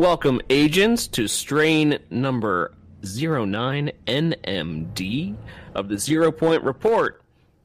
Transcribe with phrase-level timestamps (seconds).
[0.00, 2.72] Welcome, agents, to strain number
[3.02, 3.92] 09NMD
[5.74, 7.22] of the Zero Point Report,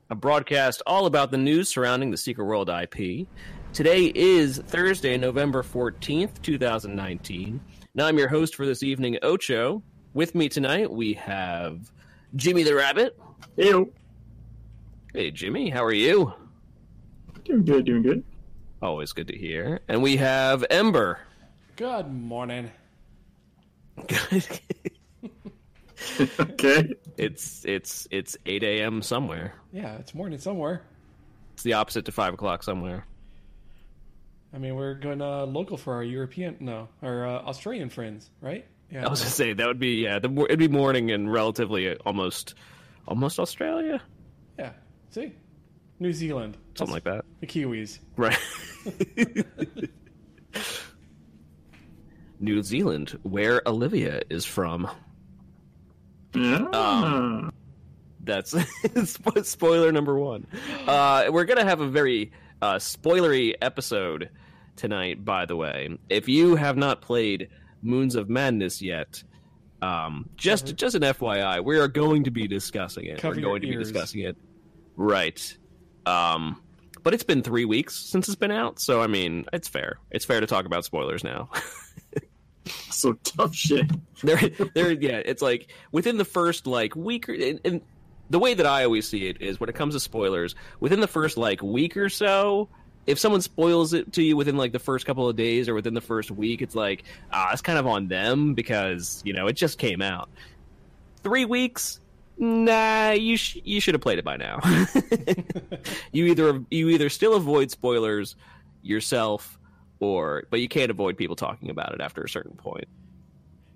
[0.10, 3.26] a broadcast all about the news surrounding the Secret World IP.
[3.72, 7.62] Today is Thursday, November 14th, 2019.
[7.94, 9.82] Now I'm your host for this evening, Ocho.
[10.14, 11.90] With me tonight, we have
[12.36, 13.18] Jimmy the Rabbit.
[13.56, 13.94] Ew.
[15.14, 16.34] Hey, Jimmy, how are you?
[17.46, 18.26] Doing good, doing good.
[18.82, 19.80] Always good to hear.
[19.88, 21.20] And we have Ember.
[21.76, 22.72] Good morning.
[24.08, 24.48] Good.
[26.40, 26.94] Okay.
[27.18, 29.02] It's it's it's eight a.m.
[29.02, 29.54] somewhere.
[29.72, 30.84] Yeah, it's morning somewhere.
[31.54, 33.06] It's the opposite to five o'clock somewhere.
[34.54, 38.66] I mean, we're going uh, local for our European, no, our uh, Australian friends, right?
[38.92, 39.06] Yeah.
[39.06, 40.20] I was gonna say that would be yeah.
[40.20, 42.54] The, it'd be morning and relatively uh, almost
[43.08, 44.02] almost Australia,
[44.60, 44.74] Yeah.
[45.10, 45.34] See,
[46.00, 47.26] New Zealand, something like that.
[47.40, 48.00] the Kiwis.
[48.16, 48.38] Right.
[52.40, 54.90] New Zealand, where Olivia is from.
[56.34, 56.66] Yeah.
[56.74, 57.54] Um,
[58.22, 58.56] That's
[59.44, 60.48] spoiler number one.
[60.86, 64.30] Uh, we're gonna have a very uh, spoilery episode
[64.76, 65.24] tonight.
[65.24, 67.50] By the way, if you have not played
[67.82, 69.24] Moons of Madness yet,
[69.82, 73.20] um, just just an FYI, we are going to be discussing it.
[73.20, 74.36] Cover we're going to be discussing it,
[74.96, 75.58] right?
[76.06, 76.62] Um,
[77.04, 80.00] but it's been three weeks since it's been out, so I mean, it's fair.
[80.12, 81.50] It's fair to talk about spoilers now.
[82.90, 83.90] so tough shit.
[84.24, 84.40] there
[84.74, 87.82] there yeah it's like within the first like week or, and, and
[88.30, 91.08] the way that i always see it is when it comes to spoilers within the
[91.08, 92.68] first like week or so
[93.08, 95.94] if someone spoils it to you within like the first couple of days or within
[95.94, 99.54] the first week it's like ah it's kind of on them because you know it
[99.54, 100.30] just came out.
[101.24, 102.00] Three weeks?
[102.38, 104.60] Nah you sh- you should have played it by now.
[106.12, 108.36] You either you either still avoid spoilers
[108.82, 109.60] yourself
[110.00, 112.86] or but you can't avoid people talking about it after a certain point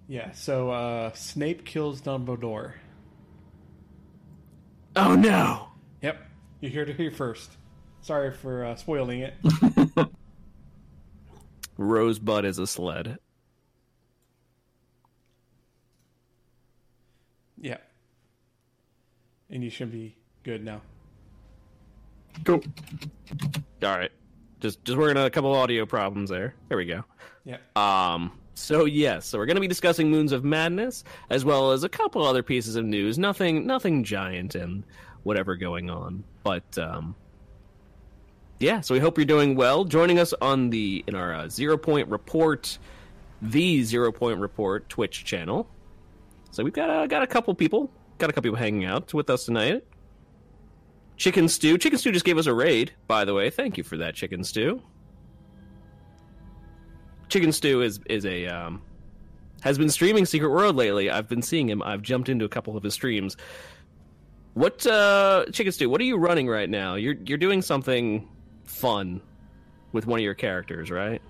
[0.07, 0.31] Yeah.
[0.31, 2.73] So uh, Snape kills Dumbledore.
[4.95, 5.67] oh no
[6.01, 6.17] Yep.
[6.61, 7.51] You heard it here first.
[8.01, 9.33] Sorry for uh, spoiling it.
[11.77, 13.17] Rosebud is a sled.
[17.61, 17.77] yeah.
[19.49, 20.81] And you should be good now.
[22.45, 22.61] Cool.
[23.83, 24.11] All right,
[24.59, 26.55] just just working on a couple audio problems there.
[26.67, 27.03] There we go.
[27.43, 27.57] Yeah.
[27.75, 28.31] Um.
[28.53, 31.89] So yes, so we're going to be discussing Moons of Madness as well as a
[31.89, 33.17] couple other pieces of news.
[33.17, 34.83] Nothing, nothing giant and
[35.23, 37.15] whatever going on, but um.
[38.59, 39.85] Yeah, so we hope you're doing well.
[39.85, 42.77] Joining us on the in our uh, Zero Point Report,
[43.41, 45.69] the Zero Point Report Twitch channel.
[46.51, 49.29] So we've got uh, got a couple people, got a couple people hanging out with
[49.29, 49.85] us tonight.
[51.19, 51.77] Chicken Stew.
[51.77, 53.49] Chicken Stew just gave us a raid, by the way.
[53.49, 54.81] Thank you for that, Chicken Stew.
[57.27, 58.81] Chicken Stew is is a um,
[59.61, 61.11] has been streaming Secret World lately.
[61.11, 61.83] I've been seeing him.
[61.83, 63.35] I've jumped into a couple of his streams.
[64.53, 65.89] What uh, Chicken Stew?
[65.89, 66.95] What are you running right now?
[66.95, 68.27] You're you're doing something
[68.63, 69.21] fun
[69.91, 71.21] with one of your characters, right?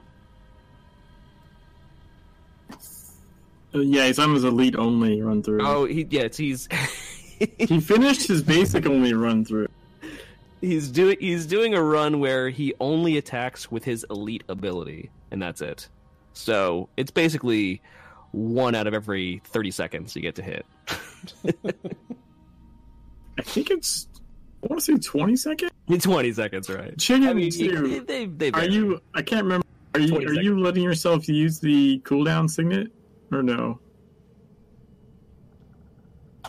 [3.73, 5.66] Uh, yeah, he's on his elite only run through.
[5.66, 6.69] Oh, he yeah, it's, he's
[7.57, 9.67] He finished his basic only run through.
[10.61, 15.41] He's doing he's doing a run where he only attacks with his elite ability, and
[15.41, 15.89] that's it.
[16.33, 17.81] So it's basically
[18.31, 20.65] one out of every thirty seconds you get to hit.
[23.37, 24.07] I think it's.
[24.63, 25.71] I want to say twenty seconds.
[25.87, 26.97] In twenty seconds, right?
[26.97, 29.01] Chicken I mean, you- they, they Are you?
[29.13, 29.65] I can't remember.
[29.95, 30.09] Are you?
[30.09, 32.91] 20 Are you letting yourself use the cooldown signet
[33.31, 33.79] or no?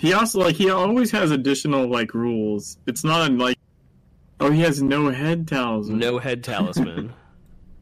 [0.00, 2.78] He also like he always has additional like rules.
[2.86, 3.58] It's not like.
[4.40, 5.98] Oh, he has no head talisman.
[5.98, 7.12] no head talisman?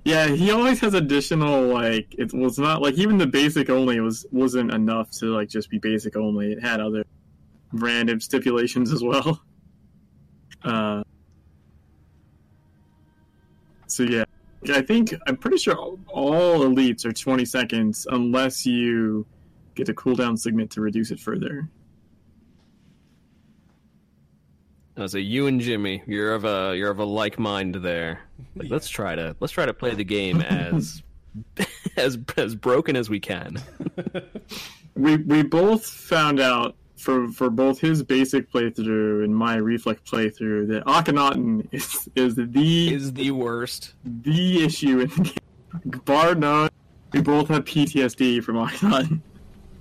[0.04, 4.24] Yeah, he always has additional like it was not like even the basic only was
[4.32, 6.52] wasn't enough to like just be basic only.
[6.52, 7.04] It had other
[7.72, 9.42] random stipulations as well.
[10.64, 11.02] Uh
[13.86, 14.24] So yeah,
[14.72, 19.26] I think I'm pretty sure all, all elites are 20 seconds unless you
[19.74, 21.68] get a cooldown signet to reduce it further.
[24.98, 28.20] I was you and Jimmy, you're of a you're of a like mind there.
[28.56, 31.02] Like, let's try to let's try to play the game as
[31.96, 33.62] as as broken as we can.
[34.98, 40.66] We we both found out for for both his basic playthrough and my reflect playthrough
[40.68, 43.94] that Akhenaten is is the Is the worst.
[44.04, 46.00] the issue in the game.
[46.04, 46.70] Bar none,
[47.12, 49.20] we both have PTSD from Akhenaten.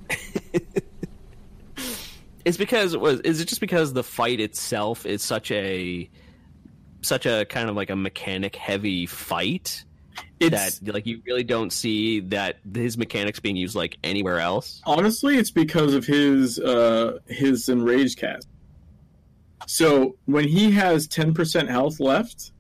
[2.48, 6.10] It's because it was is it just because the fight itself is such a
[7.02, 9.84] such a kind of like a mechanic heavy fight
[10.40, 14.82] It's that like you really don't see that his mechanics being used like anywhere else.
[14.86, 18.48] honestly, it's because of his uh his enraged cast.
[19.68, 22.54] So when he has ten percent health left,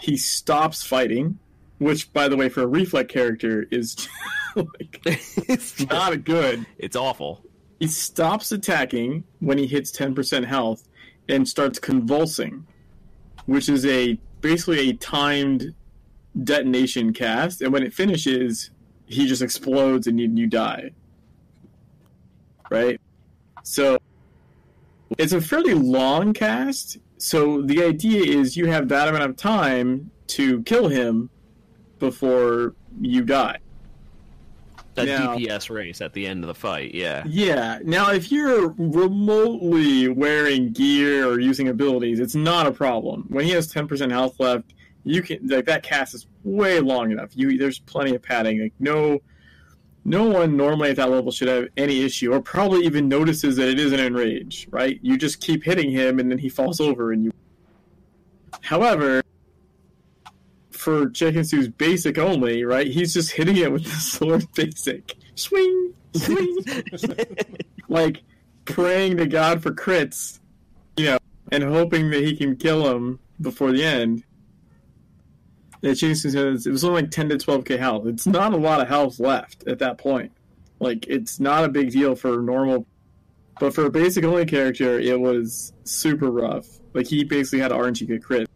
[0.00, 1.38] he stops fighting,
[1.78, 4.08] which, by the way, for a reflect character is
[4.56, 6.66] like it's not good.
[6.78, 7.44] it's awful.
[7.78, 10.88] He stops attacking when he hits 10% health
[11.28, 12.66] and starts convulsing,
[13.46, 15.74] which is a basically a timed
[16.42, 17.62] detonation cast.
[17.62, 18.70] And when it finishes,
[19.06, 20.90] he just explodes and you, you die.
[22.70, 23.00] Right?
[23.62, 23.98] So
[25.16, 26.98] it's a fairly long cast.
[27.16, 31.30] So the idea is you have that amount of time to kill him
[31.98, 33.58] before you die.
[34.98, 37.22] That Now- DPS race at the end of the fight, yeah.
[37.26, 37.78] Yeah.
[37.84, 43.24] Now, if you're remotely wearing gear or using abilities, it's not a problem.
[43.28, 44.74] When he has 10% health left,
[45.04, 47.30] you can like that cast is way long enough.
[47.34, 48.60] You there's plenty of padding.
[48.60, 49.20] Like no,
[50.04, 53.68] no one normally at that level should have any issue, or probably even notices that
[53.68, 54.68] it isn't enrage.
[54.70, 54.98] Right?
[55.02, 57.32] You just keep hitting him, and then he falls over, and you.
[58.60, 59.22] However,
[60.78, 62.86] for Chicken Stew's basic only, right?
[62.86, 65.16] He's just hitting it with the sword basic.
[65.34, 66.58] Swing, swing
[67.88, 68.22] like
[68.64, 70.38] praying to God for crits,
[70.96, 71.18] you know,
[71.50, 74.24] and hoping that he can kill him before the end.
[75.82, 78.06] Yeah, Jason says it was only like 10 to 12k health.
[78.06, 80.32] It's not a lot of health left at that point.
[80.80, 82.86] Like, it's not a big deal for normal.
[83.60, 86.66] But for a basic only character, it was super rough.
[86.94, 88.48] Like, he basically had RNG get crit.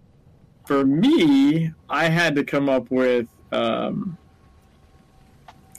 [0.73, 3.29] For me, I had to come up with.
[3.53, 4.17] Um,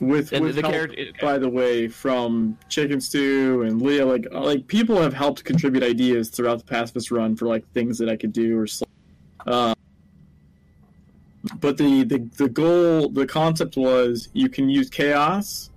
[0.00, 4.26] with, And with the help, character- by the way, from Chicken Stew and Leah, like
[4.30, 8.14] like people have helped contribute ideas throughout the pacifist run for like things that I
[8.14, 8.66] could do or.
[9.46, 9.74] Um,
[11.60, 15.70] but the, the the goal, the concept was you can use chaos,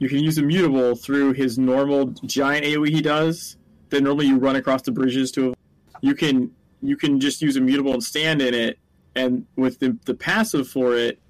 [0.00, 3.56] you can use immutable through his normal giant AOE he does.
[3.90, 5.54] That normally you run across the bridges to.
[6.00, 6.50] You can
[6.82, 8.78] you can just use immutable and stand in it,
[9.14, 11.20] and with the the passive for it,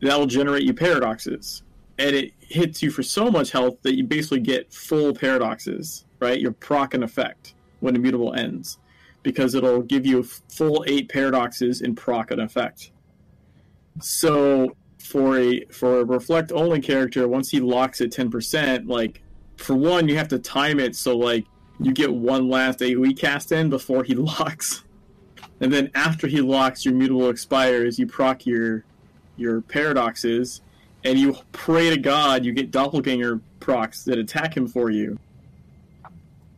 [0.00, 1.62] that will generate you paradoxes,
[1.98, 6.04] and it hits you for so much health that you basically get full paradoxes.
[6.18, 8.78] Right, your proc and effect when immutable ends,
[9.22, 12.90] because it'll give you full eight paradoxes in proc and effect.
[14.00, 19.22] So for a for a reflect only character, once he locks at ten percent, like
[19.56, 21.44] for one, you have to time it so like
[21.80, 24.84] you get one last AoE cast in before he locks,
[25.60, 27.98] and then after he locks, your mutable expires.
[27.98, 28.84] You proc your
[29.36, 30.60] your paradoxes,
[31.04, 35.18] and you pray to God you get doppelganger procs that attack him for you,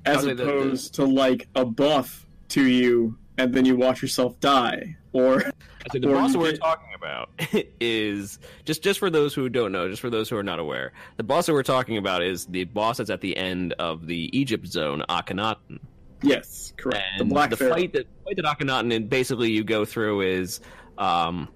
[0.06, 4.00] as Okay, the- the- opposed to like a buff to you, and then you watch
[4.02, 5.44] yourself die, or
[5.92, 7.30] the Or boss we're get- talking about
[7.80, 10.92] is just just for those who don't know, just for those who are not aware.
[11.16, 14.28] The boss that we're talking about is the boss that's at the end of the
[14.38, 15.78] Egypt zone, Akhenaten.
[16.22, 17.74] yes, correct, And the black the Pharaoh.
[17.74, 20.60] fight that fight that Akhenaten and basically you go through is
[20.98, 21.48] um,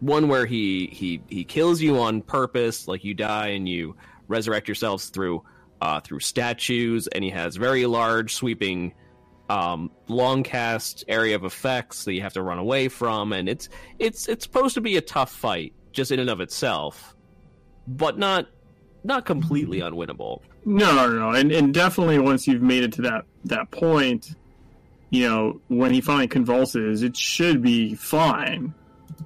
[0.00, 3.96] one where he he he kills you on purpose, like you die and you
[4.28, 5.42] resurrect yourselves through
[5.80, 8.94] uh, through statues, and he has very large sweeping
[9.48, 13.68] um, long cast area of effects that you have to run away from, and it's
[13.98, 17.16] it's it's supposed to be a tough fight just in and of itself,
[17.86, 18.46] but not
[19.04, 20.40] not completely unwinnable.
[20.64, 24.34] No, no, no, and and definitely once you've made it to that that point,
[25.10, 28.74] you know, when he finally convulses, it should be fine.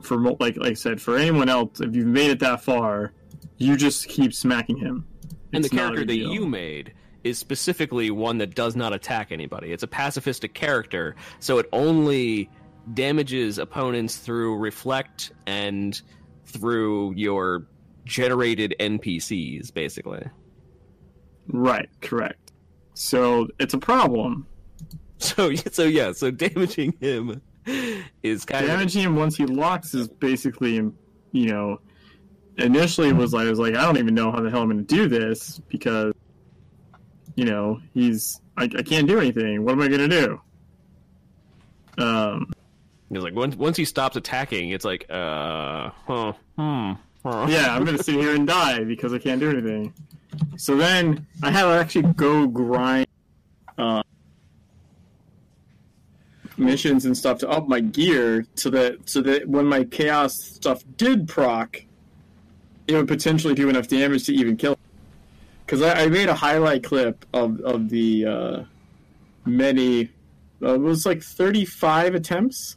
[0.02, 3.12] For like like I said, for anyone else, if you've made it that far,
[3.56, 5.06] you just keep smacking him.
[5.52, 6.94] And It's the character that you made
[7.24, 9.72] is specifically one that does not attack anybody.
[9.72, 12.48] It's a pacifistic character, so it only
[12.94, 16.00] damages opponents through reflect and
[16.46, 17.66] through your
[18.04, 20.24] generated NPCs, basically.
[21.48, 22.52] right, correct.
[22.94, 24.46] So it's a problem.
[25.36, 27.42] So, so yeah, so damaging him
[28.22, 30.76] is kind Damaging him once he locks is basically,
[31.32, 31.78] you know,
[32.56, 34.84] initially was like I was like I don't even know how the hell I'm going
[34.86, 36.14] to do this because,
[37.34, 39.62] you know, he's I, I can't do anything.
[39.62, 40.40] What am I going to do?
[42.02, 42.50] Um,
[43.12, 46.92] of like once once he stops attacking, it's like uh, huh, hmm,
[47.24, 47.46] huh.
[47.48, 49.92] yeah, I'm going to sit here and die because I can't do anything.
[50.56, 53.06] So then I had to actually go grind
[53.76, 54.02] uh,
[56.60, 60.84] missions and stuff to up my gear so that so that when my chaos stuff
[60.96, 61.82] did proc,
[62.86, 64.78] it would potentially do enough damage to even kill.
[65.64, 68.64] Because I, I made a highlight clip of of the uh,
[69.44, 70.10] many.
[70.62, 72.76] Uh, it was like 35 attempts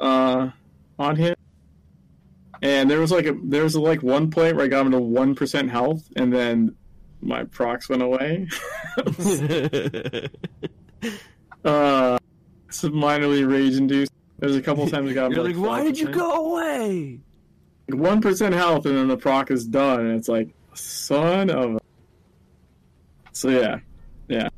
[0.00, 0.50] uh,
[0.98, 1.34] on him
[2.62, 5.00] And there was like a there was like one point where I got him to
[5.00, 6.76] one percent health, and then
[7.20, 8.48] my procs went away.
[11.64, 12.18] uh,
[12.68, 14.12] it's minorly rage induced.
[14.38, 15.32] There's a couple times I got.
[15.32, 17.20] You're like, why did you go away?
[17.94, 21.78] one percent health and then the proc is done and it's like son of a...
[23.32, 23.78] so yeah
[24.28, 24.48] yeah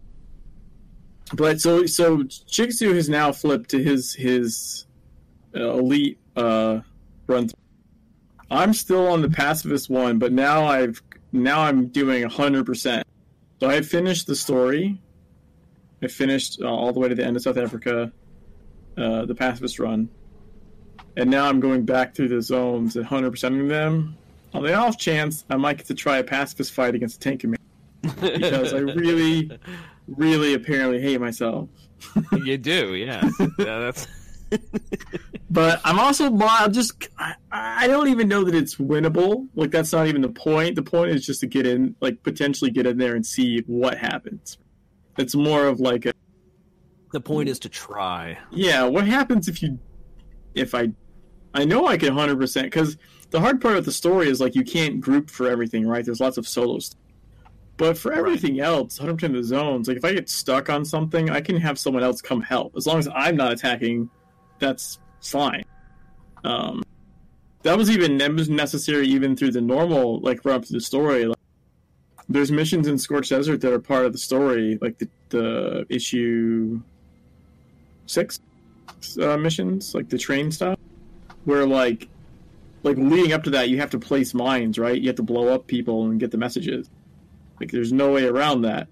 [1.35, 4.87] but so so Jigsaw has now flipped to his his
[5.55, 6.81] uh, elite uh
[7.27, 7.57] run through.
[8.51, 11.01] I'm still on the pacifist one but now I've
[11.33, 13.03] now I'm doing 100%
[13.61, 15.01] so I finished the story
[16.03, 18.13] I finished uh, all the way to the end of South Africa
[18.97, 20.09] uh, the pacifist run
[21.17, 24.17] and now I'm going back through the zones and 100%ing of them.
[24.53, 27.41] On the off chance, I might get to try a pacifist fight against a tank
[27.41, 27.61] commander
[28.03, 29.51] because I really,
[30.09, 31.69] really apparently hate myself.
[32.45, 33.29] you do, yeah.
[33.59, 34.09] yeah that's
[35.51, 39.49] But I'm also I'm just I, I don't even know that it's winnable.
[39.55, 40.77] Like that's not even the point.
[40.77, 43.99] The point is just to get in, like potentially get in there and see what
[43.99, 44.59] happens.
[45.19, 46.13] It's more of like a
[47.13, 48.39] the point is to try.
[48.51, 48.85] yeah.
[48.85, 49.79] What happens if you
[50.55, 50.93] if I
[51.53, 52.97] I know I can 100 percent because
[53.31, 56.05] the hard part of the story is like you can't group for everything, right?
[56.05, 56.97] There's lots of solos.
[57.77, 61.31] But for everything else, 100% of the zones, like if I get stuck on something,
[61.31, 62.77] I can have someone else come help.
[62.77, 64.11] As long as I'm not attacking,
[64.59, 65.65] that's fine.
[66.45, 66.83] Um,
[67.63, 70.81] that was even that was necessary even through the normal like run up to the
[70.81, 71.25] story.
[71.25, 71.39] Like,
[72.31, 76.81] there's missions in Scorched Desert that are part of the story, like the the issue
[78.07, 78.41] six
[79.21, 80.79] uh, missions, like the train stuff,
[81.45, 82.09] where like
[82.83, 84.99] like leading up to that, you have to place mines, right?
[84.99, 86.89] You have to blow up people and get the messages.
[87.61, 88.89] Like there's no way around that.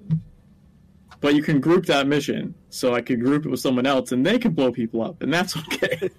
[1.20, 4.24] But you can group that mission, so I could group it with someone else, and
[4.24, 6.10] they can blow people up, and that's okay.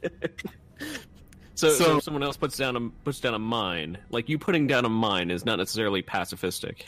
[1.56, 4.38] So, so, So- if someone else puts down a puts down a mine, like you
[4.40, 6.82] putting down a mine is not necessarily pacifistic,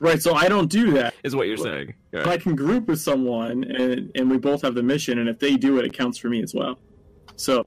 [0.00, 0.20] right?
[0.22, 1.14] So I don't do that.
[1.24, 1.94] is what you're saying.
[2.14, 5.28] All But I can group with someone, and and we both have the mission, and
[5.28, 6.78] if they do it, it counts for me as well.
[7.36, 7.66] So,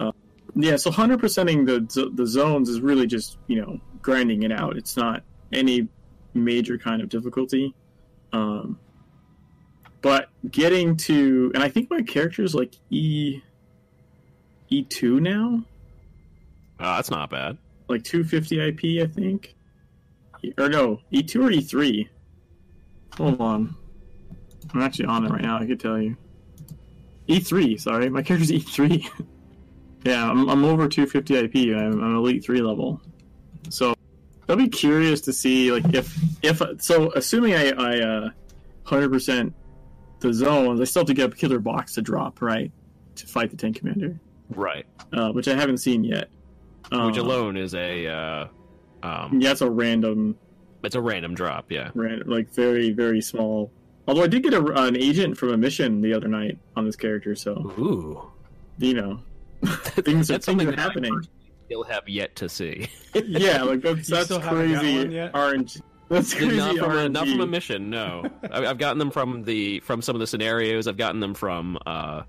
[0.00, 0.12] uh,
[0.54, 0.76] yeah.
[0.76, 4.76] So hundred percenting the the zones is really just you know grinding it out.
[4.76, 5.88] It's not any
[6.34, 7.74] major kind of difficulty.
[8.32, 8.78] Um,
[10.00, 13.40] but getting to, and I think my character is like E
[14.70, 15.62] E two now,
[16.80, 17.58] Oh, that's not bad.
[17.88, 19.54] like two fifty IP, I think,
[20.58, 22.08] or no, E two or E three.
[23.16, 23.74] Hold on.
[24.74, 25.58] I'm actually on it right now.
[25.58, 26.16] I could tell you.
[27.28, 28.08] E3, sorry.
[28.08, 29.04] My character's E3.
[30.04, 31.76] yeah, I'm, I'm over 250 IP.
[31.76, 33.00] I'm, I'm elite 3 level.
[33.70, 33.94] So,
[34.48, 38.30] I'll be curious to see, like, if, if, so assuming I, I, uh,
[38.86, 39.52] 100%
[40.20, 42.70] the zones, I still have to get a killer box to drop, right?
[43.16, 44.18] To fight the tank commander,
[44.50, 44.86] Right.
[45.12, 46.30] uh, which I haven't seen yet.
[46.90, 48.48] Which Uh, alone is a uh,
[49.02, 50.36] um, Yeah, it's a random,
[50.82, 51.70] it's a random drop.
[51.70, 51.90] Yeah.
[51.94, 53.70] random, like, very, very small.
[54.06, 56.96] Although I did get a, an agent from a mission the other night on this
[56.96, 58.30] character, so, Ooh.
[58.78, 59.20] you know,
[59.64, 61.20] things are, That's things something are that happening.
[61.68, 62.88] You'll have yet to see.
[63.14, 65.32] yeah, like that's that's still haven't got crazy one?
[65.32, 65.82] RNG.
[66.08, 67.90] That's crazy not from a, not from a mission.
[67.90, 70.86] No, I- I've gotten them from the from some of the scenarios.
[70.86, 72.22] I've gotten them from uh,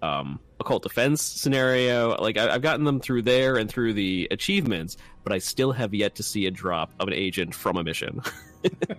[0.00, 2.16] um, occult defense scenario.
[2.16, 5.94] Like I, I've gotten them through there and through the achievements, but I still have
[5.94, 8.22] yet to see a drop of an agent from a mission.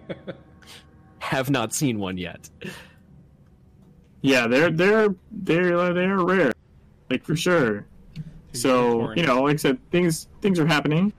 [1.19, 2.49] have not seen one yet.
[4.21, 6.53] Yeah, they're they're they're they're rare,
[7.09, 7.85] like for sure.
[8.53, 11.13] So you know, like I said, things things are happening.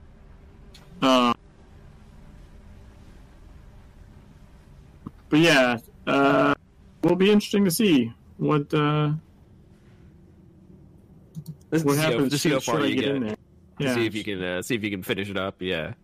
[1.00, 1.32] Uh,
[5.28, 6.54] but yeah, uh,
[7.02, 9.12] will be interesting to see what uh,
[11.70, 12.32] Let's what see how- happens.
[12.32, 13.14] to see how far you get get.
[13.16, 13.36] in there.
[13.78, 13.94] Yeah.
[13.94, 15.62] See if you can uh, see if you can finish it up.
[15.62, 15.94] Yeah.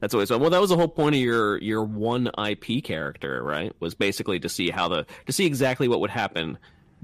[0.00, 0.40] That's always fun.
[0.40, 3.72] Well, that was the whole point of your your one IP character, right?
[3.80, 6.58] Was basically to see how the to see exactly what would happen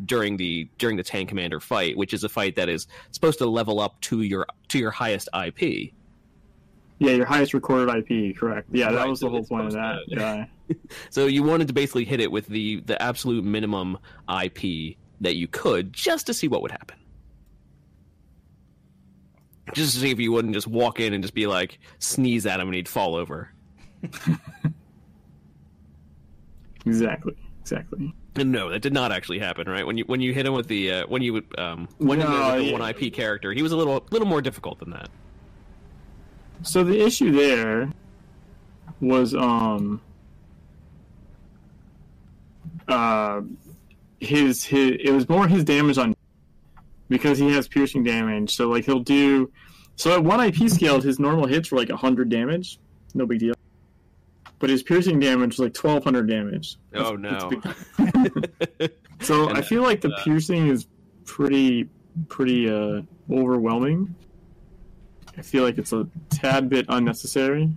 [0.04, 3.46] during the during the tank commander fight, which is a fight that is supposed to
[3.46, 5.92] level up to your to your highest IP.
[7.00, 8.68] Yeah, your highest recorded IP, correct?
[8.72, 9.98] Yeah, that Right, was the whole point of that.
[10.08, 10.46] to- Yeah.
[11.10, 15.48] So you wanted to basically hit it with the the absolute minimum IP that you
[15.48, 16.96] could, just to see what would happen.
[19.74, 22.60] Just to see if you wouldn't just walk in and just be like sneeze at
[22.60, 23.52] him and he'd fall over.
[26.86, 27.34] Exactly.
[27.60, 28.14] Exactly.
[28.36, 29.86] And no, that did not actually happen, right?
[29.86, 32.26] When you when you hit him with the uh, when you would um when you
[32.26, 32.72] No, hit him with the yeah.
[32.72, 35.10] one IP character, he was a little little more difficult than that.
[36.62, 37.92] So the issue there
[39.00, 40.00] was um
[42.88, 43.42] uh
[44.20, 46.14] his his it was more his damage on
[47.08, 48.54] because he has piercing damage.
[48.54, 49.50] So like he'll do.
[49.96, 52.78] So at one IP scale, his normal hits were like hundred damage,
[53.14, 53.54] no big deal.
[54.60, 56.76] But his piercing damage was like twelve hundred damage.
[56.94, 57.60] Oh That's- no.
[57.98, 58.94] that's.
[59.20, 60.86] So And, I feel like the uh, piercing is
[61.24, 61.88] pretty
[62.28, 64.14] pretty uh, overwhelming.
[65.36, 67.68] I feel like it's a tad bit unnecessary.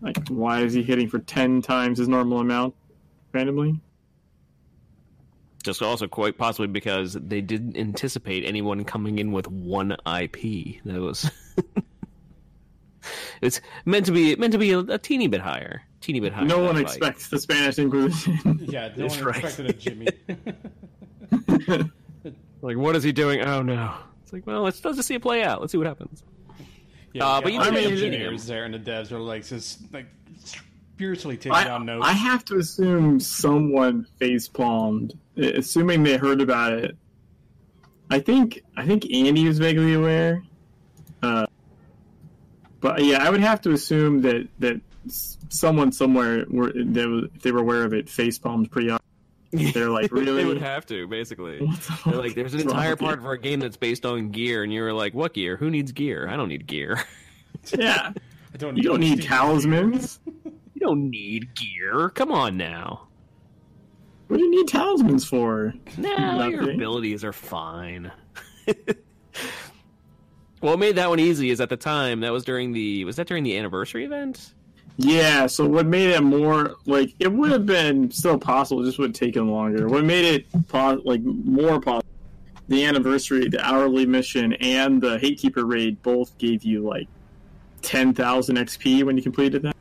[0.00, 2.74] Like, why is he hitting for ten times his normal amount
[3.32, 3.80] randomly?
[5.62, 10.82] Just also quite possibly because they didn't anticipate anyone coming in with one IP.
[10.84, 11.30] That was
[13.42, 16.44] it's meant to be meant to be a, a teeny bit higher, teeny bit higher.
[16.44, 16.82] no one fight.
[16.84, 18.58] expects the Spanish Inquisition.
[18.68, 19.44] Yeah, no That's one right.
[19.44, 20.08] expected a Jimmy.
[22.64, 23.40] Like, what is he doing?
[23.40, 23.92] Oh no!
[24.22, 25.60] It's like, well, let's let's just see it play out.
[25.60, 26.22] Let's see what happens.
[27.12, 29.18] Yeah, Uh, but you all know, the I mean, engineers there and the devs are
[29.18, 30.06] like just like
[30.94, 32.06] spiritually taking down notes.
[32.06, 36.96] I have to assume someone face palmed, assuming they heard about it.
[38.10, 40.42] I think I think Andy was vaguely aware,
[41.22, 41.46] uh,
[42.80, 44.80] but yeah, I would have to assume that that
[45.48, 49.00] someone somewhere were they, were- if they were aware of it face palmed pretty hard.
[49.52, 50.32] They're like, really?
[50.42, 51.58] they would have to basically.
[51.66, 54.72] The They're like, there's an entire part of our game that's based on gear, and
[54.72, 55.56] you're like, what gear?
[55.56, 56.28] Who needs gear?
[56.28, 57.02] I don't need gear.
[57.78, 58.12] Yeah,
[58.52, 60.18] I don't you don't need talismans.
[60.44, 62.08] you don't need gear.
[62.10, 63.06] Come on now.
[64.32, 65.74] What do you need talismans for?
[65.98, 68.10] No, your abilities are fine.
[70.60, 73.26] what made that one easy is at the time that was during the was that
[73.26, 74.54] during the anniversary event?
[74.96, 78.98] Yeah, so what made it more like it would have been still possible, it just
[78.98, 79.86] would have taken longer.
[79.86, 82.08] What made it po- like more possible?
[82.68, 87.06] The anniversary, the hourly mission, and the Hatekeeper raid both gave you like
[87.82, 89.71] ten thousand XP when you completed that.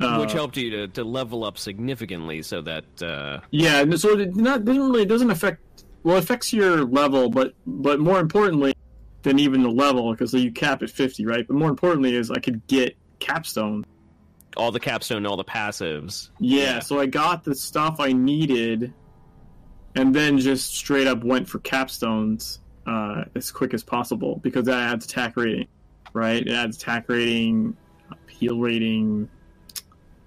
[0.00, 4.34] Uh, which helped you to, to level up significantly so that uh, Yeah, so it
[4.34, 8.72] not doesn't really it doesn't affect well it affects your level, but but more importantly
[9.22, 11.46] than even the level because you cap at fifty, right?
[11.46, 13.84] But more importantly is I could get capstone
[14.56, 16.30] all the capstone, all the passives.
[16.40, 16.78] Yeah, Yeah.
[16.80, 18.92] so I got the stuff I needed,
[19.94, 24.92] and then just straight up went for capstones uh, as quick as possible because that
[24.92, 25.68] adds attack rating,
[26.14, 26.44] right?
[26.44, 27.76] It adds attack rating,
[28.28, 29.28] heal rating,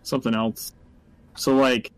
[0.04, 0.74] something else.
[1.36, 1.92] So like,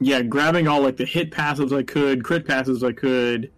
[0.00, 3.50] yeah, grabbing all like the hit passives I could, crit passives I could,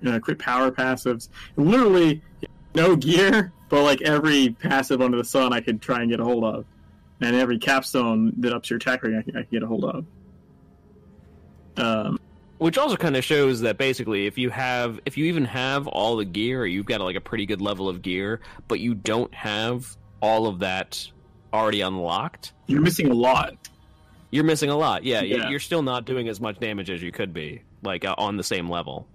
[0.00, 2.22] you know, crit power passives, literally
[2.74, 6.24] no gear, but like every passive under the sun I could try and get a
[6.24, 6.64] hold of
[7.20, 10.06] and every capstone that ups your attack rating I I can get a hold of.
[11.76, 12.18] Um,
[12.58, 16.16] Which also kind of shows that basically, if you have, if you even have all
[16.16, 19.32] the gear, or you've got like a pretty good level of gear, but you don't
[19.34, 21.08] have all of that
[21.52, 23.54] already unlocked, you're missing a lot.
[24.30, 25.04] you're missing a lot.
[25.04, 25.48] Yeah, Yeah.
[25.48, 28.42] you're still not doing as much damage as you could be, like uh, on the
[28.44, 29.06] same level.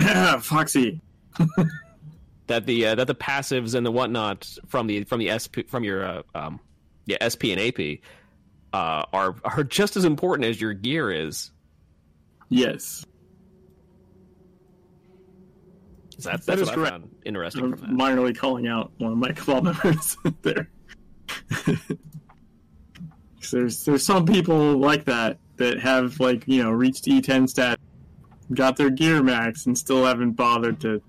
[0.40, 1.00] Foxy.
[2.46, 5.84] That the uh, that the passives and the whatnot from the from the SP from
[5.84, 6.60] your uh, um
[7.04, 7.98] yeah SP and AP
[8.72, 11.50] uh, are are just as important as your gear is.
[12.48, 13.04] Yes.
[16.18, 16.94] So that's That that's is what correct.
[16.94, 18.02] I found interesting I'm from that.
[18.16, 20.70] minorly calling out one of my cabal members there.
[23.50, 27.78] there's there's some people like that that have like you know reached E10 stat,
[28.52, 31.02] got their gear max, and still haven't bothered to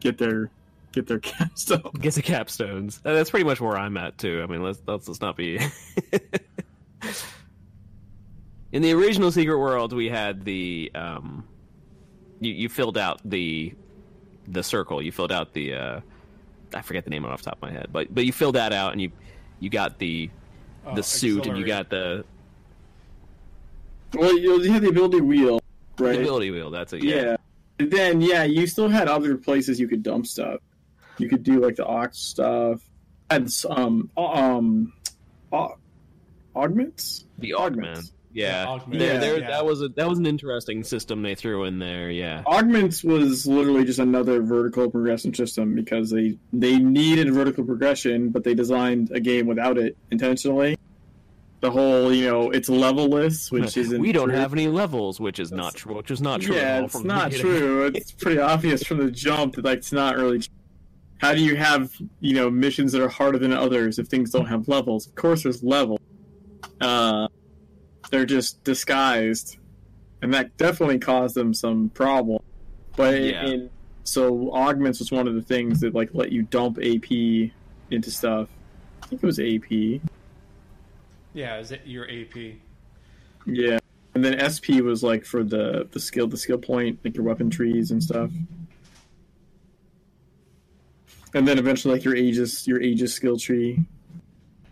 [0.00, 0.50] get their
[0.92, 1.92] get their capstone.
[2.00, 3.00] Get the capstones.
[3.02, 4.40] That's pretty much where I'm at too.
[4.42, 5.58] I mean, let's let's, let's not be.
[8.70, 11.48] In the original Secret World, we had the um,
[12.40, 13.74] you you filled out the
[14.46, 15.00] the circle.
[15.00, 16.00] You filled out the uh,
[16.74, 18.72] I forget the name off the top of my head, but but you filled that
[18.72, 19.10] out and you
[19.60, 20.30] you got the
[20.86, 22.24] Oh, the suit and you got the,
[24.14, 25.60] Well, you have the ability wheel,
[25.98, 26.12] right?
[26.14, 26.70] the ability wheel.
[26.70, 27.02] That's it.
[27.04, 27.36] Yeah.
[27.78, 27.86] Yeah.
[27.86, 30.60] Then yeah, you still had other places you could dump stuff.
[31.18, 32.80] You could do like the AUX stuff.
[33.30, 34.92] Had um um
[35.52, 35.76] au-
[36.56, 37.24] augments.
[37.38, 38.12] The Augments.
[38.30, 38.36] Augment.
[38.36, 38.62] Yeah.
[38.62, 38.98] Yeah, augment.
[39.00, 39.20] There, Yeah.
[39.20, 39.48] there, Yeah.
[39.50, 42.10] that was a that was an interesting system they threw in there.
[42.10, 42.42] Yeah.
[42.46, 48.44] Augments was literally just another vertical progression system because they they needed vertical progression, but
[48.44, 50.76] they designed a game without it intentionally.
[51.60, 54.00] The whole, you know, it's levelless, which isn't.
[54.00, 54.36] we don't true.
[54.38, 55.96] have any levels, which is not true.
[55.96, 56.54] Which is not true.
[56.54, 57.86] Yeah, it's from not true.
[57.92, 60.38] It's pretty obvious from the jump that like it's not really.
[60.38, 60.54] true.
[61.20, 64.46] How do you have you know missions that are harder than others if things don't
[64.46, 65.08] have levels?
[65.08, 65.98] Of course, there's level.
[66.80, 67.26] Uh,
[68.08, 69.56] they're just disguised,
[70.22, 72.42] and that definitely caused them some problem.
[72.96, 73.46] But Yeah.
[73.46, 73.70] in,
[74.04, 77.52] so augments was one of the things that like let you dump AP
[77.90, 78.48] into stuff.
[79.02, 80.00] I think it was AP.
[81.34, 82.56] Yeah, is it your AP?
[83.46, 83.78] Yeah.
[84.14, 87.50] and then SP was like for the the skill the skill point, like your weapon
[87.50, 88.30] trees and stuff.
[91.34, 93.78] And then eventually like your Aegis your Aegis skill tree,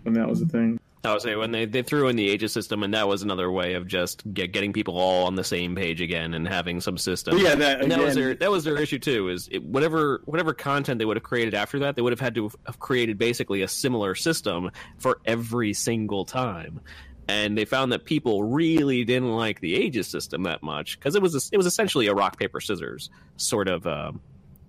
[0.02, 0.80] when that was a thing.
[1.06, 3.50] I would say when they, they threw in the Aegis system, and that was another
[3.50, 6.98] way of just get, getting people all on the same page again and having some
[6.98, 7.38] system.
[7.38, 9.28] Yeah, that and that was their that was their issue too.
[9.28, 12.34] Is it, whatever whatever content they would have created after that, they would have had
[12.34, 16.80] to have created basically a similar system for every single time.
[17.28, 21.22] And they found that people really didn't like the Aegis system that much because it
[21.22, 24.20] was it was essentially a rock paper scissors sort of um,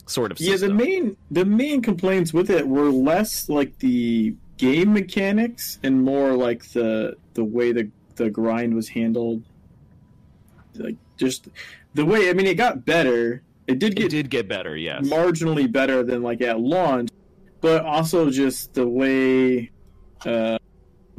[0.07, 4.93] sort of Yeah, the main the main complaints with it were less like the game
[4.93, 9.43] mechanics and more like the the way the the grind was handled.
[10.75, 11.49] Like just
[11.93, 13.43] the way I mean it got better.
[13.67, 15.07] It did it get did get better, yes.
[15.07, 17.09] marginally better than like at launch,
[17.61, 19.71] but also just the way
[20.25, 20.57] uh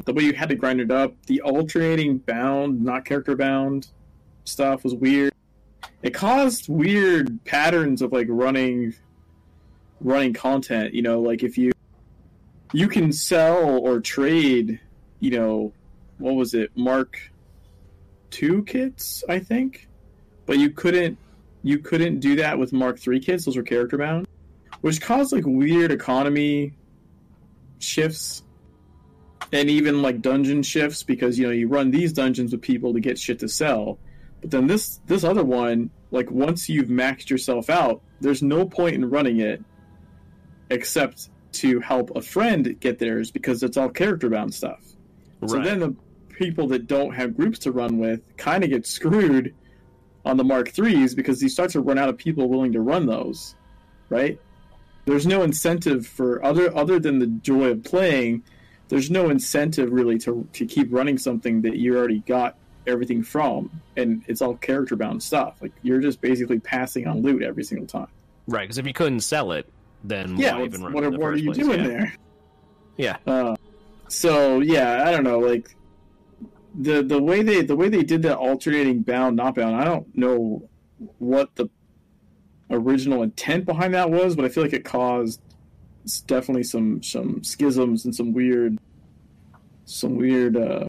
[0.04, 3.88] the way you had to grind it up, the alternating bound, not character bound
[4.44, 5.32] stuff was weird.
[6.02, 8.94] It caused weird patterns of like running
[10.00, 11.72] running content, you know, like if you
[12.72, 14.80] you can sell or trade,
[15.20, 15.72] you know,
[16.18, 16.70] what was it?
[16.76, 17.18] Mark
[18.30, 19.88] 2 kits, I think.
[20.46, 21.18] But you couldn't
[21.62, 24.26] you couldn't do that with Mark 3 kits, those were character bound,
[24.80, 26.72] which caused like weird economy
[27.78, 28.42] shifts
[29.52, 33.00] and even like dungeon shifts because you know you run these dungeons with people to
[33.00, 33.98] get shit to sell
[34.40, 38.94] but then this this other one like once you've maxed yourself out there's no point
[38.94, 39.62] in running it
[40.70, 44.80] except to help a friend get theirs because it's all character bound stuff
[45.46, 45.94] so then the
[46.30, 49.54] people that don't have groups to run with kind of get screwed
[50.24, 53.06] on the Mark threes because you start to run out of people willing to run
[53.06, 53.54] those,
[54.08, 54.40] right?
[55.04, 58.42] There's no incentive for other other than the joy of playing.
[58.88, 63.70] There's no incentive really to to keep running something that you already got everything from,
[63.96, 65.56] and it's all character bound stuff.
[65.60, 68.08] Like you're just basically passing on loot every single time.
[68.46, 69.70] Right, because if you couldn't sell it,
[70.04, 71.56] then Yeah, why what's- even what, it what are you place?
[71.66, 71.86] doing yeah.
[71.86, 72.14] there?
[72.96, 73.16] Yeah.
[73.26, 73.56] Uh,
[74.08, 75.38] so yeah, I don't know.
[75.38, 75.74] Like
[76.74, 79.76] the the way they the way they did that alternating bound not bound.
[79.76, 80.68] I don't know
[81.18, 81.68] what the
[82.70, 85.40] original intent behind that was, but I feel like it caused
[86.26, 88.78] definitely some some schisms and some weird
[89.84, 90.86] some weird uh,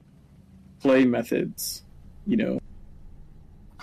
[0.81, 1.83] play methods.
[2.25, 2.59] You know,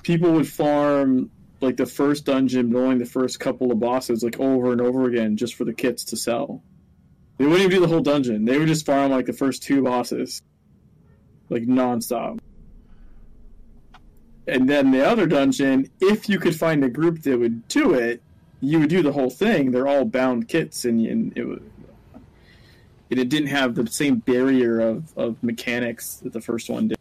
[0.03, 1.31] people would farm
[1.61, 5.37] like the first dungeon, only the first couple of bosses, like over and over again,
[5.37, 6.63] just for the kits to sell.
[7.39, 8.45] They wouldn't even do the whole dungeon.
[8.45, 10.43] They would just farm like the first two bosses,
[11.51, 12.39] like nonstop.
[14.47, 18.23] And then the other dungeon, if you could find a group that would do it,
[18.61, 19.71] you would do the whole thing.
[19.71, 21.71] They're all bound kits, and, and it would.
[23.11, 26.99] And it didn't have the same barrier of, of mechanics that the first one did.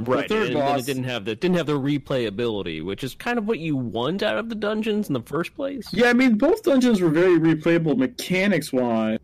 [0.00, 3.36] Right, third and, and it didn't have the didn't have the replayability, which is kind
[3.36, 5.88] of what you want out of the dungeons in the first place.
[5.92, 9.18] Yeah, I mean, both dungeons were very replayable mechanics wise.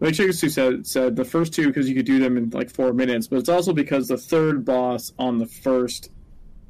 [0.00, 2.70] Like Chicken Stew said, said the first two because you could do them in like
[2.70, 6.10] four minutes, but it's also because the third boss on the first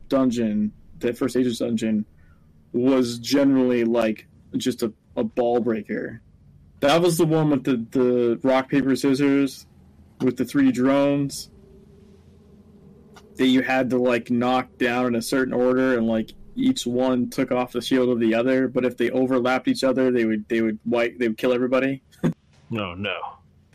[0.08, 2.04] dungeon, the first Aegis dungeon,
[2.72, 4.26] was generally like
[4.56, 6.20] just a, a ball breaker.
[6.80, 9.66] That was the one with the, the rock, paper, scissors
[10.20, 11.50] with the three drones
[13.36, 17.30] that you had to like knock down in a certain order and like each one
[17.30, 20.48] took off the shield of the other, but if they overlapped each other, they would
[20.48, 22.02] they would wipe they would kill everybody.
[22.72, 23.18] No, no.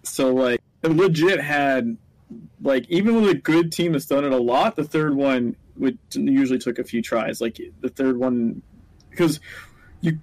[0.03, 1.97] So like it legit had
[2.61, 5.97] like even with a good team that's done it a lot, the third one would
[6.13, 7.41] usually took a few tries.
[7.41, 8.61] Like the third one
[9.09, 9.41] because
[9.99, 10.19] you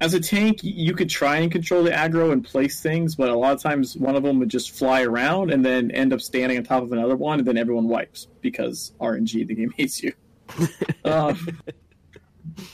[0.00, 3.36] as a tank you could try and control the aggro and place things, but a
[3.36, 6.58] lot of times one of them would just fly around and then end up standing
[6.58, 10.12] on top of another one, and then everyone wipes because RNG the game hates you.
[11.04, 11.60] um,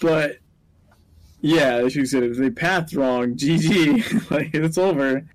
[0.01, 0.39] but
[1.41, 5.29] yeah, as you said, if they pathed wrong, GG, like it's over.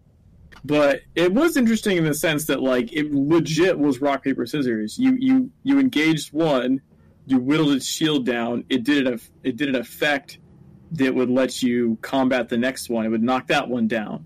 [0.65, 4.97] But it was interesting in the sense that like it legit was rock paper scissors.
[4.97, 6.81] You you you engaged one,
[7.25, 8.65] you whittled its shield down.
[8.67, 10.39] It did an it did an effect
[10.91, 13.05] that would let you combat the next one.
[13.05, 14.25] It would knock that one down,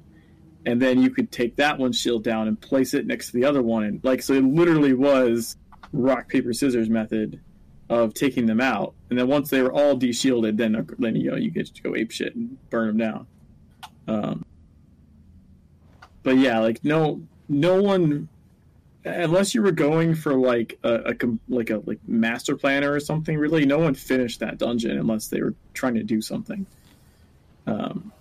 [0.66, 3.46] and then you could take that one's shield down and place it next to the
[3.46, 3.84] other one.
[3.84, 5.58] And like so, it literally was
[5.94, 7.40] rock paper scissors method
[7.90, 8.94] of taking them out.
[9.10, 11.96] And then once they were all de-shielded, then then you know you get to go
[11.96, 13.28] ape shit and burn them down.
[14.08, 14.46] Um,
[16.24, 18.30] but yeah, like no no one
[19.04, 21.16] unless you were going for like a, a
[21.50, 23.38] like a like master planner or something.
[23.38, 26.66] Really, no one finished that dungeon unless they were trying to do something.
[27.68, 28.12] Um,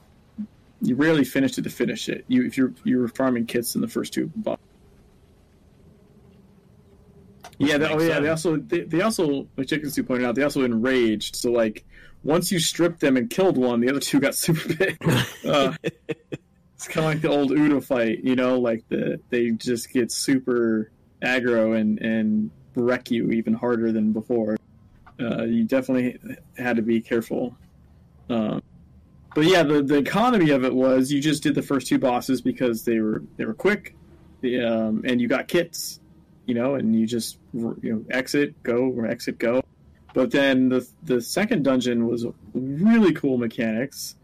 [0.83, 2.25] you rarely finished it to finish it.
[2.29, 4.31] You if you're you were farming kits in the first two.
[4.35, 4.59] bo-
[7.59, 8.21] Yeah, they, oh makes yeah.
[8.21, 11.37] They also they, they also like Chicken Stew pointed out they also enraged.
[11.37, 11.85] So like
[12.23, 14.99] once you stripped them and killed one, the other two got super big.
[15.47, 15.75] uh,
[16.81, 20.11] it's kind of like the old Udo fight, you know, like the they just get
[20.11, 20.91] super
[21.23, 24.57] aggro and and wreck you even harder than before.
[25.21, 26.19] Uh, you definitely
[26.57, 27.55] had to be careful.
[28.31, 28.63] Um,
[29.35, 32.41] but yeah, the, the economy of it was you just did the first two bosses
[32.41, 33.95] because they were they were quick,
[34.43, 36.01] um, and you got kits,
[36.47, 39.63] you know, and you just you know exit go or exit go.
[40.15, 44.17] But then the the second dungeon was really cool mechanics.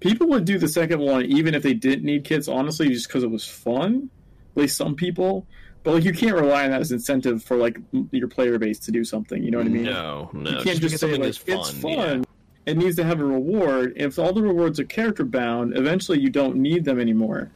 [0.00, 3.22] People would do the second one even if they didn't need kits, honestly, just because
[3.22, 4.10] it was fun.
[4.56, 5.46] At least some people.
[5.82, 7.78] But like you can't rely on that as incentive for like
[8.10, 9.42] your player base to do something.
[9.42, 9.84] You know what I mean?
[9.84, 10.50] No, no.
[10.50, 11.58] you can't just, because say like fun.
[11.58, 11.92] it's fun.
[11.92, 12.22] yeah.
[12.66, 13.94] It needs to have a reward.
[13.96, 17.50] If all the rewards are character bound, eventually you don't need them anymore.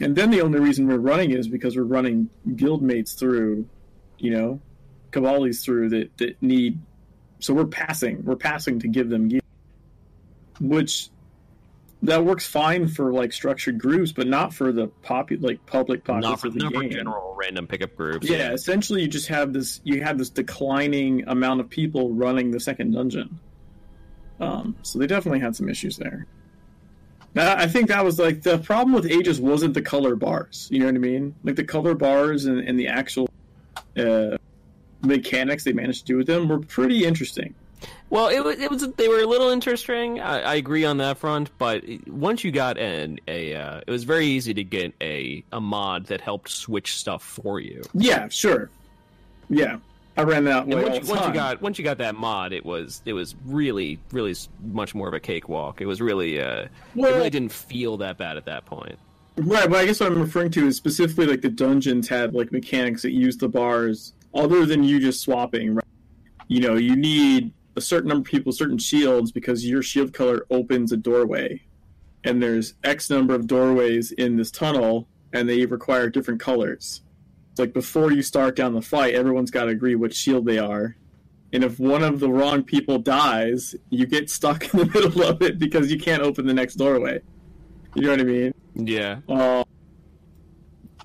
[0.00, 3.68] And then the only reason we're running is because we're running guildmates through,
[4.18, 4.60] you know,
[5.12, 6.80] Cavallis through that that need.
[7.38, 8.24] So we're passing.
[8.24, 9.40] We're passing to give them gear,
[10.60, 11.08] which
[12.02, 16.26] that works fine for like structured groups, but not for the popu- like public pockets
[16.28, 16.90] Not for, of the not for game.
[16.90, 18.28] general random pickup groups.
[18.28, 22.60] Yeah, essentially you just have this you have this declining amount of people running the
[22.60, 23.38] second dungeon.
[24.40, 26.26] Um, so they definitely had some issues there.
[27.34, 30.68] Now, I think that was like the problem with Aegis wasn't the color bars.
[30.70, 31.34] You know what I mean?
[31.42, 33.28] Like the color bars and, and the actual
[33.96, 34.36] uh,
[35.02, 37.54] mechanics they managed to do with them were pretty interesting.
[38.14, 40.20] Well, it was, it was they were a little interesting.
[40.20, 44.04] I, I agree on that front, but once you got an a, uh, it was
[44.04, 47.82] very easy to get a a mod that helped switch stuff for you.
[47.92, 48.70] Yeah, sure.
[49.50, 49.78] Yeah,
[50.16, 50.84] I ran that way.
[50.84, 53.98] once, you, once you got once you got that mod, it was it was really
[54.12, 55.80] really much more of a cakewalk.
[55.80, 58.96] It was really uh, it really didn't feel that bad at that point.
[59.38, 62.52] Right, but I guess what I'm referring to is specifically like the dungeons had like
[62.52, 65.74] mechanics that used the bars other than you just swapping.
[65.74, 65.84] Right?
[66.46, 70.46] You know, you need a certain number of people, certain shields because your shield color
[70.50, 71.62] opens a doorway,
[72.22, 77.02] and there's X number of doorways in this tunnel, and they require different colors.
[77.50, 80.58] It's like before you start down the fight, everyone's got to agree which shield they
[80.58, 80.96] are.
[81.52, 85.40] And if one of the wrong people dies, you get stuck in the middle of
[85.42, 87.20] it because you can't open the next doorway.
[87.94, 88.54] You know what I mean?
[88.74, 89.62] Yeah, uh,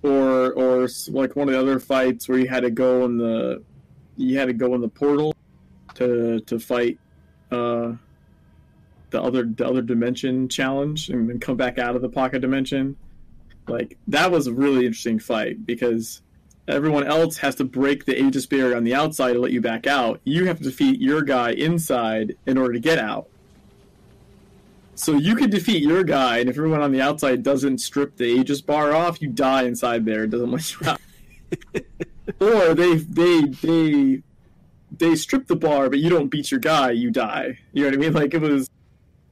[0.02, 3.64] or or like one of the other fights where you had to go in the
[4.18, 5.36] you had to go in the portal
[6.00, 6.98] to to fight
[7.52, 7.94] uh,
[9.12, 12.98] the other the other dimension challenge and then come back out of the pocket dimension.
[13.68, 16.22] Like that was a really interesting fight because
[16.68, 19.88] everyone else has to break the Aegis barrier on the outside to let you back
[19.88, 20.22] out.
[20.24, 23.28] You have to defeat your guy inside in order to get out.
[24.96, 28.26] So you could defeat your guy, and if everyone on the outside doesn't strip the
[28.26, 30.26] Aegis bar off, you die inside there.
[30.26, 31.02] It doesn't let you out.
[32.42, 34.24] or they they they
[34.92, 37.60] they strip the bar, but you don't beat your guy, you die.
[37.74, 38.14] You know what I mean?
[38.20, 38.70] Like it was.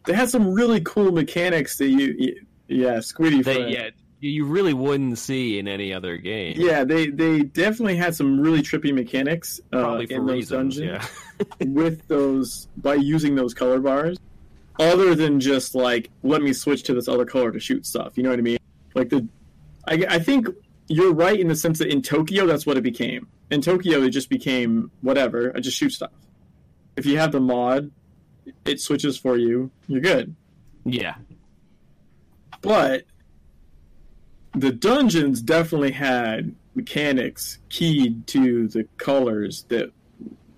[0.06, 3.44] They had some really cool mechanics that you, you yeah, Squiddy.
[3.44, 3.90] they, yeah,
[4.20, 6.56] you really wouldn't see in any other game.
[6.58, 10.78] Yeah, they they definitely had some really trippy mechanics uh, probably for in those reasons.
[10.78, 14.18] dungeons Yeah, with those by using those color bars,
[14.80, 18.18] other than just like let me switch to this other color to shoot stuff.
[18.18, 18.58] You know what I mean?
[18.96, 19.28] Like the,
[19.88, 20.48] I, I think
[20.88, 23.28] you're right in the sense that in Tokyo that's what it became.
[23.50, 25.52] In Tokyo it just became whatever.
[25.56, 26.12] I just shoot stuff.
[26.96, 27.92] If you have the mod,
[28.66, 29.72] it switches for you.
[29.88, 30.36] You're good.
[30.86, 31.16] yeah.
[32.62, 33.04] But
[34.54, 39.92] the dungeons definitely had mechanics keyed to the colors that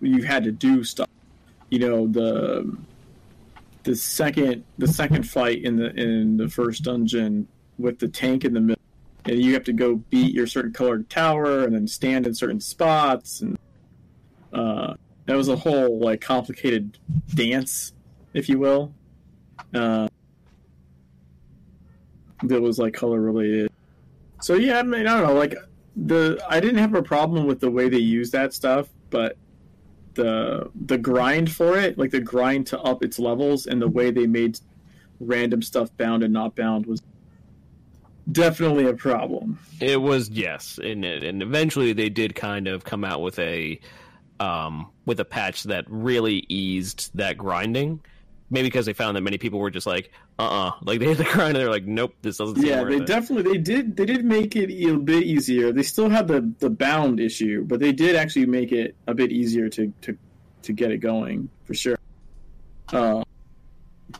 [0.01, 1.09] you had to do stuff.
[1.69, 2.77] You know, the
[3.83, 7.47] the second the second fight in the in the first dungeon
[7.77, 8.78] with the tank in the middle
[9.25, 12.59] and you have to go beat your certain colored tower and then stand in certain
[12.59, 13.57] spots and
[14.53, 14.93] uh,
[15.25, 16.97] that was a whole like complicated
[17.35, 17.93] dance,
[18.33, 18.93] if you will.
[19.73, 20.07] Uh,
[22.43, 23.71] that was like color related.
[24.41, 25.33] So yeah, I mean, I don't know.
[25.35, 25.55] Like
[25.95, 29.37] the, I didn't have a problem with the way they use that stuff, but
[30.15, 34.09] the the grind for it, like the grind to up its levels, and the way
[34.09, 34.59] they made
[35.19, 37.01] random stuff bound and not bound was
[38.31, 39.59] definitely a problem.
[39.79, 43.79] It was yes, and and eventually they did kind of come out with a
[44.39, 48.01] um with a patch that really eased that grinding.
[48.51, 51.17] Maybe because they found that many people were just like, uh uh like they hit
[51.19, 53.05] the grind and they're like, nope, this doesn't seem Yeah, they it.
[53.05, 55.71] definitely they did they did make it a bit easier.
[55.71, 59.31] They still had the the bound issue, but they did actually make it a bit
[59.31, 60.17] easier to to
[60.63, 61.97] to get it going for sure.
[62.91, 63.23] Uh,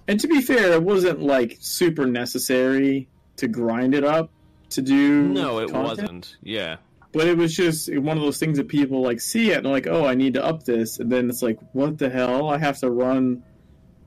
[0.08, 3.08] and to be fair, it wasn't like super necessary
[3.40, 4.32] to grind it up
[4.72, 5.28] to do.
[5.28, 5.88] no, it content.
[5.88, 6.38] wasn't.
[6.42, 6.78] Yeah,
[7.12, 9.74] but it was just one of those things that people like see it and they're
[9.74, 12.50] like, oh, I need to up this, and then it's like, what the hell?
[12.50, 13.44] I have to run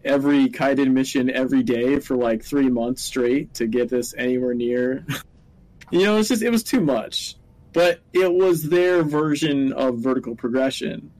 [0.04, 5.04] every Kaidan mission every day for like three months straight to get this anywhere near.
[5.90, 7.36] you know, it's just it was too much.
[7.72, 11.10] But it was their version of vertical progression,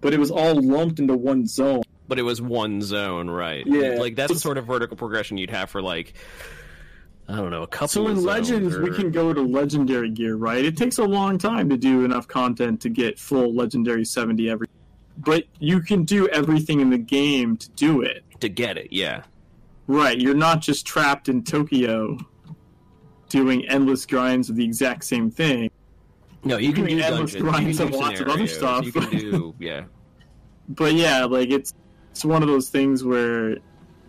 [0.00, 1.82] but it was all lumped into one zone.
[2.08, 3.64] But it was one zone, right?
[3.66, 3.96] Yeah.
[3.98, 6.14] like that's the sort of vertical progression you'd have for like.
[7.28, 7.88] I don't know, a couple.
[7.88, 10.64] So in Legends, we can go to legendary gear, right?
[10.64, 14.66] It takes a long time to do enough content to get full legendary 70 every.
[15.16, 18.24] But you can do everything in the game to do it.
[18.40, 18.88] to get it.
[18.92, 19.22] Yeah,
[19.86, 22.16] Right, you're not just trapped in Tokyo
[23.28, 25.70] doing endless grinds of the exact same thing.
[26.44, 28.84] no, you can doing do endless dungeons, grinds of lots of other stuff.
[28.84, 29.84] You can do yeah.
[30.68, 31.74] But yeah, like it's
[32.10, 33.56] it's one of those things where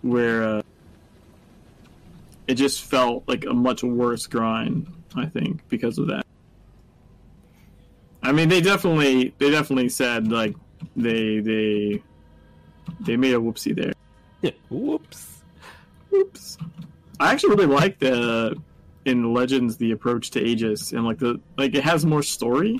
[0.01, 0.61] where uh,
[2.47, 6.25] it just felt like a much worse grind, I think, because of that.
[8.21, 10.55] I mean, they definitely they definitely said like
[10.95, 12.01] they they
[13.01, 13.93] they made a whoopsie there.
[14.41, 15.41] Yeah, Whoops.
[16.09, 16.57] whoops.
[17.19, 18.55] I actually really like the
[19.05, 22.79] in Legends the approach to Aegis and like the like it has more story.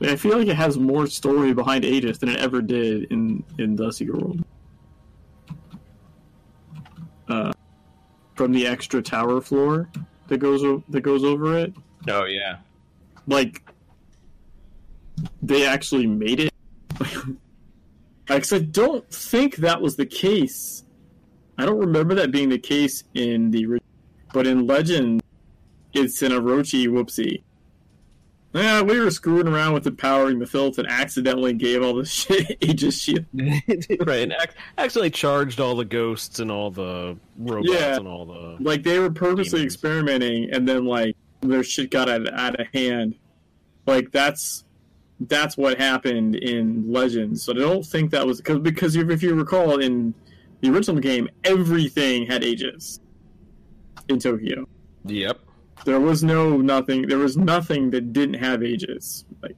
[0.00, 3.44] Like, I feel like it has more story behind Aegis than it ever did in
[3.58, 4.44] in the Secret World.
[7.28, 7.52] Uh,
[8.42, 9.88] from the extra tower floor
[10.26, 11.72] that goes o- that goes over it,
[12.08, 12.56] Oh yeah.
[13.28, 13.62] like
[15.40, 16.52] they actually made it.
[18.26, 20.84] Because I don't think that was the case.
[21.58, 23.66] I don't remember that being the case in the
[24.32, 25.22] but in Legend,
[25.92, 27.42] it's an Orochi whoopsie.
[28.54, 32.58] Yeah, we were screwing around with empowering the filth and accidentally gave all the shit
[32.60, 33.24] Aegis shield.
[33.34, 37.96] right, and ac- accidentally charged all the ghosts and all the robots Yeah.
[37.96, 38.56] and all the.
[38.60, 39.74] Like they were purposely Demons.
[39.74, 43.14] experimenting, and then like their shit got out, out of hand.
[43.86, 44.64] Like that's
[45.20, 47.44] that's what happened in Legends.
[47.44, 50.12] So I don't think that was because because if if you recall in
[50.60, 53.00] the original game, everything had Aegis
[54.08, 54.68] in Tokyo.
[55.06, 55.38] Yep.
[55.84, 57.08] There was no nothing.
[57.08, 59.24] There was nothing that didn't have Aegis.
[59.42, 59.56] Like,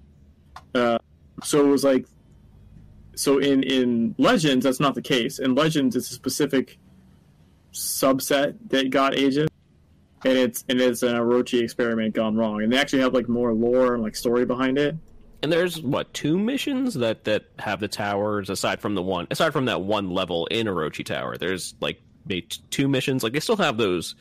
[0.75, 0.99] uh,
[1.43, 2.07] so it was like,
[3.15, 5.39] so in in Legends that's not the case.
[5.39, 6.79] In Legends, it's a specific
[7.73, 9.49] subset that got Aegis,
[10.25, 12.63] and it's and it's an Orochi experiment gone wrong.
[12.63, 14.97] And they actually have like more lore and like story behind it.
[15.43, 19.53] And there's what two missions that that have the towers aside from the one aside
[19.53, 21.37] from that one level in Orochi Tower.
[21.37, 22.01] There's like
[22.71, 23.23] two missions.
[23.23, 24.15] Like they still have those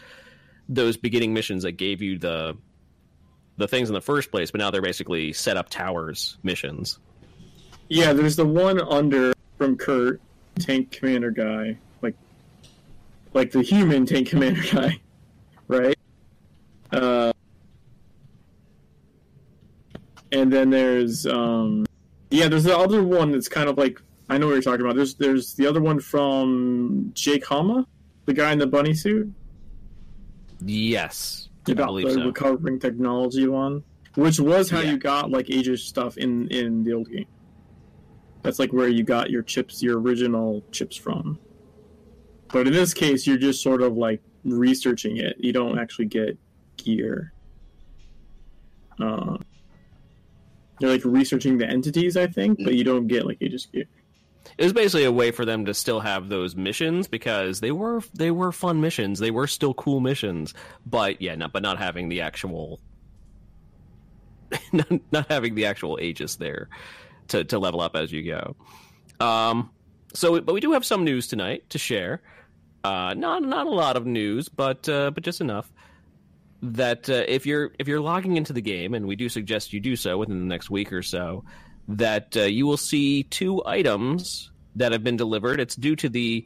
[0.74, 2.58] those beginning missions that gave you the
[3.58, 7.00] the things in the first place, but now they're basically set up towers missions.
[7.90, 10.20] Yeah, there's the one under from Kurt,
[10.60, 12.16] tank commander guy, like
[13.34, 15.00] like the human tank commander guy,
[15.68, 15.98] right?
[16.92, 17.32] Uh,
[20.32, 21.86] and then there's um,
[22.32, 24.96] yeah, there's the other one that's kind of like I know what you're talking about.
[24.96, 27.86] There's there's the other one from Jake Hama,
[28.26, 29.32] the guy in the bunny suit,
[30.66, 32.26] Yes, about the so.
[32.26, 33.84] recovering technology one,
[34.16, 34.92] which was how Yeah.
[34.92, 37.26] you got like Aegis stuff in in the old game.
[38.44, 41.40] That's like where you got your chips, your original chips from.
[42.52, 45.38] But in this case, you're just sort of like researching it.
[45.40, 46.38] You don't actually get
[46.78, 47.34] gear.
[49.00, 49.38] Uh,
[50.80, 53.86] you're like researching the entities, I think, but you don't get like Aegis gear.
[54.58, 58.02] It was basically a way for them to still have those missions because they were
[58.14, 59.20] they were fun missions.
[59.20, 60.54] They were still cool missions,
[60.86, 62.80] but yeah, not but not having the actual
[64.72, 66.70] not, not having the actual Aegis there
[67.30, 68.56] to to level up as you go.
[69.26, 69.72] Um,
[70.14, 72.22] so but we do have some news tonight to share.
[72.84, 75.72] Uh, not not a lot of news, but uh, but just enough
[76.62, 79.80] that uh, if you're if you're logging into the game, and we do suggest you
[79.80, 81.44] do so within the next week or so,
[81.88, 85.60] that uh, you will see two items that have been delivered.
[85.60, 86.46] It's due to the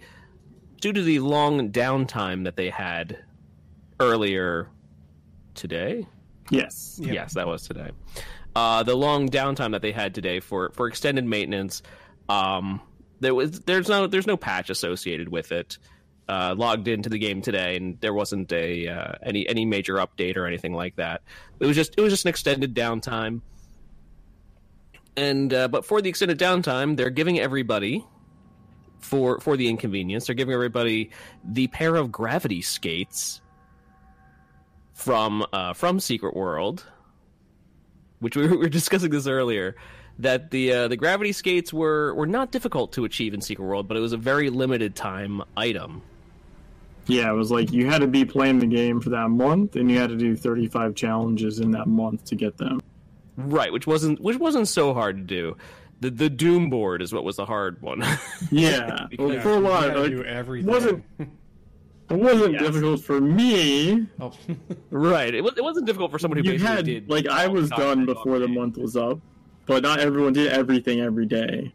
[0.81, 3.17] due to the long downtime that they had
[3.99, 4.69] earlier
[5.53, 6.07] today.
[6.49, 6.99] Yes.
[7.01, 7.13] Yep.
[7.13, 7.91] Yes, that was today.
[8.55, 11.81] Uh, the long downtime that they had today for for extended maintenance.
[12.29, 12.81] Um,
[13.19, 15.77] there was there's no there's no patch associated with it.
[16.29, 20.35] Uh, logged into the game today, and there wasn't a uh, any any major update
[20.35, 21.21] or anything like that.
[21.59, 23.41] It was just it was just an extended downtime.
[25.17, 28.05] And uh, but for the extended downtime, they're giving everybody
[28.99, 30.27] for for the inconvenience.
[30.27, 31.09] They're giving everybody
[31.43, 33.41] the pair of gravity skates
[34.93, 36.85] from uh, from Secret World,
[38.19, 39.75] which we were, we were discussing this earlier.
[40.19, 43.87] That the uh, the gravity skates were were not difficult to achieve in Secret World,
[43.87, 46.03] but it was a very limited time item.
[47.07, 49.89] Yeah, it was like you had to be playing the game for that month, and
[49.89, 52.81] you had to do 35 challenges in that month to get them.
[53.37, 55.57] Right, which wasn't which wasn't so hard to do.
[56.01, 58.03] The the Doom board is what was the hard one.
[58.51, 60.69] Yeah, well, Yeah, for a you lot, gotta like, do everything.
[60.71, 61.29] wasn't- it
[62.17, 62.61] wasn't Yes.
[62.63, 64.07] difficult for me.
[64.19, 64.31] oh.
[64.91, 67.69] right, it, it wasn't difficult for someone who You basically had did like I was
[67.69, 68.53] done before the already.
[68.59, 69.19] month was up,
[69.65, 71.73] but not everyone did everything every day.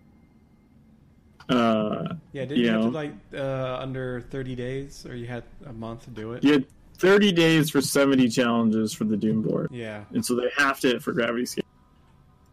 [1.48, 5.42] Uh, yeah, did you you, have to like uh, under thirty days, or you had
[5.66, 6.42] a month to do it?
[6.44, 6.64] you had
[7.02, 10.04] 30 days for 70 challenges for the Doom board, Yeah.
[10.12, 11.64] and so they halved it for Gravity Skate.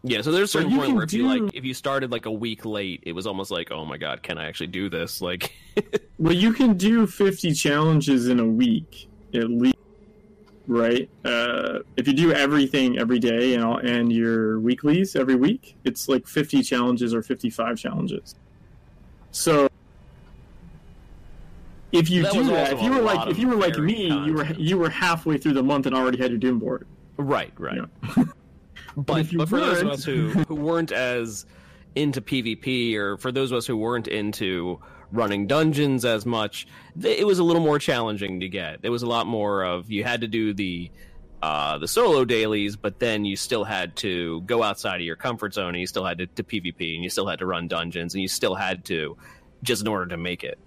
[0.02, 2.26] Yeah, so there's a certain you point where if you like if you started like
[2.26, 5.20] a week late, it was almost like, oh my god, can I actually do this?
[5.20, 5.52] Like,
[6.18, 9.76] Well, you can do 50 challenges in a week at least,
[10.66, 11.08] right?
[11.24, 16.08] Uh, if you do everything every day and all, and your weeklies every week, it's
[16.08, 18.34] like 50 challenges or 55 challenges.
[19.30, 19.68] So
[21.92, 24.26] if you That do that, if you were like if you were like varied me,
[24.26, 26.86] you were you were halfway through the month and already had your Doom board.
[27.16, 27.80] right, right.
[28.16, 28.24] Yeah.
[28.96, 31.46] But, if you but for those of us who, who weren't as
[31.94, 34.80] into PvP, or for those of us who weren't into
[35.12, 36.66] running dungeons as much,
[37.00, 38.82] it was a little more challenging to get.
[38.82, 40.90] There was a lot more of you had to do the
[41.42, 45.54] uh, the solo dailies, but then you still had to go outside of your comfort
[45.54, 48.14] zone, and you still had to, to PvP, and you still had to run dungeons,
[48.14, 49.16] and you still had to
[49.62, 50.58] just in order to make it.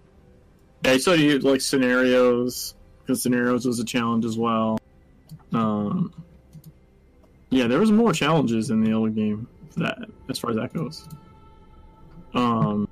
[0.84, 4.80] Yeah, I saw you like scenarios because scenarios was a challenge as well.
[5.52, 6.14] Um,
[7.50, 9.98] yeah, there was more challenges in the old game that
[10.30, 11.08] as far as that goes.
[12.34, 12.88] Um,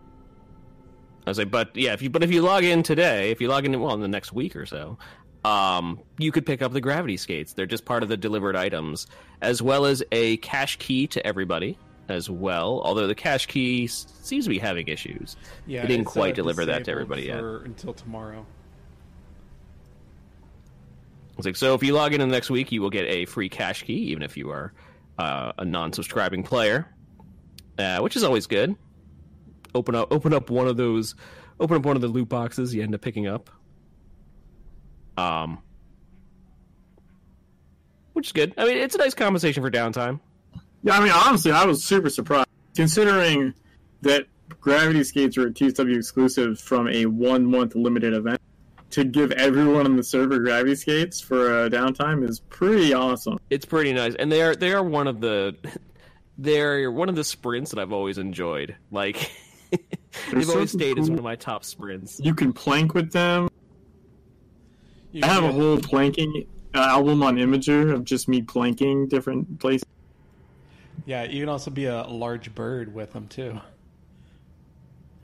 [1.25, 3.47] I was like, but yeah, if you but if you log in today, if you
[3.47, 4.97] log in well in the next week or so,
[5.43, 7.53] um, you could pick up the gravity skates.
[7.53, 9.07] They're just part of the delivered items,
[9.41, 11.77] as well as a cache key to everybody
[12.09, 12.81] as well.
[12.83, 15.37] Although the cache key s- seems to be having issues.
[15.67, 15.81] Yeah.
[15.81, 17.39] They didn't quite uh, deliver that to everybody yet.
[17.39, 18.45] Until tomorrow.
[21.37, 23.25] It's like so if you log in in the next week, you will get a
[23.25, 24.73] free cache key, even if you are
[25.17, 26.87] uh, a non-subscribing player,
[27.79, 28.75] uh, which is always good.
[29.73, 31.15] Open up, open up one of those,
[31.59, 33.49] open up one of the loot boxes you end up picking up.
[35.17, 35.59] Um,
[38.13, 38.53] which is good.
[38.57, 40.19] I mean, it's a nice compensation for downtime.
[40.83, 43.53] Yeah, I mean, honestly, I was super surprised considering
[44.01, 44.25] that
[44.59, 48.41] Gravity Skates were a TSW exclusive from a one month limited event.
[48.91, 53.39] To give everyone on the server Gravity Skates for a downtime is pretty awesome.
[53.49, 55.55] It's pretty nice, and they are they are one of the
[56.37, 58.75] they're one of the sprints that I've always enjoyed.
[58.91, 59.31] Like
[60.31, 62.19] they've always stayed as one of my top sprints.
[62.19, 63.49] You can plank with them.
[65.13, 69.59] You I have a whole planking uh, album on Imgur of just me planking different
[69.59, 69.87] places.
[71.11, 73.59] Yeah, you can also be a large bird with them too.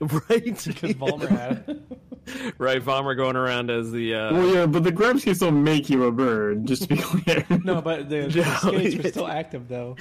[0.00, 2.54] Right, Because Volmer had it.
[2.58, 2.80] right.
[2.80, 6.04] Vollmer going around as the uh, Well, yeah, but the grab skates don't make you
[6.04, 6.66] a bird.
[6.66, 7.44] Just to be clear.
[7.64, 9.96] No, but the, the skates were still active though.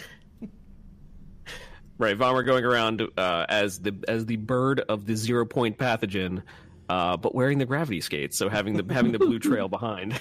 [1.98, 2.16] right.
[2.16, 6.44] Vollmer going around uh, as the as the bird of the zero point pathogen,
[6.90, 10.20] uh, but wearing the gravity skates, so having the having the blue trail behind.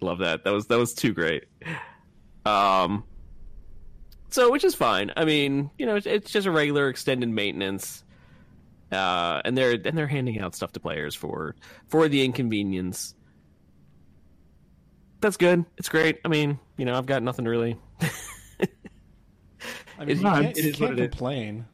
[0.00, 0.44] Love that.
[0.44, 1.44] That was that was too great.
[2.46, 3.04] Um.
[4.30, 5.10] So, which is fine.
[5.16, 8.04] I mean, you know, it's, it's just a regular extended maintenance.
[8.92, 11.54] Uh, and they're and they're handing out stuff to players for
[11.88, 13.14] for the inconvenience.
[15.20, 15.64] That's good.
[15.76, 16.18] It's great.
[16.24, 17.76] I mean, you know, I've got nothing really.
[19.98, 21.08] I mean, It- you can't, it you is can't it is.
[21.10, 21.66] complain.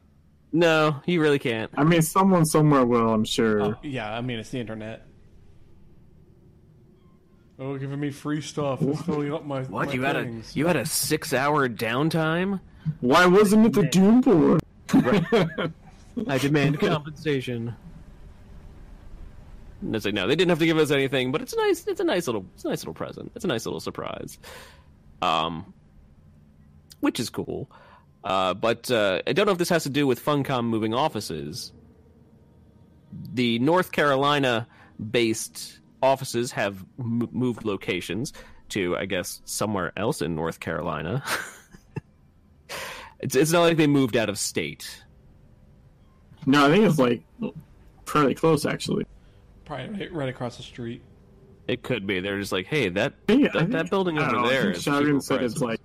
[0.51, 1.71] No, you really can't.
[1.77, 3.61] I mean, someone somewhere will, I'm sure.
[3.61, 5.06] Oh, yeah, I mean it's the internet.
[7.59, 8.81] Oh, giving me free stuff.
[8.81, 12.59] It's filling up my What my you had a you had a six hour downtime?
[13.01, 14.61] Why wasn't it the Doom board?
[16.27, 17.75] I demand compensation.
[19.81, 21.85] And it's like no, they didn't have to give us anything, but it's a nice
[21.87, 23.31] it's a nice little it's a nice little present.
[23.35, 24.37] It's a nice little surprise.
[25.21, 25.73] Um
[26.99, 27.69] which is cool.
[28.23, 31.71] Uh, but uh, I don't know if this has to do with Funcom moving offices.
[33.33, 34.67] The North Carolina
[35.11, 38.33] based offices have m- moved locations
[38.69, 41.23] to, I guess, somewhere else in North Carolina.
[43.19, 45.03] it's, it's not like they moved out of state.
[46.45, 47.23] no, I think it's like
[48.05, 49.05] fairly close, actually.
[49.65, 51.01] Probably right, right across the street.
[51.67, 52.19] It could be.
[52.21, 54.49] They're just like, hey, that I think- I that, think- that building over know, I
[54.49, 55.79] there think Shotgun cheaper said it's like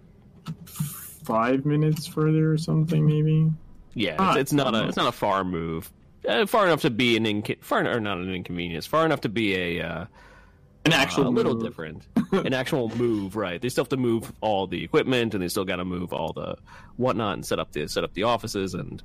[1.24, 3.50] five minutes further or something, maybe.
[3.94, 5.90] Yeah, Ah, it's, it's not a it's not a far move.
[6.29, 8.87] Uh, far enough to be an inc- far or not an inconvenience.
[8.87, 10.07] Far enough to be a uh,
[10.85, 12.07] An actual a little different.
[12.33, 13.61] an actual move, right?
[13.61, 16.33] They still have to move all the equipment, and they still got to move all
[16.33, 16.57] the
[16.97, 19.03] whatnot and set up the set up the offices and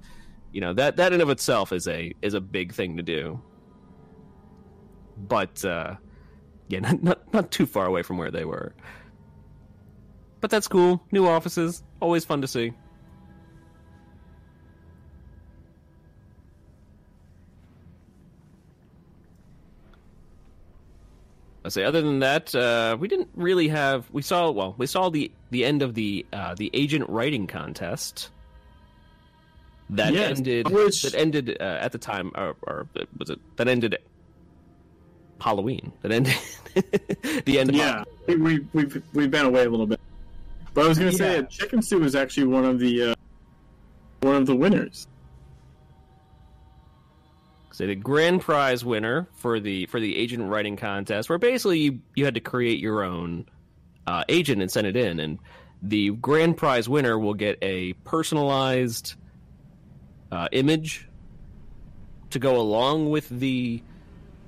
[0.52, 3.42] You know that that in of itself is a is a big thing to do.
[5.18, 5.96] But uh,
[6.68, 8.76] yeah, not, not not too far away from where they were.
[10.40, 11.02] But that's cool.
[11.12, 12.74] New offices, always fun to see.
[21.68, 24.10] I say, other than that, uh, we didn't really have.
[24.12, 28.32] We saw well, we saw the the end of the uh, the agent writing contest.
[29.92, 30.70] That Yes, ended.
[30.70, 32.88] which- That ended uh, at the time, or, or
[33.18, 33.40] was it?
[33.58, 33.98] That ended
[35.40, 35.94] Halloween.
[36.02, 36.34] That ended
[37.46, 37.70] the end.
[37.70, 40.00] Of Yeah, we, we we've we've been away a little bit,
[40.74, 41.42] but I was gonna say Yeah.
[41.42, 43.16] that Chicken Soup was actually one of the uh,
[44.22, 45.08] one of the winners.
[47.78, 52.00] So the grand prize winner for the for the agent writing contest, where basically you,
[52.16, 53.46] you had to create your own
[54.08, 55.38] uh, agent and send it in, and
[55.84, 59.14] the grand prize winner will get a personalized
[60.32, 61.08] uh, image
[62.32, 63.84] to go along with the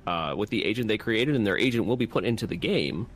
[0.08, 3.06] uh, with the agent they created, and their agent will be put into the game.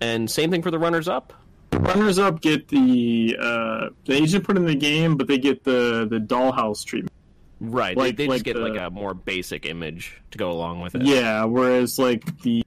[0.00, 1.32] And same thing for the runners up.
[1.74, 6.08] Runners up get the uh, the agent put in the game, but they get the
[6.10, 7.12] the dollhouse treatment.
[7.60, 10.50] Right, Like- they, they like just get the- like a more basic image to go
[10.50, 11.02] along with it.
[11.02, 12.62] Yeah, whereas like the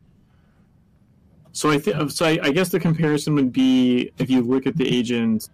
[1.54, 4.76] so I think so I, I guess the comparison would be if you look at
[4.78, 5.50] the agents,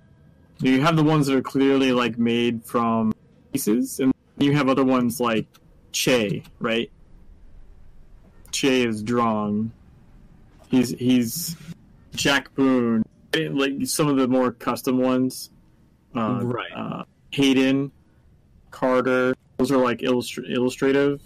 [0.59, 3.13] you have the ones that are clearly like made from
[3.51, 5.47] pieces, and you have other ones like
[5.91, 6.91] Che, right?
[8.51, 9.71] Che is drawn.
[10.69, 11.55] He's he's
[12.15, 15.49] Jack Boone, like some of the more custom ones.
[16.15, 16.71] Uh, Right.
[16.75, 17.91] Uh, Hayden,
[18.78, 19.34] Carter.
[19.57, 21.21] Those are like illustr- illustrative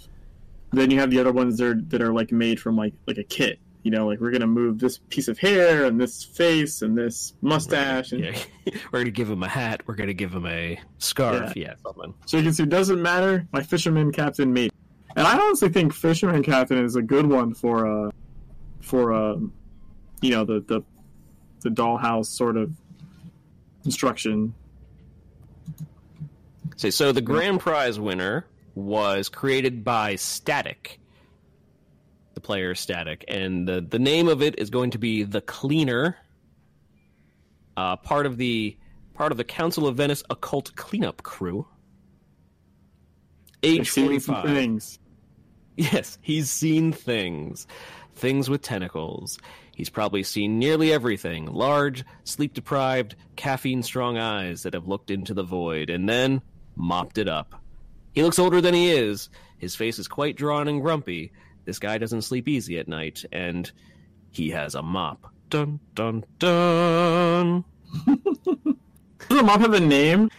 [0.72, 3.18] then you have the other ones that are, that are like made from like like
[3.18, 6.82] a kit you know like we're gonna move this piece of hair and this face
[6.82, 8.40] and this mustache and Yeah,
[8.92, 9.82] we're gonna give him a hat.
[9.86, 11.54] We're gonna give him a scarf.
[11.56, 12.14] Yeah, something.
[12.26, 14.72] so you can see it doesn't matter my fisherman captain made
[15.16, 18.12] and i honestly think fisherman captain is a good one for uh
[18.80, 19.36] for uh
[20.22, 20.82] you know the the
[21.62, 22.72] the dollhouse sort of
[23.84, 24.54] instruction
[26.78, 28.46] So, so the grand prize winner
[28.76, 31.00] was created by Static,
[32.34, 36.18] the player Static, and the the name of it is going to be the Cleaner.
[37.78, 38.78] Uh, part of the
[39.14, 41.68] part of the Council of Venice occult cleanup crew.
[43.64, 44.46] Age forty five.
[44.46, 45.00] things
[45.82, 47.66] Yes, he's seen things.
[48.14, 49.40] Things with tentacles.
[49.74, 55.34] He's probably seen nearly everything large, sleep deprived, caffeine strong eyes that have looked into
[55.34, 56.42] the void and then
[56.76, 57.62] mopped it up.
[58.14, 59.30] He looks older than he is.
[59.58, 61.32] His face is quite drawn and grumpy.
[61.66, 63.72] This guy doesn't sleep easy at night, and
[64.32, 65.32] he has a mop.
[65.50, 67.64] Dun dun dun.
[68.06, 70.30] does the mop have a name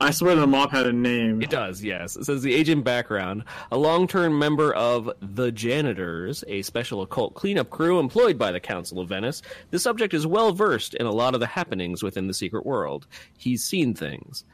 [0.00, 2.16] i swear the mop had a name It does, yes.
[2.16, 3.44] It says the agent background.
[3.70, 8.60] A long term member of the Janitors, a special occult cleanup crew employed by the
[8.60, 12.26] Council of Venice, the subject is well versed in a lot of the happenings within
[12.26, 13.06] the secret world.
[13.38, 14.44] He's seen things.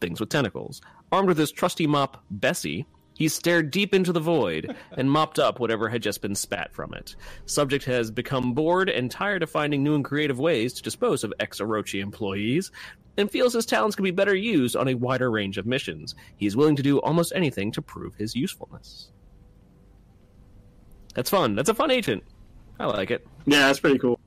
[0.00, 0.82] Things with tentacles.
[1.10, 5.60] Armed with his trusty mop, Bessie, he stared deep into the void and mopped up
[5.60, 7.14] whatever had just been spat from it.
[7.46, 11.32] Subject has become bored and tired of finding new and creative ways to dispose of
[11.38, 12.72] ex Orochi employees,
[13.16, 16.14] and feels his talents can be better used on a wider range of missions.
[16.36, 19.10] He is willing to do almost anything to prove his usefulness.
[21.14, 21.54] That's fun.
[21.54, 22.22] That's a fun agent.
[22.80, 23.26] I like it.
[23.46, 24.18] yeah that's pretty cool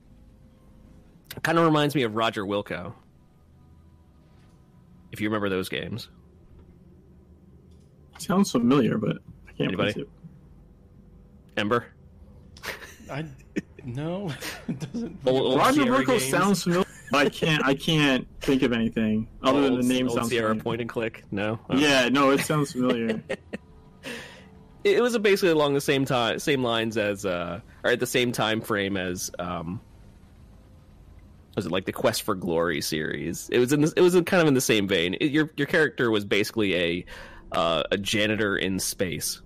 [1.42, 2.94] Kind of reminds me of Roger Wilco.
[5.12, 6.08] If you remember those games.
[8.18, 9.92] Sounds familiar, but I can't Anybody?
[9.92, 10.08] place it.
[11.58, 11.86] Ember?
[13.10, 13.24] I
[13.84, 14.30] no,
[14.68, 15.18] it doesn't.
[15.26, 16.86] Old- old Roger Wilco sounds familiar.
[17.12, 17.64] I can't.
[17.64, 20.62] I can't think of anything other than the name old sounds Sierra familiar.
[20.62, 21.24] point and click?
[21.30, 21.58] No?
[21.70, 21.76] Oh.
[21.76, 23.22] Yeah, no, it sounds familiar.
[24.84, 28.32] it was basically along the same time, same lines as, uh, or at the same
[28.32, 29.80] time frame as, um,
[31.54, 33.48] was it like the Quest for Glory series?
[33.50, 35.14] It was in, this, it was kind of in the same vein.
[35.14, 37.04] It- your your character was basically a
[37.52, 39.40] uh, a janitor in space,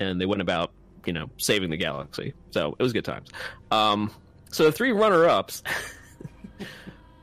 [0.00, 0.72] and they went about
[1.06, 2.34] you know saving the galaxy.
[2.50, 3.30] So it was good times.
[3.70, 4.10] Um,
[4.50, 5.62] so the three runner ups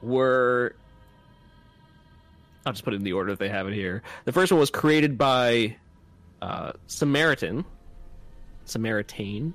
[0.02, 0.76] were.
[2.66, 4.04] I'll just put it in the order that they have it here.
[4.26, 5.76] The first one was created by
[6.42, 7.66] uh, Samaritan.
[8.66, 9.54] Samaritan.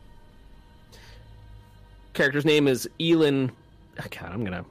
[2.14, 3.53] Character's name is Elin.
[4.01, 4.64] oh, God, I'm gonna.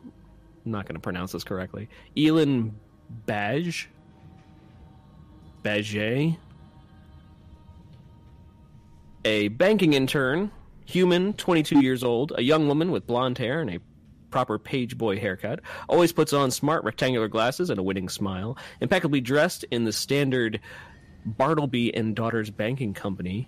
[0.65, 1.87] I'm not gonna pronounce this correctly.
[2.17, 2.75] Elin
[3.27, 3.85] Baj.
[5.63, 6.37] Baget.
[9.25, 10.51] A banking intern,
[10.85, 13.79] human, 22 years old, a young woman with blonde hair and a
[14.35, 19.21] proper page boy haircut, always puts on smart rectangular glasses and a winning smile, impeccably
[19.21, 20.59] dressed in the standard
[21.25, 23.47] Bartleby and Daughters Banking Company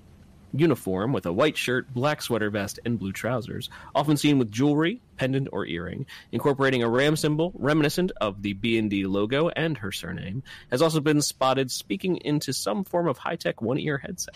[0.54, 5.02] uniform with a white shirt, black sweater vest, and blue trousers, often seen with jewelry,
[5.18, 10.42] pendant, or earring, incorporating a ram symbol reminiscent of the B&D logo and her surname,
[10.72, 14.36] has also been spotted speaking into some form of high-tech one-ear headset.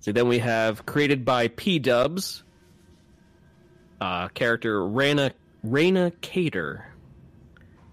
[0.00, 2.42] So then we have created by P Dubs,
[4.00, 5.32] uh, character Rana
[5.64, 6.86] Raina Cater,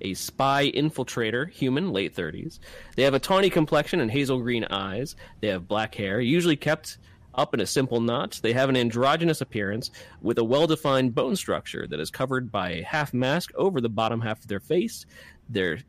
[0.01, 2.60] a spy infiltrator, human, late 30s.
[2.95, 5.16] They have a tawny complexion and hazel green eyes.
[5.41, 6.97] They have black hair, usually kept
[7.36, 8.39] up in a simple knot.
[8.41, 9.91] They have an androgynous appearance
[10.22, 13.89] with a well defined bone structure that is covered by a half mask over the
[13.89, 15.05] bottom half of their face.
[15.49, 15.80] They're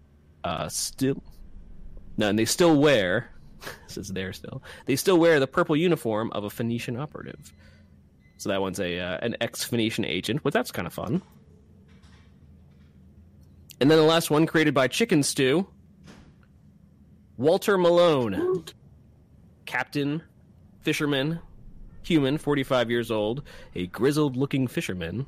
[0.45, 1.23] uh, still.
[2.17, 3.31] No, and they still wear.
[3.87, 4.63] this is there still.
[4.87, 7.53] They still wear the purple uniform of a Phoenician operative.
[8.39, 11.23] So that one's a uh, an ex Phoenician agent, but that's kind of fun.
[13.81, 15.67] And then the last one created by Chicken Stew.
[17.37, 18.65] Walter Malone.
[19.67, 20.23] Captain,
[20.81, 21.41] fisherman,
[22.03, 23.43] human, 45 years old,
[23.75, 25.27] a grizzled looking fisherman.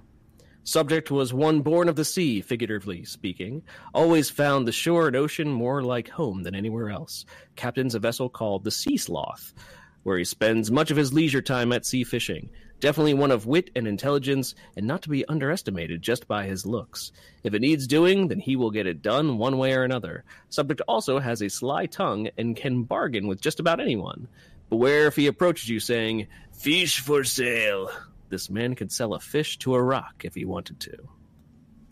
[0.65, 3.63] Subject was one born of the sea, figuratively speaking.
[3.95, 7.25] Always found the shore and ocean more like home than anywhere else.
[7.57, 9.55] Captain's a vessel called the Sea Sloth,
[10.03, 12.51] where he spends much of his leisure time at sea fishing.
[12.81, 17.13] Definitely one of wit and intelligence, and not to be underestimated just by his looks.
[17.45, 20.25] If it needs doing, then he will get it done one way or another.
[20.49, 24.29] Subject also has a sly tongue and can bargain with just about anyone.
[24.71, 27.91] Beware if he approaches you saying, Fish for sale.
[28.31, 30.97] This man could sell a fish to a rock if he wanted to.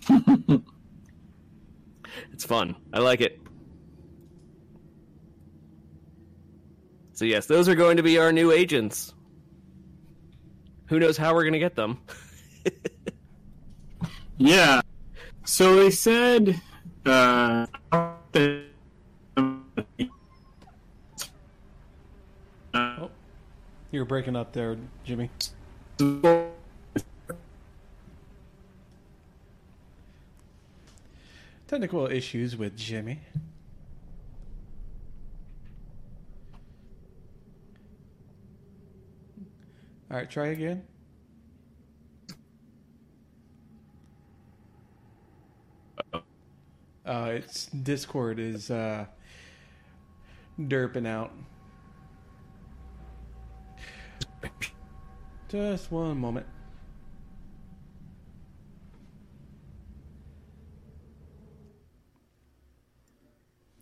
[2.32, 2.76] it's fun.
[2.94, 3.40] I like it.
[7.12, 9.12] So, yes, those are going to be our new agents.
[10.88, 11.98] Who knows how we're going to get them?
[14.40, 14.82] Yeah.
[15.44, 16.60] So they said
[17.04, 17.66] uh,
[18.30, 18.64] that-
[22.72, 23.10] Oh,
[23.90, 25.28] you're breaking up there, Jimmy.
[31.66, 33.20] Technical issues with Jimmy.
[40.10, 40.82] All right, try again.
[47.04, 49.06] Uh, it's Discord is uh,
[50.60, 51.32] derping out.
[55.48, 56.46] Just one moment.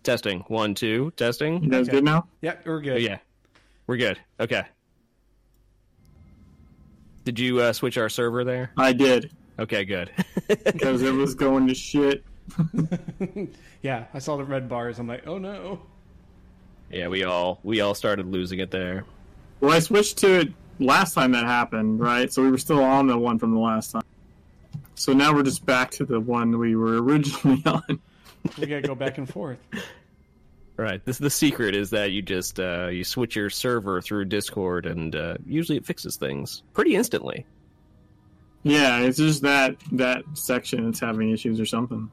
[0.04, 0.40] Testing.
[0.46, 1.64] One, two, testing.
[1.64, 1.96] You guys Okay.
[1.96, 2.28] good now?
[2.40, 3.02] Yeah, we're good.
[3.02, 3.18] Yeah.
[3.88, 4.20] We're good.
[4.38, 4.62] Okay.
[7.26, 8.70] Did you uh, switch our server there?
[8.78, 10.10] I did Okay, good.
[10.48, 12.24] because it was going to shit.
[13.82, 14.98] yeah, I saw the red bars.
[14.98, 15.80] I'm like, oh no.
[16.90, 19.04] yeah, we all we all started losing it there.
[19.60, 22.32] Well, I switched to it last time that happened, right?
[22.32, 24.02] So we were still on the one from the last time.
[24.94, 28.00] So now we're just back to the one we were originally on.
[28.58, 29.58] We gotta go back and forth.
[30.76, 31.02] Right.
[31.04, 35.16] This the secret is that you just uh, you switch your server through Discord, and
[35.16, 37.46] uh, usually it fixes things pretty instantly.
[38.62, 42.10] Yeah, it's just that that section that's having issues or something.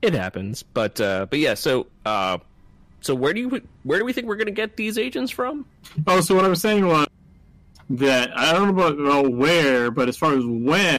[0.00, 1.54] It happens, but uh, but yeah.
[1.54, 2.38] So uh,
[3.00, 5.66] so where do you where do we think we're gonna get these agents from?
[6.06, 7.06] Oh, so what I was saying was
[7.90, 10.98] that I don't know about, about where, but as far as when,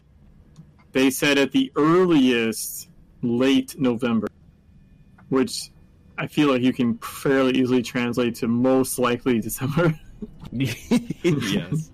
[0.92, 2.90] they said at the earliest
[3.22, 4.28] late November,
[5.30, 5.72] which
[6.18, 9.98] I feel like you can fairly easily translate to most likely December.
[10.52, 11.92] yes,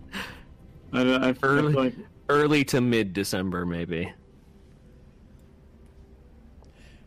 [0.94, 1.74] I, I feel Early.
[1.74, 1.94] like
[2.30, 4.12] early to mid December, maybe.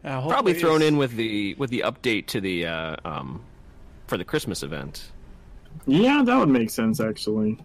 [0.05, 3.43] Uh, Probably thrown it's- in with the with the update to the uh, um
[4.07, 5.11] for the Christmas event.
[5.87, 7.59] yeah, that would make sense actually.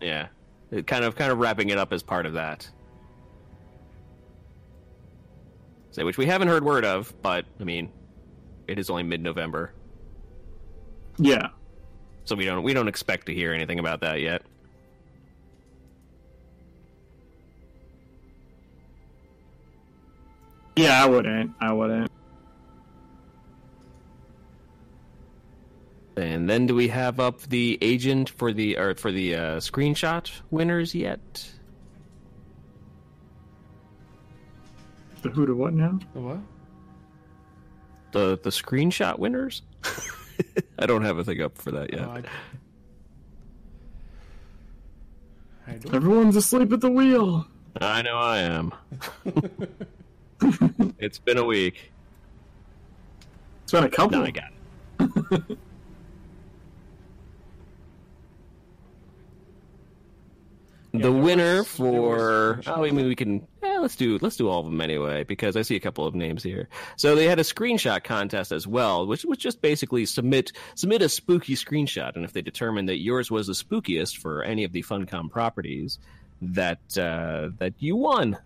[0.00, 0.28] Yeah,
[0.70, 2.68] it kind of kind of wrapping it up as part of that.
[5.92, 7.90] Say, which we haven't heard word of, but I mean,
[8.66, 9.72] it is only mid-November,
[11.18, 11.48] Yeah,
[12.24, 14.42] so we don't we don't expect to hear anything about that yet.
[20.76, 21.52] yeah, I wouldn't.
[21.60, 22.10] I wouldn't.
[26.16, 30.30] And then do we have up the agent for the or for the uh, screenshot
[30.50, 31.51] winners yet?
[35.22, 35.98] The who to what now?
[36.14, 36.38] The what?
[38.12, 39.62] The the screenshot winners?
[40.78, 42.02] I don't have a thing up for that yet.
[42.02, 42.22] Oh, I-
[45.78, 45.94] door.
[45.94, 47.46] Everyone's asleep at the wheel.
[47.80, 48.74] I know I am.
[50.98, 51.92] it's been a week.
[53.62, 54.18] It's been a couple.
[54.18, 54.50] No, I got
[55.00, 55.58] it.
[60.94, 64.36] Yeah, the winner was- for was- oh, I mean we can yeah, let's do let's
[64.36, 66.68] do all of them anyway because I see a couple of names here.
[66.96, 71.08] So they had a screenshot contest as well, which was just basically submit submit a
[71.08, 74.82] spooky screenshot, and if they determined that yours was the spookiest for any of the
[74.82, 75.98] Funcom properties,
[76.42, 78.36] that uh, that you won.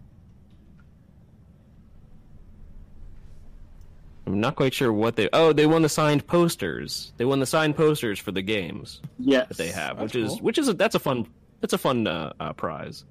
[4.27, 5.29] I'm not quite sure what they.
[5.33, 7.13] Oh, they won the signed posters.
[7.17, 9.49] They won the signed posters for the games Yes.
[9.49, 11.27] that they have, That's which is which is a, that's a fun
[11.61, 13.05] that's a fun uh, uh, prize.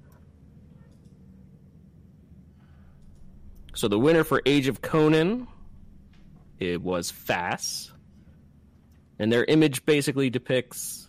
[3.74, 5.46] So the winner for Age of Conan,
[6.58, 7.92] it was Fass,
[9.18, 11.08] and their image basically depicts.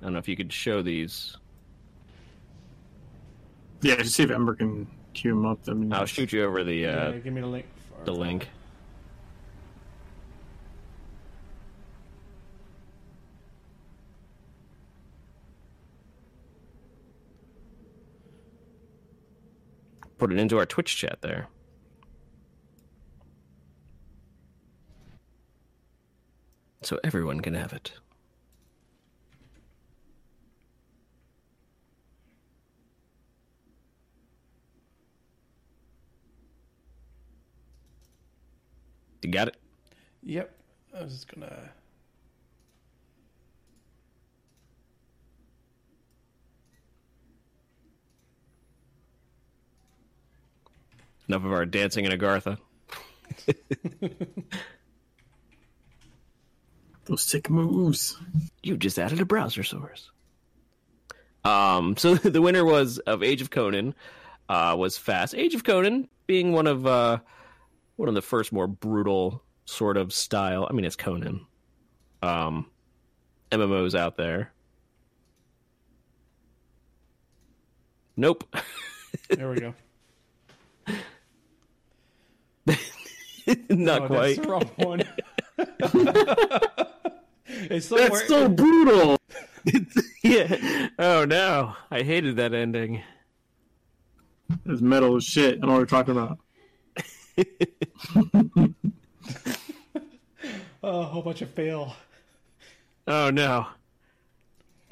[0.00, 1.36] I don't know if you could show these.
[3.80, 5.60] Yeah, just see if Ember can cue them up.
[5.68, 7.66] I mean, I'll shoot you over the Yeah, uh, give me the link.
[8.04, 8.48] the link.
[20.18, 21.46] Put it into our Twitch chat there.
[26.82, 27.92] So everyone can have it.
[39.22, 39.56] You got it?
[40.22, 40.54] Yep.
[40.96, 41.70] I was just gonna.
[51.28, 52.58] Enough of our dancing in Agartha.
[57.04, 58.16] those sick moves.
[58.62, 60.10] You just added a browser source.
[61.44, 63.94] Um, so the winner was of Age of Conan,
[64.48, 65.34] uh, was Fast.
[65.34, 67.18] Age of Conan being one of uh,
[67.96, 70.66] one of the first more brutal sort of style.
[70.68, 71.46] I mean, it's Conan.
[72.22, 72.70] Um,
[73.50, 74.52] MMOs out there.
[78.16, 78.44] Nope.
[79.30, 79.74] There we go.
[83.70, 84.36] Not oh, quite.
[84.36, 85.02] That's the wrong one.
[87.46, 88.08] it's somewhere.
[88.10, 89.16] That's so brutal.
[90.22, 90.88] yeah.
[90.98, 93.02] Oh no, I hated that ending.
[94.66, 95.56] It's metal as shit.
[95.56, 96.38] I don't know what you're talking about.
[100.82, 101.94] oh, a whole bunch of fail.
[103.06, 103.66] Oh no.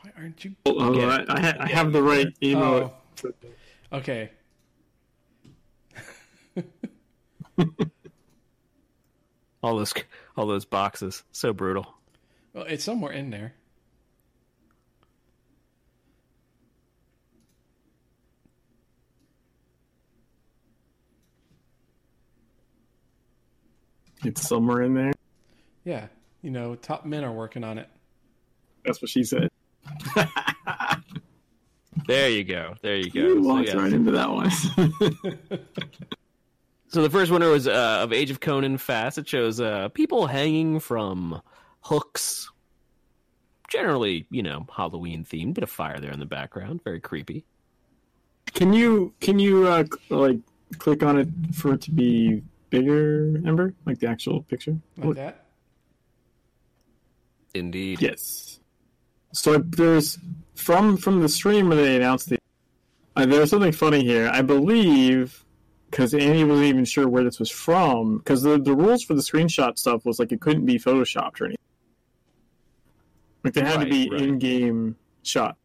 [0.00, 0.54] Why aren't you?
[0.64, 1.24] Oh, Yeah.
[1.28, 2.90] I, I, ha- I have the right emote.
[3.24, 3.32] Oh.
[3.92, 4.30] Okay.
[9.62, 9.92] All those
[10.36, 11.94] all those boxes, so brutal.
[12.52, 13.54] Well, it's somewhere in there.
[24.24, 25.12] It's somewhere in there.
[25.84, 26.08] Yeah.
[26.42, 27.88] You know, top men are working on it.
[28.84, 29.48] That's what she said.
[32.06, 32.74] There you go.
[32.82, 33.20] There you go.
[33.20, 33.76] You So, walked yeah.
[33.76, 34.50] right into that one.
[36.88, 39.18] So the first winner was uh, of Age of Conan Fast.
[39.18, 41.40] It shows uh, people hanging from
[41.80, 42.50] hooks.
[43.68, 45.54] Generally, you know, Halloween themed.
[45.54, 46.82] Bit of fire there in the background.
[46.84, 47.44] Very creepy.
[48.54, 50.38] can you can you uh, like
[50.78, 53.74] click on it for it to be bigger, Ember?
[53.84, 54.76] Like the actual picture?
[54.96, 55.46] Like that.
[57.54, 58.00] Indeed.
[58.00, 58.60] Yes.
[59.32, 60.18] So there's
[60.54, 62.38] from from the stream where they announced the.
[63.16, 64.28] Uh, there's something funny here.
[64.32, 65.44] I believe
[65.96, 69.22] because Andy wasn't even sure where this was from because the the rules for the
[69.22, 71.56] screenshot stuff was like it couldn't be photoshopped or anything.
[73.42, 74.20] Like they had Right, to be right.
[74.20, 75.56] in-game shot.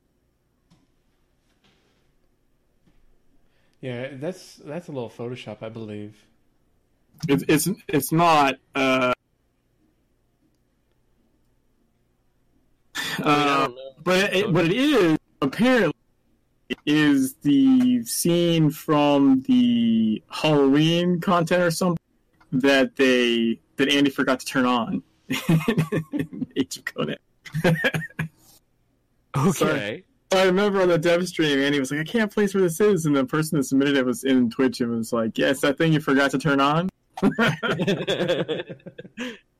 [3.81, 6.15] Yeah, that's that's a little Photoshop, I believe.
[7.27, 8.55] It's it's it's not.
[8.73, 9.11] Uh,
[13.19, 13.69] I mean, I uh,
[14.01, 15.90] but it, but it is apparently
[16.85, 21.97] is the scene from the Halloween content or something
[22.51, 25.03] that they that Andy forgot to turn on.
[26.55, 27.17] Age of Conan.
[29.37, 30.03] Okay.
[30.33, 33.05] I remember on the dev stream, Andy was like, "I can't place where this is,"
[33.05, 35.77] and the person that submitted it was in Twitch and was like, "Yeah, it's that
[35.77, 36.89] thing you forgot to turn on."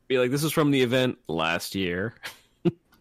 [0.07, 2.15] Be like, this is from the event last year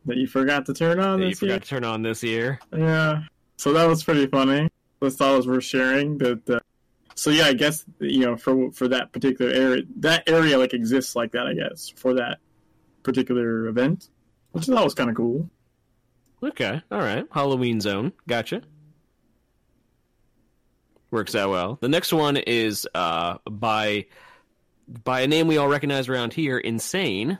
[0.07, 1.51] That you forgot to turn on that you this year.
[1.55, 2.61] forgot to turn on this year.
[2.77, 3.23] Yeah.
[3.61, 4.71] So that was pretty funny.
[5.03, 6.17] Just thought was worth sharing.
[6.17, 6.49] That.
[6.49, 6.61] Uh,
[7.15, 11.15] so yeah, I guess you know for for that particular area, that area like exists
[11.15, 11.47] like that.
[11.47, 12.39] I guess for that
[13.03, 14.09] particular event,
[14.53, 15.51] which I thought was kind of cool.
[16.43, 16.81] Okay.
[16.91, 17.27] All right.
[17.31, 18.13] Halloween Zone.
[18.27, 18.63] Gotcha.
[21.11, 21.77] Works out well.
[21.83, 24.07] The next one is uh, by
[25.05, 27.39] by a name we all recognize around here, Insane,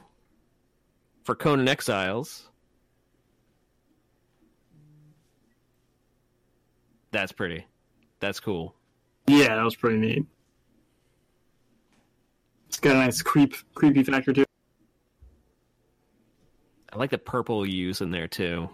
[1.23, 2.50] for Conan Exiles.
[7.11, 7.65] That's pretty.
[8.19, 8.75] That's cool.
[9.27, 10.25] Yeah, that was pretty neat.
[12.67, 14.47] It's got a nice creep creepy factor to it.
[16.93, 18.69] I like the purple use in there too.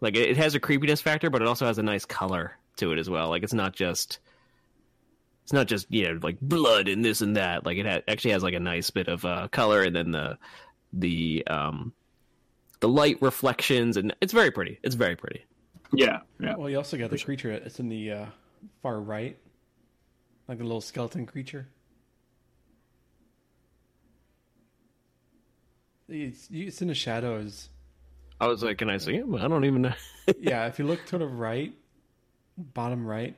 [0.00, 2.98] Like it has a creepiness factor, but it also has a nice color to it
[2.98, 3.28] as well.
[3.28, 4.18] Like it's not just
[5.44, 7.64] it's not just you know like blood and this and that.
[7.64, 10.38] Like it ha- actually has like a nice bit of uh, color, and then the
[10.92, 11.92] the um
[12.82, 14.78] the light reflections, and it's very pretty.
[14.82, 15.44] It's very pretty.
[15.94, 16.56] Yeah, yeah.
[16.56, 17.52] Well, you also got the creature.
[17.52, 18.26] It's in the uh,
[18.82, 19.38] far right,
[20.48, 21.68] like a little skeleton creature.
[26.08, 27.68] It's, it's in the shadows.
[28.40, 29.36] I was like, can I see him?
[29.36, 29.94] I don't even know.
[30.40, 31.72] yeah, if you look to the right,
[32.58, 33.36] bottom right.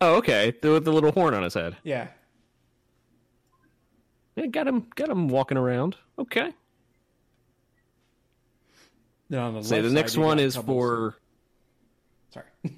[0.00, 0.52] oh, okay.
[0.60, 1.76] The, with the little horn on his head.
[1.84, 2.08] Yeah,
[4.34, 4.88] Yeah, got him.
[4.96, 5.96] Got him walking around.
[6.18, 6.52] Okay.
[9.30, 11.16] Then on the Say left the next you one is for
[12.34, 12.46] Sorry.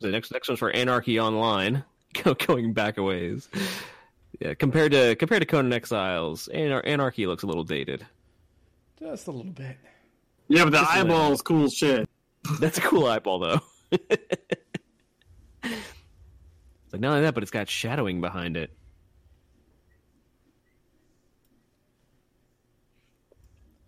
[0.00, 1.82] The next next one's for Anarchy Online.
[2.46, 3.48] Going back a ways.
[4.40, 8.06] Yeah, compared to compared to Conan Exiles, Anar- Anarchy looks a little dated.
[9.00, 9.76] Just a little bit.
[10.48, 11.16] Yeah, but the Just a little.
[11.16, 12.08] eyeball is cool shit.
[12.60, 13.60] That's a cool eyeball though.
[13.90, 14.12] it's
[16.92, 18.70] like not only that, but it's got shadowing behind it.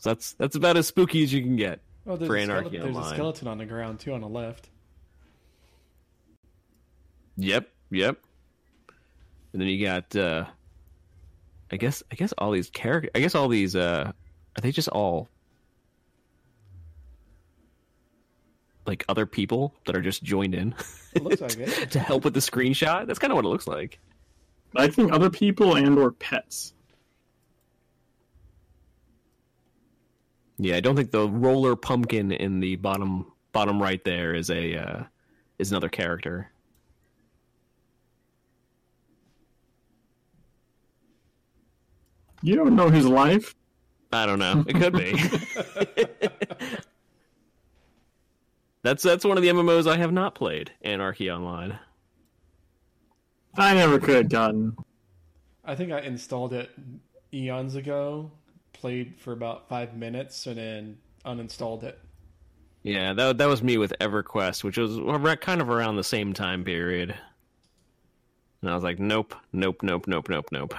[0.01, 1.81] So that's that's about as spooky as you can get.
[2.07, 4.29] Oh, there's, For a, Anarchy skeleton, there's a skeleton on the ground too on the
[4.29, 4.69] left.
[7.37, 8.19] Yep, yep.
[9.53, 10.47] And then you got uh
[11.71, 14.11] I guess I guess all these characters I guess all these uh
[14.57, 15.29] are they just all
[18.87, 20.75] like other people that are just joined in
[21.15, 21.91] It looks like it.
[21.93, 23.07] to help with the screenshot?
[23.07, 23.99] That's kind of what it looks like.
[24.77, 26.73] I think other people and or pets.
[30.63, 34.77] Yeah, I don't think the roller pumpkin in the bottom bottom right there is a
[34.77, 35.05] uh
[35.59, 36.53] is another character.
[42.43, 43.55] You don't know his life.
[44.13, 44.63] I don't know.
[44.67, 45.13] It could be.
[48.83, 51.79] that's that's one of the MMOs I have not played, Anarchy Online.
[53.57, 54.77] I never could have gotten.
[55.65, 56.71] I think I installed it
[57.33, 58.31] eons ago,
[58.81, 61.99] played for about five minutes, and then uninstalled it.
[62.83, 64.99] Yeah, that that was me with EverQuest, which was
[65.41, 67.15] kind of around the same time period.
[68.63, 70.75] And I was like, nope, nope, nope, nope, nope, nope.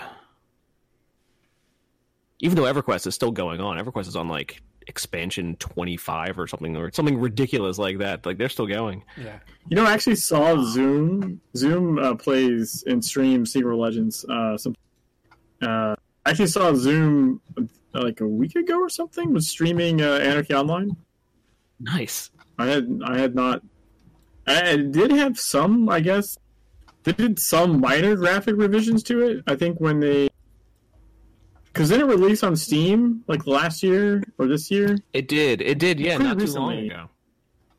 [2.39, 6.76] Even though EverQuest is still going on, EverQuest is on like expansion 25 or something,
[6.76, 8.26] or something ridiculous like that.
[8.26, 9.04] Like they're still going.
[9.16, 9.38] Yeah.
[9.70, 11.39] You know, I actually saw Zoom.
[11.56, 14.26] Zoom uh, plays and streams Secret Legends.
[14.26, 14.76] Uh, some,
[15.62, 15.95] uh,
[16.26, 17.64] I actually saw Zoom uh,
[17.94, 20.96] like a week ago or something was streaming uh, Anarchy Online.
[21.80, 22.30] Nice.
[22.60, 23.62] I had I had not.
[24.46, 26.38] I did have some, I guess.
[27.04, 29.44] They did some minor graphic revisions to it.
[29.48, 30.30] I think when they,
[31.66, 34.98] because then it released on Steam like last year or this year.
[35.14, 35.62] It did.
[35.62, 36.00] It did.
[36.00, 37.10] Yeah, Pretty not too long ago.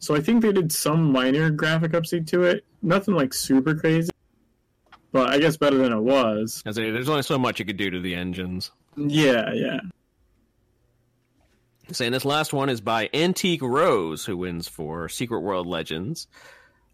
[0.01, 2.65] So I think they did some minor graphic update to it.
[2.83, 4.11] Nothing like super crazy,
[5.13, 6.63] but I guess better than it was.
[6.71, 8.71] Say, there's only so much you could do to the engines.
[8.97, 9.81] Yeah, yeah.
[11.91, 16.27] Saying this last one is by Antique Rose, who wins for Secret World Legends.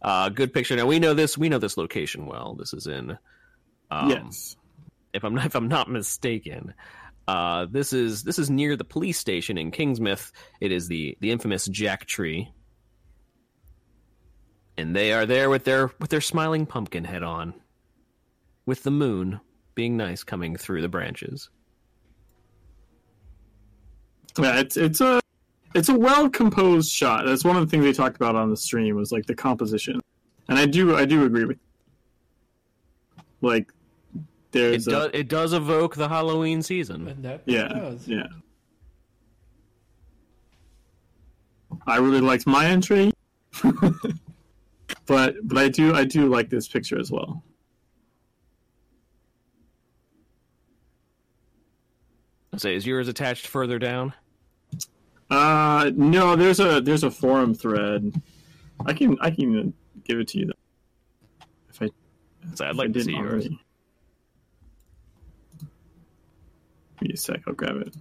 [0.03, 0.77] Uh, good picture.
[0.77, 1.39] Now we know this.
[1.39, 2.55] We know this location well.
[2.55, 3.19] This is in.
[3.91, 4.57] Um, yes.
[5.13, 6.75] If I'm not, if I'm not mistaken,
[7.27, 10.33] uh, this is this is near the police station in Kingsmouth.
[10.61, 12.53] It is the the infamous Jack Tree,
[14.77, 17.55] and they are there with their with their smiling pumpkin head on,
[18.69, 19.41] with the moon
[19.75, 21.49] being nice coming through the branches.
[24.39, 25.21] Yeah, it's it's a
[25.75, 27.25] it's a well composed shot.
[27.25, 30.03] That's one of the things they talked about on the stream was like the composition,
[30.51, 31.57] and I do I do agree with.
[33.41, 33.73] Like,
[34.15, 37.23] It there's a, does it does evoke the Halloween season.
[37.23, 38.07] That yeah does.
[38.07, 38.27] yeah.
[41.87, 43.13] I really liked my entry,
[45.07, 47.43] but but I do I do like this picture as well.
[52.59, 54.13] Say, is yours attached further down?
[55.31, 58.21] Uh, no, there's a there's a forum thread.
[58.87, 59.73] I can I can
[60.05, 60.47] give it to you.
[60.47, 61.89] Though, if I
[62.55, 63.31] So I'd if I like to didn't see yours.
[63.33, 63.61] already.
[66.99, 67.95] Give me a sec, I'll grab it.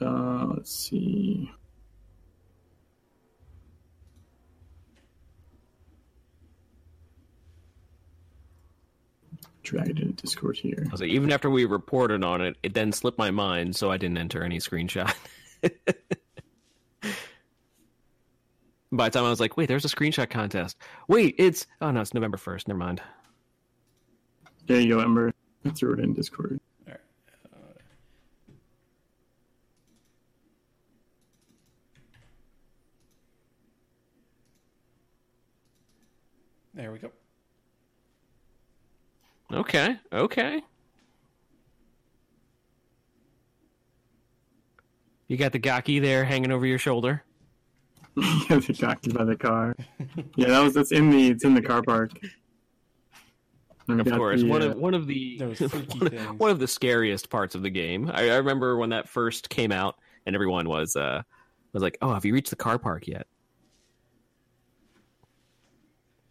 [0.00, 1.50] Uh, let's see.
[9.62, 10.84] Drag it into Discord here.
[10.86, 13.90] I was like, even after we reported on it, it then slipped my mind, so
[13.90, 15.14] I didn't enter any screenshot.
[18.92, 20.76] By the time I was like, wait, there's a screenshot contest.
[21.06, 22.66] Wait, it's oh no, it's November first.
[22.66, 23.00] Never mind.
[24.66, 25.32] There you go, Ember.
[25.64, 26.58] I threw it in Discord.
[26.86, 27.00] Alright,
[27.52, 27.56] uh,
[36.74, 37.10] There we go.
[39.52, 40.62] Okay, okay.
[45.28, 47.22] You got the gaki there hanging over your shoulder.
[48.16, 49.76] yeah, they got you by the car.
[50.34, 52.12] Yeah, that was that's in the it's in the car park.
[53.88, 55.38] And Of course, the, one uh, of one of the
[55.98, 58.10] one, one of the scariest parts of the game.
[58.12, 59.96] I, I remember when that first came out,
[60.26, 61.22] and everyone was uh
[61.72, 63.26] was like, "Oh, have you reached the car park yet?"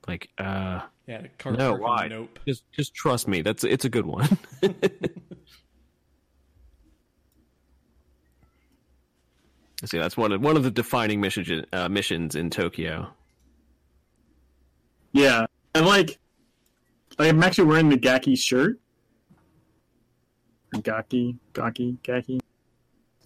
[0.07, 2.07] Like, uh, Yeah, the car No, park, why?
[2.07, 2.37] Nope.
[2.47, 3.41] just just trust me.
[3.41, 4.27] That's it's a good one.
[9.85, 13.09] See, that's one of one of the defining missions uh, missions in Tokyo.
[15.13, 16.19] Yeah, and like,
[17.17, 18.79] like I'm actually wearing the Gaki shirt.
[20.83, 22.39] Gaki, Gaki, Gaki.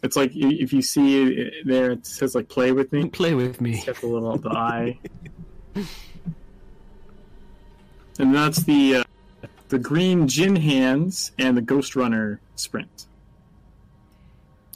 [0.04, 3.60] It's like if you see it there, it says like "play with me." Play with
[3.60, 3.74] me.
[3.74, 5.00] It's got the little the eye,
[8.20, 9.04] and that's the uh,
[9.70, 13.06] the green gin hands and the Ghost Runner sprint.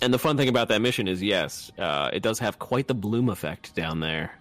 [0.01, 2.93] And the fun thing about that mission is, yes, uh, it does have quite the
[2.93, 4.31] bloom effect down there.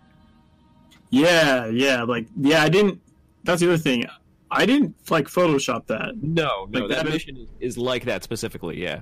[1.11, 2.63] Yeah, yeah, like yeah.
[2.63, 3.01] I didn't.
[3.45, 4.05] That's the other thing.
[4.51, 6.15] I didn't like Photoshop that.
[6.23, 8.83] No, no, Like that, that is- mission is, is like that specifically.
[8.83, 9.01] Yeah,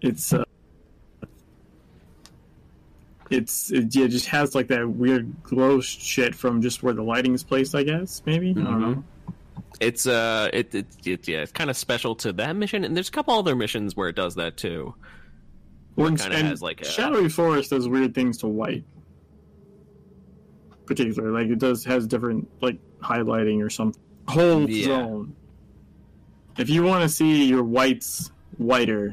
[0.00, 0.44] It's uh,
[3.32, 7.34] it's it, yeah, just has like that weird glow shit from just where the lighting
[7.34, 7.74] is placed.
[7.74, 8.80] I guess maybe I don't Mhm.
[8.80, 9.04] know.
[9.80, 13.08] it's uh, it, it, it yeah, it's kind of special to that mission, and there's
[13.08, 14.94] a couple other missions where it does that too.
[15.96, 18.82] Or It kinda has, like, a- Shadowy Forest does weird things to white,
[20.86, 24.00] particularly like it does has different like highlighting or something.
[24.28, 24.86] Whole Yeah.
[24.86, 25.34] zone.
[26.58, 29.12] If you want to see your whites whiter,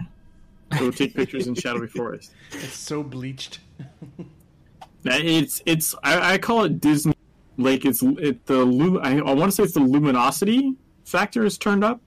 [0.77, 2.31] go take pictures in Shadowy Forest.
[2.51, 3.59] It's so bleached.
[5.03, 7.13] That- It's it's I, I call it Disney.
[7.57, 10.75] Like it's it the I, I want to say it's the luminosity
[11.05, 12.01] factor is turned up.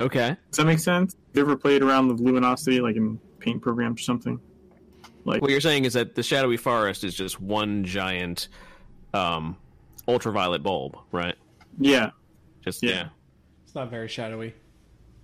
[0.00, 1.14] Okay, Does that make sense?
[1.14, 4.40] Have you ever played around with luminosity like in paint programs or something?
[5.24, 8.48] Like what you're saying is that the shadowy forest is just one giant,
[9.12, 9.56] um,
[10.06, 11.34] ultraviolet bulb, right?
[11.78, 12.10] yeah.
[12.64, 12.90] Just Yeah.
[12.90, 13.08] yeah.
[13.64, 14.54] It's not very shadowy.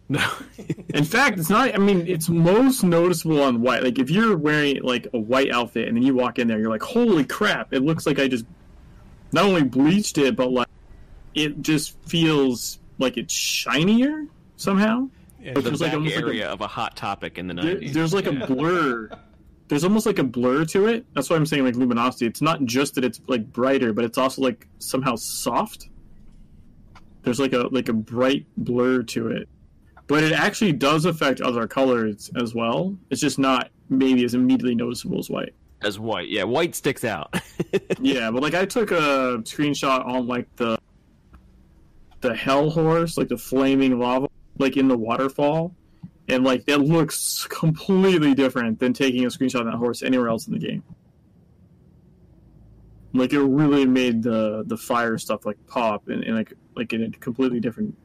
[0.08, 0.22] No.
[0.94, 1.74] In fact, it's not.
[1.74, 3.82] I mean, it's most noticeable on white.
[3.82, 6.70] Like if you're wearing like a white outfit and then you walk in there, you're
[6.70, 8.44] like, "Holy crap!" It looks like I just
[9.32, 10.68] not only bleached it, but like
[11.34, 14.26] it just feels like it's shinier
[14.56, 15.08] somehow.
[15.40, 17.92] Yeah, the like almost like a- area of a hot topic in the There, 90s.
[17.92, 18.42] there's like Yeah.
[18.42, 19.08] a blur.
[19.68, 21.06] There's almost like a blur to it.
[21.14, 22.26] That's why I'm saying like luminosity.
[22.26, 25.88] It's not just that it's like brighter, but it's also like somehow soft.
[27.22, 29.48] There's like a like a bright blur to it,
[30.06, 32.96] but it actually does affect other colors as well.
[33.10, 35.54] It's just not maybe as immediately noticeable as white.
[35.82, 36.28] as white.
[36.28, 37.34] Yeah, white sticks out.
[38.00, 40.78] Yeah, but like I took a screenshot on like the
[42.20, 44.28] the hell horse, like the flaming lava,
[44.58, 45.74] like in the waterfall,
[46.28, 50.46] and like that looks completely different than taking a screenshot of that horse anywhere else
[50.46, 50.82] in the game.
[53.12, 57.02] Like it really made the the fire stuff like pop and, and like like in
[57.04, 57.96] a completely different.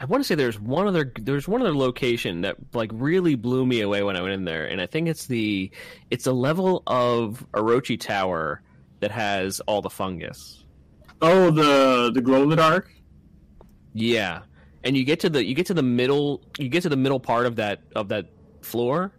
[0.00, 3.66] I want to say there's one other there's one other location that like really blew
[3.66, 5.70] me away when I went in there, and I think it's the
[6.10, 8.62] it's a level of Orochi Tower
[9.00, 10.64] that has all the fungus.
[11.20, 12.92] Oh, the the glow in the dark.
[13.92, 14.42] Yeah,
[14.84, 17.18] and you get to the you get to the middle you get to the middle
[17.18, 18.26] part of that of that
[18.62, 19.12] floor,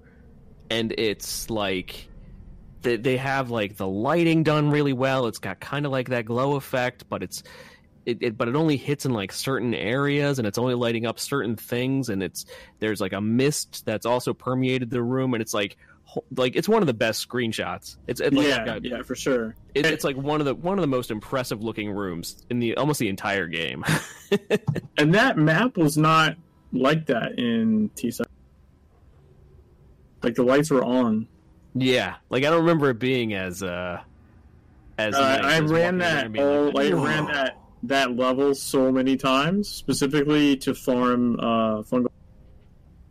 [0.69, 2.07] and it's like
[2.83, 5.27] they they have like the lighting done really well.
[5.27, 7.43] It's got kind of like that glow effect, but it's
[8.09, 11.19] it, it but it only hits in like certain areas, and it's only lighting up
[11.19, 12.45] certain things, and it's
[12.79, 15.77] there's like a mist that's also permeated the room, and it's like
[16.35, 17.97] like it's one of the best screenshots.
[18.07, 19.55] It's it, like, yeah, got- yeah, for sure.
[19.75, 22.75] it, it's like one of the one of the most impressive looking rooms in the
[22.77, 23.83] almost the entire game.
[24.97, 26.35] And that map was not
[26.73, 28.27] like that in T side.
[30.21, 31.27] Like the lights were on.
[31.73, 34.01] Yeah, like I don't remember it being as uh
[34.97, 36.71] as Uh, nice I as ran walking in there that all.
[36.73, 42.07] Like, I ran that that level so many times, specifically to farm uh, fungal,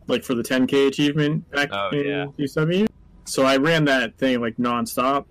[0.07, 2.25] like for the 10k achievement back Oh, in yeah.
[2.37, 2.87] UW.
[3.25, 5.25] So I ran that thing like nonstop,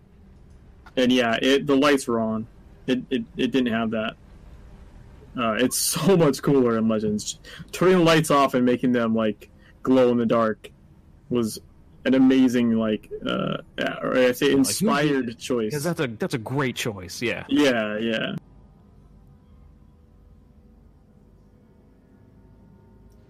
[0.96, 2.46] and yeah, it the lights were on.
[2.86, 4.14] It it, it didn't have that.
[5.36, 7.38] Uh, it's so much cooler in Legends.
[7.72, 9.50] Turning the lights off and making them like
[9.82, 10.70] glow in the dark
[11.30, 11.58] was
[12.04, 13.58] an amazing like uh,
[14.02, 15.70] or I say inspired choice.
[15.70, 17.20] Because that's a that's a great choice.
[17.20, 17.44] Yeah.
[17.48, 18.36] Yeah, yeah.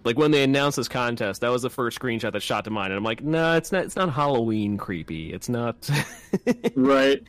[0.03, 2.91] Like when they announced this contest, that was the first screenshot that shot to mind,
[2.91, 3.83] and I'm like, no, it's not.
[3.83, 5.33] It's not Halloween creepy.
[5.33, 5.89] It's not.
[6.75, 7.21] Right.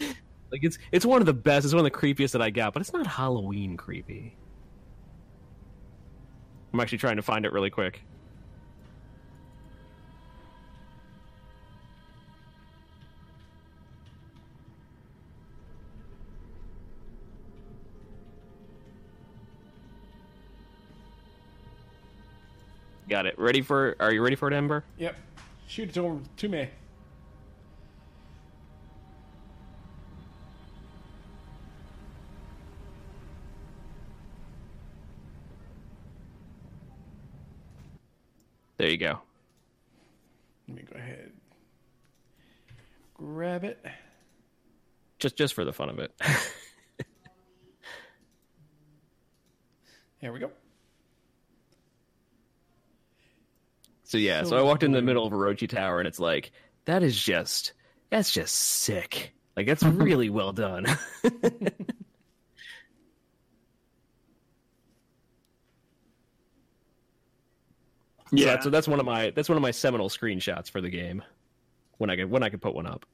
[0.52, 1.64] like it's it's one of the best.
[1.64, 4.36] It's one of the creepiest that I got, but it's not Halloween creepy.
[6.72, 8.02] I'm actually trying to find it really quick.
[23.10, 23.36] Got it.
[23.40, 23.96] Ready for?
[23.98, 24.84] Are you ready for it, Ember?
[24.96, 25.16] Yep.
[25.66, 26.68] Shoot it to, to me.
[38.76, 39.18] There you go.
[40.68, 41.32] Let me go ahead.
[43.14, 43.84] Grab it.
[45.18, 46.12] Just just for the fun of it.
[50.20, 50.52] Here we go.
[54.10, 56.50] So yeah, so I walked in the middle of Orochi Tower, and it's like
[56.84, 57.74] that is just
[58.10, 59.32] that's just sick.
[59.56, 60.86] Like that's really well done.
[68.32, 68.44] So Yeah.
[68.46, 71.20] that's, so that's one of my that's one of my seminal screenshots for the game.
[71.98, 73.04] When I could when I could put one up.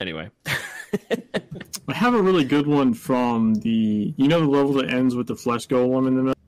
[0.00, 0.30] Anyway,
[1.90, 5.26] I have a really good one from the you know the level that ends with
[5.26, 6.38] the flesh golem in the middle.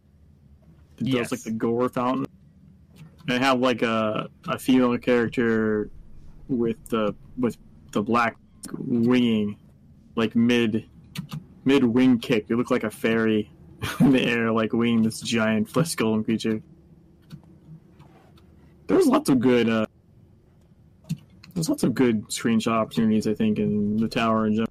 [0.99, 1.31] It Yes.
[1.31, 2.27] does like the gore fountain.
[3.29, 5.91] I have like a a female character
[6.49, 7.57] with the with
[7.91, 8.37] the black
[8.79, 9.57] winging,
[10.15, 10.89] like mid
[11.65, 12.47] mid wing kick.
[12.49, 13.51] It looked like a fairy
[14.01, 16.63] in the air, like winging this giant flesh golem creature.
[18.87, 19.69] There's lots of good.
[19.69, 19.87] Uh,
[21.55, 24.65] there's lots of good screenshot opportunities, I think, in the tower and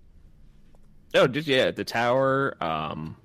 [1.15, 3.15] oh, just yeah, the tower, um,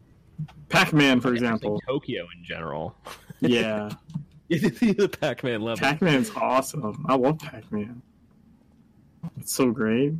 [0.68, 1.82] Pac-Man, for I think example.
[1.86, 2.96] Tokyo in general.
[3.40, 3.90] Yeah,
[4.48, 5.78] the Pac-Man level.
[5.82, 7.04] Pac-Man's awesome.
[7.08, 8.02] I love Pac-Man.
[9.38, 10.14] It's so great.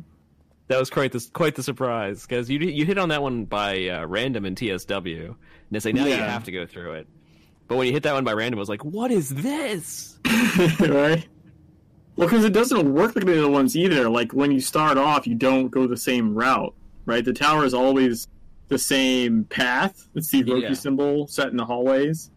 [0.67, 3.87] That was quite the quite the surprise because you you hit on that one by
[3.87, 5.35] uh, random in TSW, and
[5.71, 7.07] they say now you have to go through it.
[7.67, 10.19] But when you hit that one by random, it was like, what is this?
[10.79, 11.27] right?
[12.15, 14.09] Well, because it doesn't work like the other ones either.
[14.09, 16.73] Like when you start off, you don't go the same route,
[17.07, 17.25] right?
[17.25, 18.27] The tower is always
[18.67, 20.07] the same path.
[20.13, 20.73] It's the Orochi Yeah.
[20.73, 22.29] symbol set in the hallways.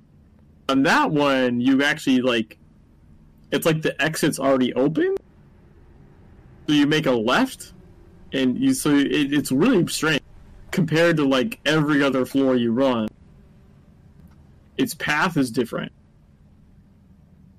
[0.71, 2.57] On that one, you actually like,
[3.51, 5.17] it's like the exit's already open.
[6.69, 7.73] So you make a left,
[8.33, 10.23] and you so it, it's really strange
[10.71, 13.09] compared to like every other floor you run.
[14.79, 15.91] Its path is different.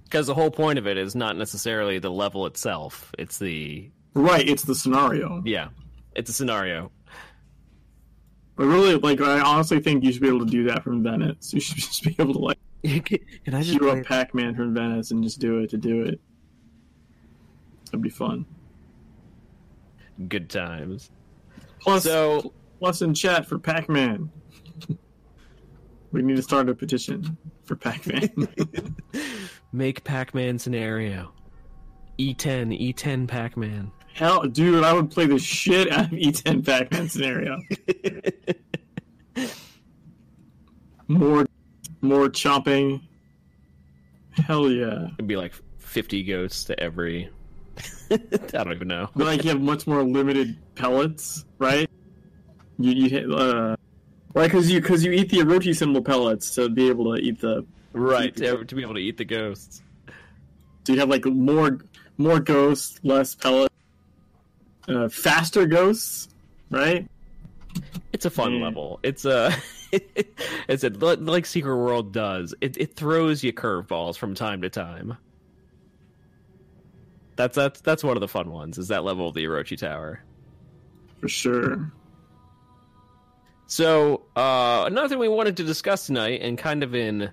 [0.06, 4.48] Because the whole point of it is not necessarily the level itself; it's the Right,
[4.48, 5.42] it's the scenario.
[5.46, 5.70] yeah,
[6.16, 6.90] it's a scenario.
[8.62, 11.52] But really, like, I honestly think you should be able to do that from Venice.
[11.52, 14.02] You should just be able to, like, Can I just queue play?
[14.02, 16.22] up Pac Man from Venice and just do it to do it.
[17.86, 18.46] That'd be fun.
[20.28, 21.10] Good times.
[21.80, 24.30] Plus, So plus in chat for Pac Man.
[26.12, 28.30] we need to start a petition for Pac Man.
[29.74, 31.34] make Pac-Man scenario.
[32.20, 33.92] E E10, E10 Pac-Man.
[34.14, 37.60] Hell, dude, I would play the shit out of E10 Pac Man scenario.
[41.08, 41.46] more,
[42.02, 43.02] more chopping.
[44.32, 45.08] Hell yeah.
[45.14, 47.30] It'd be like 50 ghosts to every.
[48.12, 48.18] I
[48.52, 49.10] don't even know.
[49.16, 51.90] but like you have much more limited pellets, right?
[52.78, 53.76] You you hit uh,
[54.34, 57.40] right because you because you eat the Orochi symbol pellets to be able to eat
[57.40, 57.66] the.
[57.94, 59.82] Right, to, to be able to eat the ghosts.
[60.86, 61.80] So you have like more
[62.18, 63.71] more ghosts, less pellets,
[64.88, 66.30] uh, faster ghosts,
[66.70, 67.08] right?
[68.14, 68.66] It's a fun Yeah.
[68.66, 69.00] level.
[69.04, 69.54] It's a.
[70.68, 72.54] it's a like Secret World does.
[72.62, 75.18] It it throws you curveballs from time to time.
[77.36, 78.78] That's that's that's one of the fun ones.
[78.78, 80.22] Is that level of the Orochi Tower?
[81.20, 81.92] For sure.
[83.68, 87.32] So uh, another thing we wanted to discuss tonight, and kind of in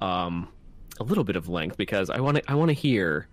[0.00, 0.48] um,
[1.00, 3.26] a little bit of length, because I want to I want to hear.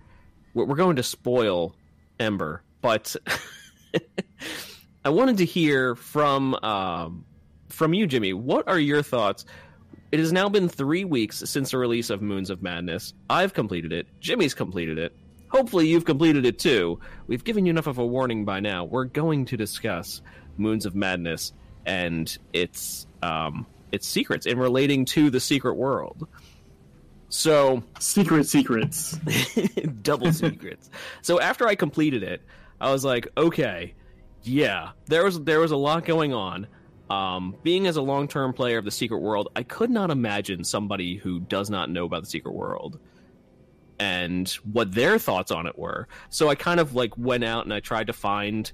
[0.53, 1.75] We're we're going to spoil
[2.19, 3.15] Ember, but
[5.05, 7.25] I wanted to hear from um,
[7.69, 8.33] from you, Jimmy.
[8.33, 9.45] What are your thoughts?
[10.11, 13.13] It has now been three weeks since the release of Moons of Madness.
[13.29, 14.07] I've completed it.
[14.21, 15.13] Jimmy's completed it.
[15.49, 16.99] Hopefully, you've completed it too.
[17.27, 18.85] We've given you enough of a warning by now.
[18.85, 20.21] We're going to discuss
[20.57, 21.53] Moons of Madness
[21.85, 26.27] and its um, its secrets in relating to the secret world.
[27.29, 29.17] So, Secret secrets.
[30.01, 30.89] double secrets.
[31.21, 32.41] so after I completed it,
[32.79, 33.93] I was like, okay,
[34.43, 36.67] yeah, there was there was a lot going on.
[37.09, 40.63] Um, being as a long term player of the Secret World, I could not imagine
[40.63, 42.99] somebody who does not know about the Secret World
[43.99, 46.07] and what their thoughts on it were.
[46.29, 48.71] So I kind of like went out and I tried to find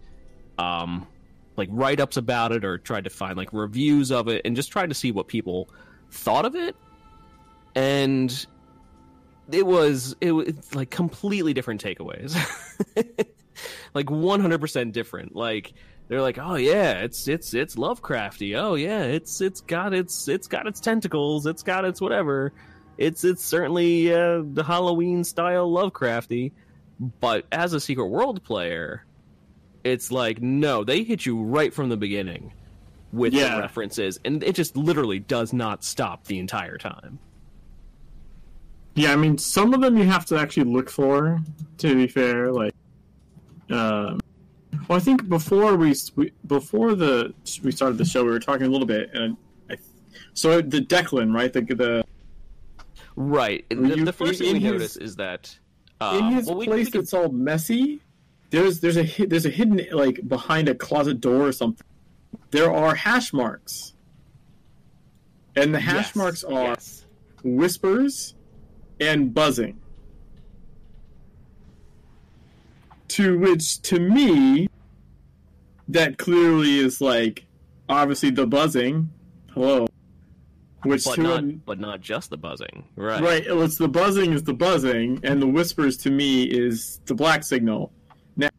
[0.57, 1.07] um,
[1.55, 4.71] like write ups about it or tried to find like reviews of it and just
[4.71, 5.69] tried to see what people
[6.11, 6.75] thought of it.
[7.75, 8.45] And
[9.51, 12.35] it was it was like completely different takeaways.
[13.93, 15.35] like 100% different.
[15.35, 15.73] Like
[16.07, 18.57] they're like, "Oh yeah, it's it's it's Lovecrafty.
[18.59, 21.45] Oh yeah, it's it's got its it's got its tentacles.
[21.45, 22.51] It's got its whatever.
[22.97, 26.51] It's it's certainly uh, the Halloween style Lovecrafty."
[27.19, 29.05] But as a Secret World player,
[29.83, 32.53] it's like no, they hit you right from the beginning
[33.11, 33.55] with Yeah.
[33.55, 37.19] the references, and it just literally does not stop the entire time.
[38.95, 41.41] Yeah, I mean, some of them you have to actually look for.
[41.79, 42.73] To be fair, like,
[43.73, 44.19] um,
[44.87, 47.33] well, I think before we, we before the
[47.63, 49.37] we started the show, we were talking a little bit, and
[49.69, 49.75] I,
[50.33, 51.51] so the Declan, right?
[51.53, 52.05] The the
[53.15, 53.65] Right.
[53.69, 55.57] The, You- the first thing we his- notice is that
[56.01, 58.01] uh, in his well, we- place we that's all messy.
[58.49, 61.85] There's there's a there's a hidden like behind a closet door or something.
[62.51, 63.93] There are hash marks,
[65.55, 67.05] and the hash Yes, marks are yes.
[67.43, 68.35] whispers
[68.99, 69.79] and buzzing.
[73.13, 74.67] To which, to me,
[75.87, 77.45] that clearly is like
[77.87, 79.11] obviously the buzzing.
[79.53, 79.87] Hello.
[80.81, 82.85] Which but to not an- but not just the buzzing.
[82.95, 83.21] Right.
[83.21, 87.43] right, it's the buzzing is the buzzing, and the whispers to me is the black
[87.43, 87.91] signal.
[88.35, 88.49] Now,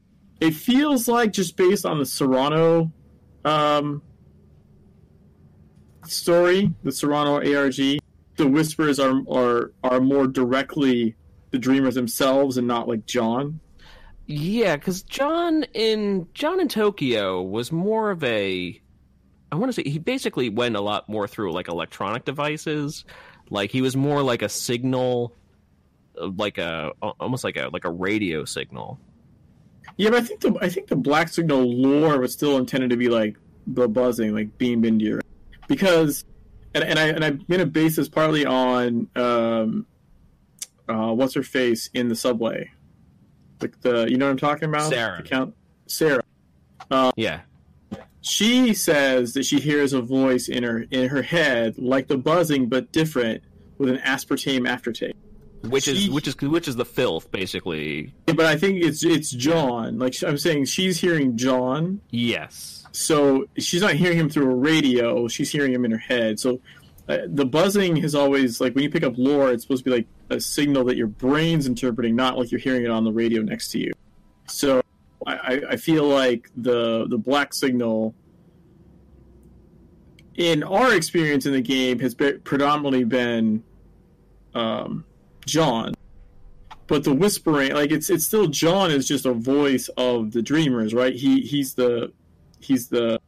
[0.40, 2.92] it feels like just based on the Serrano
[3.44, 4.02] um,
[6.06, 7.98] story, the Serrano ARG,
[8.36, 11.16] the whispers are are are more directly
[11.50, 13.58] the dreamers themselves and not like John.
[14.26, 18.80] Yeah, because John in John in Tokyo was more of a.
[19.52, 23.04] I want to say he basically went a lot more through like electronic devices.
[23.50, 25.34] Like he was more like a signal,
[26.20, 28.98] uh, like a almost like a like a radio signal.
[29.96, 32.96] Yeah, but I think the I think the black signal lore was still intended to
[32.96, 33.36] be like
[33.66, 35.20] the buzzing, like beamed into your
[35.68, 36.24] because
[36.74, 39.86] and, and I and I made a basis partly on um
[40.88, 42.70] uh what's her face in the subway.
[43.60, 44.90] Like the you know what I'm talking about?
[44.90, 45.22] Sarah.
[45.22, 45.54] The count
[45.86, 46.22] Sarah.
[46.90, 47.40] Um, yeah.
[48.20, 52.68] She says that she hears a voice in her in her head like the buzzing
[52.68, 53.42] but different
[53.78, 55.14] with an aspartame aftertaste.
[55.62, 58.12] Which is which is which is the filth basically.
[58.26, 59.98] But I think it's it's John.
[59.98, 62.86] Like I'm saying she's hearing John Yes.
[62.92, 66.60] so she's not hearing him through a radio she's hearing him in her head so
[67.08, 69.96] uh, the buzzing is always like when you pick up lore it's supposed to be
[69.96, 73.42] like a signal that your brain's interpreting not like you're hearing it on the radio
[73.42, 73.92] next to you.
[74.48, 74.82] So
[75.26, 78.14] i, I- feel like the the black signal
[80.36, 83.62] in our experience in the game has be, predominantly been
[84.54, 85.04] um,
[85.46, 85.94] john.
[86.86, 90.92] But the whispering like it's it's still john is just a voice of the dreamers
[90.94, 91.14] right?
[91.14, 92.12] He he's the
[92.60, 93.20] he's the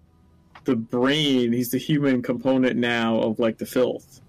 [0.66, 4.20] the brain he's the human component now of like the filth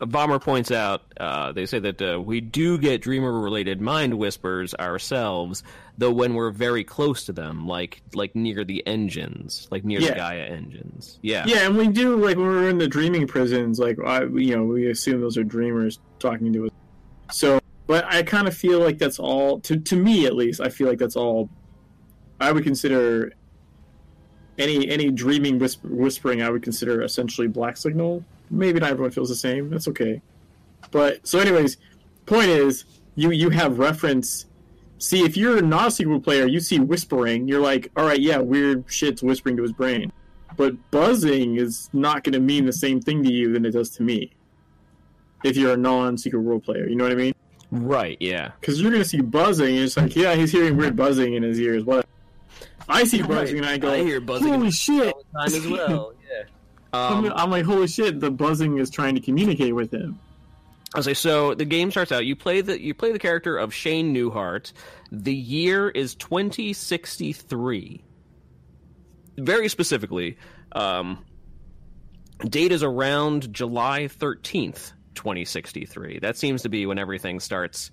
[0.00, 1.02] A bomber points out.
[1.18, 5.62] Uh, they say that uh, we do get dreamer-related mind whispers ourselves,
[5.96, 10.10] though when we're very close to them, like like near the engines, like near the
[10.16, 11.20] Gaia engines.
[11.22, 11.44] Yeah.
[11.46, 14.64] yeah and we do like when we're in the dreaming prisons like I, you know
[14.64, 16.72] we assume those are dreamers talking to us
[17.30, 20.68] so but i kind of feel like that's all to, to me at least i
[20.68, 21.48] feel like that's all
[22.40, 23.32] i would consider
[24.58, 28.24] any any dreaming whisper, whispering i would consider essentially black signal.
[28.50, 29.70] Maybe not everyone feels the same.
[29.70, 30.20] That's okay.
[30.90, 31.76] But so anyways
[32.26, 34.46] point is you you have reference.
[34.98, 37.48] See if you're not a Secret World player you see whispering.
[37.48, 40.12] You're like all right yeah weird shit's whispering to his brain.
[40.56, 43.90] But buzzing is not going to mean the same thing to you than it does
[43.96, 44.30] to me.
[45.42, 47.34] If you're a non-Secret World player you know what i mean?
[47.70, 48.16] Right.
[48.20, 48.52] Yeah.
[48.60, 51.42] because you're going to see buzzing and it's like yeah he's hearing weird buzzing in
[51.42, 52.06] his ears what
[52.88, 56.12] i see buzzing and i go I hear buzzing holy shit all time as well.
[56.30, 56.42] Yeah.
[56.92, 60.18] I'm, Um, I'm like holy shit the buzzing is trying to communicate with him
[60.96, 61.54] I say so.
[61.54, 62.24] The game starts out.
[62.24, 64.72] You play the you play the character of Shane Newehart.
[65.10, 68.04] The year is 2063.
[69.38, 70.38] very specifically,
[70.70, 71.24] um,
[72.48, 76.20] date is around July thirteenth, twenty sixty three.
[76.20, 77.90] That seems to be when everything starts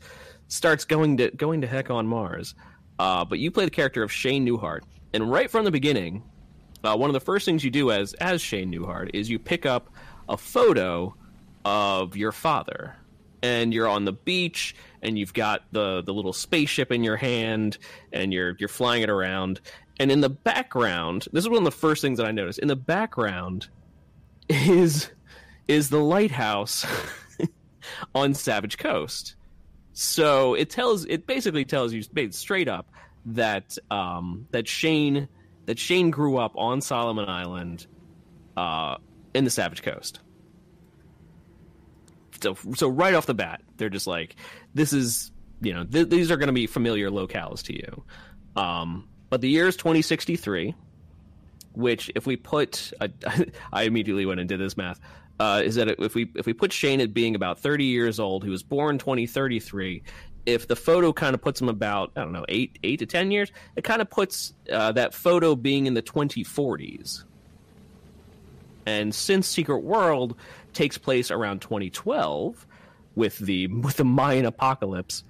[0.47, 2.53] starts going to going to heck on Mars.
[3.01, 6.21] Uh, but you play the character of Shane Newehart, and right from the beginning,
[6.83, 9.65] uh, one of the first things you do as as Shane Newehart is you pick
[9.65, 9.89] up
[10.29, 11.15] a photo
[11.65, 12.95] of your father,
[13.41, 17.79] and you're on the beach, and you've got the the little spaceship in your hand,
[18.13, 19.61] and you're you're flying it around,
[19.99, 22.59] and in the background, this is one of the first things that I noticed.
[22.59, 23.67] In the background
[24.47, 25.09] is
[25.67, 26.85] is the lighthouse
[28.13, 29.33] on Savage Coast.
[29.93, 32.01] So it tells it basically tells you
[32.31, 32.89] straight up
[33.25, 35.27] that um, that Shane
[35.65, 37.87] that Shane grew up on Solomon Island
[38.55, 38.97] uh,
[39.33, 40.19] in the Savage Coast.
[42.41, 44.35] So so right off the bat, they're just like,
[44.73, 45.31] this is
[45.61, 48.03] you know th- these are going to be familiar locales to you.
[48.55, 50.75] Um, but the year is 2063,
[51.73, 53.09] which if we put, a,
[53.73, 54.99] I immediately went and did this math.
[55.39, 58.43] Uh, is that if we if we put Shane at being about 30 years old,
[58.43, 60.03] he was born 2033,
[60.45, 63.31] if the photo kind of puts him about I don't know eight eight to ten
[63.31, 67.23] years, it kind of puts uh, that photo being in the 2040s.
[68.85, 70.35] And since Secret World
[70.73, 72.65] takes place around 2012,
[73.15, 75.23] with the with the Mayan apocalypse,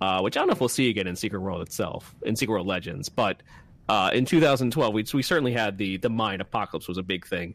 [0.00, 2.54] uh, which I don't know if we'll see again in Secret World itself, in Secret
[2.54, 3.42] World Legends, but
[3.88, 7.54] uh, in 2012 we we certainly had the the Mayan apocalypse was a big thing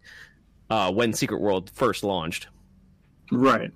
[0.72, 2.48] uh, when Secret World first launched.
[3.32, 3.72] Right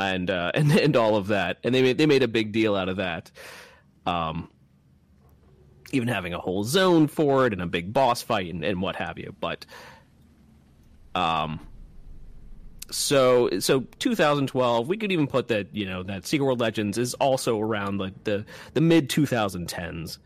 [0.00, 2.74] and uh, and and all of that, and they made they made a big deal
[2.74, 3.30] out of that.
[4.06, 4.50] Um,
[5.92, 8.96] even having a whole zone for it and a big boss fight and, and what
[8.96, 9.34] have you.
[9.40, 9.64] But
[11.14, 11.60] um,
[12.90, 17.14] so so 2012, we could even put that you know that Secret World Legends is
[17.14, 20.18] also around like the the mid 2010s,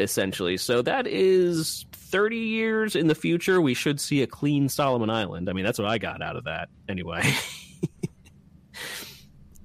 [0.00, 0.56] essentially.
[0.56, 3.60] So that is 30 years in the future.
[3.60, 5.48] We should see a clean Solomon Island.
[5.48, 7.22] I mean, that's what I got out of that anyway.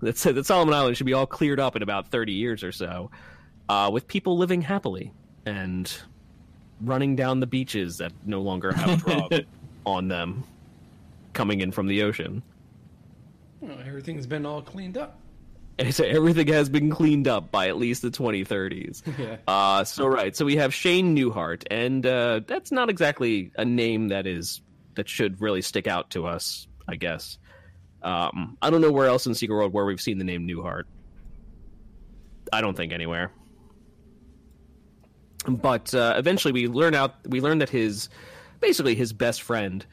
[0.01, 2.71] that said that Solomon Island should be all cleared up in about 30 years or
[2.71, 3.11] so,
[3.69, 5.11] uh, with people living happily
[5.45, 5.95] and
[6.81, 9.45] running down the beaches that no longer have Draug
[9.85, 10.43] on them
[11.33, 12.43] coming in from the ocean.
[13.61, 15.17] Well, everything's been all cleaned up.
[15.91, 19.01] So everything has been cleaned up by at least the 2030s.
[19.17, 19.37] yeah.
[19.47, 24.09] Uh, so right, so we have Shane Newehart, and uh, that's not exactly a name
[24.09, 24.61] that is
[24.95, 27.39] that should really stick out to us, I guess.
[28.03, 30.83] Um, I don't know where else in Secret World where we've seen the name Newehart.
[32.51, 33.31] I don't think anywhere.
[35.47, 38.09] But uh, eventually, we learn out we learn that his
[38.59, 39.85] basically his best friend,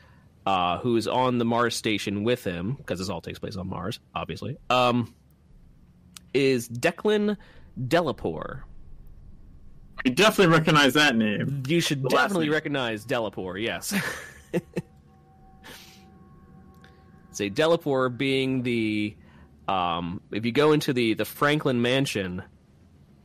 [0.47, 3.69] uh, who is on the Mars station with him, because this all takes place on
[3.69, 5.13] Mars, obviously, um,
[6.35, 7.37] is Declan
[7.81, 8.63] Delapore.
[10.05, 11.63] You definitely recognize that name.
[11.67, 13.63] You should definitely recognize Delapore.
[13.63, 13.95] Yes.
[17.33, 19.15] say Delapore being the
[19.69, 22.43] um, if you go into the the Franklin Mansion,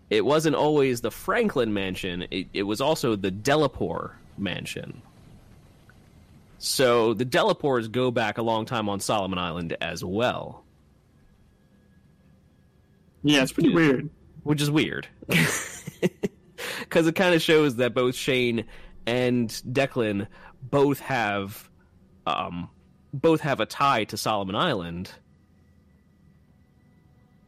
[0.10, 2.26] it wasn't always the Franklin Mansion.
[2.30, 5.02] It, it was also the Delapore Mansion.
[6.58, 10.65] So the Delapores go back a long time on Solomon Island as well.
[13.26, 14.10] Yeah, it's pretty weird.
[14.44, 15.08] Which is weird.
[16.80, 18.66] Because it kind of shows that both Shane
[19.06, 20.28] and Declan
[20.62, 21.70] both have
[22.26, 22.70] um,
[23.14, 25.12] both have a tie to Solomon Island,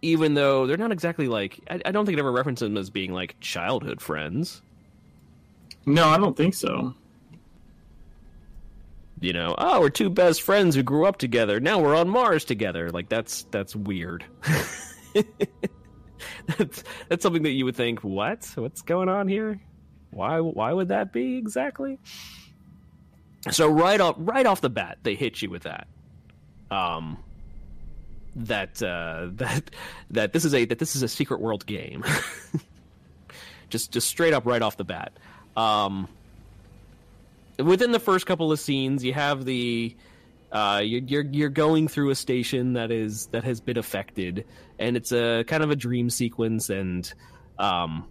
[0.01, 2.89] even though they're not exactly like I, I don't think it ever references them as
[2.89, 4.61] being like childhood friends.
[5.85, 6.93] No, I don't think so.
[9.19, 11.59] You know, oh, we're two best friends who grew up together.
[11.59, 12.89] Now we're on Mars together.
[12.89, 14.25] Like that's that's weird.
[16.57, 18.45] that's that's something that you would think, what?
[18.55, 19.59] What's going on here?
[20.11, 21.99] Why why would that be exactly?
[23.51, 25.87] So right off right off the bat, they hit you with that.
[26.69, 27.17] Um,
[28.35, 29.71] that uh, that
[30.11, 32.03] that this is a that this is a secret world game.
[33.69, 35.13] just just straight up right off the bat.
[35.55, 36.07] Um,
[37.57, 39.95] within the first couple of scenes, you have the
[40.51, 44.45] uh, you're, you're you're going through a station that is that has been affected,
[44.79, 47.11] and it's a kind of a dream sequence, and
[47.57, 48.07] um,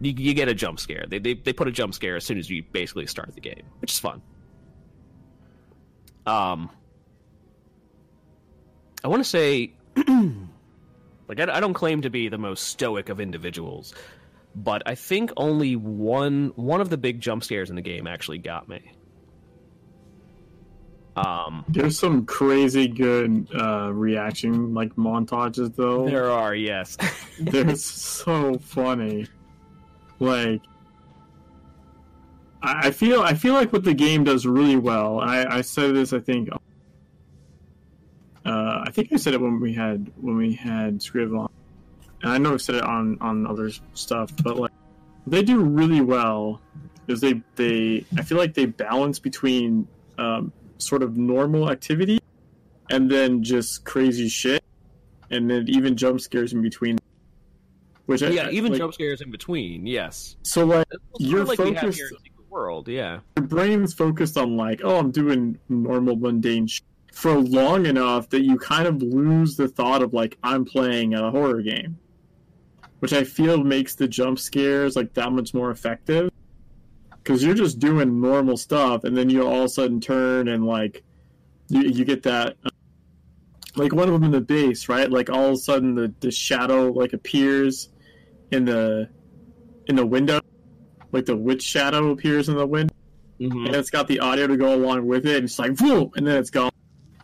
[0.00, 1.04] you, you get a jump scare.
[1.08, 3.62] They, they they put a jump scare as soon as you basically start the game,
[3.80, 4.22] which is fun.
[6.26, 6.70] Um,
[9.02, 13.20] I want to say, like, I, I don't claim to be the most stoic of
[13.20, 13.94] individuals,
[14.54, 18.38] but I think only one one of the big jump scares in the game actually
[18.38, 18.92] got me.
[21.26, 26.08] Um, There's some crazy good uh, reaction like montages though.
[26.08, 26.96] There are, yes.
[27.40, 29.26] They're so funny.
[30.20, 30.62] Like
[32.62, 35.20] I I feel I feel like what the game does really well.
[35.20, 36.12] I, I said this.
[36.12, 36.50] I think.
[38.44, 41.50] Uh, I think I said it when we had when we had Scriv on,
[42.22, 44.72] and I know I've said it on on other stuff, but like
[45.26, 46.60] they do really well
[47.08, 49.86] is they they I feel like they balance between
[50.18, 52.18] um, sort of normal activity
[52.90, 54.64] and then just crazy shit,
[55.30, 56.98] and then even jump scares in between.
[58.06, 59.86] Which yeah, I- even like, jump scares in between.
[59.86, 60.86] Yes, So like
[61.18, 62.88] You're like focused- here in Secret World.
[62.88, 68.30] Yeah, your brain's focused on like, oh, I'm doing normal mundane shit for long enough
[68.30, 71.98] that you kind of lose the thought of like I'm playing a horror game,
[73.00, 76.30] which I feel makes the jump scares like that much more effective.
[77.28, 80.64] Because you're just doing normal stuff, and then you all of a sudden turn and
[80.64, 81.02] like
[81.68, 82.70] you, you get that uh,
[83.76, 85.10] like one of them in the base, right?
[85.10, 87.90] Like all of a sudden the, the shadow like appears
[88.50, 89.10] in the
[89.88, 90.40] in the window,
[91.12, 92.94] like the witch shadow appears in the window
[93.38, 93.66] Mhm.
[93.66, 96.26] and it's got the audio to go along with it, and it's like whoa, and
[96.26, 96.70] then it's gone.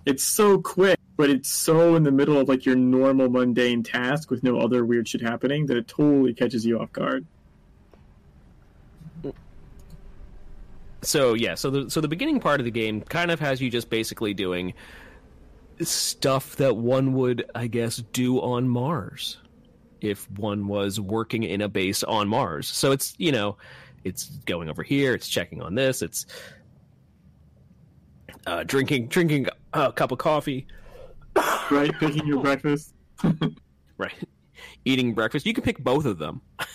[0.04, 4.30] It's so quick, but it's so in the middle of like your normal mundane task
[4.30, 7.24] with no other weird shit happening that it totally catches you off guard.
[11.04, 13.70] So yeah, so the so the beginning part of the game kind of has you
[13.70, 14.74] just basically doing
[15.80, 19.38] stuff that one would, I guess, do on Mars
[20.00, 22.68] if one was working in a base on Mars.
[22.68, 23.56] So it's you know,
[24.04, 26.26] it's going over here, it's checking on this, it's
[28.46, 30.66] uh, drinking drinking a cup of coffee,
[31.70, 32.94] Right, picking your breakfast.
[33.98, 34.12] right?
[34.84, 35.46] Eating breakfast.
[35.46, 36.40] You can pick both of them.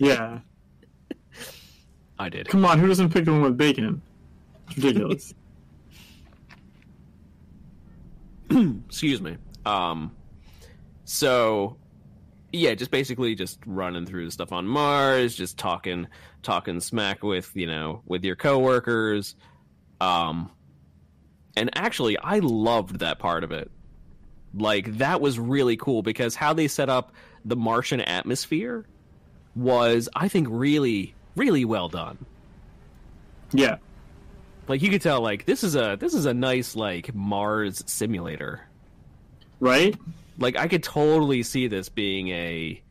[0.00, 0.38] Yeah,
[2.18, 2.48] I did.
[2.48, 4.00] come on, who doesn't pick the one with bacon?
[4.68, 5.34] It's ridiculous.
[8.88, 9.36] excuse me
[9.66, 10.14] um
[11.04, 11.76] so
[12.52, 16.06] yeah just basically just running through stuff on mars just talking
[16.42, 19.34] talking smack with you know with your coworkers
[20.00, 20.50] um
[21.56, 23.70] and actually i loved that part of it
[24.56, 27.12] like that was really cool because how they set up
[27.44, 28.86] the martian atmosphere
[29.56, 32.18] was i think really really well done
[33.54, 33.76] yeah,
[34.66, 38.62] like you could tell like this is a this is a nice like mars simulator
[39.60, 39.96] right.
[40.38, 42.82] like I could totally see this being a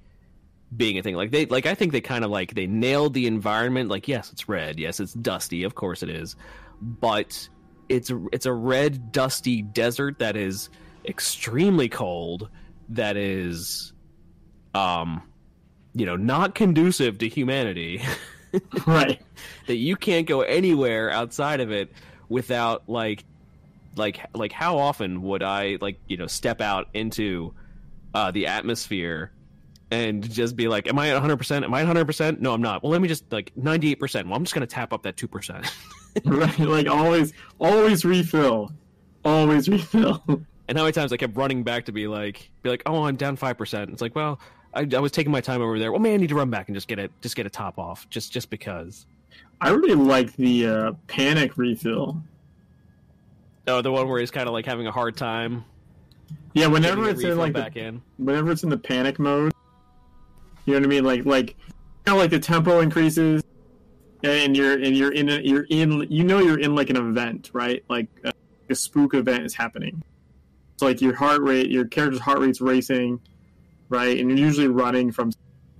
[0.75, 1.15] being a thing.
[1.15, 3.89] Like they like I think they kind of like they nailed the environment.
[3.89, 4.79] Like yes, it's red.
[4.79, 5.63] Yes, it's dusty.
[5.63, 6.35] Of course it is.
[6.81, 7.49] But
[7.89, 10.69] it's it's a red dusty desert that is
[11.05, 12.49] extremely cold
[12.89, 13.91] that is
[14.73, 15.21] um
[15.93, 18.01] you know not conducive to humanity
[18.87, 19.21] Right.
[19.67, 21.91] that you can't go anywhere outside of it
[22.29, 23.23] without like
[23.95, 27.53] like like how often would I like you know step out into
[28.13, 29.31] uh, the atmosphere
[29.91, 31.37] and just be like, am I at 100?
[31.37, 32.05] percent Am I at 100?
[32.05, 32.81] percent No, I'm not.
[32.83, 34.27] Well, let me just like 98 percent.
[34.27, 35.71] Well, I'm just gonna tap up that two percent.
[36.25, 36.59] right.
[36.59, 38.71] Like always, always refill.
[39.25, 40.23] Always refill.
[40.27, 43.15] and how many times I kept running back to be like, be like, oh, I'm
[43.15, 43.91] down five percent.
[43.91, 44.39] It's like, well,
[44.73, 45.91] I, I was taking my time over there.
[45.91, 47.77] Well, man, I need to run back and just get it, just get a top
[47.77, 49.05] off, just just because.
[49.61, 52.21] I really like the uh, panic refill.
[53.67, 55.63] Oh, the one where he's kind of like having a hard time.
[56.53, 58.01] Yeah, whenever it's in like the back in.
[58.17, 59.53] whenever it's in the panic mode,
[60.65, 61.03] you know what I mean?
[61.03, 61.55] Like like
[62.05, 63.43] you know, like the tempo increases,
[64.23, 67.51] and you're and you're in a, you're in you know you're in like an event,
[67.53, 67.83] right?
[67.89, 68.33] Like a,
[68.69, 70.03] a spook event is happening.
[70.77, 73.21] So like your heart rate, your character's heart rate's racing,
[73.89, 74.19] right?
[74.19, 75.31] And you're usually running from.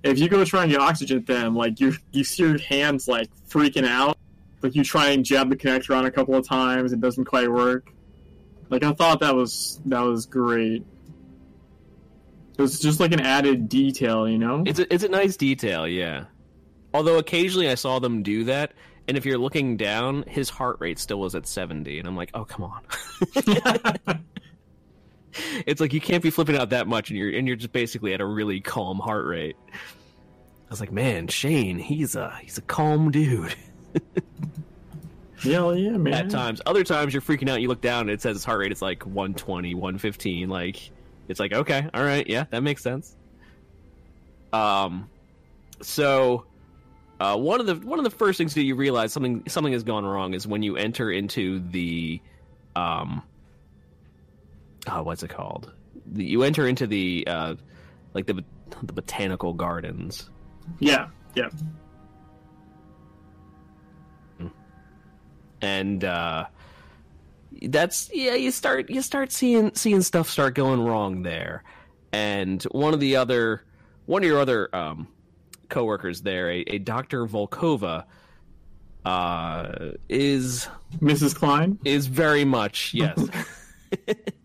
[0.02, 3.08] If you go try and get oxygen at them, like you you see your hands
[3.08, 4.18] like freaking out,
[4.62, 7.50] like you try and jab the connector on a couple of times, it doesn't quite
[7.50, 7.90] work.
[8.70, 10.84] Like I thought that was that was great.
[12.56, 14.62] It was just like an added detail, you know?
[14.64, 16.26] It's a, it's a nice detail, yeah.
[16.92, 18.72] Although occasionally I saw them do that,
[19.08, 22.30] and if you're looking down, his heart rate still was at 70, and I'm like,
[22.32, 22.82] oh come on.
[25.66, 28.14] it's like you can't be flipping out that much, and you're and you're just basically
[28.14, 29.56] at a really calm heart rate.
[29.72, 33.54] I was like, man, Shane, he's a he's a calm dude.
[35.44, 36.14] yeah, yeah, man.
[36.14, 37.60] At times, other times you're freaking out.
[37.60, 40.48] You look down, and it says his heart rate is like 120, 115.
[40.48, 40.90] Like
[41.28, 43.16] it's like okay, all right, yeah, that makes sense.
[44.52, 45.08] Um,
[45.82, 46.46] so
[47.20, 49.82] uh, one of the one of the first things that you realize something something has
[49.82, 52.20] gone wrong is when you enter into the
[52.76, 53.22] um
[54.90, 55.72] oh, what's it called
[56.06, 57.54] the, you enter into the uh
[58.14, 58.44] like the
[58.82, 60.30] the botanical gardens
[60.80, 61.48] Yeah, yeah.
[65.62, 66.46] and uh
[67.62, 71.62] that's yeah you start you start seeing seeing stuff start going wrong there
[72.12, 73.64] and one of the other
[74.06, 75.08] one of your other um
[75.68, 78.04] coworkers there a, a dr volkova
[79.06, 80.66] uh, is
[81.00, 81.34] Mrs.
[81.34, 81.78] Klein.
[81.84, 83.18] is very much yes,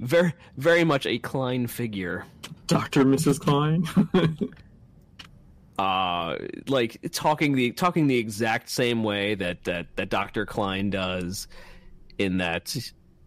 [0.00, 2.24] very very much a Klein figure.
[2.66, 3.04] Dr.
[3.04, 3.40] Mrs.
[3.40, 3.84] Klein.
[5.78, 6.36] uh
[6.68, 10.46] like talking the talking the exact same way that that that Dr.
[10.46, 11.48] Klein does
[12.18, 12.74] in that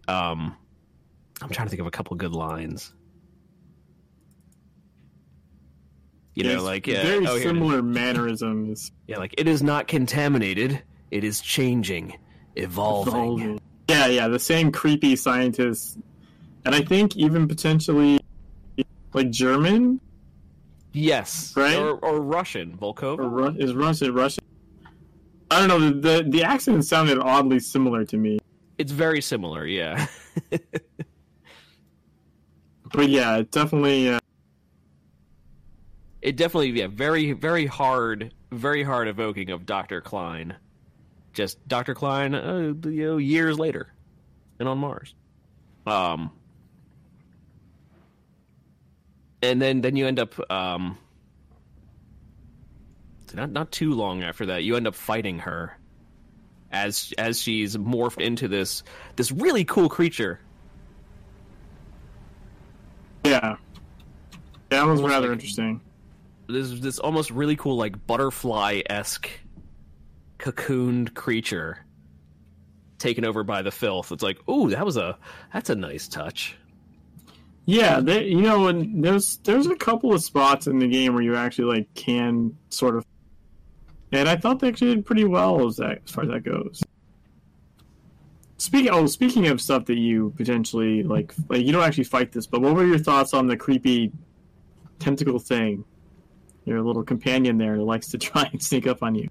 [0.08, 0.56] um
[1.42, 2.94] I'm trying to think of a couple good lines.
[6.36, 7.44] You know, Yes, like yeah, very oh, here it is.
[7.44, 8.92] similar mannerisms.
[9.08, 10.82] Yeah, like it is not contaminated,
[11.12, 12.18] it is changing,
[12.56, 13.14] evolving.
[13.14, 13.60] Evolving.
[13.90, 15.98] Yeah, yeah, the same creepy scientists,
[16.66, 18.20] and I think even potentially
[19.14, 20.00] like German
[20.92, 21.54] Yes.
[21.56, 21.78] Right?
[21.78, 23.20] Or, or Russian, Volkova.
[23.20, 24.44] or Ru- is Russian Russian.
[25.52, 25.80] I don't know.
[25.80, 28.40] The, the the accent sounded oddly similar to me,
[28.78, 30.08] It's very similar, yeah.
[32.94, 34.10] but yeah, it definitely.
[34.10, 34.20] Uh,
[36.22, 40.54] it definitely yeah very very hard very hard evoking of dr klein
[41.32, 43.94] just dr klein uh, you know years later
[44.60, 45.16] and on mars
[45.88, 46.30] um
[49.42, 50.98] and then then you end up um
[53.34, 55.78] not not too long after that you end up fighting her
[56.72, 58.84] as as she's morphed into this
[59.16, 60.40] this really cool creature
[63.26, 63.58] yeah,
[64.70, 65.82] that was rather like- interesting.
[66.48, 69.30] this this almost really cool like butterfly esque
[70.40, 71.86] cocooned creature
[72.98, 74.12] taken over by the filth.
[74.12, 75.18] It's like, ooh, that was a
[75.54, 76.58] that's a nice touch.
[77.66, 81.22] Yeah, they, you know, and there's there's a couple of spots in the game where
[81.22, 83.06] you actually like can sort of,
[84.12, 86.82] and I thought they actually did pretty well as that as far as that goes.
[88.58, 92.48] Speaking oh, speaking of stuff that you potentially like, like you don't actually fight this,
[92.48, 94.12] but what were your thoughts on the creepy
[94.98, 95.86] tentacle thing?
[96.66, 99.30] Your little companion there that likes to try and sneak up on you.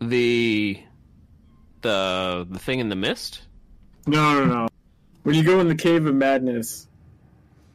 [0.00, 0.80] The
[1.82, 3.42] the the thing in the mist.
[4.06, 4.68] No, no, no.
[5.22, 6.86] When you go in the cave of madness,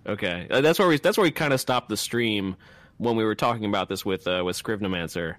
[0.08, 2.56] Okay, uh, that's where we that's where we kind of stopped the stream
[2.98, 5.36] when we were talking about this with uh, with Scrivenomancer.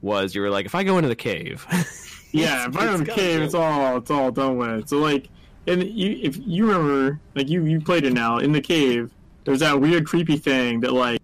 [0.00, 1.66] Was you were like, if I go into the cave,
[2.32, 3.44] Yeah, if I go in the cave, go.
[3.44, 4.88] it's all it's all done with.
[4.88, 5.28] So like,
[5.66, 9.12] and you if you remember, like you you played it now in the cave.
[9.44, 11.20] There's that weird creepy thing that like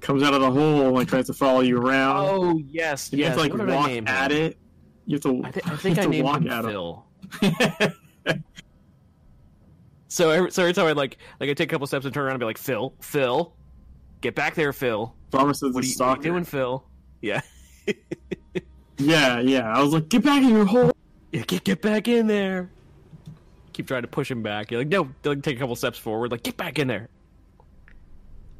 [0.00, 2.26] comes out of the hole and like tries to follow you around.
[2.28, 3.28] oh yes, you yes.
[3.28, 4.40] have to like walk at him?
[4.40, 4.58] it.
[5.06, 5.42] You have to.
[5.44, 7.04] I, thi- I think I named walk him at Phil.
[10.10, 12.24] So every, so every time I like like I take a couple steps and turn
[12.24, 13.54] around and be like, Phil, Phil,
[14.20, 15.14] get back there, Phil.
[15.30, 16.84] Promises What are, you, what are you doing, Phil?
[17.22, 17.40] Yeah,
[18.98, 19.72] Yeah, yeah.
[19.72, 20.92] I was like, get back in your hole.
[21.32, 22.70] yeah, get get back in there.
[23.72, 24.70] Keep trying to push him back.
[24.70, 26.32] You're like, no, like, take a couple steps forward.
[26.32, 27.08] Like, get back in there.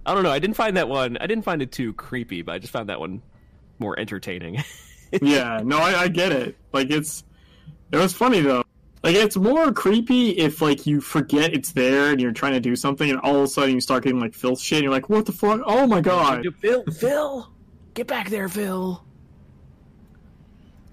[0.07, 0.31] I don't know.
[0.31, 1.19] I didn't find that one.
[1.19, 3.23] I didn't find it too creepy, but I just found that one
[3.79, 4.63] more entertaining.
[5.21, 6.57] yeah, no, I, I get it.
[6.73, 7.25] Like it's
[7.93, 8.65] it was funny though.
[9.03, 12.77] Like it's more creepy if like you forget it's there and you're trying to do
[12.77, 15.09] something and all of a sudden you start getting like filth shit and you're like,
[15.09, 15.63] what the fuck?
[15.65, 16.45] Oh my god.
[16.61, 17.51] Phil, Phil,
[17.95, 19.03] get back there, Phil.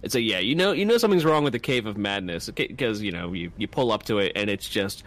[0.04, 3.02] It's a yeah, you know, you know something's wrong with the Cave of Madness because
[3.02, 5.04] you know you you pull up to it and it's just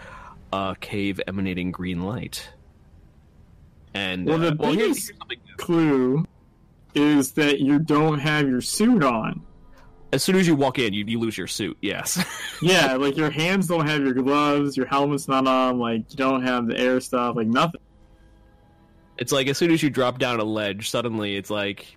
[0.53, 2.47] a cave emanating green light.
[3.95, 5.39] And Well, the uh, well, biggest- here's something.
[5.57, 6.27] Clue
[6.95, 9.43] is that you don't have your suit on.
[10.13, 11.77] As soon as you walk in, you, you lose your suit.
[11.81, 12.23] Yes,
[12.63, 16.43] Yeah, like your hands don't have your gloves, your helmet's not on, like you don't
[16.43, 17.81] have the air stuff, like nothing.
[19.19, 21.97] it's like as soon as you drop down a ledge, suddenly it's like,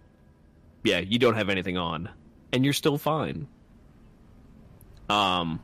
[0.84, 2.10] yeah, you don't have anything on,
[2.52, 3.48] and you're still fine.
[5.10, 5.62] Um,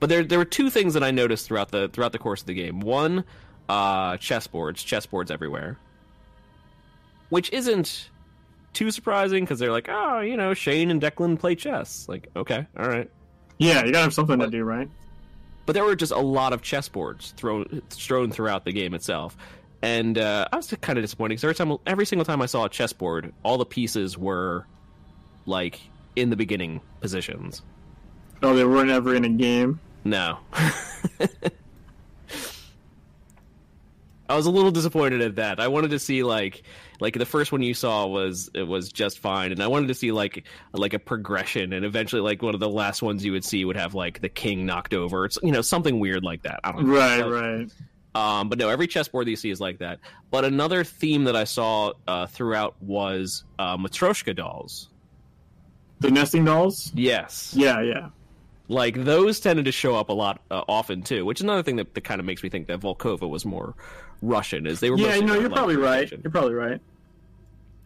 [0.00, 2.46] but there there were two things that I noticed throughout the throughout the course of
[2.46, 2.80] the game.
[2.80, 3.24] One,
[3.68, 5.78] uh, chessboards, chessboards everywhere,
[7.28, 8.10] which isn't
[8.72, 12.06] too surprising because they're like, oh, you know, Shane and Declan play chess.
[12.08, 13.10] Like, okay, all right.
[13.58, 14.88] Yeah, you gotta have something to do, right?
[15.68, 19.36] but there were just a lot of chessboards thrown strewn throughout the game itself.
[19.82, 22.64] And uh, I was kind of disappointed because every time, every single time I saw
[22.64, 24.64] a chessboard, all the pieces were
[25.44, 25.78] like
[26.16, 27.60] in the beginning positions.
[28.42, 29.78] Oh, they were never in a game.
[30.04, 30.38] No.
[34.28, 35.58] I was a little disappointed at that.
[35.58, 36.62] I wanted to see like
[37.00, 39.94] like the first one you saw was it was just fine, and I wanted to
[39.94, 43.44] see like like a progression, and eventually like one of the last ones you would
[43.44, 45.24] see would have like the king knocked over.
[45.24, 46.60] It's you know something weird like that.
[46.64, 46.94] I don't know.
[46.94, 47.70] Right, right.
[48.14, 50.00] Um, but no, every chessboard that you see is like that.
[50.30, 54.88] But another theme that I saw uh, throughout was uh, Matryoshka dolls.
[56.00, 56.90] The nesting dolls?
[56.94, 58.08] Yes, Yeah, yeah.
[58.68, 61.76] like those tended to show up a lot uh, often too, which is another thing
[61.76, 63.74] that, that kind of makes me think that Volkova was more
[64.22, 64.66] Russian.
[64.66, 66.10] Is they were Yeah, no, you're probably right.
[66.10, 66.80] You're probably right.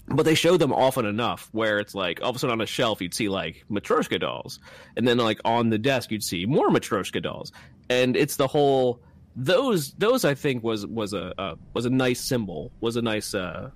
[0.08, 2.66] but they showed them often enough where it's like all of a sudden on a
[2.66, 4.58] shelf you'd see like Matryoshka dolls,
[4.96, 7.52] and then like on the desk you'd see more Matryoshka dolls,
[7.88, 9.00] and it's the whole
[9.36, 13.34] those those I think was was a uh, was a nice symbol was a nice
[13.34, 13.70] uh,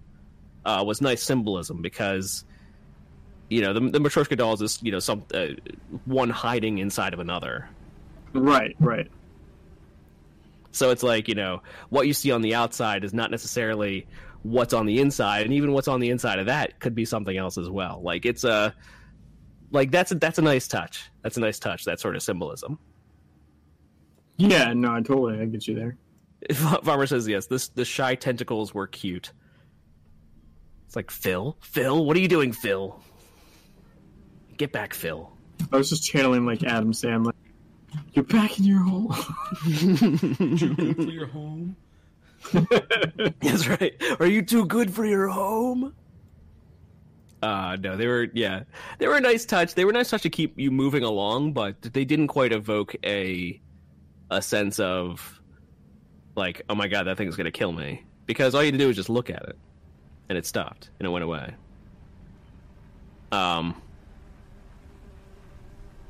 [0.64, 2.44] uh, was nice symbolism because
[3.48, 5.46] you know the, the Matryoshka dolls is you know some uh,
[6.04, 7.68] one hiding inside of another.
[8.32, 9.10] Right, right.
[10.76, 14.06] So it's like you know what you see on the outside is not necessarily
[14.42, 17.36] what's on the inside, and even what's on the inside of that could be something
[17.36, 18.00] else as well.
[18.02, 18.74] Like it's a
[19.70, 21.10] like that's a, that's a nice touch.
[21.22, 21.84] That's a nice touch.
[21.84, 22.78] That sort of symbolism.
[24.36, 25.96] Yeah, no, I totally I get you there.
[26.82, 27.46] Farmer says yes.
[27.46, 29.32] This the shy tentacles were cute.
[30.86, 33.02] It's like Phil, Phil, what are you doing, Phil?
[34.56, 35.32] Get back, Phil.
[35.72, 37.32] I was just channeling like Adam Sandler.
[38.16, 39.14] You're back in your hole.
[39.64, 41.76] Too good for your home.
[43.40, 43.94] That's right.
[44.18, 45.94] Are you too good for your home?
[47.42, 48.62] Uh no, they were yeah.
[48.98, 49.74] They were a nice touch.
[49.74, 52.96] They were a nice touch to keep you moving along, but they didn't quite evoke
[53.04, 53.60] a
[54.30, 55.38] a sense of
[56.36, 58.02] like, oh my god, that thing's gonna kill me.
[58.24, 59.58] Because all you had to do was just look at it.
[60.30, 61.54] And it stopped and it went away.
[63.30, 63.74] Um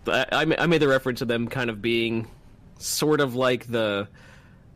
[0.09, 2.29] I, I made the reference to them kind of being
[2.79, 4.09] sort of like the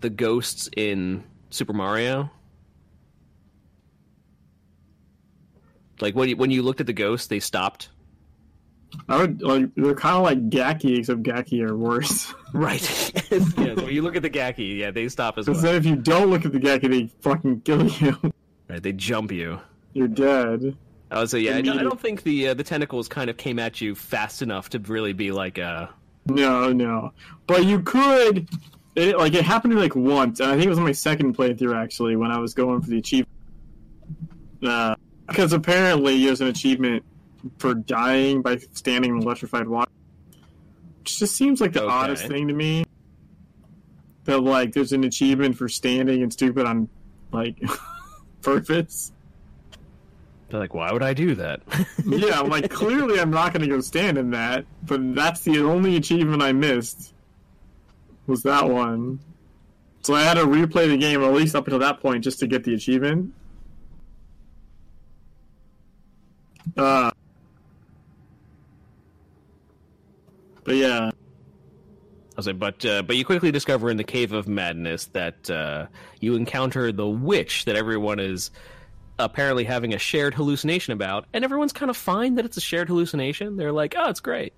[0.01, 2.31] the ghosts in Super Mario.
[6.01, 7.91] Like when you, when you looked at the ghosts, they stopped.
[9.09, 12.33] I would like they're kind of like Gaki, except Gaki are worse.
[12.53, 12.83] Right.
[13.31, 13.39] yeah,
[13.77, 15.57] so when you look at the Gaki, yeah, they stop as well.
[15.57, 18.17] then if you don't look at the Gaki, they fucking kill you.
[18.69, 19.61] Right, they jump you.
[19.93, 20.77] You're dead.
[21.11, 23.37] I would say, yeah, I don't, I don't think the uh, the tentacles kind of
[23.37, 25.89] came at you fast enough to really be like uh
[26.27, 27.13] No, no.
[27.47, 28.49] But you could.
[28.97, 30.93] It, like it happened to me like once, and I think it was on my
[30.93, 33.29] second playthrough actually when I was going for the achievement.
[34.63, 34.95] Uh,
[35.27, 37.05] because apparently there's an achievement
[37.59, 39.91] for dying by standing in electrified water,
[40.99, 41.91] which just seems like the Okay.
[41.93, 42.85] oddest thing to me.
[44.25, 46.89] That like there's an achievement for standing and stupid on
[47.33, 47.57] like
[48.43, 49.13] purpose.
[50.51, 51.61] They're like, why would I do that?
[52.07, 55.59] yeah, I'm like clearly I'm not going to go stand in that, but that's the
[55.61, 57.15] only achievement I missed.
[58.27, 59.21] Was that one?
[60.03, 62.47] So I had to replay the game, at least up until that point, just to
[62.47, 63.35] get the achievement.
[66.77, 67.11] Uh,
[70.65, 71.13] but yeah, I
[72.37, 75.87] was like, but uh, but you quickly discover in the Cave of Madness that uh,
[76.21, 78.51] you encounter the witch that everyone is
[79.25, 82.89] apparently having a shared hallucination about, and everyone's kind of fine that it's a shared
[82.89, 83.57] hallucination.
[83.57, 84.53] They're like, oh, it's great.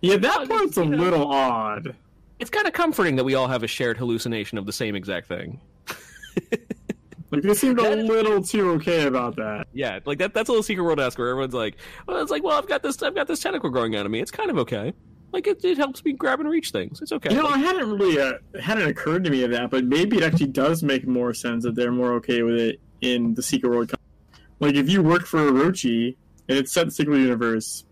[0.00, 1.94] yeah, that part's a little odd.
[2.38, 5.28] It's kind of comforting that we all have a shared hallucination of the same exact
[5.28, 5.60] thing.
[7.30, 9.68] Like they seemed a little too okay about that.
[9.72, 10.34] Yeah, like that.
[10.34, 11.76] That's a little secret world esque where everyone's like,
[12.06, 14.20] well, it's like, well, I've got this, I've got this tentacle growing out of me.
[14.20, 14.92] It's kind of okay.
[15.32, 17.00] Like it, it helps me grab and reach things.
[17.00, 17.32] It's okay.
[17.32, 20.24] You know, I hadn't really uh, hadn't occurred to me of that, but maybe it
[20.24, 23.92] actually does make more sense that they're more okay with it in the Secret World.
[24.58, 26.16] Like if you work for Orochi
[26.48, 27.84] and it's set in the Secret Universe,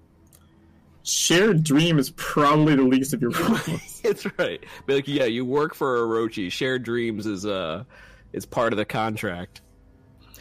[1.02, 4.00] shared dream is probably the least of your problems.
[4.04, 4.64] It's right.
[4.86, 6.50] But like, yeah, you work for Orochi.
[6.50, 7.84] Shared dreams is uh,
[8.32, 9.60] is part of the contract.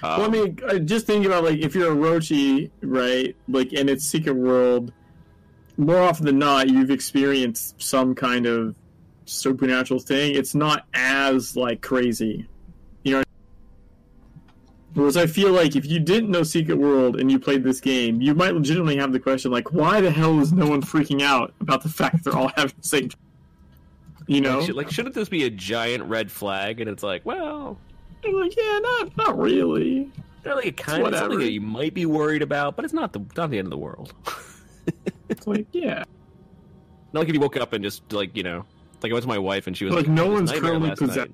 [0.04, 3.36] Um, well, I mean, I just think about like if you're Orochi, right?
[3.50, 4.94] Like in its Secret World,
[5.76, 8.76] more often than not, you've experienced some kind of
[9.26, 10.36] supernatural thing.
[10.36, 12.48] It's not as like crazy.
[14.98, 18.20] Whereas I feel like if you didn't know Secret World and you played this game,
[18.20, 21.54] you might legitimately have the question like, why the hell is no one freaking out
[21.62, 23.10] about the fact they're all having the same?
[24.26, 26.82] You know, like, should, like, shouldn't this be a giant red flag?
[26.82, 27.78] And it's like, well,
[28.28, 30.12] like, yeah, not not really.
[30.42, 33.14] they're like a kind of something that you might be worried about, but it's not
[33.14, 34.14] the not the end of the world.
[35.30, 36.06] It's like, yeah.
[37.14, 38.66] Not like if you woke up and just like you know,
[39.04, 40.52] like I went to my wife and she was Like, like, no "I had this
[40.52, 41.32] one's currently possessed-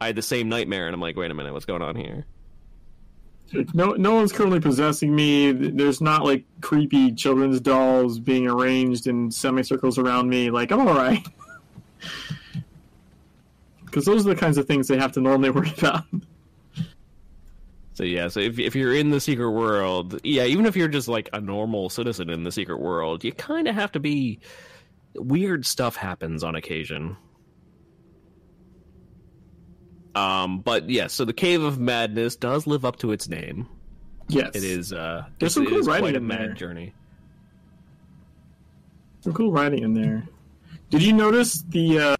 [0.00, 2.24] I had the same nightmare, and I'm like, wait a minute, what's going on here?
[3.74, 5.52] No, no one's currently possessing me.
[5.52, 10.50] There's not like creepy children's dolls being arranged in semicircles around me.
[10.50, 11.26] Like I'm all right.
[13.84, 16.04] Because those are the kinds of things they have to normally worry about.
[17.94, 21.08] So yeah, so if if you're in the secret world, yeah, even if you're just
[21.08, 24.40] like a normal citizen in the secret world, you kind of have to be.
[25.14, 27.18] Weird stuff happens on occasion.
[30.14, 33.66] Um, but yeah, so the Cave of Madness does live up to its name.
[34.28, 34.92] Yes, It is.
[34.92, 36.54] uh There's some cool writing quite a in mad there.
[36.54, 36.92] journey.
[39.20, 40.24] some cool writing in there.
[40.90, 42.16] Did you notice the uh,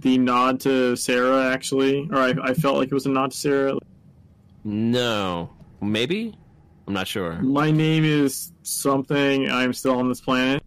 [0.00, 1.52] the nod to Sarah?
[1.52, 3.78] Actually, or I, I felt like it was a nod to Sarah.
[4.64, 6.34] No, maybe.
[6.86, 7.34] I'm not sure.
[7.40, 9.50] My name is something.
[9.50, 10.62] I'm still on this planet.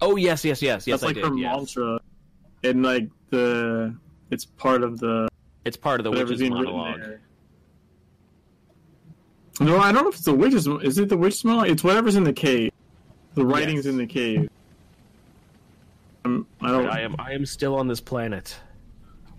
[0.00, 1.00] Oh yes, yes, yes, yes.
[1.00, 1.56] That's I like did, her yes.
[1.56, 2.00] mantra,
[2.62, 3.96] and like the
[4.30, 5.28] it's part of the
[5.64, 7.00] It's part of the whatever's witch's monologue.
[9.60, 10.66] No, I don't know if it's the witch's.
[10.66, 11.68] Is it the witch's monologue?
[11.70, 12.72] It's whatever's in the cave.
[13.34, 13.92] The writings Yes.
[13.92, 14.48] in the cave.
[16.24, 16.88] Um, I don't.
[16.88, 18.56] I am I am still on this planet.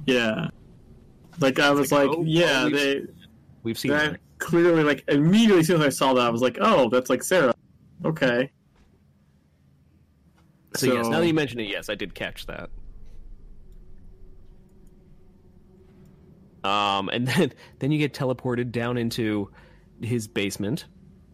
[0.05, 0.49] Yeah.
[1.39, 3.01] Like I was like, like, oh, yeah, oh, we've they
[3.63, 4.19] We've seen that that.
[4.37, 7.23] clearly like immediately as soon as I saw that I was like, oh, that's like
[7.23, 7.53] Sarah.
[8.05, 8.51] Okay.
[10.75, 12.69] So, yes, now that you mention it, yes, I did catch that.
[16.65, 19.51] Um, and then then you get teleported down into
[20.01, 20.85] his basement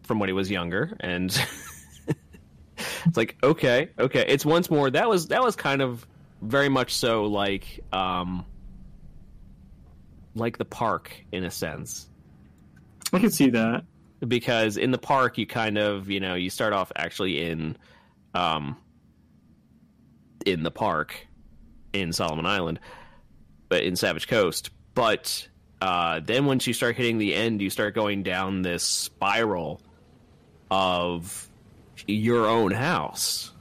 [0.02, 1.30] from when he was younger, and
[3.06, 4.24] it's like okay, okay.
[4.28, 6.06] It's once more that was that was kind of
[6.40, 8.44] very much so like um
[10.34, 12.08] like the park in a sense
[13.12, 13.84] I can see that.
[14.26, 17.76] because in the park you kind of you know you start off actually in
[18.34, 18.76] um
[20.44, 21.28] in the park
[21.92, 22.80] in Solomon Island
[23.68, 25.48] but in Savage Coast but
[25.80, 29.80] uh then once you start hitting the end you start going down this spiral
[30.70, 31.48] of
[32.06, 33.52] your own house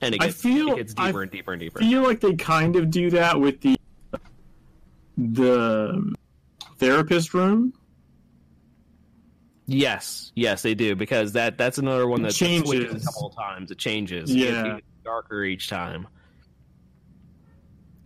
[0.00, 2.02] and it I gets, feel- it gets deeper I and deeper and deeper I feel
[2.02, 3.76] like they kind of do that with the
[5.18, 6.14] the
[6.78, 7.72] therapist room.
[9.66, 13.02] Yes, yes, they do because that that's another one that changes.
[13.02, 13.70] a couple of times.
[13.70, 14.30] It changes.
[14.30, 14.74] It Yeah.
[14.74, 16.06] gets darker each time.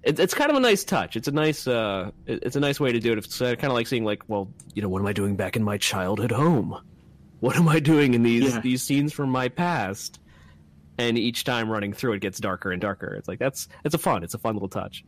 [0.02, 1.14] It, it's kind of a nice touch.
[1.16, 3.18] It's a nice, uh, it- it's a nice way to do it.
[3.18, 5.56] It's uh, kind of like seeing, like, well, you know, what am I doing back
[5.56, 6.77] in my childhood home?
[7.40, 8.60] What am I doing in these Yeah.
[8.60, 10.20] these scenes from my past?
[10.98, 13.14] And each time running through, it gets darker and darker.
[13.14, 15.02] It's like that's it's a fun, it's a fun little touch.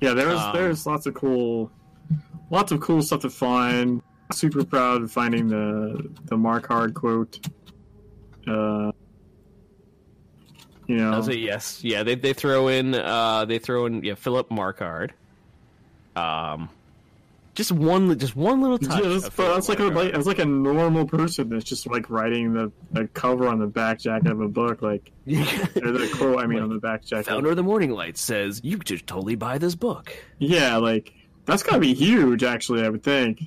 [0.00, 1.70] Yeah, there's Um, there's lots of cool,
[2.50, 4.02] lots of cool stuff to find.
[4.32, 7.46] Super proud of finding the the Marquard quote.
[8.46, 8.92] Uh,
[10.86, 11.82] you know, I'll say yes.
[11.82, 15.12] Yeah, they they throw in uh they throw in yeah Philip Marquard.
[16.14, 16.70] Um,
[17.56, 19.02] just one just one little touch.
[19.02, 22.52] Yeah, that's, that's like a like, that's like a normal person that's just like writing
[22.52, 25.32] the, the cover on the back jacket of a book, like or
[25.92, 26.38] the quote.
[26.38, 27.26] I mean, on the back jacket.
[27.26, 30.14] Founder of the Morning Light says you should totally buy this book.
[30.38, 31.12] Yeah, like
[31.46, 32.44] that's gotta be huge.
[32.44, 33.42] Actually, I would think.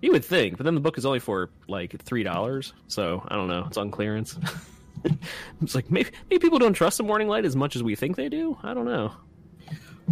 [0.00, 3.36] You would think, but then the book is only for like three dollars, so I
[3.36, 3.64] don't know.
[3.66, 4.38] It's on clearance.
[5.62, 8.16] it's like maybe maybe people don't trust the Morning Light as much as we think
[8.16, 8.56] they do.
[8.62, 9.12] I don't know.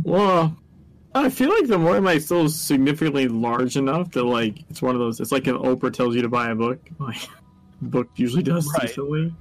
[0.04, 0.56] Well,
[1.14, 4.94] I feel like the Morning Light still is significantly large enough that like it's one
[4.94, 5.20] of those.
[5.20, 7.20] It's like if Oprah tells you to buy a book, like
[7.80, 8.88] the book usually does Right.
[8.88, 9.34] decently.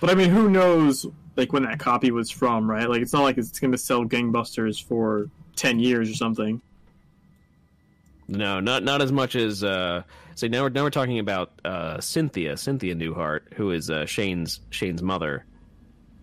[0.00, 1.06] But I mean, who knows?
[1.36, 2.88] Like when that copy was from, right?
[2.88, 6.60] Like it's not like it's going to sell gangbusters for ten years or something.
[8.28, 10.02] No, not not as much as uh
[10.34, 14.60] so now we're now we're talking about uh Cynthia, Cynthia Newehart, who is uh Shane's
[14.70, 15.44] Shane's mother.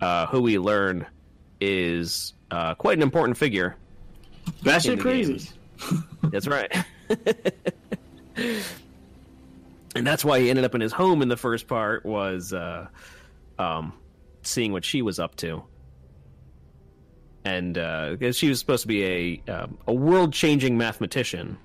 [0.01, 1.05] Uh who we learn
[1.59, 3.76] is uh quite an important figure.
[4.63, 5.49] That shit crazy.
[6.23, 6.76] That's right.
[9.95, 12.88] and that's why he ended up in his home in the first part was uh
[13.57, 13.93] um
[14.41, 15.63] seeing what she was up to.
[17.45, 21.57] And uh she was supposed to be a um, a world-changing mathematician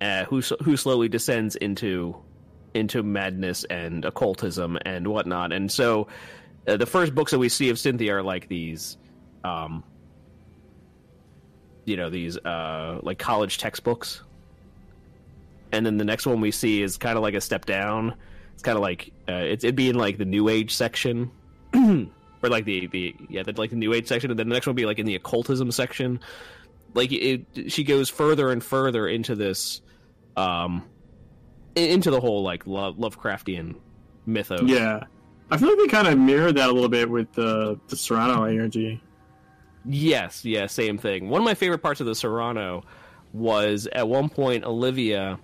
[0.00, 2.16] uh, who who slowly descends into
[2.74, 5.52] into madness and occultism and whatnot.
[5.52, 6.06] And so,
[6.66, 8.98] uh, the first books that we see of Cynthia are like these,
[9.44, 9.82] um,
[11.84, 14.22] you know, these uh, like college textbooks.
[15.72, 18.14] And then the next one we see is kind of like a step down.
[18.54, 21.30] It's kind of like uh, it's it'd be in like the New Age section,
[21.74, 24.66] or like the the yeah, the, like the New Age section, and then the next
[24.66, 26.20] one would be like in the occultism section
[26.94, 29.82] like it she goes further and further into this
[30.38, 30.84] um
[31.74, 33.76] into the whole like love lovecraftian
[34.26, 34.62] mythos.
[34.64, 35.04] Yeah,
[35.50, 38.44] I feel like they kind of mirrored that a little bit with the the Serrano
[38.44, 39.00] energy.
[39.84, 41.28] yes yeah same thing.
[41.28, 42.82] One of my favorite parts of the serrano
[43.32, 45.38] was at one point olivia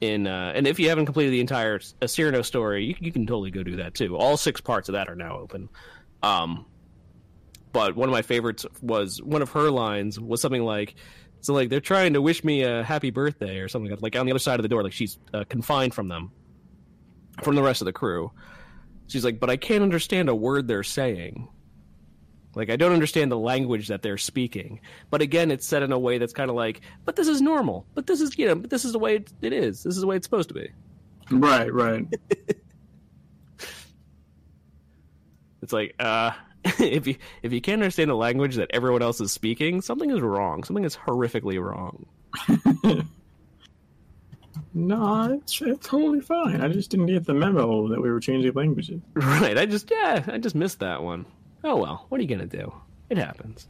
[0.00, 3.50] in uh and if you haven't completed the entire cyrano story you, you can totally
[3.50, 4.16] go do that too.
[4.16, 5.68] All six parts of that are now open.
[6.22, 6.66] Um
[7.72, 10.94] but one of my favorites was one of her lines was something like
[11.40, 14.32] so like they're trying to wish me a happy birthday or something like on the
[14.32, 16.30] other side of the door like she's uh, confined from them
[17.42, 18.32] from the rest of the crew.
[19.08, 21.48] She's like but i can't understand a word they're saying.
[22.54, 24.80] Like i don't understand the language that they're speaking.
[25.10, 27.86] But again it's said in a way that's kind of like but this is normal.
[27.94, 29.82] But this is you know but this is the way it, it is.
[29.82, 30.68] This is the way it's supposed to be.
[31.30, 32.06] Right, right.
[35.62, 36.32] it's like uh
[36.80, 40.20] if you if you can't understand a language that everyone else is speaking, something is
[40.20, 40.64] wrong.
[40.64, 42.06] Something is horrifically wrong.
[44.74, 46.60] no, it's, it's totally fine.
[46.60, 49.00] I just didn't get the memo that we were changing languages.
[49.14, 49.56] Right.
[49.56, 51.24] I just yeah, I just missed that one.
[51.62, 52.74] Oh well, what are you gonna do?
[53.10, 53.68] It happens.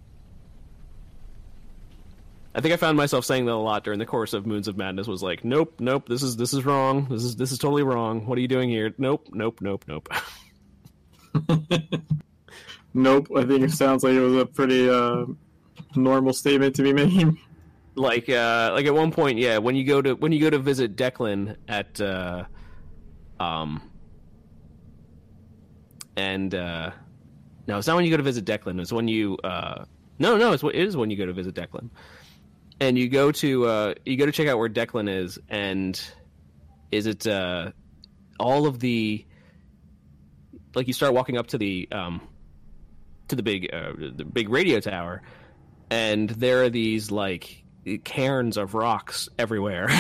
[2.55, 4.79] I think I found myself saying that a lot during the course of Moons of
[4.79, 5.07] Madness.
[5.07, 7.09] Was like, nope, nope, this is this is wrong.
[7.11, 8.25] This is this is totally wrong.
[8.25, 8.95] What are you doing here?
[8.97, 10.09] Nope, nope, nope, nope.
[12.97, 13.29] Nope.
[13.37, 15.27] I think it sounds like it was a pretty uh,
[15.95, 17.37] normal statement to be made.
[17.99, 20.59] Like, uh, like at one point, yeah, when you go to when you go to
[20.59, 22.45] visit Declan at, uh,
[23.41, 23.81] um,
[26.15, 26.91] and uh,
[27.67, 28.79] no, it's not when you go to visit Declan.
[28.83, 29.87] It's when you, uh,
[30.19, 31.89] no, no, it's it is when you go to visit Declan,
[32.81, 35.99] and you go to uh, you go to check out where Declan is, and
[36.93, 37.71] is it uh,
[38.39, 39.25] all of the
[40.75, 42.21] like you start walking up to the um
[43.29, 45.23] to the big uh, the big radio tower,
[45.91, 47.65] and there are these like
[48.05, 49.89] cairns of rocks everywhere.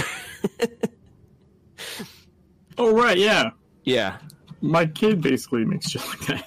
[2.79, 3.51] oh right, yeah,
[3.85, 4.19] yeah.
[4.61, 6.47] My kid basically makes shit like that,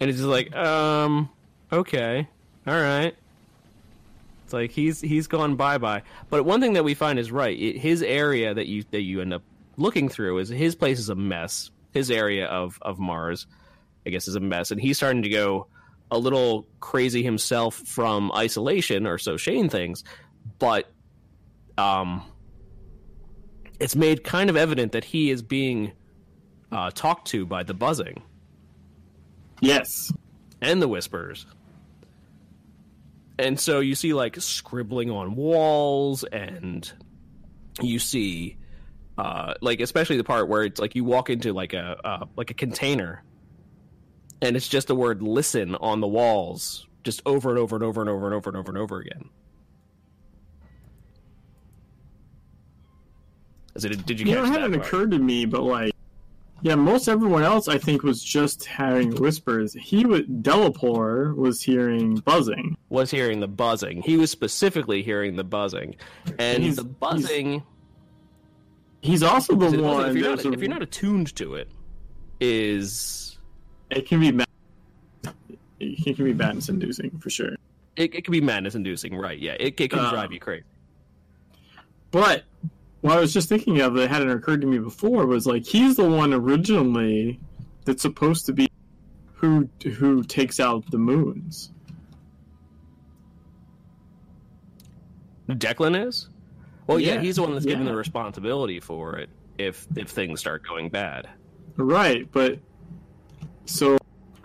[0.00, 1.30] and it's just like, um,
[1.72, 2.28] okay,
[2.66, 3.14] all right.
[4.44, 6.02] It's like he's he's gone bye bye.
[6.28, 7.56] But one thing that we find is right.
[7.56, 9.44] It, his area that you that you end up
[9.76, 11.70] looking through is his place is a mess.
[11.92, 13.46] His area of of Mars,
[14.06, 15.66] I guess, is a mess, and he's starting to go
[16.10, 20.02] a little crazy himself from isolation, or so Shane thinks.
[20.58, 20.90] But
[21.78, 22.22] um,
[23.78, 25.92] it's made kind of evident that he is being
[26.72, 28.22] uh, talked to by the buzzing.
[29.60, 30.12] Yes,
[30.60, 31.46] and the whispers.
[33.38, 36.90] And so you see like scribbling on walls, and
[37.80, 38.56] you see
[39.16, 42.50] uh, like especially the part where it's like you walk into like a uh, like
[42.50, 43.22] a container
[44.42, 48.00] and it's just the word listen on the walls just over and over and over
[48.00, 49.30] and over and over and over and over again.
[53.82, 54.86] It, did you yeah, catch it hadn't part?
[54.86, 55.94] occurred to me but like
[56.60, 59.72] yeah most everyone else i think was just having whispers.
[59.72, 62.76] He was delapore was hearing buzzing.
[62.90, 64.02] Was hearing the buzzing.
[64.02, 65.96] He was specifically hearing the buzzing.
[66.38, 67.62] And He's- the buzzing
[69.02, 71.70] he's also the the one if, you're not, a- if you're not attuned to it
[72.38, 73.29] is
[73.90, 74.46] it can be mad
[75.80, 77.54] it can be madness inducing for sure
[77.96, 80.64] it, it can be madness inducing right yeah it, it can Uh, drive you crazy
[82.10, 82.44] But
[83.02, 85.96] what I was just thinking of that hadn't occurred to me before was like he's
[85.96, 87.40] the one originally
[87.84, 88.68] that's supposed to be
[89.34, 91.70] who who takes out the moons.
[95.48, 96.28] Declan is?
[96.86, 100.40] Well, yeah, Yeah, he's the one that's given the responsibility for it if if things
[100.40, 101.28] start going bad.
[101.76, 102.58] Right, but
[103.70, 103.98] so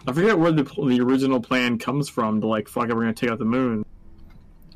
[0.08, 3.14] I forget where the the original plan comes from to like fuck it, we're gonna
[3.14, 3.86] take out the moon.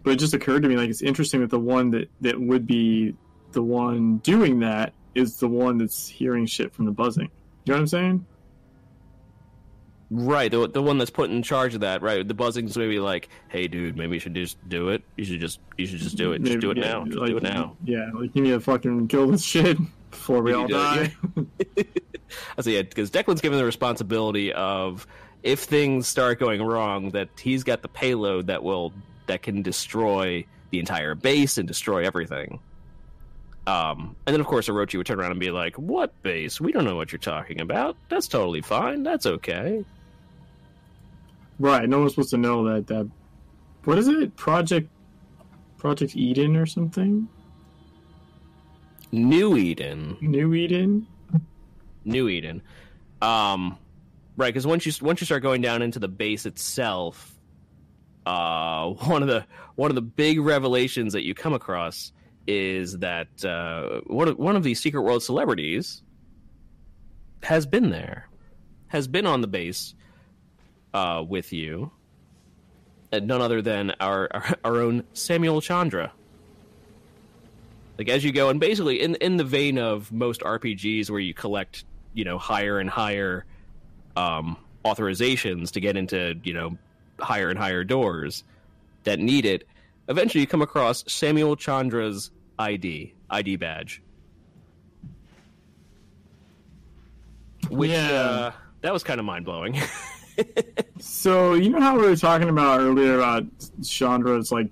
[0.03, 2.65] But it just occurred to me like it's interesting that the one that that would
[2.65, 3.15] be
[3.51, 7.29] the one doing that is the one that's hearing shit from the buzzing.
[7.65, 8.25] You know what I'm saying?
[10.11, 12.27] Right, the the one that's put in charge of that, right?
[12.27, 15.03] The buzzing's maybe like, "Hey, dude, maybe you should just do it.
[15.17, 16.41] You should just you should just do it.
[16.41, 17.05] Just do it yeah, now.
[17.05, 19.77] Just like, do it now." Yeah, like you need to fucking kill this shit
[20.09, 21.13] before we all die.
[22.57, 25.07] I say, yeah, because Declan's given the responsibility of
[25.43, 28.93] if things start going wrong, that he's got the payload that will
[29.27, 32.59] that can destroy the entire base and destroy everything.
[33.67, 36.59] Um, and then of course Orochi would turn around and be like, "What base?
[36.59, 37.95] We don't know what you're talking about.
[38.09, 39.03] That's totally fine.
[39.03, 39.85] That's okay."
[41.59, 43.09] Right, no one's supposed to know that that
[43.83, 44.35] what is it?
[44.35, 44.89] Project
[45.77, 47.27] Project Eden or something?
[49.11, 51.07] New Eden, New Eden?
[52.03, 52.61] New Eden.
[53.21, 53.77] Um,
[54.37, 57.37] right, because once you once you start going down into the base itself,
[58.25, 59.45] uh, one of the
[59.75, 62.11] one of the big revelations that you come across
[62.47, 66.01] is that uh, one of one of these secret world celebrities
[67.43, 68.27] has been there,
[68.87, 69.93] has been on the base
[70.93, 71.91] uh, with you,
[73.11, 76.11] and none other than our, our our own Samuel Chandra.
[77.97, 81.33] Like as you go, and basically in in the vein of most RPGs where you
[81.33, 83.45] collect, you know, higher and higher
[84.15, 86.77] um, authorizations to get into, you know,
[87.19, 88.43] higher and higher doors
[89.03, 89.67] that need it.
[90.07, 94.01] Eventually, you come across Samuel Chandra's ID ID badge,
[97.69, 97.97] which Yeah.
[98.11, 99.79] uh, that was kind of mind blowing.
[101.01, 103.43] So you know how we were talking about earlier about
[103.81, 104.69] Chandra's like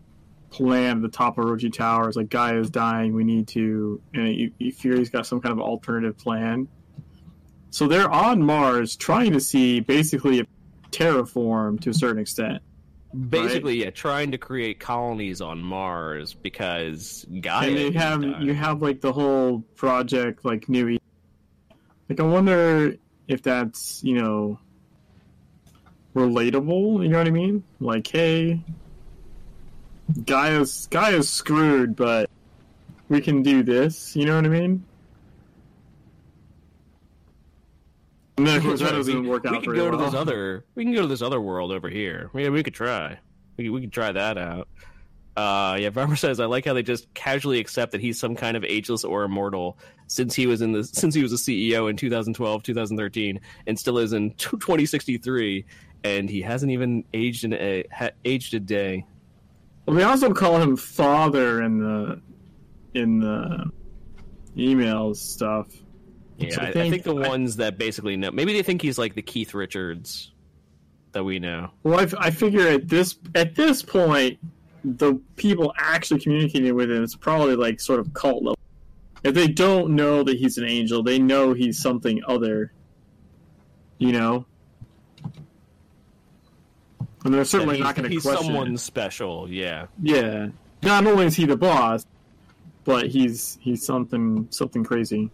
[0.49, 4.33] plan at the top of Orochi Towers, like guy is dying, we need to and
[4.33, 6.69] you, you fear he's got some kind of alternative plan.
[7.77, 10.47] So they're on Mars trying to see basically
[10.89, 12.63] terraform to a certain extent.
[13.29, 17.67] Basically, yeah, trying to create colonies on Mars because Gaia.
[17.67, 20.99] and you have you have like the whole project like New E-
[22.09, 22.95] like I wonder
[23.27, 24.59] if that's you know
[26.15, 27.03] relatable.
[27.03, 27.63] You know what I mean?
[27.79, 28.59] Like, hey,
[30.25, 32.27] Gaia's Gaia's screwed, but
[33.07, 34.15] we can do this.
[34.15, 34.83] You know what I mean?
[38.37, 40.63] And then of course that doesn't we, work out could very go to this other.
[40.75, 42.29] We can go to this other world over here.
[42.33, 43.17] We, we could try.
[43.57, 44.67] We, could- we could try that out.
[45.35, 48.57] Uh, yeah, Farmer says I like how they just casually accept that he's some kind
[48.57, 49.77] of ageless or immortal
[50.07, 53.97] since he was in the since he was a CEO in 2012, 2013, and still
[53.97, 55.65] is in 2063,
[56.03, 59.05] and he hasn't even aged in a ha, aged a day.
[59.85, 62.21] Well, they also call him father in the
[62.93, 63.69] in the
[64.55, 65.67] emails stuff.
[66.37, 68.31] Yeah, I I, I think- think the I- ones that basically know.
[68.31, 70.31] Maybe they think he's like the Keith Richards
[71.13, 71.71] that we know.
[71.83, 74.37] Well, I, I figure at this at this point,
[74.83, 78.57] the people actually communicating with him is probably like sort of cult level.
[79.23, 82.71] If they don't know that he's an angel, they know he's something other.
[83.97, 84.45] You know,
[87.25, 88.11] and they're certainly That not going to question.
[88.15, 88.45] He's question.
[88.45, 88.79] someone it.
[88.79, 89.49] special.
[89.49, 89.87] Yeah.
[90.01, 90.49] Yeah,
[90.83, 92.05] not only is he the boss,
[92.83, 95.31] but he's he's something something crazy.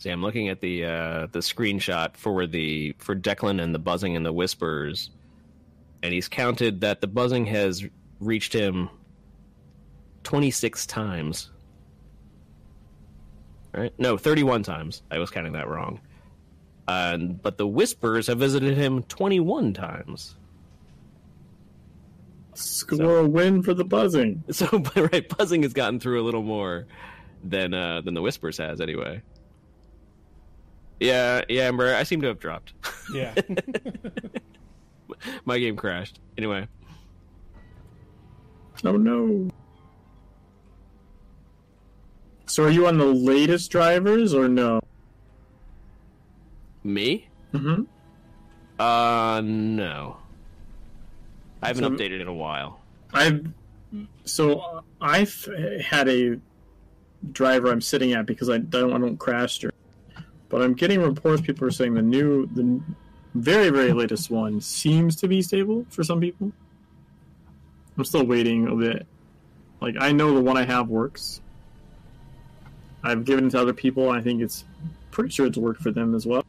[0.00, 4.16] See, I'm looking at the uh, the screenshot for the for Declan and the buzzing
[4.16, 5.10] and the whispers,
[6.02, 7.84] and he's counted that the buzzing has
[8.18, 8.88] reached him
[10.24, 11.50] 26 times.
[13.74, 13.92] Right?
[13.98, 15.02] No, 31 times.
[15.10, 16.00] I was counting that wrong.
[16.88, 20.34] And but the whispers have visited him 21 times.
[22.54, 24.44] Score a win for the buzzing.
[24.52, 24.66] So,
[24.96, 26.86] right, buzzing has gotten through a little more
[27.44, 29.20] than uh, than the whispers has, anyway.
[31.00, 31.94] Yeah, yeah, Amber.
[31.94, 32.74] I seem to have dropped.
[33.12, 33.34] Yeah.
[35.44, 36.20] My game crashed.
[36.38, 36.68] Anyway,
[38.84, 39.48] Oh no.
[42.46, 44.80] So are you on the latest drivers or no?
[46.82, 47.28] me?
[47.52, 47.82] Mm-hmm.
[48.80, 50.16] Uh, no.
[51.62, 52.80] I haven't So- updated in a while.
[53.12, 53.44] I've
[54.24, 55.48] so I've
[55.84, 56.38] had a
[57.32, 59.74] driver I'm sitting at because I don't I don't crash during.
[60.50, 62.80] But I'm getting reports people are saying the new the
[63.34, 66.52] very very latest one seems to be stable for some people.
[67.96, 69.06] I'm still waiting a bit.
[69.80, 71.40] Like I know the one I have works.
[73.02, 74.64] I've given it to other people and I think it's
[75.10, 76.44] pretty sure it's worked for them as well.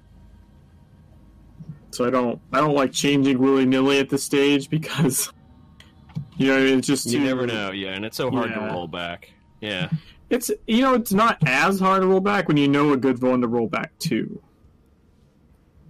[1.91, 5.32] So I don't I don't like changing willy nilly at this stage because
[6.38, 8.73] you know it's just You never know, yeah, and it's so hard to Yeah.
[8.73, 9.32] roll back.
[9.60, 9.90] Yeah,
[10.31, 13.21] It's you know it's not as hard to roll back when you know a good
[13.21, 14.41] one to roll back to.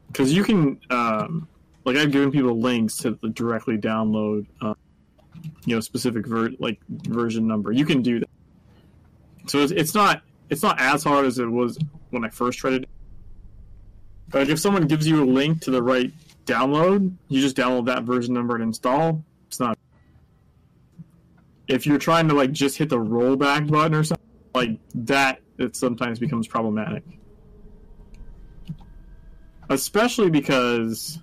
[0.07, 1.47] Because you can, um,
[1.85, 4.73] like I've given people links to the directly download, uh,
[5.65, 7.71] you know, specific ver- like version number.
[7.71, 8.29] You can do that.
[9.45, 11.77] So it's, it's not it's not as hard as it was
[12.09, 12.89] when I first tried it.
[14.29, 16.11] But if someone gives you a link to the right
[16.47, 19.23] download, you just download that version number and install.
[19.47, 19.77] It's not.
[21.67, 25.75] If you're trying to like just hit the rollback button or something like that, it
[25.75, 27.03] sometimes becomes problematic.
[29.69, 31.19] Especially because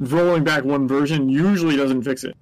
[0.00, 2.36] rolling back one version usually doesn't fix it.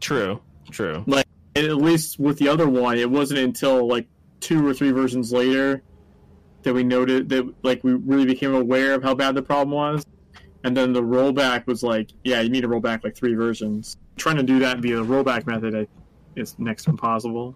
[0.00, 0.40] true,
[0.70, 1.02] true.
[1.06, 1.26] like
[1.56, 4.06] at least with the other one, it wasn't until like
[4.40, 5.82] two or three versions later
[6.62, 10.04] that we noted that like we really became aware of how bad the problem was.
[10.64, 13.98] And then the rollback was like, yeah, you need to roll back like three versions.
[14.16, 15.88] Trying to do that via the rollback method
[16.36, 17.54] is next to impossible.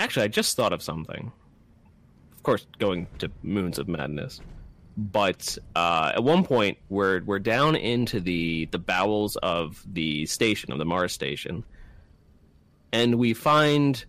[0.00, 1.30] Actually, I just thought of something.
[2.32, 4.40] Of course, going to Moons of Madness.
[4.96, 10.72] But uh, at one point, we're we're down into the the bowels of the station
[10.72, 11.64] of the Mars station,
[12.92, 14.04] and we find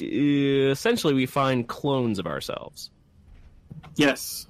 [0.00, 2.90] uh, essentially we find clones of ourselves,
[3.96, 4.46] Yes.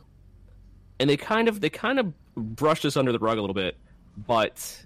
[1.00, 3.76] and they kind of they kind of brushed us under the rug a little bit,
[4.26, 4.84] but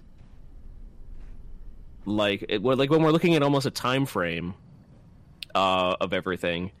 [2.05, 4.53] like it, like when we're looking at almost a time frame
[5.57, 6.71] uh, of everything.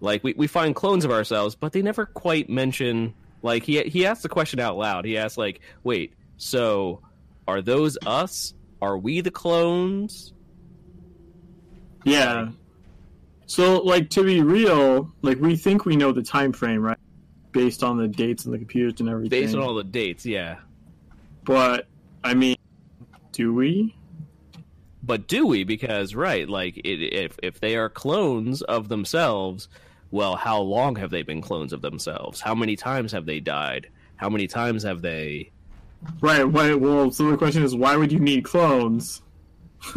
[0.00, 3.14] Like we, we find clones of ourselves, but they never quite mention.
[3.42, 5.04] Like he he asked the question out loud.
[5.04, 7.00] He asked like, "Wait, so
[7.46, 8.54] are those us?
[8.82, 10.32] Are we the clones?"
[12.04, 12.50] Yeah.
[13.46, 16.96] So, like, to be real, like, we think we know the time frame, right?
[17.50, 19.40] Based on the dates and the computers and everything.
[19.40, 20.58] Based on all the dates, yeah.
[21.42, 21.88] But,
[22.22, 22.56] I mean,
[23.32, 23.96] do we?
[25.02, 25.64] But do we?
[25.64, 29.68] Because right, like it, if if they are clones of themselves,
[30.10, 32.40] well, how long have they been clones of themselves?
[32.40, 33.88] How many times have they died?
[34.16, 35.50] How many times have they?
[36.20, 36.44] Right.
[36.44, 39.22] Why, well, so the question is, why would you need clones?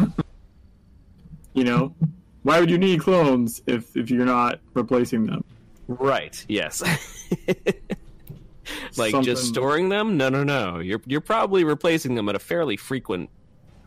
[1.54, 1.94] you know,
[2.42, 5.44] why would you need clones if if you're not replacing them?
[5.88, 6.44] Right.
[6.48, 6.82] Yes.
[8.96, 10.16] like Something- just storing them?
[10.16, 10.78] No, no, no.
[10.78, 13.30] You're you're probably replacing them at a fairly frequent.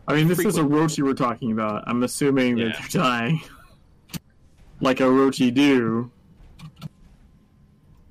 [0.08, 1.84] I mean, this is a Orochi we're talking about.
[1.86, 2.72] I'm assuming that Yeah.
[2.80, 3.40] they're dying,
[4.80, 6.10] like Orochi do.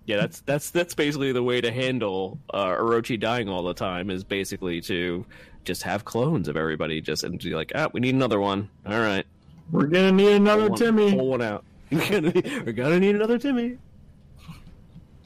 [0.05, 4.09] Yeah, that's that's that's basically the way to handle uh, Orochi dying all the time
[4.09, 5.25] is basically to
[5.65, 8.69] just have clones of everybody, just and be like, ah, we need another one.
[8.85, 9.25] All right,
[9.71, 11.11] We're gonna need another pull one, Timmy.
[11.15, 11.65] pull one out.
[11.91, 12.33] We're gonna,
[12.65, 13.77] we're gonna need another Timmy.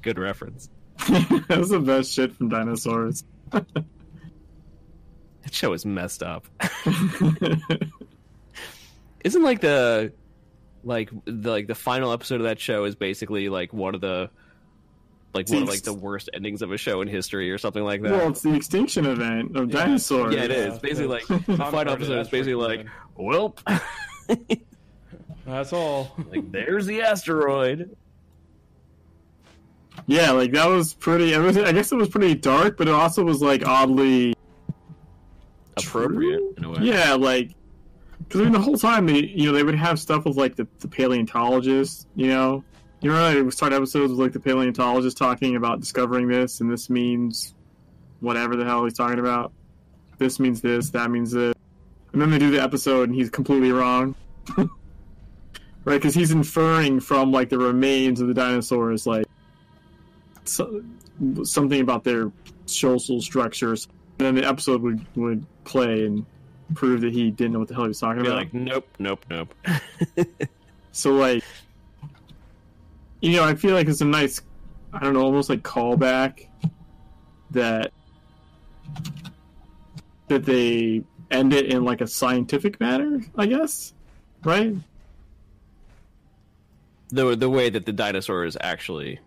[0.03, 0.69] Good reference.
[1.09, 3.23] that was the best shit from dinosaurs.
[5.43, 6.45] That show is messed up.
[9.23, 10.13] Isn't like the
[10.83, 14.29] like the like the final episode of that show is basically like one of the
[15.33, 18.01] like one of like the worst endings of a show in history or something like
[18.01, 18.11] that.
[18.11, 19.85] well, it's the extinction event of Yeah.
[19.85, 20.33] dinosaurs.
[20.35, 20.73] yeah, it is.
[20.73, 22.91] Yeah, basically the- like the Tom final Hardy, episode is basically like, good.
[23.15, 23.55] well,
[25.45, 26.15] That's all.
[26.31, 27.95] like there's the asteroid.
[30.07, 31.33] Yeah, like that was pretty.
[31.33, 34.33] It was, I guess it was pretty dark, but it also was like oddly.
[35.77, 36.53] Appropriate True?
[36.57, 36.77] in a way.
[36.81, 37.51] Yeah, like
[38.19, 40.55] because I mean the whole time they, you know, they would have stuff with like
[40.55, 42.07] the, the paleontologist.
[42.15, 42.63] You know,
[43.01, 46.71] you know, they would start episodes with like the paleontologist talking about discovering this, and
[46.71, 47.53] this means
[48.19, 49.51] whatever the hell he's talking about.
[50.17, 51.55] This means this, that means this,
[52.13, 54.15] and then they do the episode, and he's completely wrong.
[54.57, 54.69] right,
[55.85, 59.25] because he's inferring from like the remains of the dinosaurs, like
[60.45, 60.83] so,
[61.43, 62.31] something about their
[62.65, 63.87] social structures.
[64.21, 66.23] And then the episode would would play and
[66.75, 68.37] prove that he didn't know what the hell he was talking Be about.
[68.37, 69.55] like, nope, nope, nope.
[70.91, 71.43] So like,
[73.19, 74.41] you know, I feel like it's a nice,
[74.93, 76.45] I don't know, almost like callback
[77.49, 77.93] that
[80.27, 83.93] that they end it in like a scientific manner, I guess,
[84.43, 84.75] right?
[87.09, 89.19] the the way that the dinosaurs actually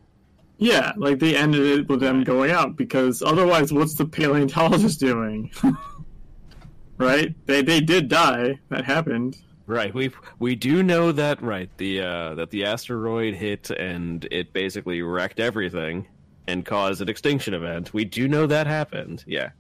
[0.59, 5.51] Yeah, like they ended it with them going out because otherwise, what's the paleontologist doing?
[6.98, 7.35] right?
[7.47, 8.60] They they did die.
[8.68, 9.36] That happened.
[9.66, 9.93] Right.
[9.94, 11.70] We we do know that right.
[11.78, 16.06] The uh that the asteroid hit and it basically wrecked everything
[16.47, 17.93] and caused an extinction event.
[17.94, 19.24] We do know that happened.
[19.26, 19.51] Yeah.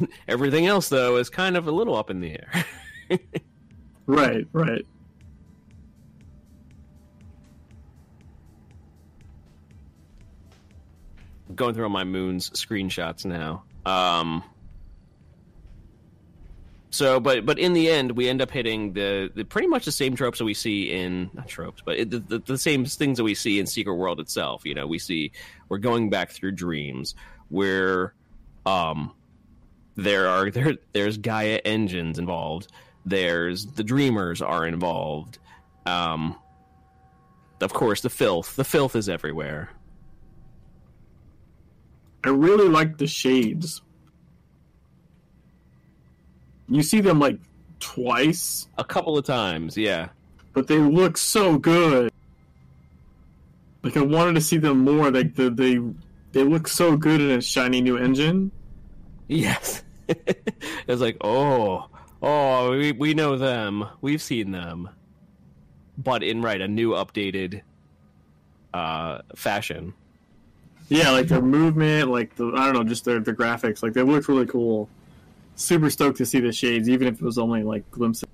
[0.28, 2.64] Everything else though is kind of a little up in the air.
[4.06, 4.84] Right, right.
[11.54, 13.64] Going through all my moon's screenshots now.
[13.86, 14.42] Um
[16.94, 19.90] so, but but in the end, we end up hitting the, the pretty much the
[19.90, 23.18] same tropes that we see in not tropes, but it, the, the the same things
[23.18, 24.64] that we see in Secret World itself.
[24.64, 25.32] You know, we see
[25.68, 27.16] we're going back through dreams
[27.48, 28.14] where,
[28.64, 29.12] um,
[29.96, 32.70] there are there there's Gaia engines involved.
[33.04, 35.40] There's the Dreamers are involved.
[35.86, 36.36] Um,
[37.60, 38.54] of course, the filth.
[38.54, 39.70] The filth is everywhere.
[42.24, 43.82] I really like the shades.
[46.68, 47.38] You see them like
[47.80, 50.08] twice, A couple of times, yeah.
[50.54, 52.10] but they look so good.
[53.82, 55.10] Like I wanted to see them more.
[55.10, 55.78] Like the they
[56.32, 58.50] they look so good in a shiny new engine.
[59.28, 59.82] Yes.
[60.08, 61.88] it's like, oh,
[62.22, 63.86] oh, we, we know them.
[64.00, 64.88] We've seen them.
[65.96, 67.62] But in, right, a new updated
[68.72, 69.94] uh, fashion.
[70.88, 73.82] Yeah, like their movement, like the I don't know, just their the graphics.
[73.82, 74.88] Like they looked really cool.
[75.56, 78.28] Super stoked to see the shades, even if it was only like glimpses.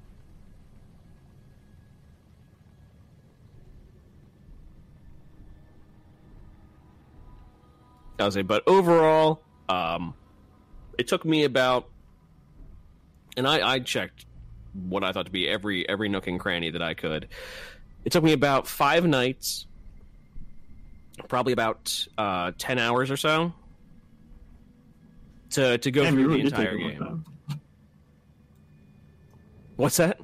[8.18, 10.14] I was say, but overall, um,
[10.98, 11.88] it took me about,
[13.36, 14.26] and I, I checked
[14.88, 17.28] what I thought to be every every nook and cranny that I could.
[18.04, 19.66] It took me about five nights,
[21.28, 23.52] probably about uh, ten hours or so,
[25.50, 27.24] to to go Damn, through really the entire game.
[29.76, 30.20] What's that?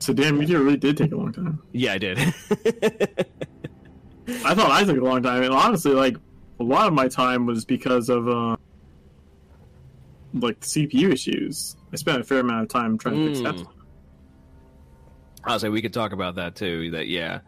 [0.00, 1.62] So damn, you really did take a long time.
[1.72, 2.18] Yeah, I did.
[4.44, 5.42] I thought I took a long time.
[5.42, 6.16] And honestly, like
[6.60, 8.56] a lot of my time was because of uh,
[10.34, 11.76] like CPU issues.
[11.92, 13.44] I spent a fair amount of time trying to fix Mm.
[13.58, 13.66] that.
[15.44, 16.90] I'll say we could talk about that too.
[16.92, 17.40] That yeah,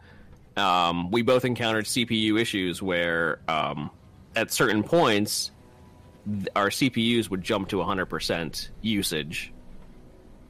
[0.57, 3.91] um, we both encountered CPU issues where um,
[4.35, 5.51] at certain points
[6.57, 9.53] our CPUs would jump to 100% usage,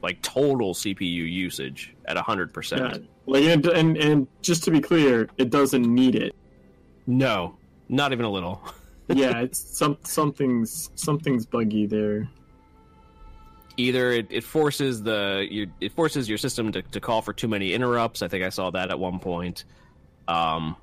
[0.01, 2.77] like total CPU usage at 100%.
[2.77, 2.97] Yeah.
[3.25, 6.33] Like and, and and just to be clear, it doesn't need it.
[7.05, 7.57] No,
[7.89, 8.61] not even a little.
[9.09, 12.27] Yeah, it's some something's something's buggy there.
[13.77, 17.47] Either it, it forces the your, it forces your system to, to call for too
[17.47, 18.21] many interrupts.
[18.21, 19.63] I think I saw that at one point.
[20.27, 20.75] Um,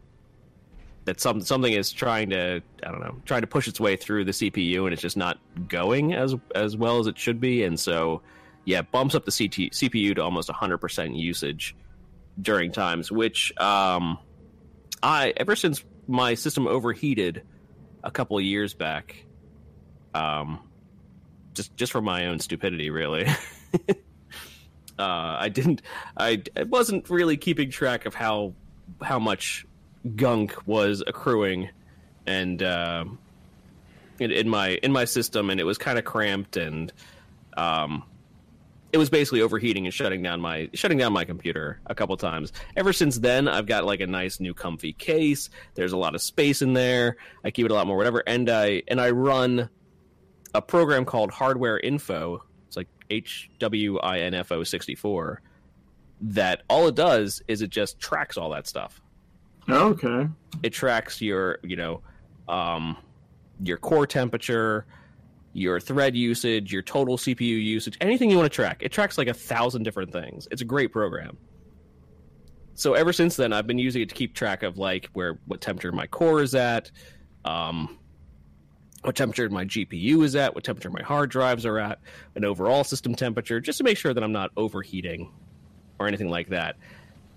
[1.05, 4.25] that some something is trying to I don't know trying to push its way through
[4.25, 5.39] the CPU and it's just not
[5.69, 8.23] going as as well as it should be, and so
[8.65, 11.77] yeah, bumps up the CT, CPU to almost 100% usage
[12.41, 14.19] during times, which um,
[15.03, 17.43] I ever since my system overheated
[18.03, 19.25] a couple years back,
[20.15, 20.61] um,
[21.53, 23.27] just just for my own stupidity, really.
[23.89, 23.95] uh,
[24.99, 25.83] I didn't,
[26.17, 28.55] I, I wasn't really keeping track of how
[29.03, 29.67] how much
[30.17, 31.71] gunk was accruing,
[32.27, 33.05] and uh,
[34.19, 36.93] in, in my in my system, and it was kind of cramped, and
[37.57, 38.05] um,
[38.93, 42.53] it was basically overheating and shutting down my shutting down my computer a couple times.
[42.77, 45.51] Ever since then, I've got like a nice new comfy case.
[45.75, 47.17] There's a lot of space in there.
[47.43, 49.69] I keep it a lot more whatever, and I and I run
[50.55, 52.45] a program called Hardware Info.
[52.69, 55.43] It's like H W I N F O sixty four.
[56.21, 59.01] That all it does is it just tracks all that stuff.
[59.69, 60.29] Okay.
[60.63, 62.03] It tracks your you know
[62.49, 62.97] um,
[63.63, 64.87] your core temperature
[65.55, 68.79] your thread usage, your total CPU usage, anything you want to track.
[68.81, 70.47] It tracks like a thousand different things.
[70.51, 71.39] It's a great program.
[72.75, 75.61] So ever since then, I've been using it to keep track of like where what
[75.61, 76.91] temperature my core is at,
[77.45, 77.99] um,
[79.03, 82.01] what temperature my GPU is at, what temperature my hard drives are at,
[82.35, 85.31] an overall system temperature, just to make sure that I'm not overheating
[85.99, 86.77] or anything like that.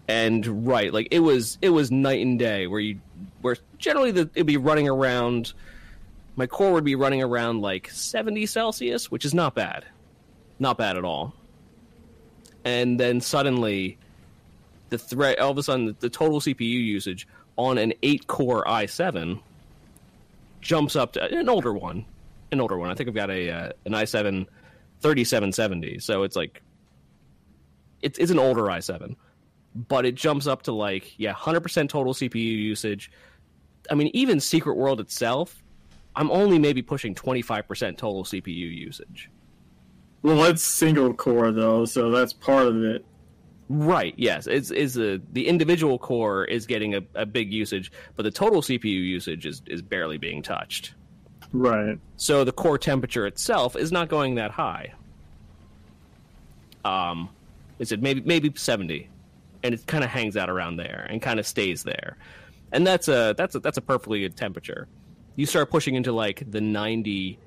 [0.08, 3.00] And right, like it was it was night and day where you
[3.42, 5.54] where generally the, it'd be running around
[6.38, 9.86] my core would be running around like 70 Celsius, which is not bad.
[10.60, 11.34] Not bad at all.
[12.64, 13.98] And then suddenly,
[14.90, 17.28] the threat all of a sudden, the total CPU usage
[17.58, 19.40] on an 8 core i7
[20.62, 22.06] jumps up to an older one.
[22.52, 22.92] An older one.
[22.92, 24.46] I think I've got a uh, an i7
[25.02, 26.00] 3770.
[26.00, 26.62] So it's like,
[28.02, 29.16] it's, it's an older i7.
[29.76, 33.12] But it jumps up to like, yeah, 100% total CPU usage.
[33.92, 35.64] I mean, even Secret World itself
[36.18, 39.30] I'm only maybe pushing 25% total CPU usage.
[40.24, 43.06] Well, it's single core though, so that's part of it.
[43.70, 44.16] Right.
[44.18, 44.48] Yes.
[44.48, 48.64] It's is a the individual core is getting a, a big usage, but the total
[48.64, 50.96] CPU usage is is barely being touched.
[51.54, 52.00] Right.
[52.16, 54.94] So the core temperature itself is not going that high.
[56.84, 57.30] Um,
[57.80, 59.10] is it maybe maybe 70,
[59.64, 62.18] and it kind of hangs out around there and kind of stays there,
[62.72, 64.88] and that's a that's a that's a perfectly good temperature.
[65.36, 67.40] You start pushing into like the 90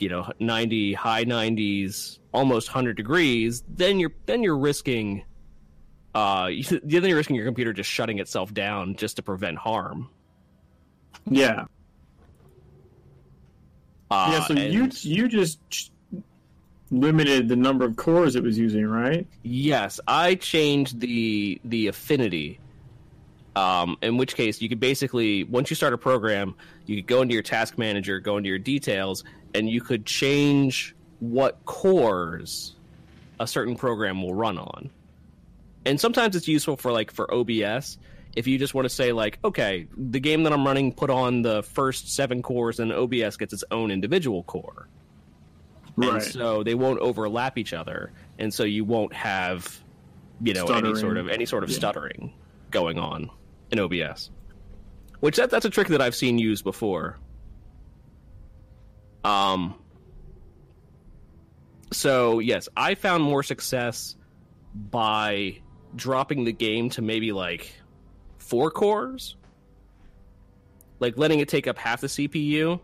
[0.00, 5.24] you know 90 high 90s almost 100 degrees then you're then you're risking
[6.14, 6.46] uh
[6.84, 10.08] then you're risking your computer just shutting itself down just to prevent harm.
[11.28, 11.64] Yeah.
[14.10, 15.90] Uh, yeah so and- you you just
[16.90, 22.60] limited the number of cores it was using right Yes, I changed the the affinity.
[23.56, 26.54] Um, in which case, you could basically once you start a program,
[26.86, 29.24] you could go into your task manager, go into your details,
[29.54, 32.76] and you could change what cores
[33.40, 34.90] a certain program will run on.
[35.84, 37.98] And sometimes it's useful for like for OBS
[38.36, 41.42] if you just want to say like, okay, the game that I'm running put on
[41.42, 44.86] the first seven cores, and OBS gets its own individual core
[46.02, 49.82] and so they won't overlap each other, and so you won't have,
[50.40, 51.76] you know, any sort of any sort of Yeah.
[51.76, 52.32] stuttering
[52.70, 53.30] going on
[53.70, 54.30] in OBS.
[55.20, 57.18] Which that, that's a trick that I've seen used before.
[59.24, 59.74] Um.
[61.92, 64.14] So yes, I found more success
[64.74, 65.58] by
[65.96, 67.72] dropping the game to maybe like
[68.36, 69.36] four cores,
[71.00, 72.80] like letting it take up half the CPU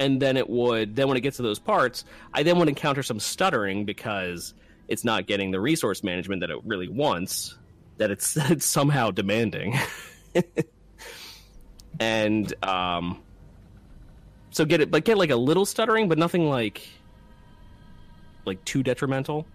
[0.00, 2.04] and then it would then when it gets to those parts
[2.34, 4.54] i then would encounter some stuttering because
[4.88, 7.56] it's not getting the resource management that it really wants
[7.98, 9.78] that it's, it's somehow demanding
[12.00, 13.20] and um
[14.50, 16.88] so get it but get like a little stuttering but nothing like
[18.44, 19.46] like too detrimental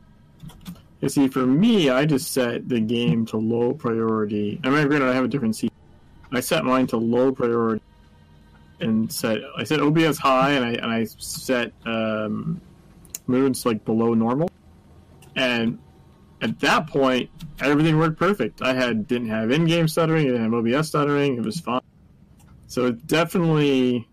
[1.01, 4.57] You see, for me, I just set the game to low priority.
[4.63, 5.73] I mean, granted, I have a different seat.
[6.31, 7.83] I set mine to low priority
[8.84, 12.61] and set I set OBS high, and I and I set um,
[13.27, 14.49] moons like below normal.
[15.35, 15.80] And
[16.41, 17.30] at that point,
[17.61, 18.61] everything worked perfect.
[18.61, 21.38] I had didn't have in-game stuttering, I didn't have OBS stuttering.
[21.38, 21.81] It was fine.
[22.68, 24.07] So it definitely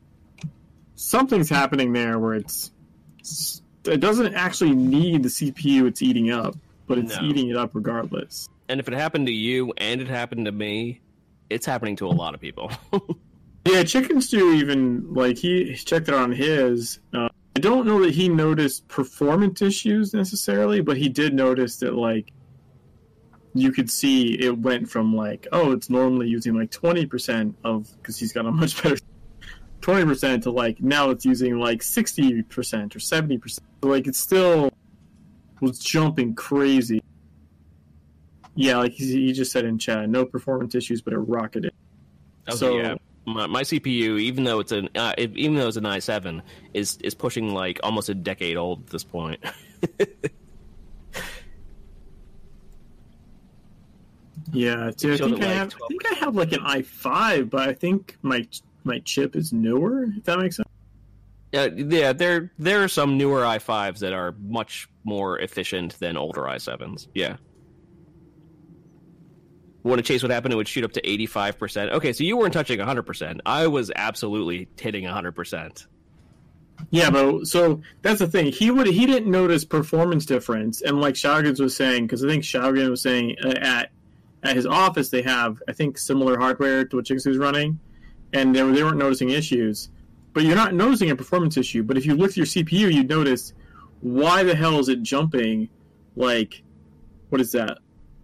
[0.94, 2.70] something's happening there where it's,
[3.18, 6.54] it's it doesn't actually need the CPU it's eating up,
[6.86, 7.26] but it's No.
[7.26, 8.48] eating it up regardless.
[8.68, 11.00] And if it happened to you and it happened to me,
[11.48, 12.70] it's happening to a lot of people.
[13.66, 16.98] Yeah, Chicken Stew even like he checked it on his.
[17.12, 21.94] Uh, I don't know that he noticed performance issues necessarily, but he did notice that
[21.94, 22.32] like
[23.52, 27.90] you could see it went from like oh it's normally using like twenty percent of
[27.98, 28.96] because he's got a much better
[29.80, 33.66] twenty percent to like now it's using like sixty percent or seventy percent.
[33.82, 34.72] Like it still
[35.60, 37.02] was jumping crazy.
[38.54, 41.72] Yeah, like he, he just said in chat, no performance issues, but it rocketed.
[42.48, 42.94] Okay, So- yeah.
[43.26, 46.42] My, my CPU, even though it's an uh, it- even though it's an i7,
[46.74, 49.42] is is pushing like almost a decade old at this point.
[54.52, 55.74] Yeah, dude, I think it I like have.
[55.74, 58.46] I think I have like an i5, but I think my
[58.84, 60.04] my chip is newer.
[60.16, 60.68] If that makes sense.
[61.52, 66.42] Yeah, yeah, there there are some newer i5s that are much more efficient than older
[66.42, 67.08] i7s.
[67.14, 67.36] Yeah.
[69.82, 70.52] Want to chase what happened?
[70.52, 71.92] It would shoot up to 85%.
[71.92, 73.40] Okay, so you weren't touching 100%.
[73.46, 75.86] I was absolutely hitting 100%.
[76.90, 78.52] Yeah, but so that's the thing.
[78.52, 82.42] He would he didn't notice performance difference, and like Shaugens was saying, because I think
[82.42, 83.90] Shaugen was saying uh, at
[84.42, 87.78] at his office they have I think similar hardware to what Jigsaw was running,
[88.32, 89.90] and they, were, they weren't noticing issues.
[90.32, 91.82] But you're not noticing a performance issue.
[91.82, 93.52] But if you look at your CPU, you'd notice
[94.00, 95.68] why the hell is it jumping
[96.16, 96.62] like
[97.28, 97.78] what is that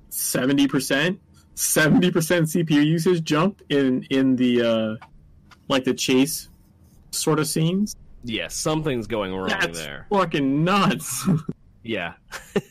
[0.09, 1.21] seventy percent
[1.57, 4.97] seventy percent CPU usage jump in in the uh
[5.69, 6.49] like the chase
[7.11, 7.97] sort of scenes.
[8.23, 10.07] Yeah, something's going wrong That's there.
[10.11, 11.29] fucking nuts.
[11.87, 12.15] Yeah.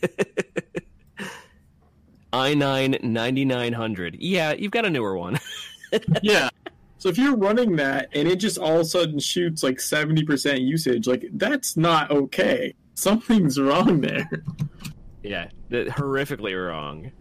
[2.34, 4.18] i9 9900.
[4.20, 5.40] Yeah, you've got a newer one.
[6.22, 6.50] yeah.
[6.98, 10.60] So if you're running that and it just all of a sudden shoots like 70%
[10.62, 12.74] usage, like that's not okay.
[12.96, 14.30] Something's wrong there.
[15.24, 17.12] Yeah, horrifically wrong.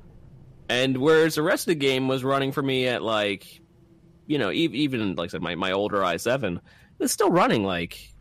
[0.69, 3.61] And whereas the rest of the game was running for me at like,
[4.27, 6.61] you know, e- even like I said, my, my older i7,
[7.01, 8.15] it's still running like,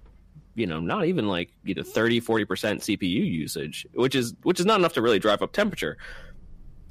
[0.55, 4.59] you know, not even like you know 30, 40 percent CPU usage, which is which
[4.59, 5.97] is not enough to really drive up temperature.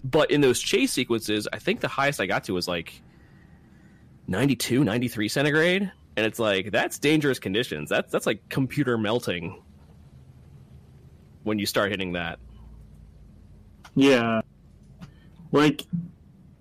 [0.05, 3.01] But in those chase sequences, I think the highest I got to was like
[4.27, 7.89] 92, 93 centigrade, and it's like that's dangerous conditions.
[7.89, 9.63] That's that's like computer melting
[11.45, 12.39] when you start hitting that.
[13.95, 14.41] Yeah.
[15.53, 15.85] Like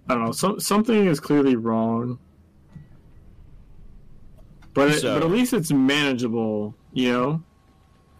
[0.07, 2.19] I don't know, so, something is clearly wrong.
[4.73, 7.43] But it, So- but at least it's manageable, you know?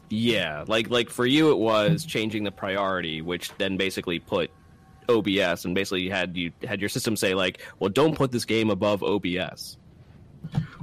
[0.10, 4.52] Yeah, like like for you, it was changing the priority, which then basically put
[5.08, 8.70] OBS and basically had you had your system say like, well, don't put this game
[8.70, 9.78] above OBS.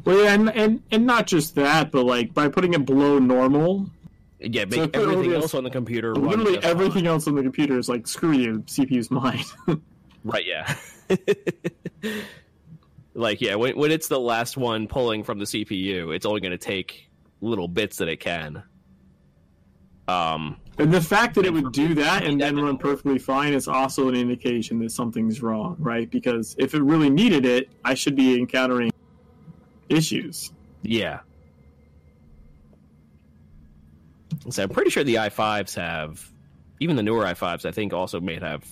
[0.06, 3.90] Well yeah, and, and and not just that, but like by putting it below normal,
[4.40, 7.06] Yeah, So make put everything else on the computer literally everything fine.
[7.06, 9.44] else on the computer is like screw you, CPU's mine.
[10.24, 10.44] Right?
[10.46, 10.74] Yeah.
[13.14, 16.52] like yeah, when when it's the last one pulling from the CPU, it's only going
[16.52, 17.08] to take
[17.40, 18.62] little bits that it can.
[20.08, 23.68] Um, And the fact that it would do that and then run perfectly fine is
[23.68, 26.10] also an indication that something's wrong, right?
[26.10, 28.90] Because if it really needed it, I should be encountering
[29.88, 30.52] issues.
[30.82, 31.20] Yeah.
[34.50, 36.30] So I'm pretty sure the i5s have,
[36.80, 38.64] even the newer i5s, I think also may have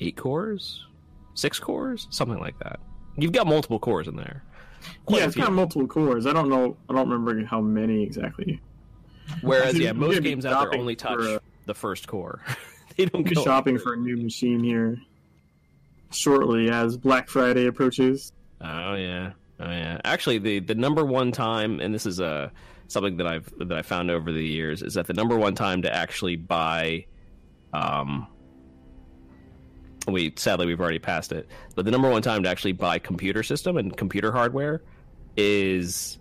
[0.00, 0.84] eight cores,
[1.34, 2.80] six cores, something like that.
[3.16, 4.42] You've got multiple cores in there.
[5.06, 6.26] Quite yeah, it's got multiple cores.
[6.26, 6.76] I don't know.
[6.88, 8.60] I don't remember how many exactly.
[9.40, 12.42] Whereas, yeah, most games out there only touch uh, the first core.
[12.96, 14.98] they don't be go shopping for a new machine here
[16.10, 18.32] shortly as Black Friday approaches.
[18.60, 20.00] Oh yeah, oh yeah.
[20.04, 22.50] Actually, the the number one time, and this is uh,
[22.88, 25.82] something that I've that I found over the years, is that the number one time
[25.82, 27.06] to actually buy,
[27.72, 28.26] um,
[30.06, 33.42] we sadly we've already passed it, but the number one time to actually buy computer
[33.42, 34.82] system and computer hardware
[35.36, 36.18] is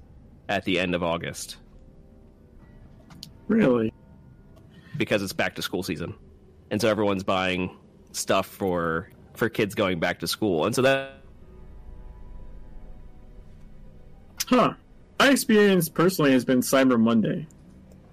[0.49, 1.57] at the end of August
[3.47, 3.93] Really?
[4.97, 6.13] because it's back to school season,
[6.71, 7.77] and so everyone's buying
[8.13, 11.19] stuff for for kids going back to school, and so that
[14.47, 14.73] Huh.
[15.23, 17.47] My experience personally has been Cyber Monday.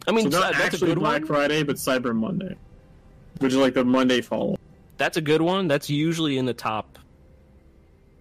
[0.06, 1.26] I mean So not that's actually Black one.
[1.26, 2.54] Friday, but Cyber Monday,
[3.40, 4.56] which is like the Monday follow.
[4.96, 5.66] that's a good one.
[5.66, 7.00] That's usually in the top,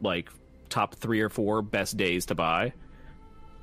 [0.02, 0.30] like
[0.70, 2.74] top three or four best days to buy.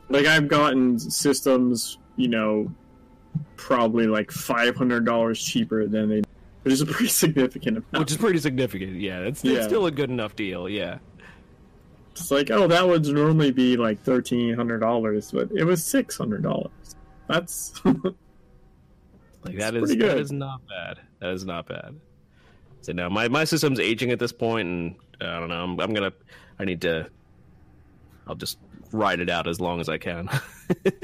[0.09, 2.73] Like I've gotten systems, you know,
[3.57, 6.23] probably like five hundred dollars cheaper than they,
[6.63, 7.99] which is a pretty significant amount.
[7.99, 9.01] which is pretty significant.
[9.01, 9.55] Yeah, it's, Yeah.
[9.57, 10.69] it's still a good enough deal.
[10.69, 10.99] Yeah,
[12.17, 16.17] It's like, oh, that would normally be like thirteen hundred dollars, but it was six
[16.17, 16.97] hundred dollars.
[17.29, 17.73] That's
[19.47, 20.99] Like that is that is not bad.
[21.21, 21.95] That is not bad.
[22.81, 25.63] So now my my system's aging at this point, and I don't know.
[25.63, 26.13] I'm, I'm gonna.
[26.59, 27.09] I need to.
[28.27, 28.59] I'll just
[28.91, 30.29] ride it out as long as I can.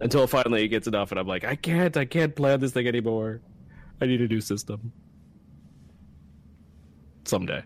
[0.00, 1.96] Until finally it gets enough, and I'm like, I can't.
[1.96, 3.40] I can't plan this thing anymore.
[4.00, 4.92] I need a new system.
[7.24, 7.64] Someday.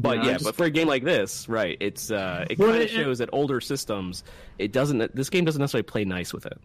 [0.00, 1.76] But Yeah, yeah, just- but for a game like this, right?
[1.80, 4.22] It's uh, it Well, kind of shows that older systems,
[4.58, 5.14] it doesn't.
[5.14, 6.58] This game doesn't necessarily play nice with it.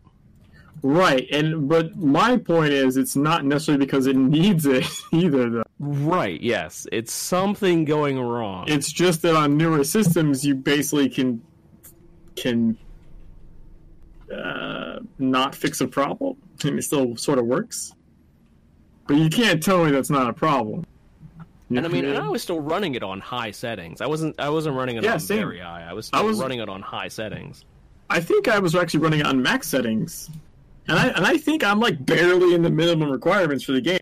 [0.84, 1.28] right.
[1.32, 5.50] And but my point is, it's not necessarily because it needs it either.
[5.50, 6.40] Though Right.
[6.42, 8.66] Yes, it's something going wrong.
[8.68, 11.42] it's just that on newer systems, you basically can
[12.36, 12.78] can
[14.34, 17.94] uh, not fix a problem, and it still sort of works.
[19.08, 20.86] But you can't tell me that's not a problem.
[21.78, 24.02] And I mean, and I was still running it on high settings.
[24.02, 24.40] I wasn't.
[24.40, 25.40] I wasn't running it Yeah, on same.
[25.40, 25.86] very high.
[25.90, 27.66] I was I still was- running it on high settings.
[28.10, 30.30] I think I was actually running it on max settings,
[30.88, 34.00] and I and I think I'm like barely in the minimum requirements for the game.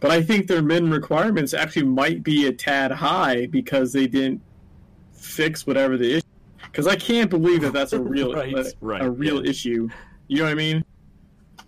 [0.00, 4.42] But I think their min requirements actually might be a tad high because they didn't
[5.14, 6.26] fix whatever the issue.
[6.64, 9.50] Because I can't believe that that's a real Right, a, right, a real yeah.
[9.50, 9.88] issue.
[10.28, 10.84] You know what I mean?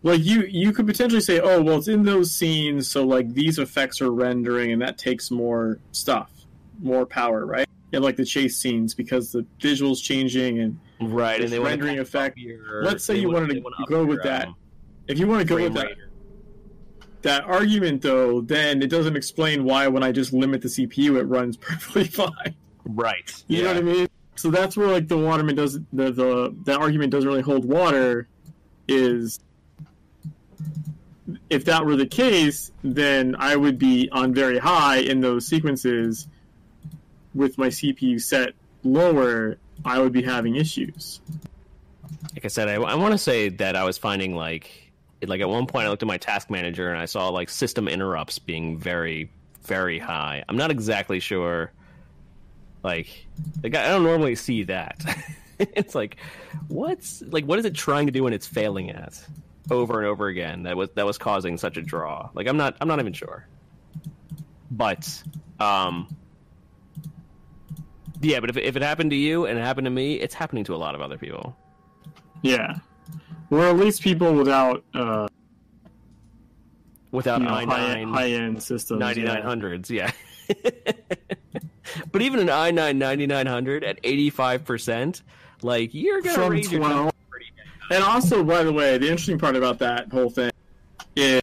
[0.03, 3.59] Like you you could potentially say, oh well, it's in those scenes, so like these
[3.59, 6.31] effects are rendering, and that takes more stuff,
[6.81, 7.66] more power, right?
[7.91, 12.37] Yeah, like the chase scenes because the visuals changing and Right, and they rendering effect-
[12.39, 14.49] Your, let's say you wanted to want go with that.
[14.49, 14.57] um,
[15.07, 15.97] if you want to go frame with that, rate.
[17.23, 21.25] that argument though, then it doesn't explain why when I just limit the CPU it
[21.25, 22.55] runs perfectly fine.
[22.85, 23.33] Right.
[23.49, 23.62] You yeah.
[23.65, 24.09] know what I mean?
[24.37, 28.29] So that's where like the Waterman does the the that argument doesn't really hold water.
[28.87, 29.39] Is
[31.51, 36.29] if that were the case, then I would be on very high in those sequences.
[37.35, 41.21] With my CPU set lower, I would be having issues.
[42.35, 44.93] like I said, I, I want to say that I was finding like,
[45.27, 47.89] like at one point I looked at my task manager and I saw like system
[47.89, 49.31] interrupts being very,
[49.65, 50.45] very high.
[50.49, 51.73] I'm not exactly sure.
[52.83, 53.27] Like,
[53.63, 55.05] like I don't normally see that.
[55.59, 56.17] it's like,
[56.69, 59.23] what's like, what is it trying to do and it's failing at
[59.70, 60.65] over and over again?
[60.65, 62.31] That was that was causing such a draw.
[62.35, 63.47] Like, I'm not, I'm not even sure.
[64.70, 65.23] But,
[65.61, 66.15] um.
[68.20, 70.65] Yeah, but if, if it happened to you and it happened to me, it's happening
[70.65, 71.57] to a lot of other people.
[72.43, 72.78] Yeah,
[73.51, 75.28] or at least people without uh,
[77.11, 79.01] without you know, i9 high, end systems.
[79.01, 80.11] 9900s yeah
[82.12, 85.23] but even an i9 9900 at 85%
[85.62, 86.95] like you're raise your 12.
[86.95, 87.18] numbers pretty bad.
[87.90, 90.51] And also, by the way, the interesting part about that whole thing
[91.16, 91.40] is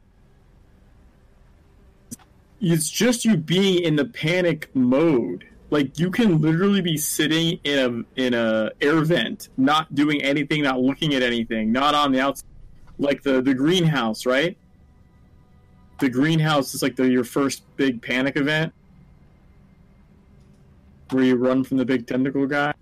[2.61, 5.45] it's just you being in the panic mode.
[5.71, 10.61] Like you can literally be sitting in a in a air vent, not doing anything,
[10.61, 12.47] not looking at anything, not on the outside.
[12.99, 14.57] Like the the greenhouse, right?
[15.99, 18.73] The greenhouse is like the your first big panic event
[21.11, 22.73] where you run from the big tentacle guy.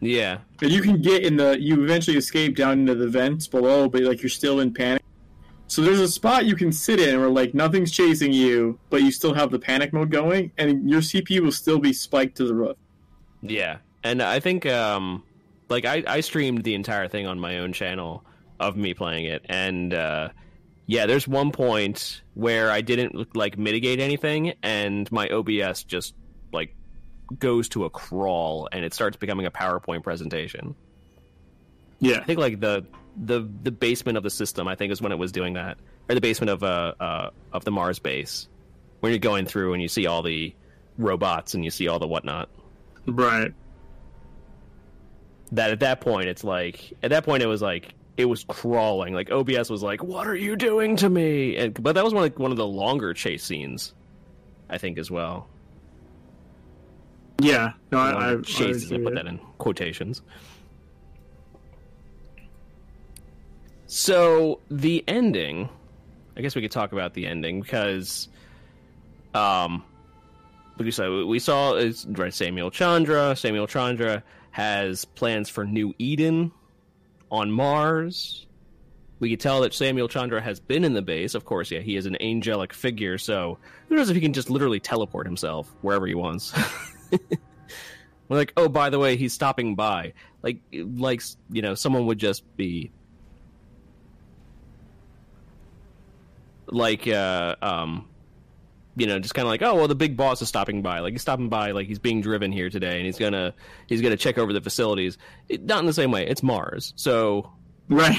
[0.00, 3.88] Yeah But you can get in the you eventually escape down into the vents below,
[3.88, 5.02] but like you're still in panic.
[5.68, 9.12] So there's a spot you can sit in where like nothing's chasing you, but you
[9.12, 12.54] still have the panic mode going, and your CPU will still be spiked to the
[12.54, 12.76] roof.
[13.42, 15.22] yeah and i think um
[15.68, 18.24] like i i streamed the entire thing on my own channel
[18.58, 20.28] of me playing it and uh
[20.86, 26.14] yeah there's one point where i didn't like mitigate anything and my obs just
[27.38, 30.74] goes to a crawl and it starts becoming a powerpoint presentation
[32.00, 32.84] Yeah, I think like the
[33.16, 34.66] the the basement of the system.
[34.68, 35.78] I think is when it was doing that,
[36.08, 38.48] or the basement of uh, uh of the Mars base,
[39.00, 40.54] when you're going through and you see all the
[40.96, 42.48] robots and you see all the whatnot.
[43.06, 43.52] right.
[45.52, 49.14] That at that point, it's like at that point it was like it was crawling.
[49.14, 52.24] Like OBS was like, "What are you doing to me?" And but that was one
[52.24, 53.92] of, one of the longer chase scenes,
[54.68, 55.49] I think as well.
[57.42, 58.92] Yeah, no, I, Longer I, I chases.
[58.92, 60.22] I put that in quotations.
[63.86, 65.68] So the ending,
[66.36, 68.28] I guess we could talk about the ending because,
[69.34, 69.82] um,
[70.78, 73.34] like we saw, we saw is right Samuel Chandra.
[73.34, 74.22] Samuel Chandra
[74.52, 76.52] has plans for New Eden
[77.32, 78.46] on Mars.
[79.18, 81.34] We could tell that Samuel Chandra has been in the base.
[81.34, 83.58] Of course, yeah, he is an angelic figure, so
[83.88, 86.54] who knows if he can just literally teleport himself wherever he wants.
[88.28, 90.12] We're like, oh, by the way, he's stopping by.
[90.42, 92.90] Like, like you know, someone would just be
[96.66, 98.08] like, uh, um,
[98.96, 101.00] you know, just kind of like, oh well, the big boss is stopping by.
[101.00, 103.54] Like he's stopping by, like he's being driven here today, and he's gonna
[103.86, 105.18] he's gonna check over the facilities.
[105.48, 106.26] It, not in the same way.
[106.26, 107.50] It's Mars, so
[107.88, 108.18] Right.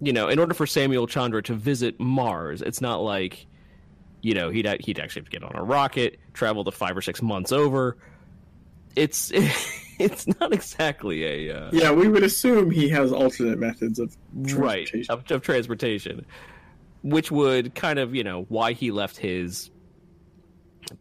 [0.00, 3.46] you know, in order for Samuel Chandra to visit Mars, it's not like,
[4.22, 7.02] you know, he'd he'd actually have to get on a rocket, travel the five or
[7.02, 7.96] six months over.
[8.96, 9.30] It's
[9.98, 14.86] it's not exactly a uh, Yeah, we would assume he has alternate methods of right
[14.86, 15.12] transportation.
[15.12, 16.26] of, of transportation,
[17.02, 19.70] which would kind of you know why he left his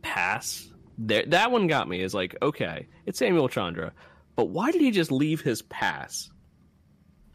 [0.01, 0.69] pass.
[0.97, 2.01] There, that one got me.
[2.01, 3.93] Is like okay, it's Samuel Chandra,
[4.35, 6.29] but why did he just leave his pass?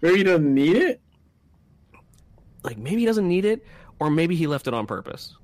[0.00, 1.00] Maybe he doesn't need it.
[2.62, 3.64] Like maybe he doesn't need it,
[3.98, 5.36] or maybe he left it on purpose.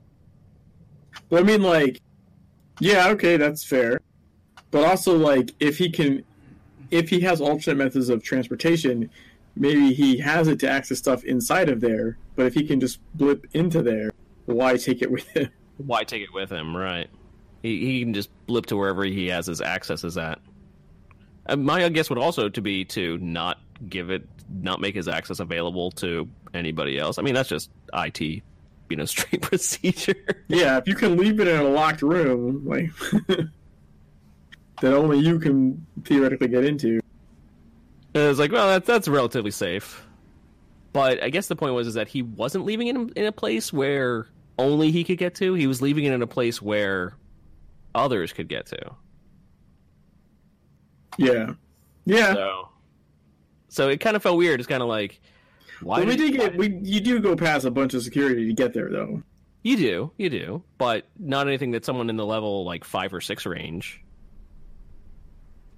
[1.29, 2.01] But I mean, like,
[2.79, 4.01] yeah, okay, that's fair.
[4.71, 6.25] But also, like, if he can,
[6.91, 9.11] if he has alternate methods of transportation,
[9.57, 12.19] maybe he has it to access stuff inside of there.
[12.37, 14.11] But if he can just blip into there,
[14.47, 15.51] why take it with him?
[15.87, 16.77] Why take it with him?
[16.77, 17.09] Right.
[17.63, 20.39] He, he can just blip to wherever he has his accesses at.
[21.47, 25.41] Uh, my guess would also to be to not give it, not make his access
[25.41, 27.19] available to anybody else.
[27.19, 28.43] I mean, that's just IT,
[28.91, 30.45] you know, straight procedure.
[30.49, 32.91] Yeah, if you can leave it in a locked room, like
[34.81, 37.01] that only you can theoretically get into.
[38.15, 40.05] And it's like, well, that's that's relatively safe.
[40.93, 43.33] But I guess the point was is that he wasn't leaving it in, in a
[43.33, 44.27] place where
[44.59, 45.55] only he could get to.
[45.55, 47.17] He was leaving it in a place where
[47.95, 48.95] others could get to.
[51.17, 51.55] Yeah,
[52.05, 52.35] yeah.
[52.35, 52.69] So,
[53.69, 54.61] so it kind of felt weird.
[54.61, 55.21] It's kind of like,
[55.83, 55.99] why?
[55.99, 58.73] Well, we did- get we you do go past a bunch of security to get
[58.75, 59.23] there though.
[59.63, 63.21] You do, you do, but not anything that someone in the level like five or
[63.21, 64.03] six range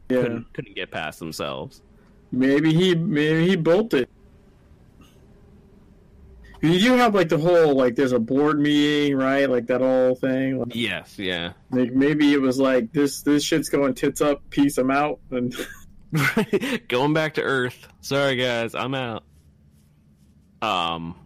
[0.08, 1.82] Yeah, couldn't, couldn't get past themselves.
[2.30, 4.08] maybe he maybe he bolted.
[6.60, 9.50] You do have like the whole like there's a board meeting, right?
[9.50, 10.60] Like that whole thing.
[10.60, 11.54] Like, Yes, yeah.
[11.72, 15.52] Like maybe it was like this this shit's going tits up, peace, I'm out, and
[16.88, 17.88] Going back to Earth.
[18.00, 19.24] Sorry, guys, I'm out.
[20.62, 21.16] Um,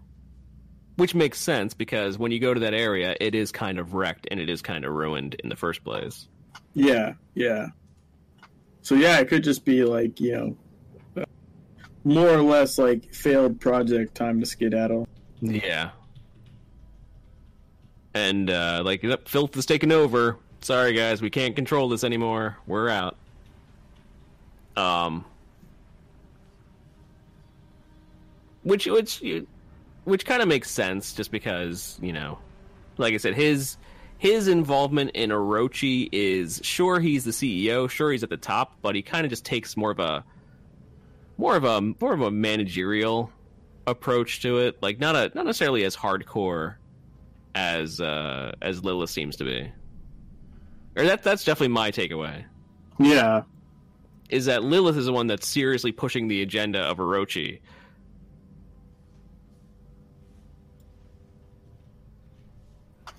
[0.96, 4.26] which makes sense because when you go to that area, it is kind of wrecked
[4.30, 6.26] and it is kind of ruined in the first place.
[6.74, 7.66] yeah, yeah.
[8.82, 10.56] So yeah, it could just be like you
[11.16, 11.26] know,
[12.04, 15.08] more or less like failed project, time to skedaddle.
[15.40, 15.90] Yeah.
[18.14, 20.38] And uh, like, yep, filth is taking over.
[20.62, 22.56] Sorry, guys, we can't control this anymore.
[22.66, 23.16] We're out.
[24.76, 25.24] Um,
[28.66, 29.22] which which
[30.04, 32.38] which kind of makes sense, just because you know,
[32.98, 33.76] like I said, his
[34.18, 38.96] his involvement in Orochi is sure he's the CEO, sure he's at the top, but
[38.96, 40.24] he kind of just takes more of a
[41.38, 43.30] more of a more of a managerial
[43.86, 46.74] approach to it, like not a not necessarily as hardcore
[47.54, 49.70] as uh as Lilith seems to be.
[50.96, 52.44] Or that that's definitely my takeaway.
[52.98, 53.42] Yeah,
[54.28, 57.60] Is that Lilith is the one that's seriously pushing the agenda of Orochi.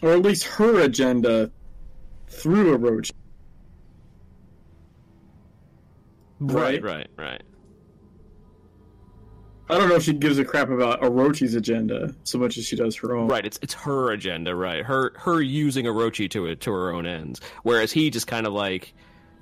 [0.02, 1.52] Or at least her agenda
[2.28, 3.11] through Orochi.
[6.40, 6.82] Right.
[6.84, 7.41] right, right.
[9.69, 12.76] I don't know if she gives a crap about Orochi's agenda so much as she
[12.78, 13.28] does her own.
[13.28, 14.86] Right, it's it's her agenda, right?
[14.86, 18.53] Her her using Orochi to it to her own ends, whereas he just kind of
[18.53, 18.94] like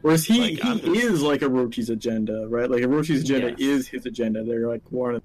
[0.01, 2.69] Whereas he, Like, he just- is like Orochi's agenda, right?
[2.69, 3.59] Like Orochi's agenda Yes.
[3.59, 4.43] is his agenda.
[4.43, 5.19] They're like one.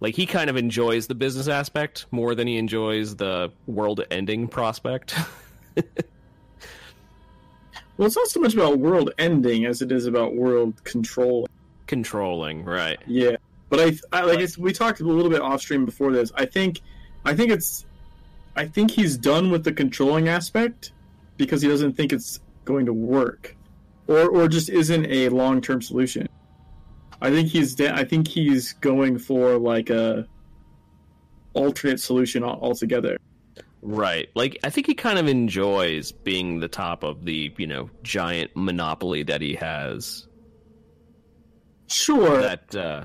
[0.00, 4.48] Like he kind of enjoys the business aspect more than he enjoys the world ending
[4.48, 5.14] prospect.
[7.98, 11.48] Well, it's not so much about world ending as it is about world control.
[11.88, 12.98] Controlling, right?
[13.08, 13.36] Yeah,
[13.70, 16.30] but I, I like it's, we talked a little bit off stream before this.
[16.36, 16.80] I think,
[17.24, 17.84] I think it's,
[18.54, 20.92] I think he's done with the controlling aspect
[21.36, 23.56] because he doesn't think it's going to work,
[24.06, 26.28] or or just isn't a long term solution.
[27.20, 30.26] I think he's de- I think he's going for like a
[31.54, 33.16] alternate solution altogether.
[33.82, 34.28] Right.
[34.34, 38.52] Like I think he kind of enjoys being the top of the, you know, giant
[38.54, 40.26] monopoly that he has.
[41.86, 42.40] Sure.
[42.42, 43.04] That uh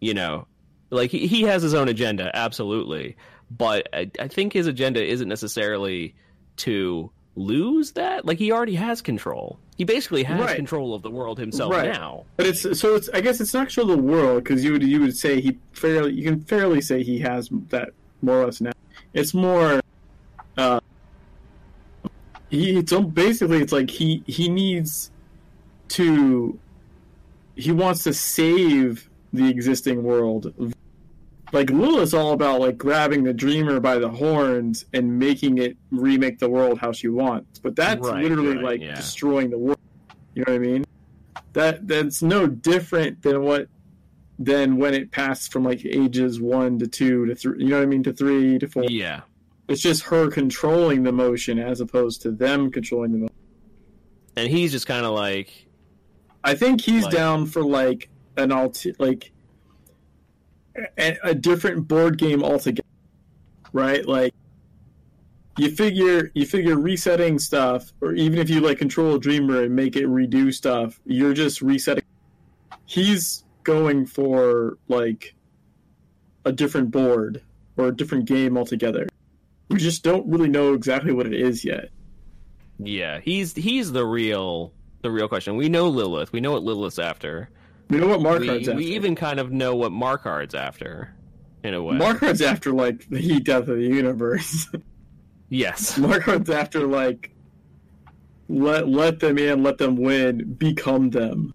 [0.00, 0.46] you know,
[0.90, 3.16] like he, he has his own agenda, absolutely.
[3.50, 6.14] But I, I think his agenda isn't necessarily
[6.58, 7.10] to
[7.40, 8.24] lose that.
[8.24, 9.58] Like he already has control.
[9.76, 10.56] He basically has Right.
[10.56, 11.90] control of the world himself Right.
[11.92, 12.24] now.
[12.36, 15.00] But it's so it's I guess it's not actually the world because you would you
[15.00, 17.90] would say he fairly you can fairly say he has that
[18.22, 18.72] more or less now.
[19.14, 19.80] It's more
[20.58, 20.80] uh
[22.50, 25.10] he it's all- basically it's like he he needs
[25.88, 26.58] to
[27.56, 30.52] he wants to save the existing world
[31.52, 36.38] like Lilith's all about like grabbing the dreamer by the horns and making it remake
[36.38, 37.58] the world how she wants.
[37.58, 38.94] But that's Right, literally right, like yeah.
[38.94, 39.78] destroying the world.
[40.34, 40.84] You know what I mean?
[41.54, 43.68] That that's no different than what
[44.38, 47.62] than when it passed from like ages one to two to three.
[47.64, 48.02] You know what I mean?
[48.04, 48.84] To three to four.
[48.84, 49.22] Yeah.
[49.68, 53.34] It's just her controlling the motion as opposed to them controlling the motion.
[54.36, 55.66] And he's just kind of like,
[56.44, 59.32] I think he's Like- down for like an alt like
[60.98, 62.86] a, a different board game altogether,
[63.72, 64.06] right?
[64.06, 64.34] Like
[65.58, 69.96] you figure you figure resetting stuff, or even if you like control dreamer and make
[69.96, 72.04] it redo stuff, you're just resetting.
[72.86, 75.34] He's going for like
[76.44, 77.42] a different board
[77.76, 79.06] or a different game altogether.
[79.68, 81.90] We just don't really know exactly what it is yet.
[82.78, 84.72] yeah, he's he's the real
[85.02, 85.56] the real question.
[85.56, 86.32] We know Lilith.
[86.32, 87.50] We know what Lilith's after.
[87.90, 88.76] We know what We, Marquard's after.
[88.76, 91.14] we even kind of know what Marquard's after,
[91.64, 91.96] in a way.
[91.96, 94.68] Marquard's after like the heat death of the universe.
[95.48, 95.98] yes.
[95.98, 97.32] Marquard's after like
[98.48, 101.52] let let them in, let them win, become them.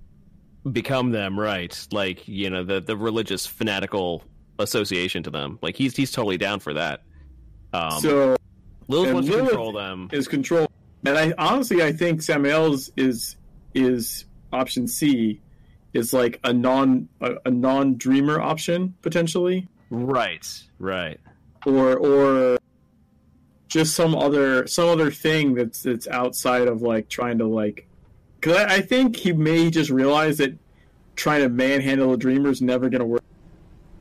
[0.72, 1.88] become them, right?
[1.92, 4.24] Like you know the the religious fanatical
[4.60, 5.60] association to them.
[5.62, 7.02] Like he's he's totally down for that.
[7.74, 8.36] Um, so
[8.88, 10.10] Lilith wants to control them.
[10.12, 10.68] is control,
[11.06, 13.36] and I honestly I think Samuel's is
[13.74, 15.42] is option C
[15.96, 20.46] is like a non a, a non dreamer option potentially, Right,
[20.80, 21.20] right.
[21.66, 22.58] or or
[23.68, 27.88] just some other some other thing that's that's outside of like trying to like
[28.40, 30.58] because I, I think he may just realize that
[31.16, 33.24] trying to manhandle a dreamer is never going to work.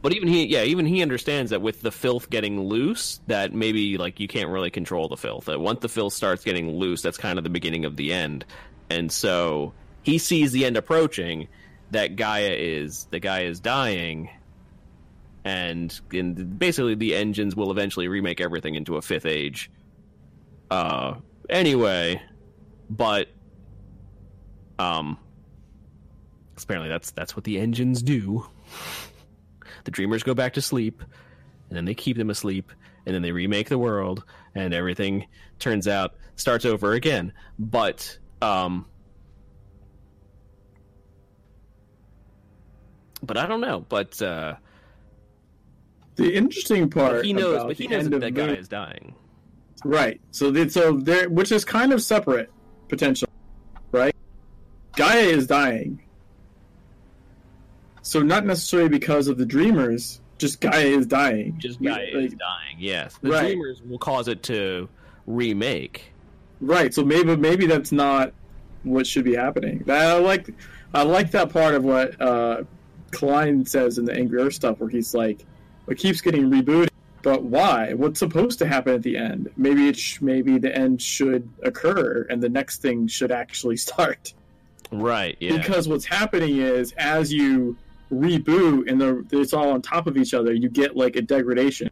[0.03, 3.97] But even he, yeah, even he understands that with the filth getting loose, that maybe
[3.97, 5.47] like you can't really control the filth.
[5.47, 8.45] That once the filth starts getting loose, that's kind of the beginning of the end.
[8.91, 9.73] And so
[10.03, 11.49] he sees the end approaching.
[11.95, 14.29] That Gaia is the guy is dying,
[15.45, 19.71] and, and basically the engines will eventually remake everything into a fifth age.
[20.71, 21.15] Uh,
[21.49, 22.21] anyway,
[22.91, 23.29] but
[24.79, 25.19] um,
[26.63, 28.47] apparently that's that's what the engines do
[29.85, 31.03] the dreamers go back to sleep
[31.69, 32.71] and then they keep them asleep
[33.07, 35.27] and then they remake the world and everything
[35.59, 38.87] turns out starts over again but um
[43.25, 44.55] but i don't know but uh
[46.17, 48.69] The interesting part he knows but he knows end that of that guy Moon- is
[48.69, 49.15] dying
[49.87, 50.19] Right.
[50.31, 52.51] So they, so there, which is kind of separate
[52.89, 53.29] potential,
[53.93, 54.17] right?
[54.97, 56.01] Gaia is dying.
[58.01, 61.57] So not necessarily because of the dreamers, just Gaia is dying.
[61.59, 63.47] just Gaia is dying yes the Right.
[63.49, 64.89] dreamers will cause it to
[65.27, 66.13] remake
[66.61, 66.95] Right.
[66.95, 68.33] So maybe maybe that's not
[68.85, 69.85] what should be happening.
[69.89, 70.49] I like
[70.95, 72.63] I like that part of what uh,
[73.15, 75.45] Klein says in the Angry Earth stuff, where he's like,
[75.89, 76.89] it keeps getting rebooted.
[77.23, 77.95] But why?
[77.95, 79.51] What's supposed to happen at the end?
[79.57, 84.35] Maybe it sh- maybe the end should occur and the next thing should actually start.
[84.93, 87.77] right yeah Because what's happening is as you
[88.13, 91.91] reboot and the, it's all on top of each other, you get like a degradation.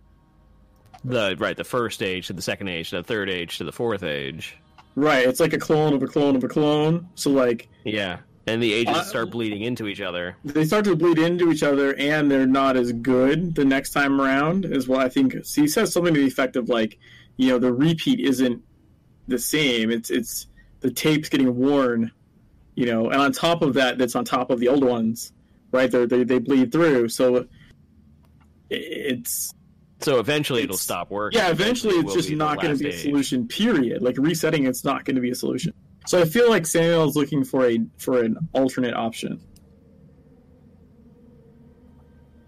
[1.04, 3.72] the right the first age to the second age to the third age to the
[3.72, 4.56] fourth age
[4.94, 5.26] Right.
[5.26, 7.08] It's like a clone of a clone of a clone.
[7.14, 10.96] So like yeah and the ages Uh, start bleeding into each other they start to
[10.96, 15.00] bleed into each other and they're not as good the next time around is what
[15.00, 16.98] I think he says something to the effect of like,
[17.36, 18.60] you know, the repeat isn't
[19.28, 19.90] the same.
[19.90, 20.48] It's it's
[20.80, 22.10] the tape's getting worn,
[22.74, 25.32] you know, and on top of that that's on top of the old ones,
[25.70, 25.88] right?
[25.90, 27.08] They're, they they bleed through.
[27.10, 27.46] So
[28.70, 29.54] it's
[30.00, 31.38] So eventually it'll stop working.
[31.38, 33.46] yeah, eventually it's just not going to be a solution.
[33.46, 34.02] Period.
[34.02, 35.72] Like resetting, it's not going to be a solution.
[36.06, 39.40] So I feel like Samuel's looking for a for an alternate option.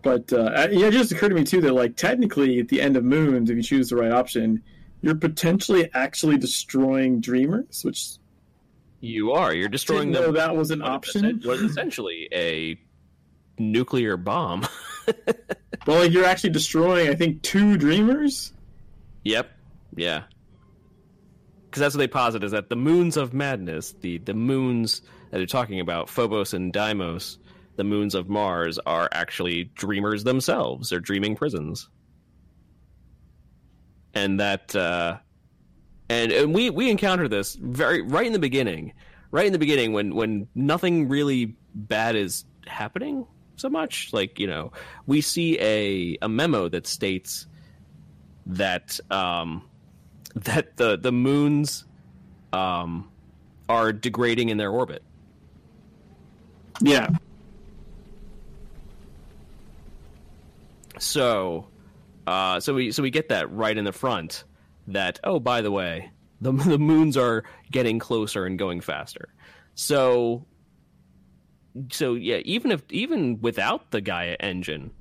[0.03, 2.97] But uh, yeah, it just occurred to me too that like technically at the end
[2.97, 4.63] of Moons, if you choose the right option,
[5.01, 8.17] you're potentially actually destroying Dreamers, which
[9.01, 9.55] You are.
[9.55, 10.35] You're destroying didn't know them.
[10.35, 11.41] that was an option.
[11.43, 12.79] is essentially a
[13.59, 14.67] nuclear bomb.
[15.87, 18.53] Well, like you're actually destroying, I think, two Dreamers.
[19.25, 19.51] Yep.
[19.97, 20.23] Yeah.
[21.75, 25.01] Because that's what they posit is that the moons of madness, the the moons
[25.33, 27.37] that they're talking about, Phobos and Deimos,
[27.75, 30.91] the moons of Mars, are actually dreamers themselves.
[30.91, 31.89] They're dreaming prisons.
[34.15, 35.19] And that, uh,
[36.09, 38.93] and and we we encounter this very right in the beginning,
[39.33, 44.13] right in the beginning when when nothing really bad is happening so much.
[44.13, 44.71] Like you know,
[45.07, 47.49] we see a a memo that states
[48.47, 49.69] that um,
[50.35, 51.85] that the the moons
[52.53, 53.11] um,
[53.69, 55.03] are degrading in their orbit.
[56.81, 57.09] Yeah,
[60.99, 61.67] So,
[62.27, 64.45] uh, so we so we get that right in the front.
[64.89, 69.29] That oh, by the way, the the moons are getting closer and going faster.
[69.75, 70.47] So,
[71.91, 74.93] so yeah, even if even without the Gaia engine,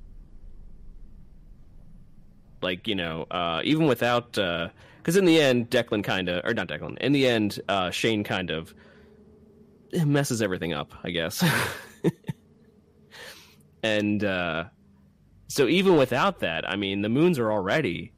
[2.62, 4.38] like you know, uh, even without,
[5.04, 8.24] because in the end, Declan kind of, or not Declan, in the end, uh, Shane
[8.24, 8.74] kind of
[9.92, 11.44] messes everything up, I guess.
[13.82, 14.64] and uh,
[15.48, 18.14] so even without that, I mean, the moons are already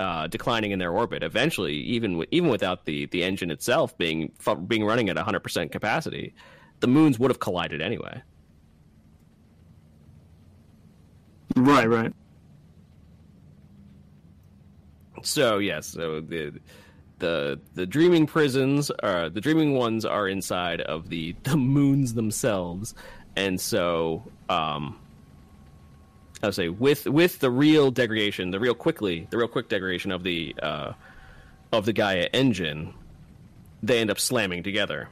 [0.00, 1.22] uh, declining in their orbit.
[1.22, 5.70] Eventually, even w- even without the the engine itself being fu- being running at 100%
[5.70, 6.34] capacity,
[6.80, 8.20] the moons would have collided anyway.
[11.56, 12.12] Right, right.
[15.26, 16.52] So yes, so the
[17.18, 22.94] the the dreaming prisons are the dreaming ones are inside of the the moons themselves,
[23.34, 24.98] and so um,
[26.42, 30.12] I would say with with the real degradation, the real quickly, the real quick degradation
[30.12, 30.92] of the uh,
[31.72, 32.94] of the Gaia engine,
[33.82, 35.08] they end up slamming together,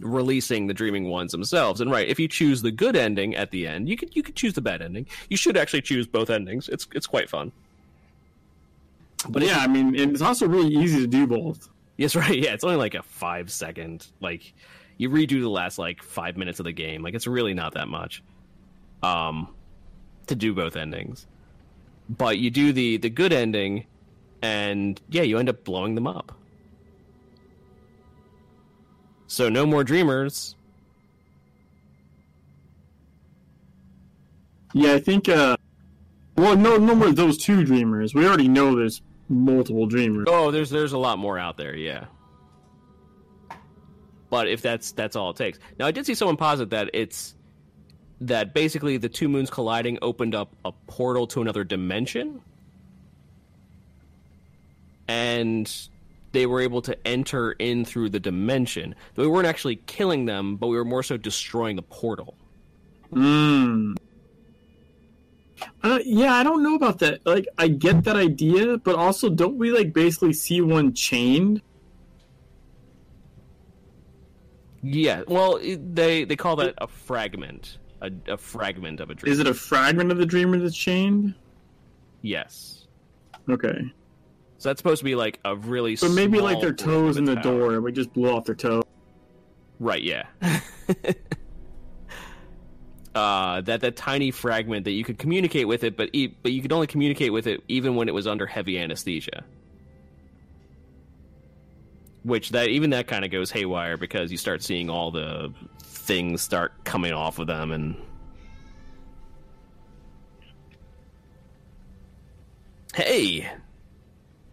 [0.00, 1.80] releasing the dreaming ones themselves.
[1.80, 4.34] And right, if you choose the good ending at the end, you could you could
[4.34, 5.06] choose the bad ending.
[5.28, 6.68] You should actually choose both endings.
[6.68, 7.52] It's it's quite fun.
[9.28, 11.68] But yeah, I mean, and it's also really easy to do both.
[11.96, 12.36] Yes, right.
[12.38, 14.06] Yeah, it's only like a five second.
[14.20, 14.54] Like
[14.96, 17.02] you redo the last like five minutes of the game.
[17.02, 18.22] Like it's really not that much.
[19.02, 19.54] Um,
[20.26, 21.26] to do both endings,
[22.08, 23.86] but you do the the good ending,
[24.42, 26.32] and yeah, you end up blowing them up.
[29.26, 30.56] So no more dreamers.
[34.74, 35.28] Yeah, I think.
[35.28, 35.56] uh
[36.36, 38.14] Well, no, no more of those two dreamers.
[38.14, 40.26] We already know there's multiple dreamers.
[40.28, 41.74] Oh, there's there's a lot more out there.
[41.74, 42.06] Yeah.
[44.28, 45.58] But if that's that's all it takes.
[45.78, 47.34] Now I did see someone posit that it's
[48.20, 52.42] that basically the two moons colliding opened up a portal to another dimension.
[55.08, 55.72] And
[56.32, 58.94] they were able to enter in through the dimension.
[59.16, 62.36] We weren't actually killing them, but we were more so destroying the portal.
[63.12, 63.94] Hmm.
[65.82, 67.24] Uh, yeah, I don't know about that.
[67.26, 71.62] Like, I get that idea, but also, don't we like basically see one chained?
[74.82, 79.32] Yeah, well, it- they they call that a fragment, a, a fragment of a dream.
[79.32, 81.34] Is it a fragment of the dreamer that's chained?
[82.22, 82.86] Yes.
[83.48, 83.80] Okay,
[84.58, 85.96] So that's supposed to be like a really.
[85.96, 87.58] but maybe like their portion of toes in the its power.
[87.72, 87.80] door.
[87.80, 88.82] We just blew off their toe.
[89.80, 90.02] Right.
[90.02, 90.24] Yeah.
[93.14, 96.62] uh, that that tiny fragment that you could communicate with it, but e- but you
[96.62, 99.44] could only communicate with it even when it was under heavy anesthesia.
[102.22, 106.42] Which that even that kind of goes haywire because you start seeing all the things
[106.42, 107.96] start coming off of them and.
[112.94, 113.48] Hey,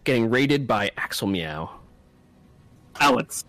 [0.04, 1.70] getting raided by Axel Meow.
[3.00, 3.44] Alex.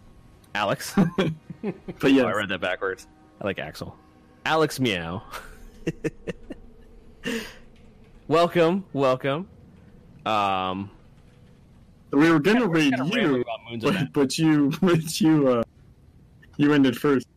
[0.56, 0.94] Alex.
[0.96, 1.32] But
[2.04, 3.08] Oh, yeah, I read that backwards.
[3.40, 3.96] I like Axel.
[4.50, 5.22] Alex Meow.
[8.28, 9.48] welcome, welcome.
[10.26, 10.90] Um,
[12.10, 15.64] we were gonna we're raid you, about Moons of but, but you, but you, uh,
[16.58, 17.28] you ended first.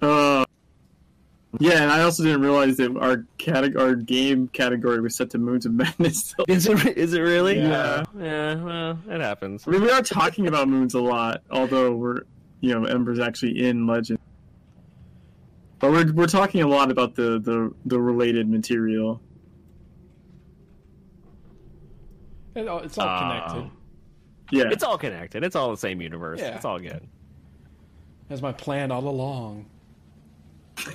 [0.00, 0.46] Uh,
[1.58, 5.38] yeah, and I also didn't realize that our cate- our game category was set to
[5.38, 6.34] Moons of Madness.
[6.38, 6.96] So, Is it?
[6.96, 7.58] Is it really?
[7.58, 8.04] Yeah.
[8.18, 8.54] Yeah.
[8.54, 9.64] Well, it happens.
[9.68, 12.22] I mean, we are talking about moons a lot, although we're,
[12.62, 14.18] you know, Ember's actually in Legend.
[15.80, 19.20] But we're we're talking a lot about the the, the related material.
[22.54, 23.70] It It's all Uh, connected.
[24.52, 25.44] Yeah, It's all connected.
[25.44, 26.40] It's all the same universe.
[26.40, 26.56] Yeah.
[26.56, 27.06] It's all good.
[28.28, 29.66] That's my plan all along.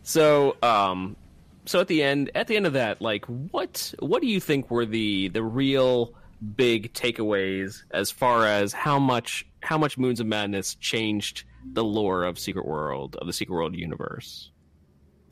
[0.06, 1.16] So, um,
[1.64, 4.70] so at the end, at the end of that, like, what what do you think
[4.70, 6.12] were the the real
[6.56, 12.24] big takeaways as far as how much how much Moons of Madness changed the lore
[12.24, 14.50] of Secret World of the Secret World universe?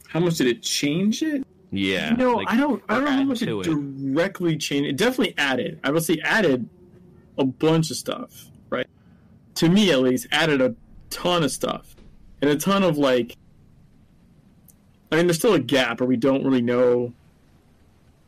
[0.08, 1.46] How much did it change it?
[1.70, 3.62] Yeah, you know, like, I don't I don't know how much it, it.
[3.62, 4.90] directly changed.
[4.90, 5.80] It definitely added.
[5.82, 6.68] I would say added
[7.38, 8.86] a bunch of stuff, right?
[9.54, 10.74] To me, at least, added a
[11.08, 11.96] ton of stuff
[12.42, 13.36] and a ton of like.
[15.10, 17.12] I mean, there's still a gap where we don't really know,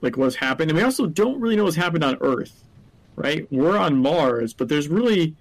[0.00, 2.65] like what's happened, and we also don't really know what's happened on Earth,
[3.16, 3.47] right?
[3.50, 5.34] We're on Mars, but there's really,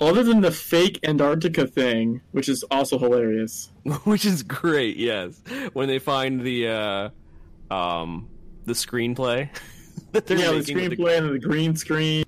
[0.00, 3.70] other than the fake Antarctica thing, which is also hilarious.
[4.04, 4.96] which is great.
[4.96, 5.40] Yes,
[5.72, 8.28] when they find the uh, um,
[8.64, 9.48] the screenplay
[10.12, 12.24] that they're yeah, the screenplay and the green screen.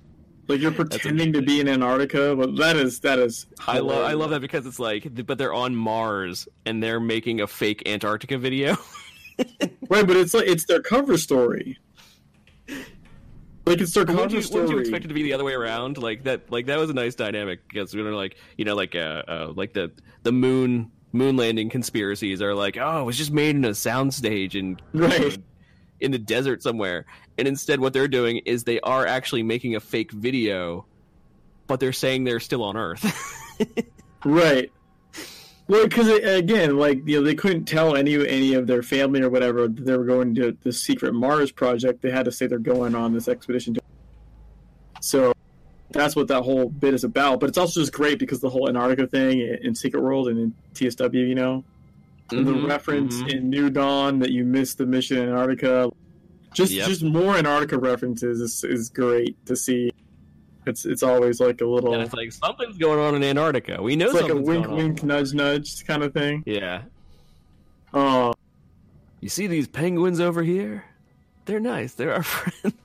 [0.47, 3.45] Like you're pretending to be in Antarctica, but that is that is.
[3.67, 7.39] I love I love that because it's like, but they're on Mars and they're making
[7.39, 8.75] a fake Antarctica video.
[9.89, 11.77] right, but it's like it's their cover story.
[13.65, 15.97] Like it's their wouldn't you, wouldn't you expect it to be the other way around?
[15.97, 18.95] Like that, like that was a nice dynamic because you know, like you know, like
[18.95, 19.91] uh, uh like the
[20.23, 24.59] the moon moon landing conspiracies are like, oh, it was just made in a soundstage
[24.59, 25.37] and Right.
[25.99, 27.05] in the desert somewhere,
[27.37, 30.85] and instead, what they're doing is they are actually making a fake video,
[31.67, 33.05] but they're saying they're still on Earth.
[34.23, 34.71] Right.
[35.71, 39.29] Well, because again, like you know, they couldn't tell any any of their family or
[39.29, 42.01] whatever that they were going to the secret Mars project.
[42.01, 43.75] They had to say they're going on this expedition.
[43.75, 43.81] To...
[44.99, 45.31] So
[45.91, 47.39] that's what that whole bit is about.
[47.39, 50.53] But it's also just great because the whole Antarctica thing in Secret World and in
[50.75, 51.63] TSW, you know,
[52.29, 53.33] the Mhm, reference mhm.
[53.33, 55.89] in New Dawn that you missed the mission in Antarctica.
[56.53, 56.87] Just Yep.
[56.89, 59.89] just more Antarctica references is, is great to see.
[60.65, 61.93] It's it's always like a little.
[61.93, 63.81] and it's like something's going on in Antarctica.
[63.81, 66.43] We know It's like a wink, wink, nudge, nudge kind of thing.
[66.45, 66.83] Yeah,
[67.93, 68.33] Oh,
[69.19, 70.85] you see these penguins over here?
[71.45, 71.93] They're nice.
[71.95, 72.75] They're our friends.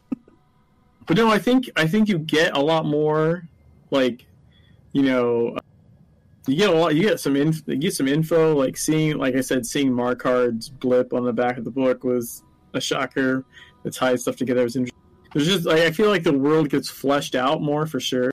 [1.07, 3.47] but no, I think I think you get a lot more,
[3.91, 4.27] like,
[4.93, 5.57] you know,
[6.47, 6.95] you get a lot.
[6.95, 8.55] You get some inf- you get some info.
[8.57, 12.43] Like seeing, like I said, seeing Marquard's blip on the back of the book was
[12.73, 13.45] a shocker.
[13.83, 14.97] The tie stuff together was interesting.
[15.37, 18.33] There's just like I feel like the world gets fleshed out more for sure.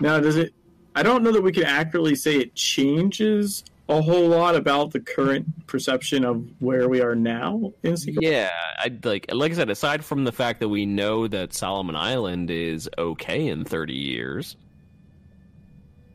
[0.00, 0.54] Now, does it?
[0.94, 5.00] I don't know that we can accurately say it changes a whole lot about the
[5.00, 9.68] current perception of where we are now in Yeah, I like like I said.
[9.68, 14.56] Aside from the fact that we know that Solomon Island is okay in thirty years,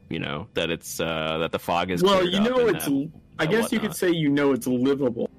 [0.10, 3.46] you know that it's uh that the fog is well you know it's that- i
[3.46, 5.30] guess you could say you know it's livable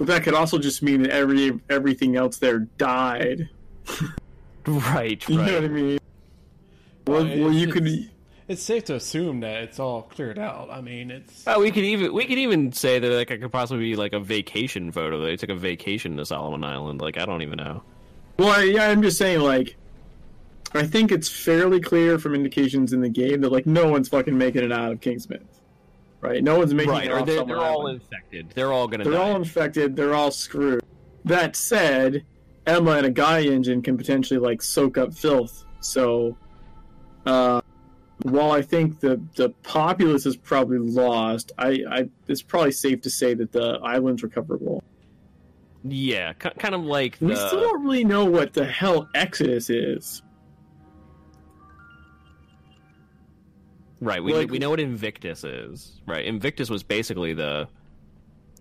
[0.00, 3.48] but that could also just mean that every everything else there died
[4.66, 5.98] right, you know what i mean
[7.06, 8.10] well, Well, well you it's- could
[8.48, 10.70] It's safe to assume that it's all cleared out.
[10.72, 13.52] I mean, it's Oh, we could even we could even say that like it could
[13.52, 15.20] possibly be like a vacation photo.
[15.20, 17.00] They took a vacation to Solomon Island.
[17.00, 17.82] Like I don't even know.
[18.38, 19.76] well I, yeah i'm just saying like
[20.74, 24.36] i think it's fairly clear from indications in the game that like no one's fucking
[24.36, 25.42] making it out of Kingsmouth
[26.20, 28.00] right no one's making Right, it off they're, they're all Island.
[28.02, 28.50] infected.
[28.54, 29.18] They're all gonna they're die.
[29.30, 30.82] all infected they're all screwed
[31.24, 32.24] that said
[32.66, 36.36] emma and a Gaia engine can potentially like soak up filth so
[37.26, 37.60] uh
[38.22, 43.10] while i think the the populace is probably lost i i it's probably safe to
[43.10, 44.82] say that the island's recoverable
[45.82, 50.20] yeah, kind of like we still don't really know what the hell exodus is
[54.00, 54.22] right.
[54.22, 56.00] We like- we know what Invictus is.
[56.06, 57.68] Right, Invictus was basically the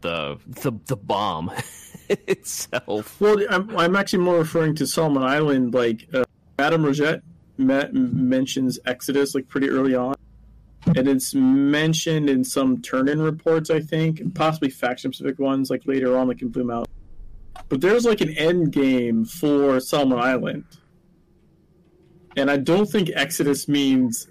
[0.01, 1.51] the the the bomb
[2.09, 3.19] itself.
[3.19, 6.23] well i'm, I'm actually more referring to solomon island like uh,
[6.57, 7.21] madame Rogette
[7.57, 10.15] me- mentions exodus like pretty early on
[10.95, 16.17] and it's mentioned in some turn-in reports, I think, and possibly faction-specific ones, like later
[16.17, 16.91] on, like in Blue Mountain.
[17.67, 20.63] But there's like an end game for Solomon Island,
[22.37, 24.27] and I don't think Exodus means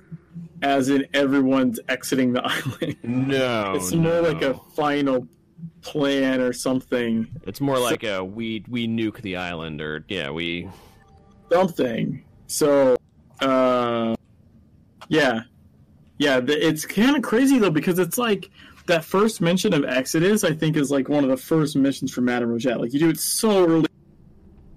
[0.62, 2.96] as in everyone's exiting the island.
[3.02, 5.28] No, it's more like a final
[5.80, 10.68] plan or something, It's more like a we we nuke the island, or yeah, we
[11.50, 12.24] something.
[12.46, 12.96] So,
[13.40, 14.14] uh,
[15.08, 15.42] yeah,
[16.18, 16.40] yeah.
[16.40, 18.50] The, it's kind of crazy though because it's like
[18.86, 20.44] that first mention of Exodus.
[20.44, 22.80] I think is like one of the first missions for Madame Rogette.
[22.80, 23.88] Like you do it so early,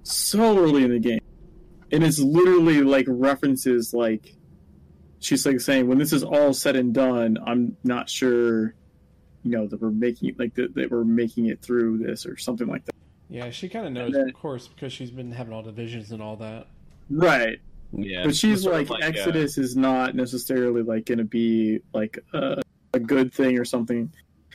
[0.04, 1.22] so early in the game,
[1.92, 4.36] and it's literally like references like
[5.22, 8.76] she's like saying when this is all said and done, I'm not sure.
[9.44, 12.68] You know that we're making like that, that we're making it through this or something
[12.68, 12.96] like that.
[13.30, 13.50] yeah.
[13.50, 16.22] She kind of knows, then- of course, because she's been having all the visions and
[16.22, 16.68] all that.
[17.10, 17.60] Right.
[17.92, 18.24] yeah.
[18.26, 21.80] but she's it's sort of like, uh, Exodus is not necessarily like going to be
[21.94, 22.62] like a,
[22.94, 24.12] a good thing or something.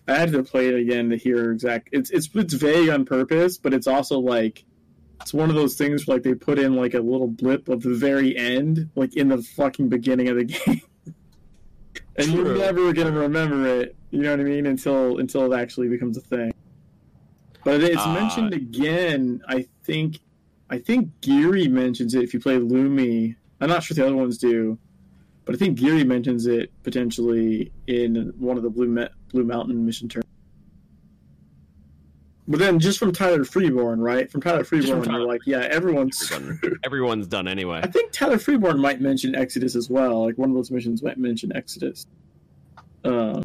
[0.09, 1.89] I had to play it again to hear exact.
[1.91, 4.65] It's it's it's vague on purpose, but it's also like
[5.21, 7.83] it's one of those things where, like they put in like a little blip of
[7.83, 10.83] the very end, like in the fucking beginning of the game,
[12.17, 13.97] and you're never gonna remember it.
[14.11, 14.67] You know what I mean?
[14.67, 16.53] Until until it actually becomes a thing.
[17.65, 19.43] But it's Uh, mentioned again.
[19.49, 20.21] I think
[20.71, 23.35] I think Geary mentions it if you play Lumi.
[23.61, 24.79] I'm not sure if the other ones do,
[25.45, 29.85] but I think Geary mentions it potentially in one of the Blue Ma- Blue Mountain
[29.85, 30.26] mission turns.
[32.49, 34.31] But then just from Tyler Freeborn, right?
[34.31, 36.31] From Tyler from Freeborn, Tyler you're like, yeah, everyone's.
[36.31, 37.81] Everyone- everyone's done anyway.
[37.83, 40.25] I think Tyler Freeborn might mention Exodus as well.
[40.25, 42.07] Like one of those missions might mention Exodus.
[43.05, 43.43] Uh, I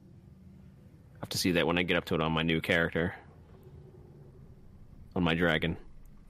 [1.22, 3.16] have to see that when I get up to it on my new character.
[5.16, 5.78] On my dragon.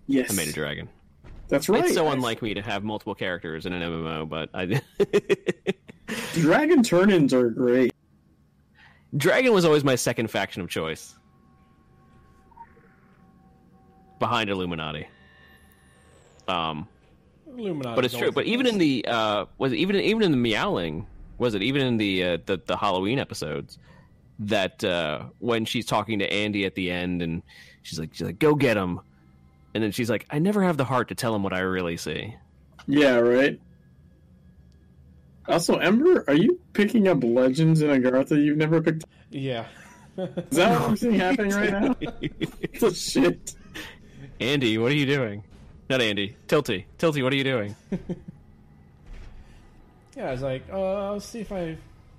[0.08, 0.88] yes, I made a dragon.
[1.50, 1.84] That's right.
[1.84, 4.66] It's so I- unlike me to have multiple characters in an MMO, but I
[6.34, 7.94] Dragon turn-ins are great.
[9.18, 11.16] Dragon was always my second faction of choice.
[14.22, 15.10] Behind Illuminati.
[16.48, 16.88] Um,
[17.46, 17.96] Illuminati.
[17.96, 18.32] but it's true.
[18.32, 21.06] But even in the uh, was it even even in the meowling
[21.38, 23.78] was it even in the uh, the, the Halloween episodes
[24.40, 27.44] that uh, when she's talking to Andy at the end and
[27.82, 29.02] she's like she's like go get him,
[29.74, 31.98] and then she's like I never have the heart to tell him what I really
[31.98, 32.34] see.
[32.88, 33.60] Yeah, right.
[35.48, 39.06] Also, Ember, are you picking up legends in Agartha you've never picked?
[39.32, 39.66] yeah.
[40.18, 41.96] Is that what I'm seeing happening right now?
[42.62, 43.56] It's shit.
[44.42, 45.44] Andy, what are you doing?
[45.90, 47.76] Not Andy, Tilty, Tilty, what are you doing?
[50.18, 51.78] Yeah, I was like, uh, let's see if I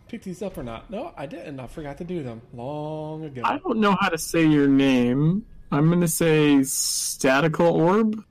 [0.08, 0.88] picked these up or not.
[0.90, 1.60] No, I didn't.
[1.60, 3.42] I forgot to do them long ago.
[3.44, 5.44] I don't know how to say your name.
[5.70, 8.24] I'm gonna say Statical Orb,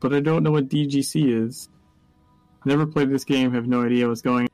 [0.00, 1.68] but I don't know what DGC is.
[2.64, 4.44] Never played this game, have no idea what's going.
[4.44, 4.48] On.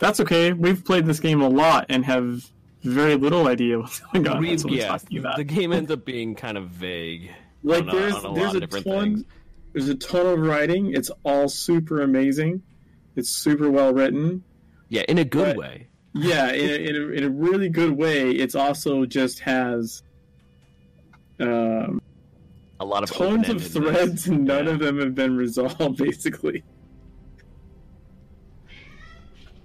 [0.00, 0.52] That's okay.
[0.52, 2.48] We've played this game a lot and have
[2.84, 4.38] very little idea what's going on.
[4.38, 5.38] We- That's what yeah, talking about.
[5.38, 7.32] the game ends up being kind of vague.
[7.62, 9.24] Like on there's on a there's of a different ton things.
[9.72, 10.94] there's a ton of writing.
[10.94, 12.62] It's all super amazing.
[13.16, 14.42] It's super well written.
[14.88, 15.56] Yeah, in a good Right.
[15.56, 15.88] way.
[16.14, 18.30] Yeah, in a, in a, in a really good way.
[18.32, 20.02] It's also just has
[21.40, 22.02] um,
[22.80, 23.72] A lot of tons of open-endedness.
[23.72, 24.72] threads, and none Yeah.
[24.72, 25.96] of them have been resolved.
[25.96, 26.62] Basically,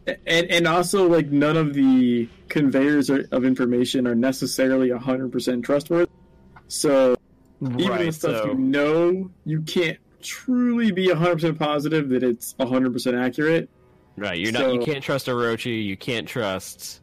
[0.06, 5.66] and and also like none of the conveyors are, of information are necessarily hundred percent
[5.66, 6.10] trustworthy.
[6.70, 7.17] So
[7.62, 12.54] even Right, with stuff so- you know, you can't truly be 100% positive that it's
[12.60, 13.70] 100% accurate.
[14.18, 14.74] Right, you're not.
[14.74, 15.84] You can't trust Orochi.
[15.86, 17.02] You can't trust.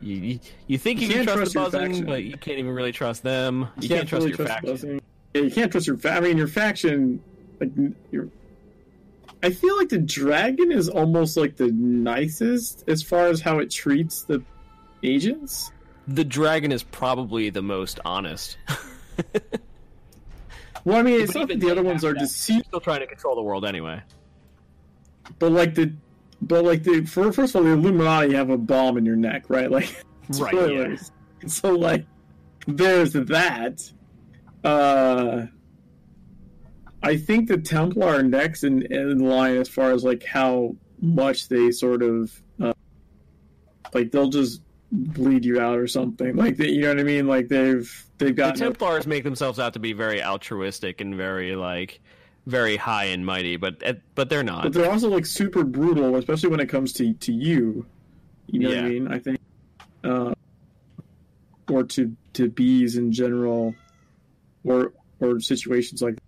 [0.00, 2.06] You you, you think you, You can can't trust, trust the buzzing, faction.
[2.06, 3.68] but you can't even really trust them.
[3.78, 5.00] You, can't, trust really your the faction.
[5.34, 7.22] Yeah, you can't trust your fa- I mean, your faction,
[7.60, 7.70] like,
[8.10, 8.28] your.
[9.42, 13.70] I feel like the dragon is almost like the nicest as far as how it
[13.70, 14.42] treats the
[15.02, 15.70] agents.
[16.08, 18.56] The dragon is probably the most honest.
[20.84, 22.28] Well, I mean, it's But not that the other ones are that.
[22.28, 24.02] Still trying to control the world anyway.
[25.38, 25.92] but like the,
[26.42, 29.44] but like the for, first of all, the Illuminati have a bomb in your neck,
[29.48, 29.70] right?
[29.70, 30.04] Like,
[30.38, 31.10] Right, spoilers.
[31.48, 32.06] So like,
[32.68, 33.90] there's that.
[34.62, 35.46] Uh,
[37.02, 41.48] I think the Templar are next in, in line as far as like how much
[41.48, 42.74] they sort of uh,
[43.94, 44.60] like they'll just
[44.92, 46.70] bleed you out or something like that.
[46.70, 47.26] You know what I mean?
[47.26, 51.14] Like they've they've The got no Templars make themselves out to be very altruistic and
[51.14, 52.00] very like
[52.46, 54.64] very high and mighty, but eh, but they're not.
[54.64, 57.86] but they're also like super brutal, especially when it comes to to you.
[58.46, 59.08] You know what I mean?
[59.08, 59.38] I think,
[60.02, 60.34] uh,
[61.70, 63.74] or to to bees in general,
[64.64, 66.18] or or situations like.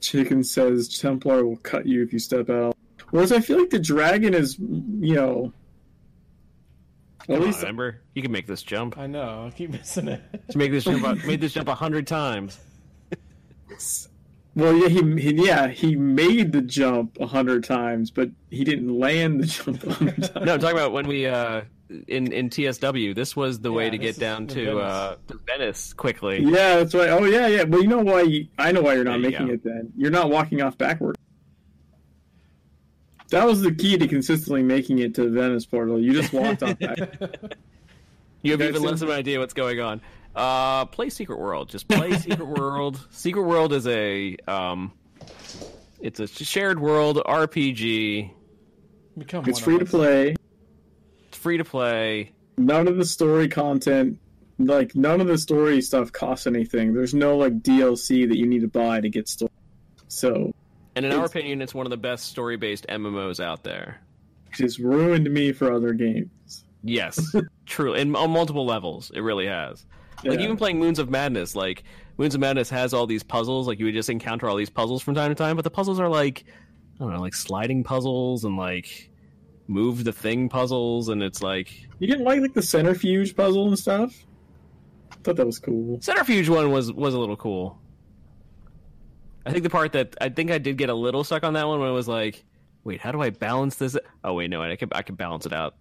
[0.00, 2.76] Chicken says Templar will cut you if you step out.
[3.14, 5.52] Whereas I feel like the dragon is, you know,
[7.24, 8.98] Come at on, least remember, you can make this jump.
[8.98, 9.46] I know.
[9.46, 10.20] I keep missing it.
[10.46, 11.24] Just make this jump.
[11.24, 12.58] made this jump a hundred times.
[14.56, 18.98] Well, yeah, he, he yeah he made the jump a hundred times, but he didn't
[18.98, 20.44] land the jump a hundred times.
[20.44, 21.62] No, I'm talking about when we uh
[22.08, 23.14] in in TSW.
[23.14, 24.82] This was the way to get down to Venice.
[24.82, 26.42] uh Venice quickly.
[26.42, 27.10] Yeah, that's right.
[27.10, 27.62] Oh yeah, yeah.
[27.62, 28.22] Well, you know why?
[28.22, 29.52] You, I know why you're not There you making go.
[29.52, 29.62] it.
[29.62, 31.16] Then you're not walking off backward.
[33.30, 36.00] That was the key to consistently making it to the Venice Portal.
[36.00, 37.56] You just walked on that.
[38.42, 40.02] You have Okay, even so- less of an idea what's going on.
[40.36, 41.70] Uh, play Secret World.
[41.70, 43.00] Just play Secret World.
[43.10, 44.92] Secret World is a um,
[45.98, 48.30] it's a shared world RPG.
[49.16, 50.34] Become It's free to play.
[51.28, 52.32] It's free to play.
[52.58, 54.18] None of the story content,
[54.58, 56.92] like none of the story stuff, costs anything.
[56.92, 59.50] There's no like DLC that you need to buy to get story.
[60.08, 60.52] So
[60.96, 64.00] And in our opinion, it's one of the best story-based MMOs out there.
[64.58, 66.64] has ruined me for other games.
[66.84, 67.34] Yes,
[67.66, 67.94] true.
[67.94, 69.86] And on multiple levels, it really has.
[70.24, 70.44] Like Yeah.
[70.44, 71.82] even playing Moons of Madness, like
[72.18, 73.66] Moons of Madness has all these puzzles.
[73.66, 75.98] Like you would just encounter all these puzzles from time to time, but the puzzles
[75.98, 76.44] are like
[76.96, 79.10] I don't know, like sliding puzzles and like
[79.66, 83.78] move the thing puzzles, and it's like You didn't like like the centrifuge puzzle and
[83.78, 84.14] stuff.
[85.10, 85.98] I thought that was cool.
[86.00, 87.78] Centrifuge one was was a little cool.
[89.46, 91.66] I think the part that I think I did get a little stuck on that
[91.66, 92.44] one when it was like,
[92.82, 93.96] wait, how do I balance this?
[94.22, 95.74] Oh wait, no, I can I can balance it out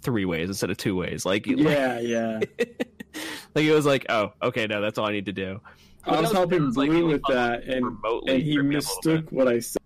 [0.00, 1.24] three ways instead of two ways.
[1.24, 2.40] Like, Yeah, yeah.
[3.54, 5.60] like it was like, oh, okay, no, that's all I need to do.
[6.04, 7.84] But I was that helping like, Blue it with that, and
[8.26, 9.24] and he tripped me up a little bit.
[9.24, 9.82] mistook what I said.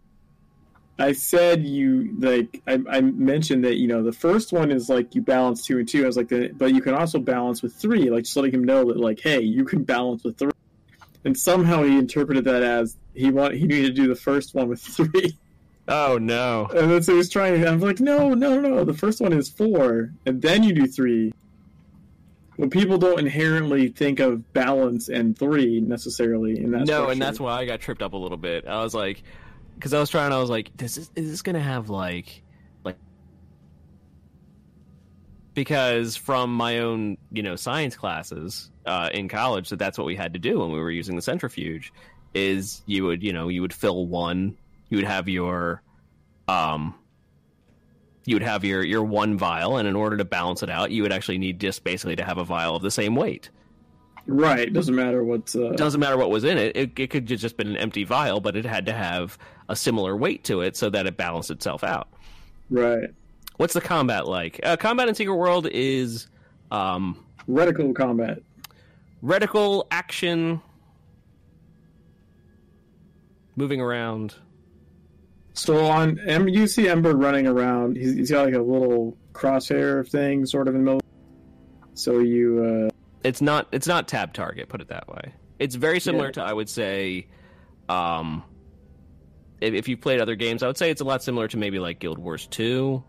[0.99, 5.15] I said you like I, I mentioned that you know the first one is like
[5.15, 6.05] you balance two and two.
[6.05, 8.11] I was like, but you can also balance with three.
[8.11, 10.53] Like just letting him know that like, hey, you can balance with three.
[11.25, 14.69] And somehow he interpreted that as he want he needed to do the first one
[14.69, 15.39] with three.
[15.89, 16.69] Oh no.
[16.75, 17.67] And then so he was trying.
[17.67, 18.85] I'm like, no, no, no.
[18.85, 21.33] The first one is four, and then you do three.
[22.57, 26.81] Well, people don't inherently think of balance and three necessarily in that.
[26.81, 27.13] no, structure.
[27.13, 28.67] and that's why I got tripped up a little bit.
[28.67, 29.23] I was like,
[29.75, 32.43] because I was trying, I was like, this is, is this gonna have like,
[32.85, 32.97] like,
[35.55, 40.15] because from my own, you know, science classes uh, in college, that that's what we
[40.15, 41.93] had to do when we were using the centrifuge,
[42.35, 44.57] is you would, you know, you would fill one,
[44.89, 45.83] you would have your,
[46.49, 46.95] um,
[48.25, 51.03] you would have your your one vial, and in order to balance it out, you
[51.03, 53.51] would actually need just basically to have a vial of the same weight.
[54.27, 54.73] right.
[54.73, 55.57] Doesn't matter what's.
[55.57, 56.77] Uh, doesn't matter what was in it.
[56.77, 56.93] it.
[56.97, 59.37] It could have just been an empty vial, but it had to have
[59.69, 62.09] a similar weight to it so that it balanced itself out.
[62.71, 63.09] right.
[63.59, 64.59] What's the combat like?
[64.63, 66.27] Uh, combat in Secret World is
[66.71, 68.39] um, Reticle combat.
[69.23, 70.61] reticle action,
[73.57, 74.35] moving around.
[75.55, 77.97] So on Em, you see Ember running around.
[77.97, 81.01] He's, he's got like a little crosshair thing, sort of in the middle.
[81.95, 82.91] So you, uh,
[83.23, 83.69] It's not.
[83.73, 84.69] It's not tab target.
[84.69, 85.35] Put it that way.
[85.59, 86.31] It's very similar Yeah.
[86.33, 87.27] to I would say,
[87.89, 88.43] um,
[89.61, 91.79] if, if you played other games, I would say it's a lot similar to maybe
[91.79, 93.05] like Guild Wars Two.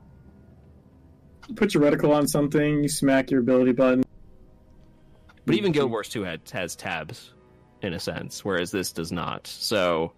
[1.55, 2.83] put your reticle on something.
[2.83, 4.03] You smack your ability button.
[5.45, 7.33] But even Guild Wars 2 had, has tabs,
[7.81, 9.45] in a sense, whereas this does not.
[9.45, 10.13] So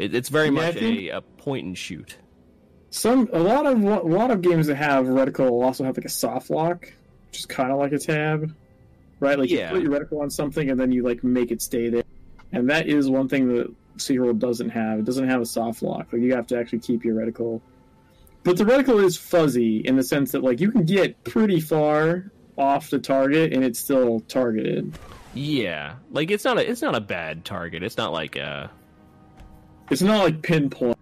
[0.00, 2.16] it, it's very Yeah, much a, a point and shoot.
[2.90, 6.06] Some a lot of a lot of games that have reticle will also have like
[6.06, 6.92] a soft lock,
[7.28, 8.52] which is kind of like a tab,
[9.20, 9.38] right?
[9.38, 9.68] Like Yeah.
[9.72, 12.02] you put your reticle on something and then you like make it stay there.
[12.52, 14.98] And that is one thing that Secret World doesn't have.
[14.98, 16.12] It doesn't have a soft lock.
[16.12, 17.60] Like you have to actually keep your reticle.
[18.42, 22.32] But the reticle is fuzzy in the sense that like you can get pretty far
[22.58, 24.98] off the target and it's still targeted.
[25.34, 27.84] Yeah, like it's not a it's not a bad target.
[27.84, 28.68] It's not like a
[29.90, 30.96] It's not like pinpoint.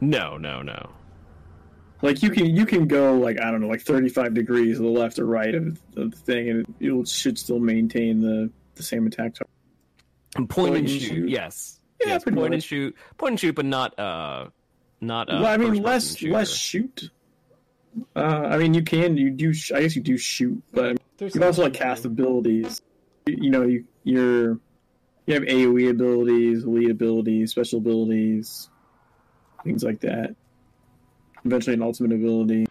[0.00, 0.90] no no no.
[2.02, 4.88] Like you can you can go like I don't know like 35 degrees to the
[4.88, 8.82] left or right of, of the thing and it, it should still maintain the the
[8.82, 9.48] same attack target.
[10.36, 11.08] And point, Point and and shoot.
[11.08, 11.28] shoot.
[11.30, 12.22] Yes, Yeah, yes.
[12.22, 12.94] pretty Point and shoot.
[13.16, 14.48] Point and shoot, but not uh
[15.00, 15.28] not.
[15.30, 16.32] Uh, well, I mean, less shooter.
[16.34, 17.10] less shoot.
[18.14, 19.54] Uh, I mean, you can you do.
[19.54, 22.82] sh- I guess you do shoot, but There's you can also like cast abilities.
[23.26, 24.58] You, you know, you you're
[25.26, 28.68] you have AOE abilities, elite abilities, special abilities,
[29.64, 30.34] things like that.
[31.44, 32.66] Eventually, an ultimate ability.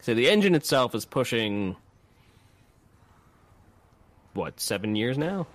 [0.00, 1.76] So the engine itself is pushing
[4.34, 5.46] what seven years now.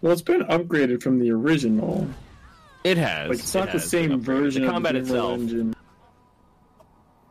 [0.00, 2.08] Well, it's been upgraded from the original.
[2.84, 3.28] It has.
[3.28, 4.62] Like it's It not the same version.
[4.62, 5.40] The of combat the itself.
[5.40, 5.74] Engine.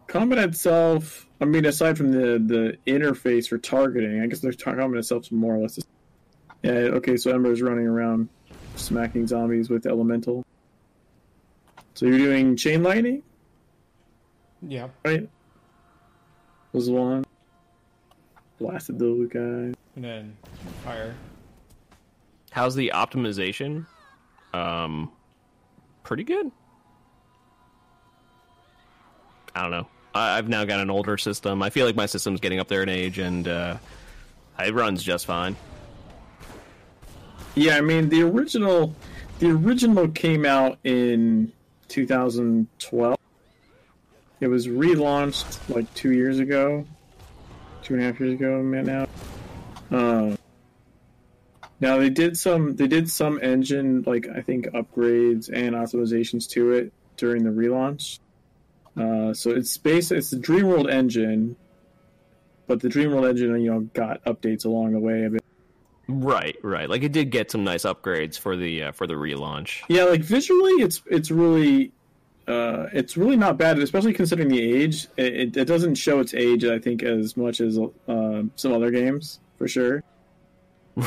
[0.08, 1.26] Combat itself.
[1.42, 5.24] I mean, aside from the the interface for targeting, I guess the tar- combat itself
[5.26, 5.76] is more or less.
[5.76, 5.84] The
[6.64, 6.72] yeah.
[6.72, 7.16] Okay.
[7.18, 8.28] So Ember's running around,
[8.76, 10.46] smacking zombies with elemental.
[11.94, 13.24] So you're doing chain lightning,
[14.62, 15.28] Yeah, right?
[16.72, 17.26] Was the one.
[18.58, 19.74] Blasted those guys.
[19.96, 20.38] and then
[20.86, 21.16] fire.
[22.52, 23.86] How's the optimization?
[24.54, 25.12] Um,
[26.04, 26.52] pretty good.
[29.56, 29.88] I don't know.
[30.14, 31.62] I, I've now got an older system.
[31.62, 33.78] I feel like my system's getting up there in age, and uh,
[34.60, 35.56] it runs just fine.
[37.56, 38.96] Yeah, I mean the original,
[39.40, 41.52] the original came out in
[41.90, 43.18] 2012.
[44.40, 46.86] It was relaunched like two years ago,
[47.84, 48.86] two and a half years ago, man.
[48.86, 49.08] Now,
[49.92, 50.36] uh,
[51.82, 56.72] now they did some, they did some engine like I think upgrades and optimizations to
[56.74, 58.20] it during the relaunch.
[59.00, 61.56] Uh, so it's based, it's the DreamWorld engine,
[62.68, 65.44] but the DreamWorld engine, you know, got updates along the way a bit.
[66.10, 66.90] Right, right.
[66.90, 69.84] Like it did get some nice upgrades for the uh, for the relaunch.
[69.90, 71.92] Yeah, like visually, it's it's really,
[72.48, 75.08] uh, it's really not bad, especially considering the age.
[75.18, 78.92] It, it, it doesn't show its age, I think, as much as uh, some other
[78.92, 80.04] games for sure.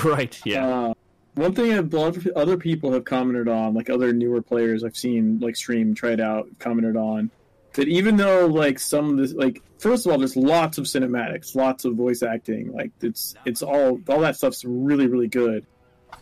[0.04, 0.40] Right.
[0.46, 0.66] Yeah.
[0.66, 0.94] Uh,
[1.34, 4.84] one thing that a lot of other people have commented on, like other newer players
[4.84, 7.30] I've seen like stream tried out, commented on
[7.74, 11.54] that even though like some of this, like first of all, there's lots of cinematics,
[11.54, 15.66] lots of voice acting, like it's it's all all that stuff's really really good.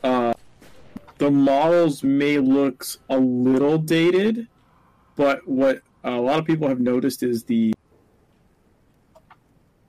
[0.03, 0.33] Uh,
[1.19, 4.49] the models may look a little dated,
[5.17, 7.75] but what a lot of people have noticed is the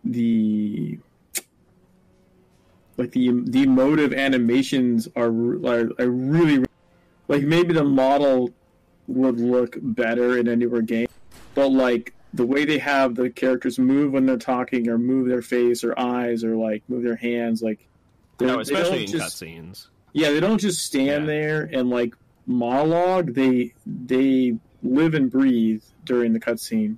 [0.04, 1.00] the
[2.98, 5.30] like the the emotive animations are
[5.66, 6.66] are, I really
[7.28, 8.52] like maybe the model
[9.08, 11.08] would look better in a newer game,
[11.56, 15.42] but like the way they have the characters move when they're talking or move their
[15.42, 17.80] face or eyes or like move their hands like
[18.40, 19.88] no, especially in just- cutscenes.
[20.14, 21.34] yeah, they don't just stand Yeah.
[21.34, 22.16] there and like
[22.48, 23.34] monologue.
[23.34, 26.98] They they live and breathe during the cutscene.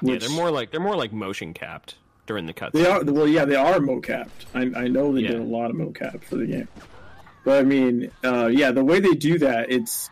[0.00, 1.96] Yeah, they're more like they're more like motion capped
[2.26, 2.72] during the cutscene.
[2.72, 4.28] They are well, yeah, they are mocapped.
[4.54, 6.68] I, I know they did a lot of mocap for the game,
[7.44, 10.08] but I mean, uh, yeah, the way they do that, it's.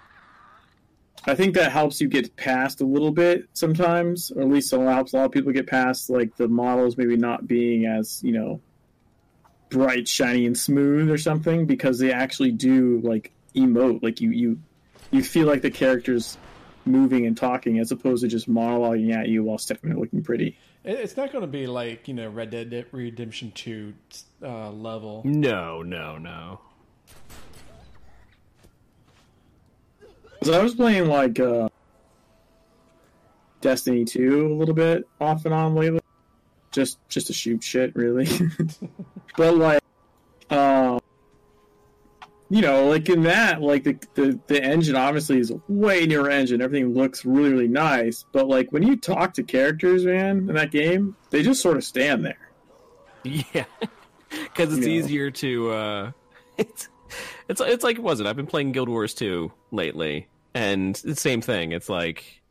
[1.27, 4.81] I think that helps you get past a little bit sometimes, or at least it
[4.81, 8.33] helps a lot of people get past like the models maybe not being as you
[8.33, 8.61] know
[9.69, 14.59] bright, shiny, and smooth or something because they actually do like emote, like you you
[15.11, 16.39] you feel like the characters
[16.85, 20.57] moving and talking as opposed to just monologuing at you while standing there looking pretty.
[20.85, 23.95] It's not going to be like you know Red Dead Redemption Two
[24.43, 25.23] uh, level.
[25.25, 26.61] No, no, no.
[30.43, 31.69] So I was playing like uh,
[33.61, 36.01] Destiny 2 a little bit off and on lately,
[36.73, 38.27] just just to shoot shit, really.
[39.37, 39.83] but like,
[40.49, 40.99] uh,
[42.49, 46.63] you know, like in that, like the, the the engine obviously is way newer engine.
[46.63, 48.25] Everything looks really really nice.
[48.33, 51.85] But like when you talk to characters, man, in that game, they just sort of
[51.85, 52.49] stand there.
[53.25, 53.65] Yeah,
[54.31, 55.05] because it's You know.
[55.05, 55.71] easier to.
[55.71, 56.13] Uh,
[56.57, 56.89] it's
[57.49, 58.27] it's it's like it was it?
[58.27, 61.73] I've been playing Guild Wars 2 lately, and the same thing.
[61.73, 62.43] It's like,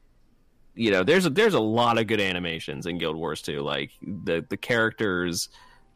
[0.75, 3.61] you know, there's a, there's a lot of good animations in Guild Wars 2.
[3.61, 5.49] Like the the characters,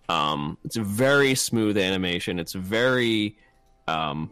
[0.09, 2.39] um, it's a very smooth animation.
[2.39, 3.37] It's very,
[3.87, 4.31] um,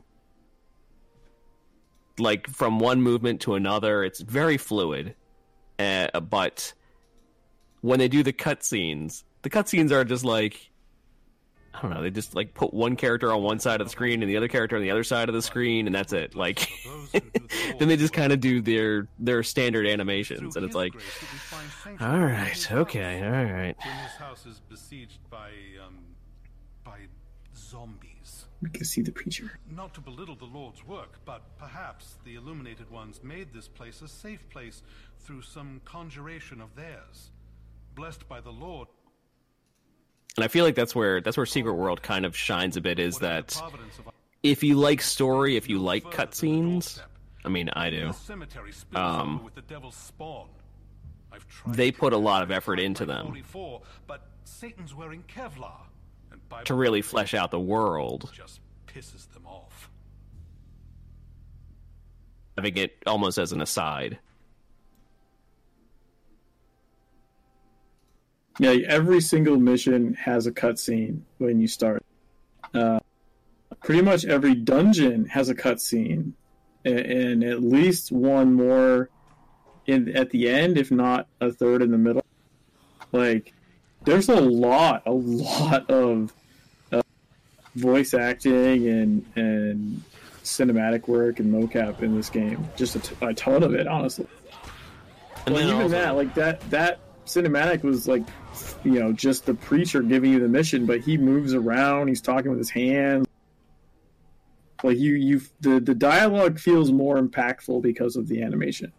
[2.19, 4.03] like from one movement to another.
[4.03, 5.15] It's very fluid,
[5.79, 6.73] uh, but
[7.81, 10.70] when they do the cutscenes, the cutscenes are just like
[11.73, 12.01] I don't know.
[12.01, 14.47] They just like put one character on one side of the screen and the other
[14.47, 16.35] character on the other side of the screen, and that's it.
[16.35, 16.69] Like,
[17.79, 20.93] then they just kind of do their their standard animations, and it's like,
[21.99, 23.75] all right, okay, all right.
[23.83, 25.51] When this house is besieged by
[25.85, 25.99] um
[26.83, 26.99] by
[27.55, 28.45] zombies.
[28.61, 29.59] We can see the preacher.
[29.69, 34.07] Not to belittle the Lord's work, but perhaps the illuminated ones made this place a
[34.07, 34.83] safe place
[35.19, 37.31] through some conjuration of theirs.
[37.95, 38.87] Blessed by the Lord,
[40.37, 42.99] And I feel like that's where that's where Secret World kind of shines a bit.
[42.99, 43.61] Is that
[44.43, 46.99] if you like story, if you like cutscenes.
[47.43, 48.11] I mean, I do.
[48.93, 49.49] Um,
[51.67, 53.25] They put a lot of effort into them.
[53.27, 55.71] 44, but Satan's wearing Kevlar,
[56.31, 58.31] and by To really flesh out the world,
[59.45, 59.89] off.
[62.57, 64.19] having it almost as an aside.
[68.59, 72.03] Yeah, every single mission has a cutscene when you start.
[72.73, 72.99] Uh,
[73.83, 76.33] pretty much every dungeon has a cutscene,
[76.85, 79.09] and, and at least one more
[79.87, 82.23] in at the end, if not a third in the middle.
[83.11, 83.53] Like,
[84.03, 86.33] there's a lot, a lot of
[86.91, 87.01] uh,
[87.75, 90.03] voice acting and and
[90.43, 92.67] cinematic work and mocap in this game.
[92.75, 94.27] Just a, t- a ton of it, honestly.
[95.45, 98.23] And Well, even also- that, like that, that cinematic was like,
[98.83, 102.07] you know, just the preacher giving you the mission, but he moves around.
[102.07, 103.27] He's talking with his hands.
[104.83, 108.91] Like you, you, the the dialogue feels more impactful because of the animation.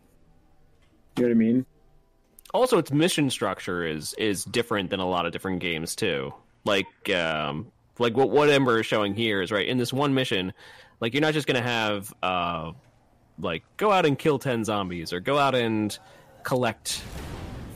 [1.17, 1.67] You know what I mean?
[2.53, 6.33] also its mission structure is is different than a lot of different games too
[6.65, 10.53] like um like what what ember is showing here is right in this one mission
[11.01, 12.71] like you're not just gonna have uh
[13.39, 15.99] like go out and kill 10 zombies or go out and
[16.43, 17.03] collect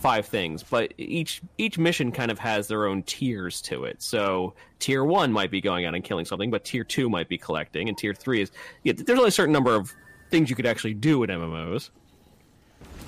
[0.06, 4.54] five things but each each mission kind of has their own tiers to it so
[4.78, 7.88] tier one might be going out and killing something but tier two might be collecting
[7.88, 8.52] and tier three is
[8.84, 9.92] yeah, there's only a certain number of
[10.30, 11.90] things you could actually do in mmos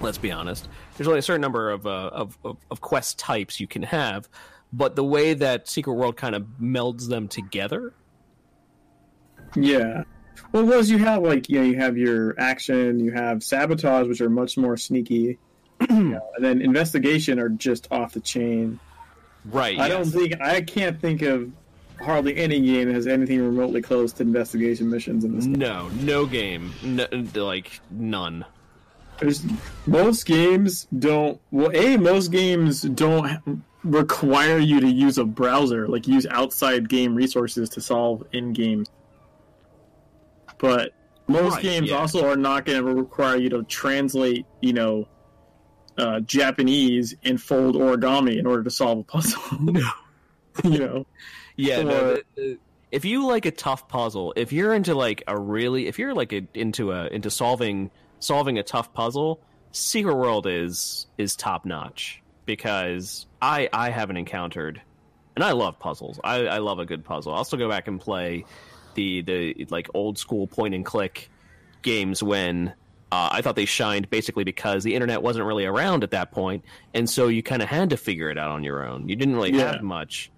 [0.01, 0.68] let's be honest.
[0.97, 4.28] There's only a certain number of, uh, of, of of quest types you can have,
[4.73, 7.94] but the way that Secret World kind of melds them together,
[9.57, 10.05] Yeah.
[10.52, 14.31] Well, was you have like know you have your action, you have sabotage, which are
[14.31, 15.39] much more sneaky,
[15.89, 18.78] you know, and then investigation are just off the chain.
[19.44, 19.78] right?
[19.78, 21.50] I don't think I can't think of
[22.00, 25.44] hardly any game that has anything remotely close to investigation missions in this.
[25.47, 25.58] game.
[25.58, 28.44] No, no game, no, like none.
[29.20, 29.44] There's
[29.86, 31.40] most games don't.
[31.50, 37.15] Well, a most games don't require you to use a browser, like use outside game
[37.15, 38.89] resources to solve in games.
[40.58, 40.92] But
[41.26, 41.97] most Right, games yeah.
[41.97, 45.07] also are not going to require you to translate, you know,
[45.99, 49.43] uh, Japanese and fold origami in order to solve a puzzle.
[49.60, 49.81] No.
[50.65, 51.07] you know,
[51.57, 52.59] Yeah, no, the- the-
[52.91, 56.33] if you like a tough puzzle, if you're into like a really, if you're like
[56.33, 59.41] a, into a into solving solving a tough puzzle,
[59.73, 64.81] Secret World is is top notch because I I haven't encountered,
[65.36, 66.18] and I love puzzles.
[66.25, 67.35] I I love a good puzzle.
[67.35, 68.47] I'll still go back and play
[68.94, 71.28] the the like old school point and click
[71.83, 72.73] games when
[73.11, 76.65] Uh, I thought they shined basically because the internet wasn't really around at that point,
[76.93, 79.09] and so you kind of had to figure it out on your own.
[79.09, 79.73] You didn't really Yeah.
[79.73, 80.31] have much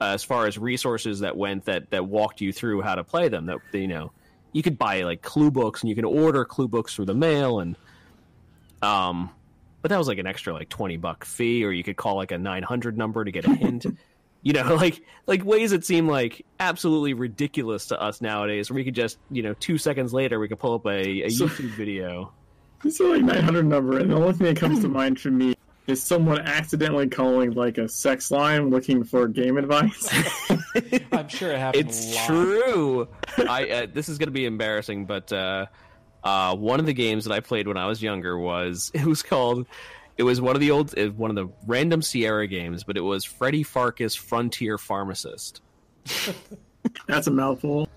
[0.00, 3.28] uh, as far as resources that went that that walked you through how to play
[3.28, 3.46] them.
[3.46, 4.12] That you know,
[4.52, 7.60] you could buy like clue books and you could order clue books through the mail,
[7.60, 7.76] and
[8.82, 9.30] um,
[9.82, 12.30] but that was like an extra like twenty buck fee, or you could call like
[12.32, 13.86] a nine hundred number to get a hint.
[14.42, 18.70] you know, like like ways that seem like absolutely ridiculous to us nowadays.
[18.70, 21.28] Where we could just you know two seconds later we could pull up a, a
[21.30, 22.32] So- YouTube video.
[22.84, 25.56] It's a like 900 number, and the only thing that comes to mind for me
[25.88, 30.08] is someone accidentally calling like a sex line looking for game advice.
[31.10, 31.84] I'm sure it happens.
[32.06, 32.26] It's a lot.
[32.28, 33.08] true.
[33.48, 35.66] I uh, this is going to be embarrassing, but uh,
[36.22, 39.24] uh, one of the games that I played when I was younger was it was
[39.24, 39.66] called.
[40.18, 43.02] It was one of the old, uh, one of the random Sierra games, but it
[43.02, 45.62] was Freddy Pharkas Frontier Pharmacist.
[47.06, 47.88] That's a mouthful.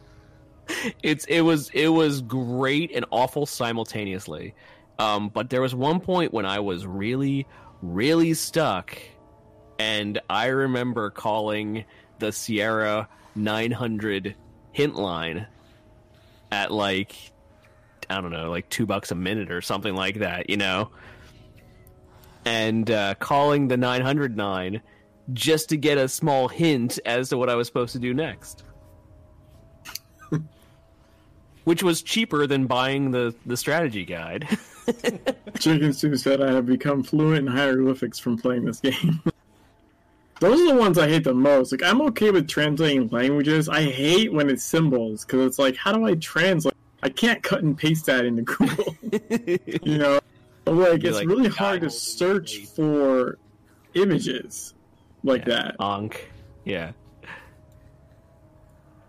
[1.03, 4.53] It's it was it was great and awful simultaneously.
[4.99, 7.47] Um, but there was one point when I was really,
[7.81, 8.97] really stuck,
[9.79, 11.85] and I remember calling
[12.19, 14.35] the Sierra 900
[14.73, 15.47] hint line
[16.51, 17.15] at like
[18.09, 20.91] I don't know, like two bucks a minute or something like that, you know,
[22.45, 24.81] and uh, calling the 909
[25.33, 28.63] just to get a small hint as to what I was supposed to do next.
[31.63, 34.47] Which was cheaper than buying the, the strategy guide.
[35.59, 39.21] Chicken Stew said I have become fluent in hieroglyphics from playing this game.
[40.39, 41.71] Those are the ones I hate the most.
[41.71, 43.69] Like I'm okay with translating languages.
[43.69, 46.73] I hate when it's symbols because it's like, how do I translate?
[47.03, 48.95] I can't cut and paste that into Google.
[49.83, 50.19] you know,
[50.65, 53.37] like You're it's like, really hard to search wait." for
[53.93, 54.73] images
[55.23, 55.75] like that.
[55.79, 56.29] Ankh.
[56.65, 56.91] Yeah.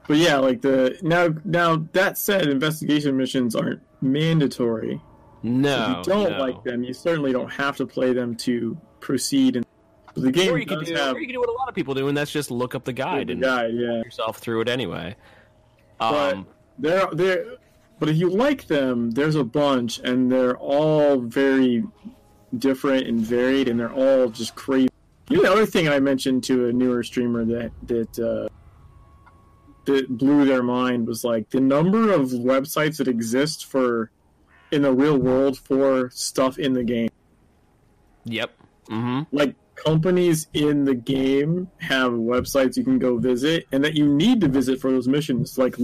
[0.08, 5.00] But yeah, like the now now that said, investigation missions aren't mandatory.
[5.44, 6.00] No.
[6.00, 6.38] if you don't no.
[6.38, 9.56] like them, you certainly don't have to play them to proceed.
[9.56, 9.66] And
[10.14, 11.74] the game Or you, can do, have or you can do what a lot of
[11.74, 14.02] people do, and that's just look up the guide the and guide, yeah.
[14.02, 15.16] yourself through it anyway.
[15.98, 16.46] But Um,
[16.78, 17.56] they're they're
[18.02, 21.84] but if you like them, there's a bunch, and they're all very
[22.58, 24.88] different and varied, and they're all just crazy.
[25.30, 28.48] You know, the other thing I mentioned to a newer streamer that that uh,
[29.84, 34.10] that blew their mind was like the number of websites that exist for
[34.72, 37.10] in the real world for stuff in the game.
[38.24, 38.50] yep.
[38.88, 39.54] hmm like
[39.84, 44.48] companies in the game have websites you can go visit and that you need to
[44.48, 45.76] visit for those missions like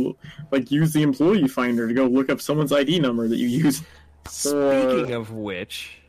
[0.51, 3.83] like use the employee finder to go look up someone's id number that you use
[4.29, 6.01] Speaking of which,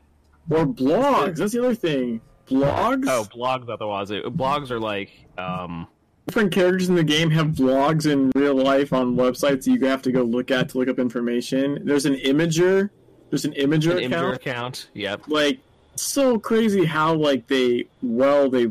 [0.50, 3.70] or blogs that's the other thing blogs oh, blogs.
[3.70, 5.88] Otherwise, it, blogs are like, um,
[6.28, 10.12] different characters in the game have blogs in real life on websites you have to
[10.12, 12.90] go look at to look up information there's an Imgur
[13.30, 14.90] there's an Imgur an account Imgur account.
[14.94, 15.28] Yep.
[15.28, 15.60] like
[16.02, 18.64] so crazy how like they well they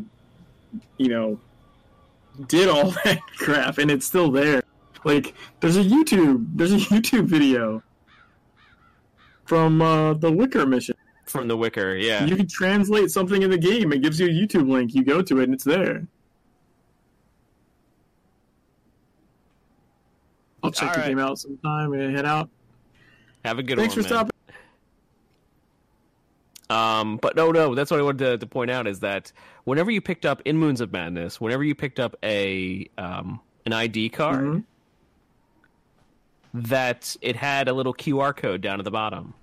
[0.97, 1.39] you know
[2.47, 4.61] did all that crap and it's still there
[5.03, 7.81] like there's a youtube there's a youtube video
[9.45, 11.95] from uh, the wicker mission From the Wicker.
[11.95, 12.25] Yeah.
[12.25, 15.21] you can translate something in the game it gives you a youtube link you go
[15.21, 16.05] to it and it's there
[20.63, 21.07] i'll check All the right.
[21.09, 22.49] game out sometime and head out
[23.45, 24.03] Have a good thanks one.
[24.03, 24.25] Thanks for man.
[24.25, 24.38] stopping
[26.69, 29.31] Um, but no, no, that's what I wanted to, to point out is that
[29.63, 33.73] whenever you picked up in Moons of Madness, whenever you picked up a um, an
[33.73, 34.63] ID card, Mhm.
[36.53, 39.33] that it had a little QR code down at the bottom.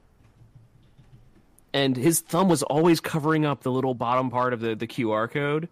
[1.72, 5.30] And his thumb was always covering up the little bottom part of the, the QR
[5.30, 5.68] code,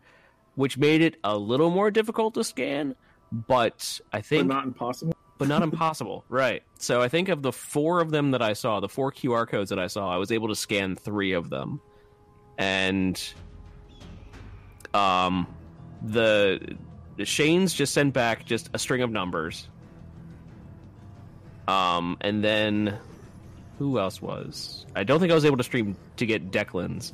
[0.54, 2.94] which made it a little more difficult to scan.
[3.32, 6.24] But I but think not impossible but not impossible.
[6.30, 6.62] Right.
[6.78, 9.70] So I think of the four of them that I saw, the four QR codes
[9.70, 11.80] that I saw, I was able to scan three of them,
[12.58, 13.20] and
[14.92, 15.46] um,
[16.02, 16.76] the,
[17.22, 19.68] Shane's just sent back just a string of numbers.
[21.66, 22.98] Um, and then
[23.78, 24.86] who else was?
[24.94, 27.12] I don't think I was able to stream to get Declan's,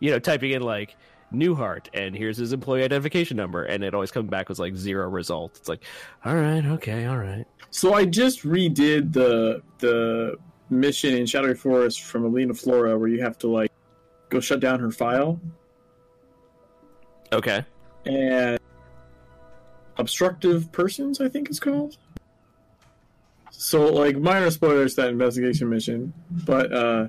[0.00, 0.96] you know, typing in like
[1.32, 5.08] Newehart and here's his employee identification number, and it always comes back with like zero
[5.08, 5.58] results.
[5.60, 5.82] It's like,
[6.24, 7.44] all right, okay, all right.
[7.70, 10.36] So I just redid the the
[10.70, 13.72] mission in Shadowy Forest from Alina Flora, where you have to like
[14.30, 15.40] go shut down her file
[17.32, 17.64] Okay.
[18.06, 18.58] and
[19.98, 21.20] obstructive persons.
[21.20, 21.96] I think it's called.
[23.50, 27.06] So like minor spoilers to that investigation mission, but uh,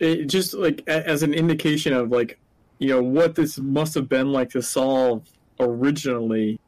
[0.00, 2.38] it just like a- as an indication of like
[2.78, 5.28] you know what this must have been like to solve
[5.60, 6.58] originally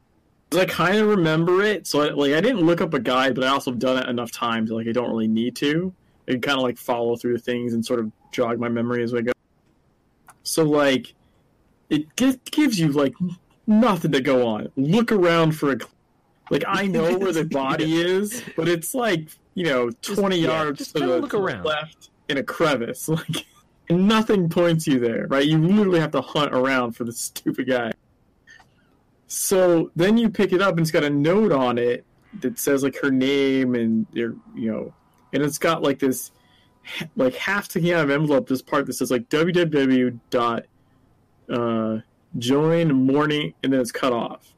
[0.55, 3.43] I kind of remember it, so I, like I didn't look up a guide, but
[3.43, 5.91] I also have done it enough times like I don't really need to.
[6.27, 9.13] I can kind of like follow through things and sort of jog my memory as
[9.13, 9.31] I go.
[10.43, 11.15] So like,
[11.89, 13.15] it gi- gives you like
[13.67, 14.69] nothing to go on.
[14.75, 15.77] Look around for a
[16.49, 20.79] like I know where the body is, but it's like you know twenty yeah, yards
[20.79, 21.63] just to the, look to the around.
[21.65, 23.09] left in a crevice.
[23.89, 25.45] Like nothing points you there, right?
[25.45, 27.91] You literally have to hunt around for the stupid guy.
[29.27, 32.05] So then you pick it up and it's got a note on it
[32.41, 34.93] that says like her name and your you know,
[35.33, 36.31] and it's got like this
[37.15, 40.65] like half taken out of envelope this part that says like www dot
[41.49, 41.97] uh
[42.37, 44.53] join morning and then it's cut off.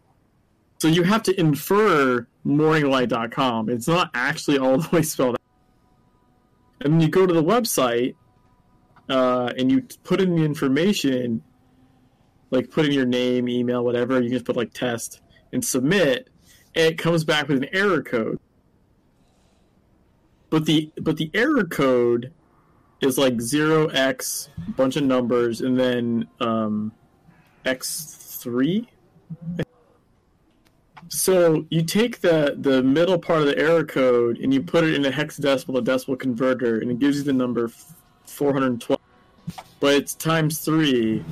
[0.80, 3.70] So you have to infer morninglight.com.
[3.70, 5.42] It's not actually all the way spelled out.
[6.82, 8.16] And then you go to the website
[9.10, 11.42] uh, and you put in the information
[12.52, 14.16] like put in your name, email, whatever.
[14.16, 15.22] You can just put like test
[15.52, 16.30] and submit,
[16.76, 18.40] and it comes back with an error code.
[20.50, 22.32] But the but the error code
[23.02, 26.92] is like zero x bunch of numbers and then um,
[27.66, 28.88] x three.
[31.10, 34.96] So you take the the middle part of the error code and you put it
[34.96, 37.70] in a hexadecimal to decimal converter, and it gives you the number
[38.26, 39.02] four hundred twelve.
[39.80, 41.24] But it's times three,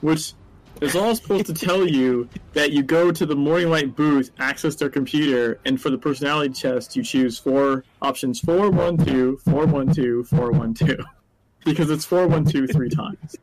[0.00, 0.32] which
[0.80, 4.74] is all supposed to tell you that you go to the Morning Light booth, access
[4.74, 9.66] their computer, and for the personality test, you choose four options: four one two, four
[9.66, 10.98] one two, four one two,
[11.64, 13.36] because it's four one two three times.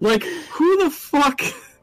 [0.00, 1.40] Like, who the fuck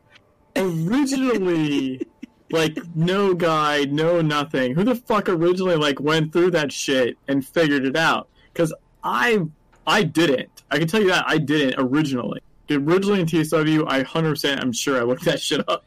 [0.55, 2.01] originally?
[2.51, 4.73] Like no guide, no nothing.
[4.75, 8.27] Who the fuck originally like went through that shit and figured it out?
[8.53, 9.39] Because I
[9.85, 10.63] I didn't.
[10.71, 12.41] I can tell you that I didn't originally.
[12.69, 15.85] Originally in TSW, I hundred percent I'm sure I looked that shit up.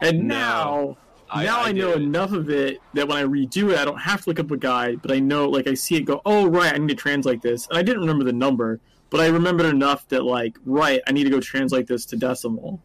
[0.00, 0.34] And No.
[0.34, 0.96] now
[1.30, 4.00] I- now I I, know enough of it that when I redo it, I don't
[4.00, 6.46] have to look up a guide, but I know like I see it go, oh
[6.46, 7.66] right, I need to translate this.
[7.68, 11.24] And I didn't remember the number, but I remembered enough that like, right, I need
[11.24, 12.82] to go translate this to decimal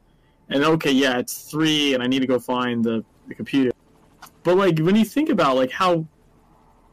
[0.49, 3.71] and okay, yeah, it's three, and I need to go find the, the computer.
[4.43, 6.05] But like when you think about like how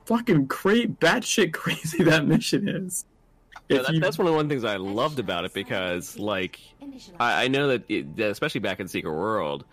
[0.07, 3.05] fucking cra- batshit crazy that mission is,
[3.69, 6.61] Yeah, that, you- that's one of the one things I loved about it because, like,
[7.21, 9.65] I, I know that, it, that especially back in Secret World,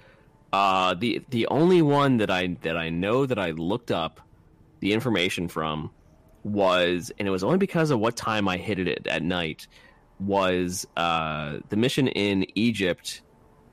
[0.54, 4.20] uh, the the only one that I that I know that I looked up
[4.82, 5.92] the information from
[6.44, 9.68] was, and it was only because of what time I hit it at night,
[10.20, 13.22] was uh, the mission in Egypt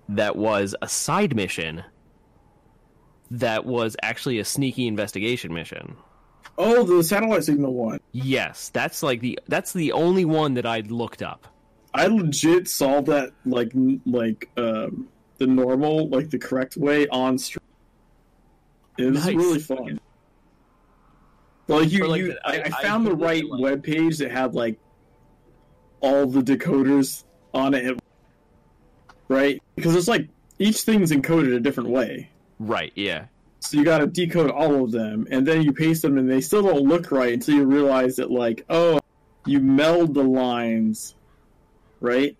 [0.08, 1.84] that was a side mission
[3.30, 5.96] that was actually a sneaky investigation mission.
[6.56, 8.00] Oh, the satellite signal one.
[8.12, 11.46] Yes, that's like the that's the only one that I looked up.
[11.94, 13.70] I legit solved that like
[14.06, 17.62] like um, the normal, like the correct way on stream.
[18.98, 19.34] It was Nice.
[19.36, 20.00] really fun.
[21.68, 24.54] Well, you, like, you I, I- I I found the right web page that had
[24.54, 24.78] like
[26.00, 27.98] all the decoders on it,
[29.28, 29.62] right?
[29.76, 32.30] Because it's like each thing's encoded a different way.
[32.58, 33.26] Right, yeah.
[33.60, 36.40] So you got to decode all of them, and then you paste them, and they
[36.40, 39.00] still don't look right until you realize that, like, oh,
[39.46, 41.14] you meld the lines,
[42.00, 42.36] right?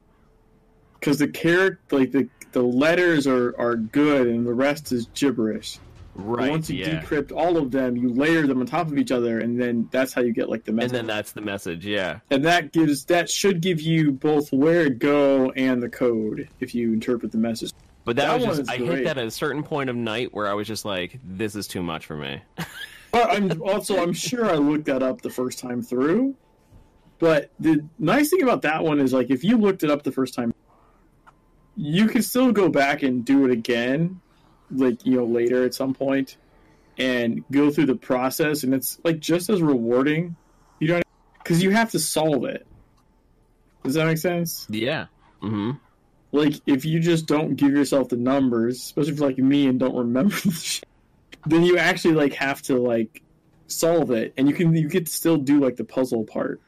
[0.98, 5.78] Because the character, like the the letters are are good, and the rest is gibberish.
[6.18, 6.50] But Right.
[6.50, 7.00] once you yeah.
[7.00, 10.12] decrypt all of them, you layer them on top of each other, and then that's
[10.12, 10.90] how you get like the message.
[10.90, 11.86] and then that's the message.
[11.86, 12.18] Yeah.
[12.30, 16.74] and that gives that should give you both where to go and the code if
[16.74, 17.70] you interpret the message.
[18.04, 20.48] But that, That was just I hit that at a certain point of night where
[20.48, 22.40] I was just like, this is too much for me.
[23.10, 26.34] But I'm also I'm sure I looked that up the first time through.
[27.18, 30.12] But the nice thing about that one is like if you looked it up the
[30.12, 30.52] first time,
[31.76, 34.20] you can still go back and do it again,
[34.70, 36.36] like you know later at some point,
[36.96, 40.36] and go through the process, and it's like just as rewarding.
[40.80, 41.02] You know,
[41.42, 42.66] because you have to solve it.
[43.82, 44.66] Does that make sense?
[44.70, 45.06] yeah.
[45.40, 45.72] hmm
[46.32, 49.78] like if you just don't give yourself the numbers, especially if you're like me and
[49.78, 50.88] don't remember the shit,
[51.46, 53.22] then you actually like have to like
[53.66, 56.60] solve it, and you can you could still do like the puzzle part,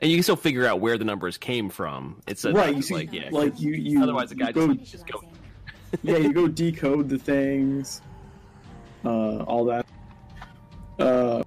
[0.00, 2.22] And you can still figure out where the numbers came from.
[2.26, 2.74] It's a, right?
[2.74, 3.28] You see, like yeah.
[3.32, 5.22] like you you Otherwise, the guy just, just go.
[6.02, 8.02] Yeah, you go decode the things,
[9.04, 9.86] uh, all that.
[10.98, 11.42] Uh,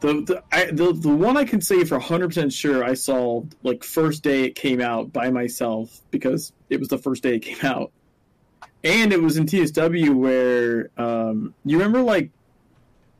[0.00, 3.56] the the, I, the the one I can say for hundred percent sure I solved
[3.62, 7.40] like first day it came out by myself because it was the first day it
[7.40, 7.92] came out,
[8.84, 12.30] and it was in TSW where um, you remember like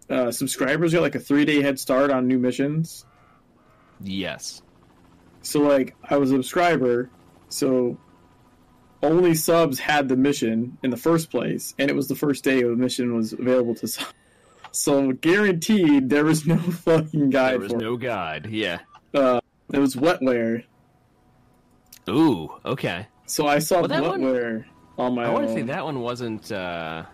[0.09, 3.05] uh, subscribers got like a three day head start on new missions.
[4.01, 4.63] Yes.
[5.43, 7.11] So like I was a subscriber,
[7.49, 7.99] so
[9.03, 12.63] only subs had the mission in the first place, and it was the first day
[12.63, 14.13] the mission was available to subs.
[14.71, 18.49] So guaranteed there was no fucking guide There was for no guide.
[18.51, 18.81] Yeah.
[19.15, 19.19] it.
[19.19, 19.41] Uh,
[19.73, 20.63] it was wetware.
[22.11, 22.51] Ooh.
[22.67, 23.07] Okay.
[23.27, 24.65] So I saw Well, that one- wetware
[24.99, 26.53] on my I want to say that one wasn't.
[26.53, 27.05] uh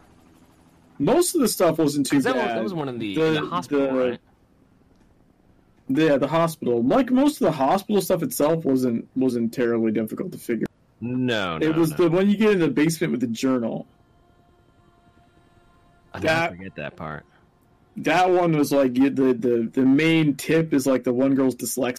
[0.99, 2.45] Most of the stuff wasn't too 'cause that, bad.
[2.47, 4.21] was, that was one in the, The- in the hospital, the- right?
[5.89, 6.83] Yeah, the hospital.
[6.83, 10.67] Like most of the hospital stuff itself wasn't wasn't terribly difficult to figure.
[11.05, 11.67] No, no.
[11.67, 11.97] it was no.
[11.97, 13.87] the when you get in the basement with the journal.
[16.13, 17.25] I that- forget that part.
[17.99, 21.57] that one was like you- the the the main tip is like the one girl's
[21.57, 21.99] dyslexic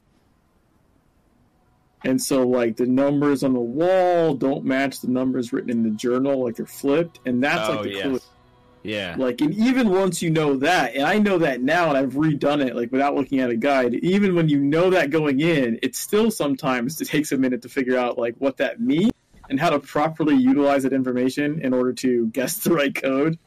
[2.04, 5.90] and so like the numbers on the wall don't match the numbers written in the
[5.90, 8.04] journal like they're flipped and that's oh like the yes.
[8.04, 8.20] clue
[8.86, 9.16] Yeah.
[9.18, 12.66] like and even once you know that and i know that now and i've redone
[12.66, 15.96] it like without looking at a guide even when you know that going in it
[15.96, 19.12] still sometimes it takes a minute to figure out like what that means
[19.50, 23.38] and how to properly utilize that information in order to guess the right code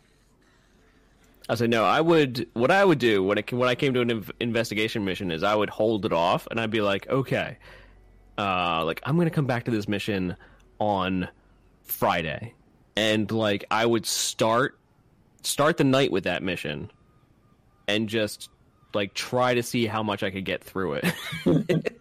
[1.50, 1.83] I said no.
[1.83, 2.47] I would.
[2.52, 5.42] What I would do when it when I came to an inv- investigation mission is
[5.42, 7.57] I would hold it off and I'd be like, okay,
[8.36, 10.36] uh, like I'm gonna come back to this mission
[10.78, 11.26] on
[11.84, 12.52] Friday,
[12.97, 14.77] and like I would start
[15.42, 16.91] start the night with that mission,
[17.86, 18.50] and just
[18.94, 21.15] like try to see how much I could get through it,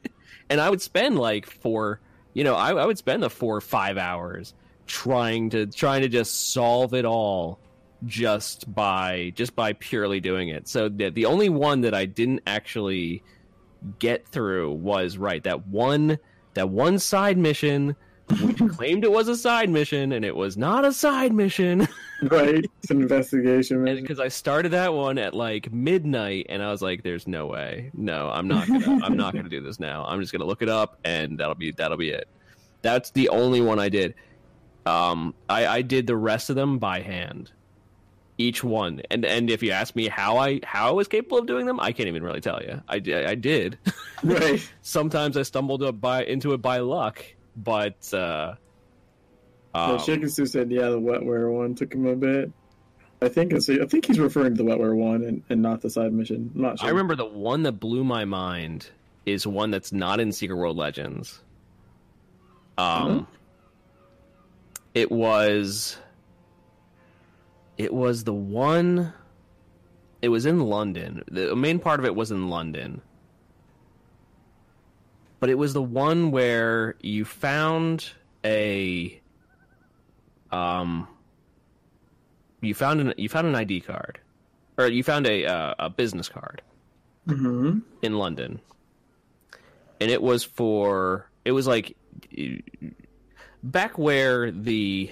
[0.49, 1.99] and I would spend like four,
[2.33, 4.53] you know, I, I would spend the four or five hours
[4.85, 7.59] trying to trying to just solve it all
[8.05, 10.67] just by just by purely doing it.
[10.67, 13.23] So the the only one that I didn't actually
[13.99, 16.17] get through was right that one
[16.53, 17.95] that one side mission
[18.41, 21.87] which claimed it was a side mission and it was not a side mission
[22.23, 24.03] right it's an investigation mission.
[24.03, 27.89] because I started that one at like midnight and I was like there's no way.
[27.93, 30.03] No, I'm not gonna I'm not gonna do this now.
[30.05, 32.27] I'm just gonna look it up and that'll be that'll be it.
[32.81, 34.13] That's the only one I did.
[34.85, 37.51] Um I, I did the rest of them by hand.
[38.37, 39.01] Each one.
[39.09, 41.79] And and if you ask me how I how I was capable of doing them,
[41.79, 42.81] I can't even really tell you.
[42.87, 43.79] I, di- I did.
[44.23, 47.23] right Sometimes I stumbled up by into it by luck,
[47.57, 48.55] but uh
[49.75, 52.51] No, um, Chicken Stew said, "Yeah, the wetware one took him a bit."
[53.21, 55.89] I think it's, I think he's referring to the wetware one and, and not the
[55.89, 56.51] side mission.
[56.55, 56.87] I'm not sure.
[56.87, 58.91] I remember the one that blew my mind
[59.25, 61.41] is one that's not in Secret World Legends.
[62.77, 63.27] Um,
[64.93, 65.97] it was,
[67.77, 69.13] it was the one.
[70.21, 71.23] It was in London.
[71.29, 73.01] The main part of it was in London,
[75.39, 78.09] but it was the one where you found
[78.43, 79.21] a,
[80.51, 81.07] um,
[82.61, 84.19] you found an you found an ID card,
[84.77, 86.61] or you found a uh, a business card
[87.27, 88.59] hmm in London,
[90.01, 91.95] and it was for it was like
[93.63, 95.11] back where the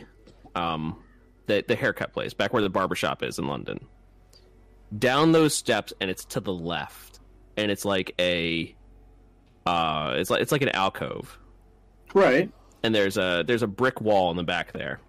[0.55, 1.01] um
[1.47, 3.79] the the haircut place, back where the barber shop is in London.
[4.97, 7.19] Down those steps, and it's to the left,
[7.57, 8.74] and it's like a
[9.65, 11.37] uh, it's like it's like an alcove,
[12.13, 12.51] Right.
[12.83, 14.99] and there's a there's a brick wall in the back there.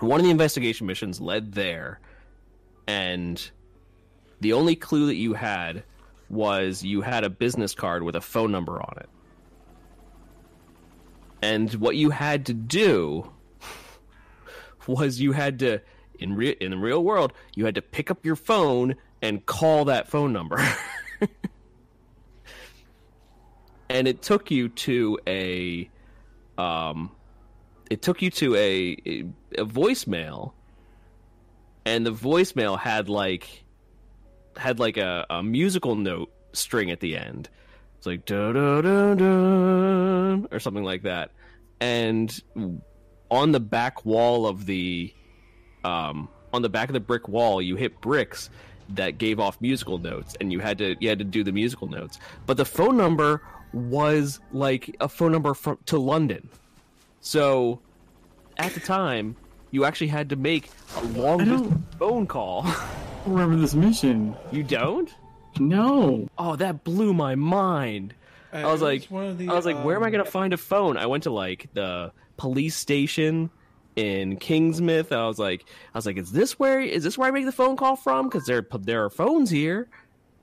[0.00, 2.00] One of the investigation missions led there,
[2.86, 3.50] and
[4.40, 5.84] the only clue that you had
[6.28, 9.08] was you had a business card with a phone number on it.
[11.42, 13.30] And what you had to do
[14.86, 15.80] was you had to
[16.18, 19.84] in re- in the real world, you had to pick up your phone and call
[19.86, 20.56] that phone number.
[23.94, 25.88] and it took you to a
[26.58, 27.12] um
[27.88, 28.96] it took you to a
[29.56, 30.52] a, voicemail
[31.86, 33.64] and the voicemail had like
[34.56, 37.48] had like a, a musical note string at the end.
[37.96, 41.30] It's like da da da da or something like that.
[41.80, 42.42] And
[43.30, 45.14] on the back wall of the
[45.84, 48.50] um on the back of the brick wall you hit bricks
[48.90, 51.86] that gave off musical notes and you had to you had to do the musical
[51.86, 52.18] notes.
[52.46, 53.40] But the phone number
[53.74, 56.48] was like a phone number from to London.
[57.20, 57.80] So
[58.58, 59.36] at the time
[59.70, 62.66] you actually had to make a long I don't- distance phone call.
[63.26, 64.36] Remember this mission.
[64.52, 65.12] you don't?
[65.58, 66.28] No.
[66.36, 68.14] Oh, that blew my mind.
[68.52, 70.24] I was Uh, like, one of the, I was like, where am I um, gonna
[70.26, 70.96] find a phone?
[70.96, 73.50] I went to like the police station
[73.96, 75.10] in Kingsmouth.
[75.10, 77.52] I was like, I was like, is this where is this where I make the
[77.52, 78.28] phone call from?
[78.28, 79.88] Because there there are phones here,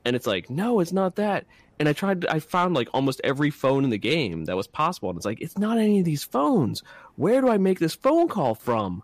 [0.04, 1.46] and it's like, no, it's not that.
[1.82, 5.10] And I tried, I found like almost every phone in the game that was possible,
[5.10, 6.80] and it's like, it's not any of these phones.
[7.16, 9.02] Where do I make this phone call from?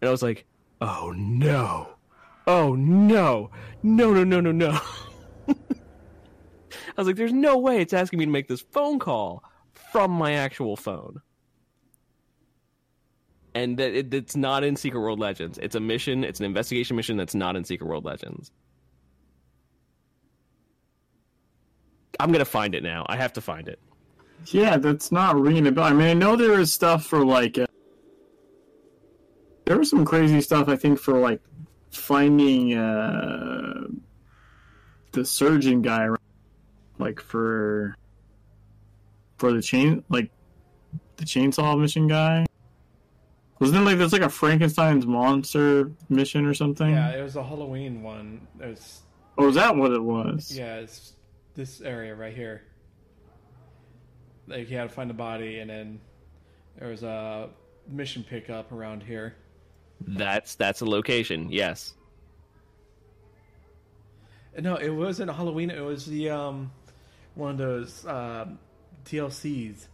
[0.00, 0.44] And I was like,
[0.80, 1.90] oh no,
[2.48, 3.52] oh no,
[3.84, 4.80] no, no, no, no, no.
[5.48, 5.54] I
[6.96, 9.44] was like, there's no way it's asking me to make this phone call
[9.92, 11.22] from my actual phone.
[13.54, 15.56] And that it, it's not in Secret World Legends.
[15.62, 18.50] It's a mission, it's an investigation mission that's not in Secret World Legends.
[22.20, 23.04] I'm going to find it now.
[23.08, 23.78] I have to find it.
[24.46, 25.84] Yeah, that's not ringing a bell.
[25.84, 27.58] I mean, I know there is stuff for like.
[27.58, 27.66] Uh,
[29.64, 31.40] there was some crazy stuff I think for like
[31.90, 33.88] finding uh,
[35.12, 36.20] the surgeon guy, right?
[36.98, 37.94] like for
[39.36, 40.30] for the chain, like
[41.16, 42.46] the chainsaw mission guy.
[43.60, 46.90] Wasn't it like there's like a Frankenstein's monster mission or something?
[46.90, 48.46] Yeah, it was a Halloween one.
[48.60, 49.00] It was
[49.36, 50.56] Oh, is that what it was?
[50.56, 51.14] yeah, it's
[51.58, 52.62] this area right here.
[54.46, 56.00] Like you had to find the body, and then
[56.78, 57.50] there was a
[57.86, 59.34] mission pickup around here.
[60.00, 61.50] That's that's a location.
[61.50, 61.94] Yes.
[64.58, 65.70] No, it wasn't Halloween.
[65.70, 66.72] It was the um,
[67.34, 68.46] one of those uh,
[69.04, 69.88] DLCs.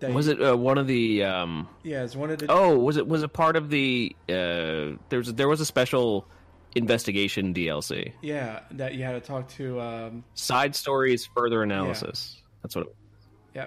[0.00, 2.46] That Was it uh, one of the um Yeah, it's one of the.
[2.48, 6.26] Oh, was it was it part of the uh there was there was a special
[6.74, 8.12] investigation DLC.
[8.22, 9.80] Yeah, that you had to talk to.
[9.80, 12.40] Um, Side stories, further analysis.
[12.62, 12.86] That's what.
[12.86, 12.96] It,
[13.54, 13.66] yeah.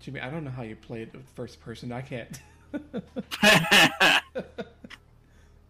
[0.00, 1.92] Jimmy, I don't know how you played the first person.
[1.92, 2.40] I can't.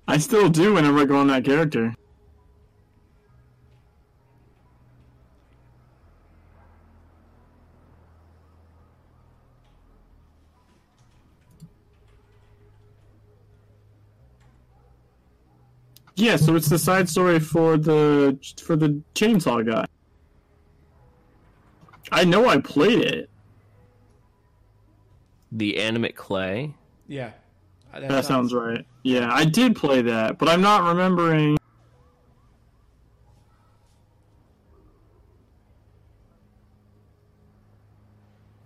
[0.08, 1.94] I still do whenever I go on that character.
[16.22, 19.84] Yeah, so it's the side story for the for the chainsaw guy.
[22.12, 23.28] I know I played it.
[25.50, 26.74] the animate clay.
[27.08, 27.32] yeah.
[27.92, 28.86] That, That sounds right.
[29.02, 31.58] Yeah, I did play that, but I'm not remembering.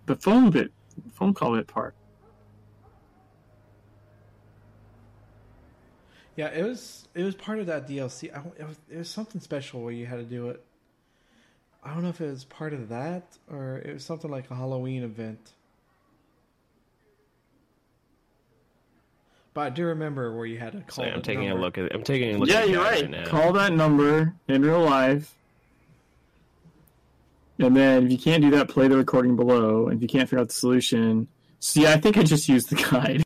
[0.05, 0.71] The phone bit,
[1.15, 1.95] phone call bit part.
[6.37, 8.31] Yeah, it was it was part of that DLC.
[8.35, 10.63] I, it, was, it was something special where you had to do it.
[11.83, 14.55] I don't know if it was part of that or it was something like a
[14.55, 15.53] Halloween event.
[19.55, 21.13] But I do remember where you had to So call.
[21.13, 21.59] I'm taking number.
[21.59, 21.95] a look at.
[21.95, 22.49] I'm taking a look.
[22.49, 23.11] Yeah, at you're that right.
[23.11, 23.25] now.
[23.25, 25.33] Call that number in real life.
[27.59, 29.87] And then if you can't do that, play the recording below.
[29.89, 31.27] And if you can't figure out the solution,
[31.61, 33.23] see, I think I just used the guide.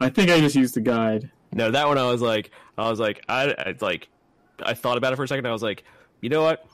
[0.00, 1.30] I think I just used the guide.
[1.52, 4.08] No, that one I was like, I was like, I, I like,
[4.62, 5.46] I thought about it for a second.
[5.46, 5.84] I was like,
[6.20, 6.64] you know what?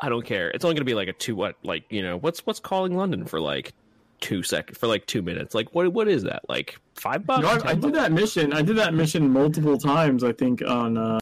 [0.00, 0.50] I don't care.
[0.50, 3.24] It's only gonna be like a two what, like you know, what's what's calling London
[3.24, 3.72] for like
[4.20, 5.54] two seconds for like two minutes?
[5.54, 6.48] Like what what is that?
[6.48, 7.44] Like five bucks?
[7.44, 7.94] I, I did bucks?
[7.94, 8.52] that mission.
[8.52, 10.22] I did that mission multiple times.
[10.22, 11.20] I think on uh,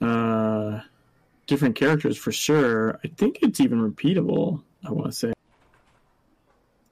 [0.00, 0.80] uh,
[1.46, 2.98] different characters for sure.
[3.04, 4.62] I think it's even repeatable.
[4.84, 5.32] I want to say,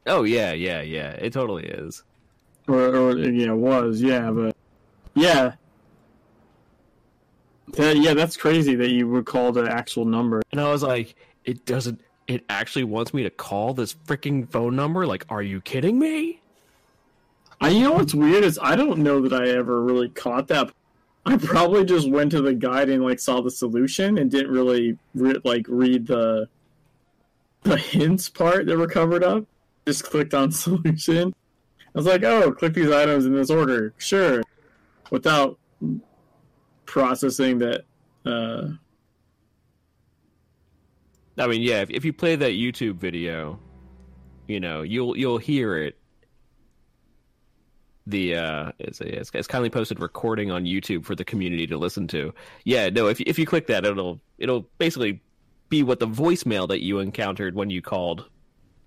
[0.06, 1.10] Oh yeah, yeah, yeah.
[1.10, 2.02] It totally is.
[2.68, 4.56] Or or yeah, it was yeah, but
[5.14, 5.52] yeah,
[7.74, 10.42] that, yeah, that's crazy that you would call the actual number.
[10.52, 11.14] And I was like,
[11.44, 12.00] it doesn't.
[12.26, 15.06] It actually wants me to call this freaking phone number.
[15.06, 16.42] Like, are you kidding me?
[17.60, 20.72] I, you know what's weird is I don't know that I ever really caught that.
[21.26, 24.96] I probably just went to the guide and like saw the solution and didn't really
[25.14, 26.48] re- like read the
[27.62, 29.44] the hints part that were covered up.
[29.86, 31.34] Just clicked on solution.
[31.98, 34.44] I was like, oh, click these items in this order, sure,
[35.10, 35.58] without
[36.86, 37.86] processing that.
[38.24, 38.68] Uh,
[41.36, 43.58] I mean, yeah, if, if you play that YouTube video,
[44.46, 45.98] you know, you'll you'll hear it.
[48.06, 52.06] The uh, it's, it's, it's kindly posted recording on YouTube for the community to listen
[52.08, 52.32] to.
[52.64, 55.20] Yeah, no, if if you click that, it'll it'll basically
[55.68, 58.30] be what the voicemail that you encountered when you called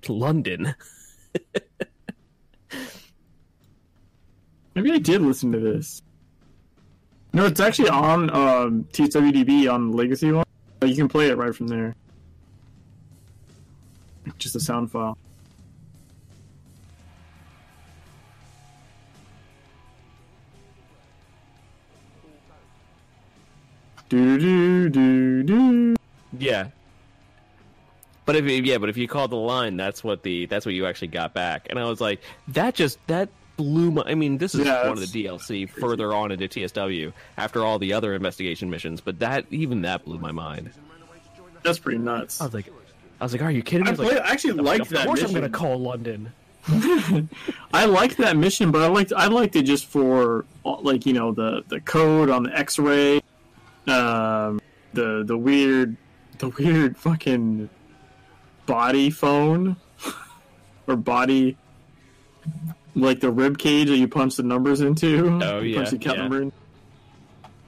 [0.08, 0.76] London.
[4.76, 6.02] maybe I did listen to this.
[7.34, 10.46] No, it's actually on um, TWDB on Legacy one.
[10.84, 11.96] You can play it right from there.
[14.38, 15.18] Just a sound file.
[24.10, 25.96] Do do do do.
[26.38, 26.68] Yeah.
[28.26, 30.86] But if yeah, but if you called the line, that's what the that's what you
[30.86, 31.68] actually got back.
[31.70, 33.30] And I was like, that just that
[33.62, 34.04] blew my.
[34.06, 37.80] I mean, this is Yeah, one of the DLC further on into TSW after all
[37.80, 40.72] the other investigation missions, but that even that blew my mind.
[41.64, 42.42] That's pretty nuts.
[42.42, 42.68] I was like,
[43.20, 43.92] I was like, are you kidding me?
[43.92, 45.36] I, I play, like, I actually liked of that course mission.
[45.36, 46.32] I'm gonna call London.
[47.74, 51.32] I liked that mission, but I liked I liked it just for like you know
[51.32, 53.18] the the code on the X-ray,
[53.88, 54.60] um,
[54.94, 55.98] the the weird
[56.38, 57.70] the weird fucking
[58.66, 59.76] body phone
[60.88, 61.58] or body
[62.96, 65.40] like the rib cage that you punch the numbers into.
[65.42, 66.22] Oh, yeah, punch the account yeah.
[66.24, 66.52] number in.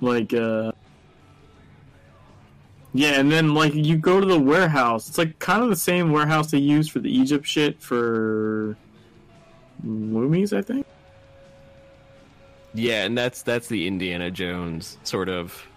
[0.01, 0.71] Like uh.
[2.95, 5.09] Yeah, and then like you go to the warehouse.
[5.09, 8.77] It's like kind of the same warehouse they use for the Egypt shit for
[9.85, 10.85] Loomies, I think.
[12.73, 15.67] Yeah, and that's that's the Indiana Jones sort of.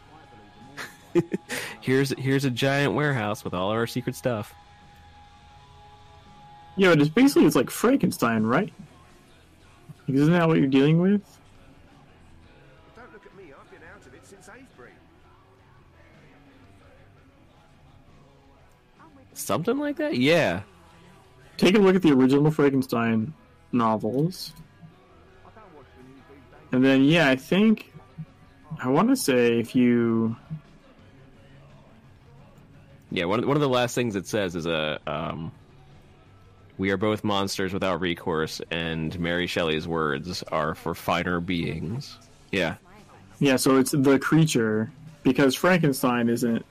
[1.80, 4.54] here's here's a giant warehouse with all of our secret stuff.
[6.76, 8.72] Yeah, but it's basically it's like Frankenstein, right?
[10.08, 11.22] Like, Isn't that what you're dealing with?
[12.96, 14.90] Don't look at me, I've been out of it since Avebury.
[19.34, 20.16] Something like that.
[20.16, 20.62] Yeah.
[21.56, 23.32] Take a look at the original Frankenstein
[23.72, 24.52] novels,
[26.72, 27.92] and then yeah, I think
[28.82, 30.36] I want to say if you
[33.10, 35.50] Yeah, one one of the last things it says is a um,
[36.78, 42.18] we are both monsters without recourse, and Mary Shelley's words are for finer beings.
[42.52, 42.76] Yeah,
[43.38, 44.90] yeah, so it's the creature
[45.22, 46.64] because Frankenstein isn't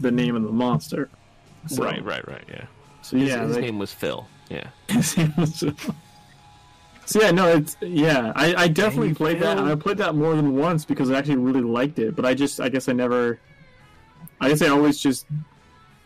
[0.00, 1.08] the name of the monster.
[1.66, 2.44] So, right, right, right.
[2.48, 2.64] Yeah,
[3.02, 4.26] So his, yeah, his like- name was Phil.
[4.48, 4.68] Yeah,
[7.04, 8.32] so yeah, no, it's yeah.
[8.36, 9.56] I, I definitely Dang, played that.
[9.56, 9.64] Phil.
[9.64, 12.14] and I played that more than once because I actually really liked it.
[12.16, 13.38] But I just, I guess I never.
[14.40, 15.26] I guess I always just,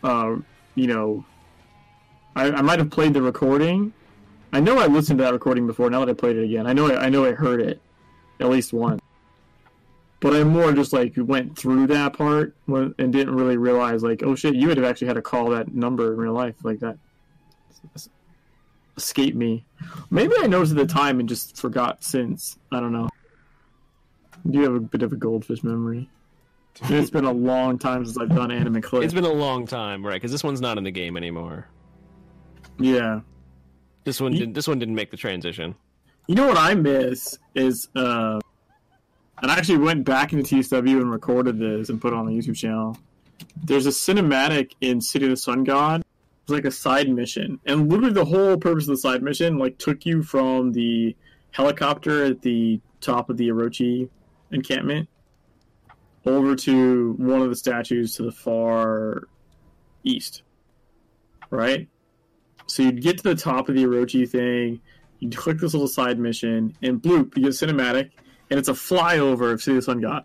[0.03, 0.35] uh,
[0.75, 1.23] you know,
[2.35, 3.93] I, I might have played the recording.
[4.51, 5.89] I know I listened to that recording before.
[5.89, 7.81] Now that I played it again, I know I, I know I heard it
[8.39, 9.01] at least once.
[10.19, 14.23] But I more just like went through that part when- and didn't really realize like,
[14.23, 16.79] oh shit, you would have actually had to call that number in real life like
[16.79, 16.97] that
[18.95, 19.65] escaped me.
[20.11, 22.57] Maybe I noticed at the time and just forgot since.
[22.71, 23.09] I don't know.
[24.49, 26.09] Do You have a bit of a goldfish memory.
[26.83, 29.05] It's been a long time since I've done anime clips.
[29.05, 30.15] it's been a long time, right?
[30.15, 31.67] Because this one's not in the game anymore.
[32.79, 33.21] Yeah.
[34.03, 34.53] This one Ye- did.
[34.53, 35.75] This one didn't make the transition.
[36.27, 38.39] You know what I miss is, uh,
[39.41, 42.31] and I actually went back into TSW and recorded this and put it on the
[42.31, 42.97] YouTube channel.
[43.61, 46.03] There's a cinematic in City of the Sun God.
[46.43, 49.77] It's like a side mission, and literally the whole purpose of the side mission like
[49.77, 51.15] took you from the
[51.51, 54.09] helicopter at the top of the Orochi
[54.51, 55.07] encampment
[56.25, 59.23] over to one of the statues to the far
[60.03, 60.43] east.
[61.49, 61.87] Right?
[62.67, 64.81] So you'd get to the top of the Orochi thing,
[65.19, 68.11] you'd click this little side mission, and bloop, you get cinematic,
[68.49, 70.23] and it's a flyover of City of the Sun God.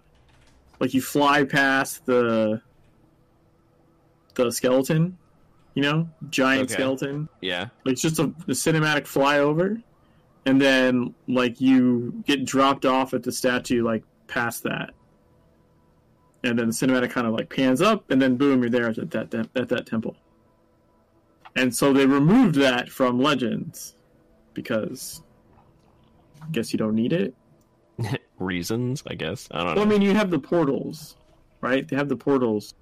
[0.80, 2.62] Like you fly past the
[4.34, 5.18] the skeleton,
[5.74, 6.74] you know, giant Okay.
[6.74, 7.28] skeleton.
[7.40, 7.68] Yeah.
[7.84, 9.82] Like it's just a, a cinematic flyover,
[10.46, 14.90] and then like you get dropped off at the statue, like past that,
[16.44, 19.10] and then the cinematic kind of like pans up, and then boom, you're there at
[19.10, 20.16] that at that temple.
[21.58, 23.94] And so they removed that from Legends
[24.54, 25.22] because
[26.40, 27.34] I guess you don't need it.
[28.38, 29.48] Reasons, I guess.
[29.50, 29.82] I don't Well, know.
[29.82, 31.16] I mean, you have the portals,
[31.60, 31.86] right?
[31.86, 32.74] They have the portals.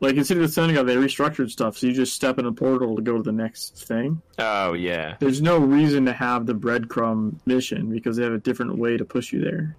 [0.00, 2.44] like in City of the Sun God, they restructured stuff, so you just step in
[2.46, 4.20] a portal to go to the next thing.
[4.38, 5.16] Oh yeah.
[5.18, 9.04] There's no reason to have the breadcrumb mission because they have a different way to
[9.04, 9.76] push you there.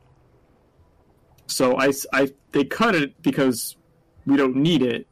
[1.45, 3.77] So I, I they cut it because
[4.25, 5.05] we don't need it.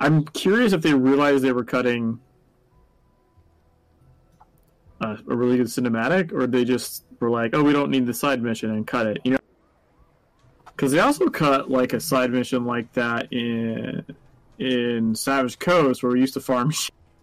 [0.00, 2.18] I'm curious if they realized they were cutting
[5.00, 8.14] a, a really good cinematic, or they just were like, "Oh, we don't need the
[8.14, 9.18] side mission," and cut it.
[9.24, 9.38] You know,
[10.66, 14.04] because they also cut like a side mission like that in
[14.58, 16.72] in Savage Coast, where we used to farm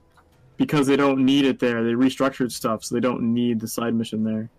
[0.58, 1.84] because they don't need it there.
[1.84, 4.50] They restructured stuff, so they don't need the side mission there.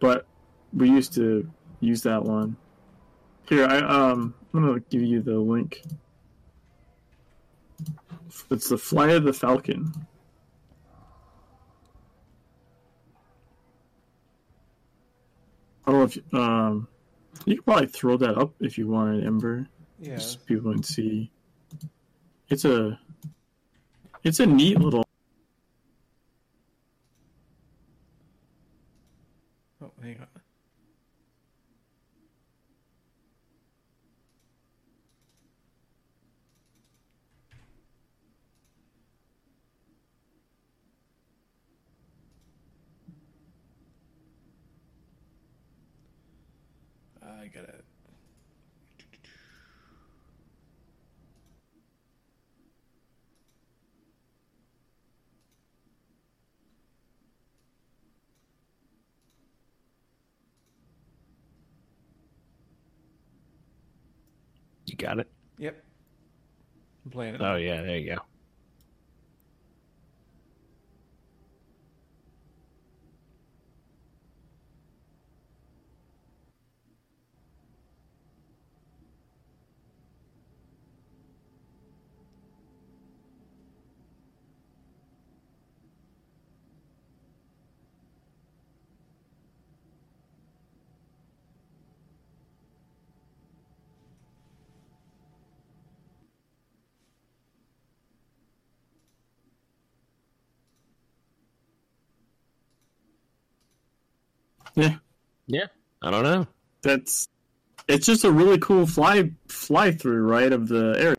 [0.00, 0.26] But
[0.72, 1.48] we used to
[1.78, 2.56] use that one.
[3.48, 5.82] Here, I um, I'm gonna give you the link.
[8.50, 9.92] It's the Flight of the Falcon.
[15.86, 16.88] I don't know if you, um,
[17.44, 19.66] you could probably throw that up if you wanted, Ember.
[19.98, 20.16] Yeah.
[20.16, 21.30] Just people can see.
[22.48, 22.98] It's a,
[24.22, 25.04] it's a neat little.
[29.82, 30.26] Oh, hang on.
[47.24, 47.84] I got it.
[64.86, 65.30] You got it.
[65.58, 65.84] Yep.
[67.04, 67.40] I'm playing it.
[67.40, 68.22] Oh yeah, there you go.
[104.74, 104.96] Yeah,
[105.46, 105.66] Yeah.
[106.02, 106.46] I don't know.
[106.82, 107.28] that's.
[107.88, 111.16] It's just a really cool fly fly through, right, of the area.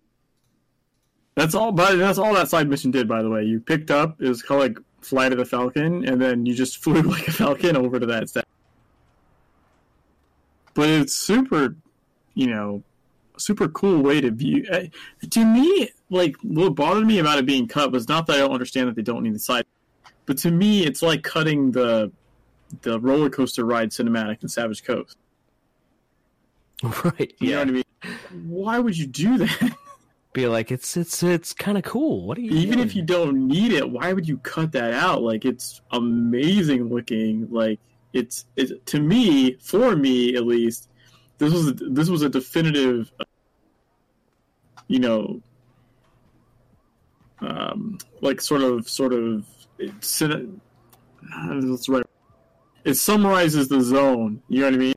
[1.35, 1.71] That's all.
[1.71, 3.43] But that's all that side mission did, by the way.
[3.43, 6.77] You picked up it was called like Flight of the Falcon, and then you just
[6.83, 8.45] flew like a falcon over to that set.
[10.73, 11.75] But it's super,
[12.33, 12.81] you know,
[13.37, 14.65] super cool way to view.
[14.71, 14.83] uh,
[15.31, 18.51] To me, like what bothered me about it being cut was not that I don't
[18.53, 19.65] understand that they don't need the side,
[20.25, 22.11] but to me, it's like cutting the
[22.81, 25.17] the roller coaster ride cinematic in Savage Coast.
[27.03, 27.33] Right.
[27.39, 27.83] You know what I mean?
[28.45, 29.77] Why would you do that?
[30.33, 32.25] Be like, it's it's it's kind of cool.
[32.25, 32.51] What are you?
[32.51, 32.87] Even doing?
[32.87, 35.21] if you don't need it, why would you cut that out?
[35.21, 37.47] Like it's amazing looking.
[37.51, 37.79] Like
[38.13, 40.89] it's it to me, for me at least,
[41.37, 43.11] this was this was a definitive,
[44.87, 45.41] you know,
[47.41, 49.45] um, like sort of sort of
[49.77, 50.41] it's uh,
[51.61, 52.05] that's right.
[52.83, 54.41] It summarizes the zone.
[54.49, 54.93] You know what I mean?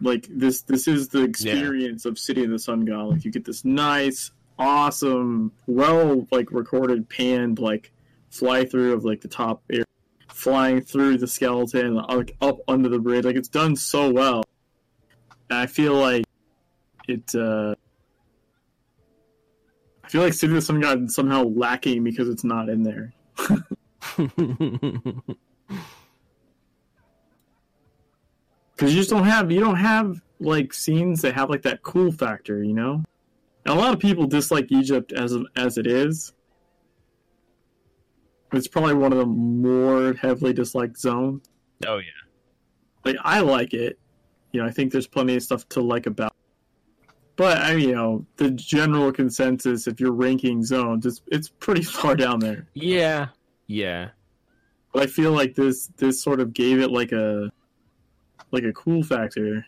[0.00, 3.10] Like this, this is the experience of City in the Sun God.
[3.10, 7.92] Like you get this nice, awesome, well like recorded panned like
[8.30, 9.84] fly through of like the top air,
[10.28, 13.24] flying through the skeleton like up under the bridge.
[13.24, 14.42] Like it's done so well.
[15.50, 16.24] And I feel like
[17.08, 17.34] it.
[17.34, 17.74] uh
[20.04, 22.82] I feel like City of the Sun God is somehow lacking because it's not in
[22.82, 23.12] there.
[28.82, 32.10] because you just don't have you don't have like scenes that have like that cool
[32.10, 33.02] factor, you know.
[33.64, 36.32] And a lot of people dislike Egypt as as it is.
[38.52, 41.48] It's probably one of the more heavily disliked zones.
[41.86, 42.10] oh yeah.
[43.04, 43.98] Like I like it,
[44.52, 44.66] you know.
[44.66, 46.32] I think there's plenty of stuff to like about.
[46.32, 47.08] it.
[47.36, 52.14] But I, you know, the general consensus, if you're ranking zones, it's it's pretty far
[52.14, 52.66] down there.
[52.74, 53.28] Yeah.
[53.66, 54.10] Yeah.
[54.92, 57.50] But I feel like this this sort of gave it like a
[58.50, 59.64] like a cool factor.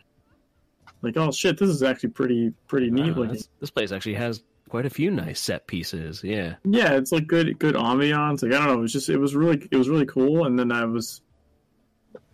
[1.02, 3.42] Like, oh shit, this is actually pretty pretty neat Wow, looking.
[3.60, 6.22] this place actually has quite a few nice set pieces.
[6.24, 6.56] Yeah.
[6.64, 8.42] Yeah, it's like good good ambiance.
[8.42, 10.44] Like I don't know, it was just it was really it was really cool.
[10.46, 11.22] And then I was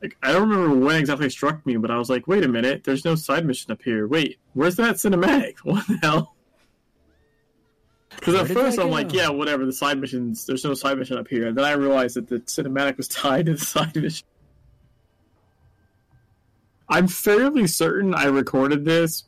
[0.03, 2.49] like I don't remember when exactly it struck me, but I was like, wait a
[2.49, 4.07] minute, there's no side mission up here.
[4.09, 5.55] Wait, where's that cinematic?
[5.63, 6.35] What the hell?
[8.11, 9.65] Because at first I'm like, yeah, whatever.
[9.65, 11.47] The side missions, there's no side mission up here.
[11.49, 14.27] And then I realized that the cinematic was tied to the side mission.
[16.89, 19.25] I'm fairly certain I recorded this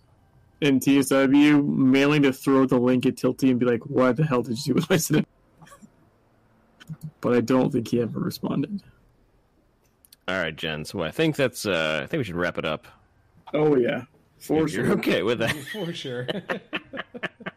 [0.60, 4.42] in TSW, mailing to throw the link at Tilty and be like, "What the hell
[4.42, 5.26] did you do with my cinema?"
[7.20, 8.82] But I don't think he ever responded.
[10.26, 10.84] All right, Jen.
[10.84, 11.66] So I think that's.
[11.66, 12.86] Uh, I think we should wrap it up.
[13.54, 14.04] Oh yeah,
[14.38, 14.94] for If You're sure.
[14.98, 15.54] okay with that?
[15.72, 16.26] For sure.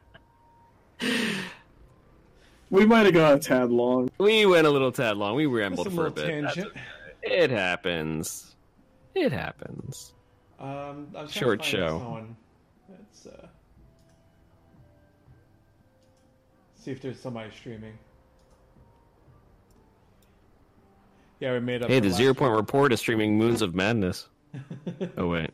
[2.70, 4.10] We might have gone a tad long.
[4.18, 5.36] We went a little tad long.
[5.36, 6.28] We rambled Some for a bit.
[6.28, 6.68] Tangent.
[6.68, 6.82] okay.
[7.22, 8.56] It happens.
[9.14, 10.14] It happens.
[10.60, 12.26] Um, I was trying to Short show.
[12.90, 13.48] Let's uh,
[16.76, 17.98] see if there's somebody streaming.
[21.40, 21.90] Yeah, we made up.
[21.90, 22.60] Hey, the Zero Point week.
[22.60, 24.28] Report is streaming Moons of Madness.
[25.18, 25.50] Oh wait.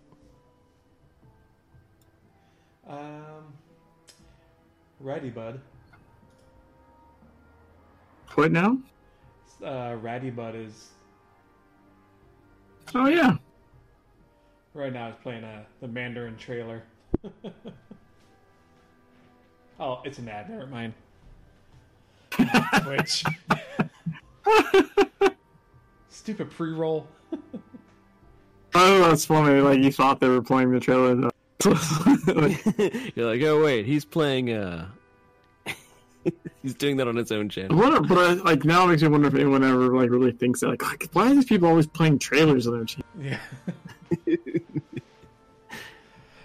[2.88, 3.24] Um,
[5.02, 5.60] Ratty Bud.
[8.36, 8.78] What now?
[9.64, 10.90] Uh, Ratty Bud is
[12.94, 13.38] Oh yeah.
[14.74, 15.10] right now.
[15.10, 16.84] Is playing uh, the Mandarin trailer.
[19.80, 20.50] oh, it's an ad.
[20.50, 20.94] Never mind.
[22.86, 23.24] Which
[26.10, 27.08] stupid pre-roll.
[28.74, 29.60] Oh, that's funny.
[29.60, 31.14] Like you thought they were playing the trailer.
[31.14, 31.31] Though.
[31.66, 32.66] Like,
[33.16, 34.52] You're like, oh wait, he's playing.
[34.52, 34.88] uh
[36.62, 37.76] He's doing that on his own channel.
[37.76, 38.08] what?
[38.08, 40.68] But I, like now, it makes me wonder if anyone ever like really thinks that.
[40.68, 43.08] Like, like, why are these people always playing trailers on their channel?
[43.20, 43.40] Yeah.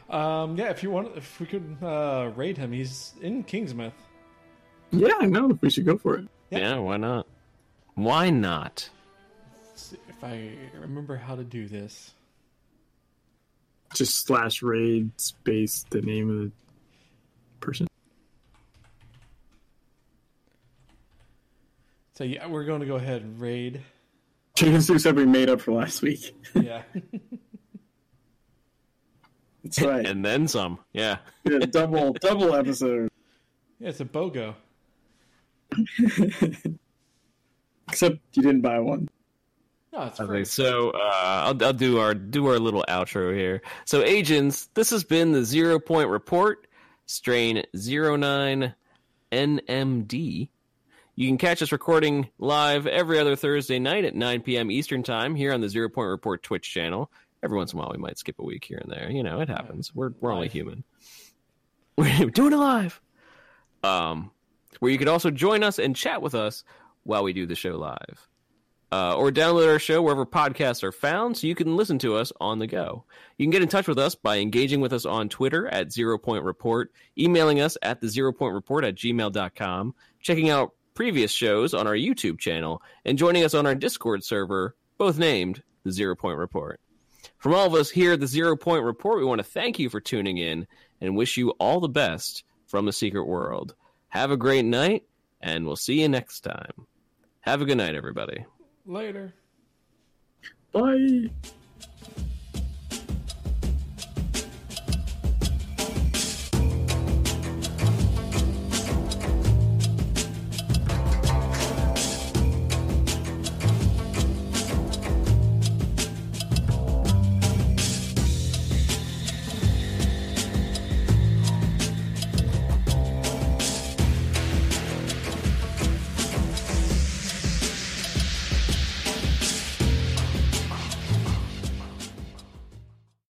[0.11, 0.57] um.
[0.57, 0.71] Yeah.
[0.71, 3.93] If you want, if we could uh, raid him, he's in Kingsmouth.
[4.93, 5.59] Yeah, I know.
[5.61, 6.25] We should go for it.
[6.51, 6.59] Yeah.
[6.59, 7.27] Yeah, why not?
[7.95, 8.89] Why not?
[9.69, 12.13] Let's see if I remember how to do this.
[13.95, 16.53] Just slash raid space the name of the
[17.61, 17.87] person.
[22.15, 23.83] So yeah, we're going to go ahead and raid.
[24.57, 26.35] Chicken Stew said we made up for last week.
[26.55, 26.83] Yeah.
[29.63, 30.07] That's right.
[30.07, 30.79] And then some.
[30.93, 31.19] Yeah.
[31.45, 33.11] We did a double double episode.
[33.79, 34.55] yeah, it's a BOGO.
[37.89, 39.09] Except you didn't buy one.
[39.97, 40.99] No, Okay, so uh,
[41.47, 43.63] I'll, I'll do our do our little outro here.
[43.87, 46.67] So, agents, this has been the Zero Point Report,
[47.07, 48.75] strain 09
[49.33, 50.49] NMD.
[51.15, 54.71] You can catch us recording live every other Thursday night at 9 p.m.
[54.71, 57.11] Eastern Time here on the Zero Point Report Twitch channel.
[57.43, 59.11] Every once in a while, we might skip a week here and there.
[59.11, 59.95] You know, it happens.
[59.95, 60.85] We're we're only human.
[61.97, 63.01] We're doing it live.
[63.83, 64.31] Um,
[64.81, 66.65] where you can also join us and chat with us
[67.05, 68.29] while we do the show live
[68.93, 72.33] uh, or download our show wherever podcasts are found so you can listen to us
[72.41, 73.05] on the go.
[73.37, 76.19] You can get in touch with us by engaging with us on Twitter at Zero
[76.19, 81.75] Point Report, emailing us at the Zero Point Report at gmail.com, checking out previous shows
[81.75, 86.15] on our YouTube channel, and joining us on our Discord server, both named the Zero
[86.15, 86.81] Point Report.
[87.39, 89.91] From all of us here at the Zero Point Report, we want to thank you
[89.91, 90.67] for tuning in
[91.01, 93.75] and wish you all the best from the secret world.
[94.09, 95.05] Have a great night,
[95.41, 96.87] and we'll see you next time.
[97.41, 98.45] Have a good night, everybody.
[98.87, 99.33] Later.
[100.73, 101.31] Bye.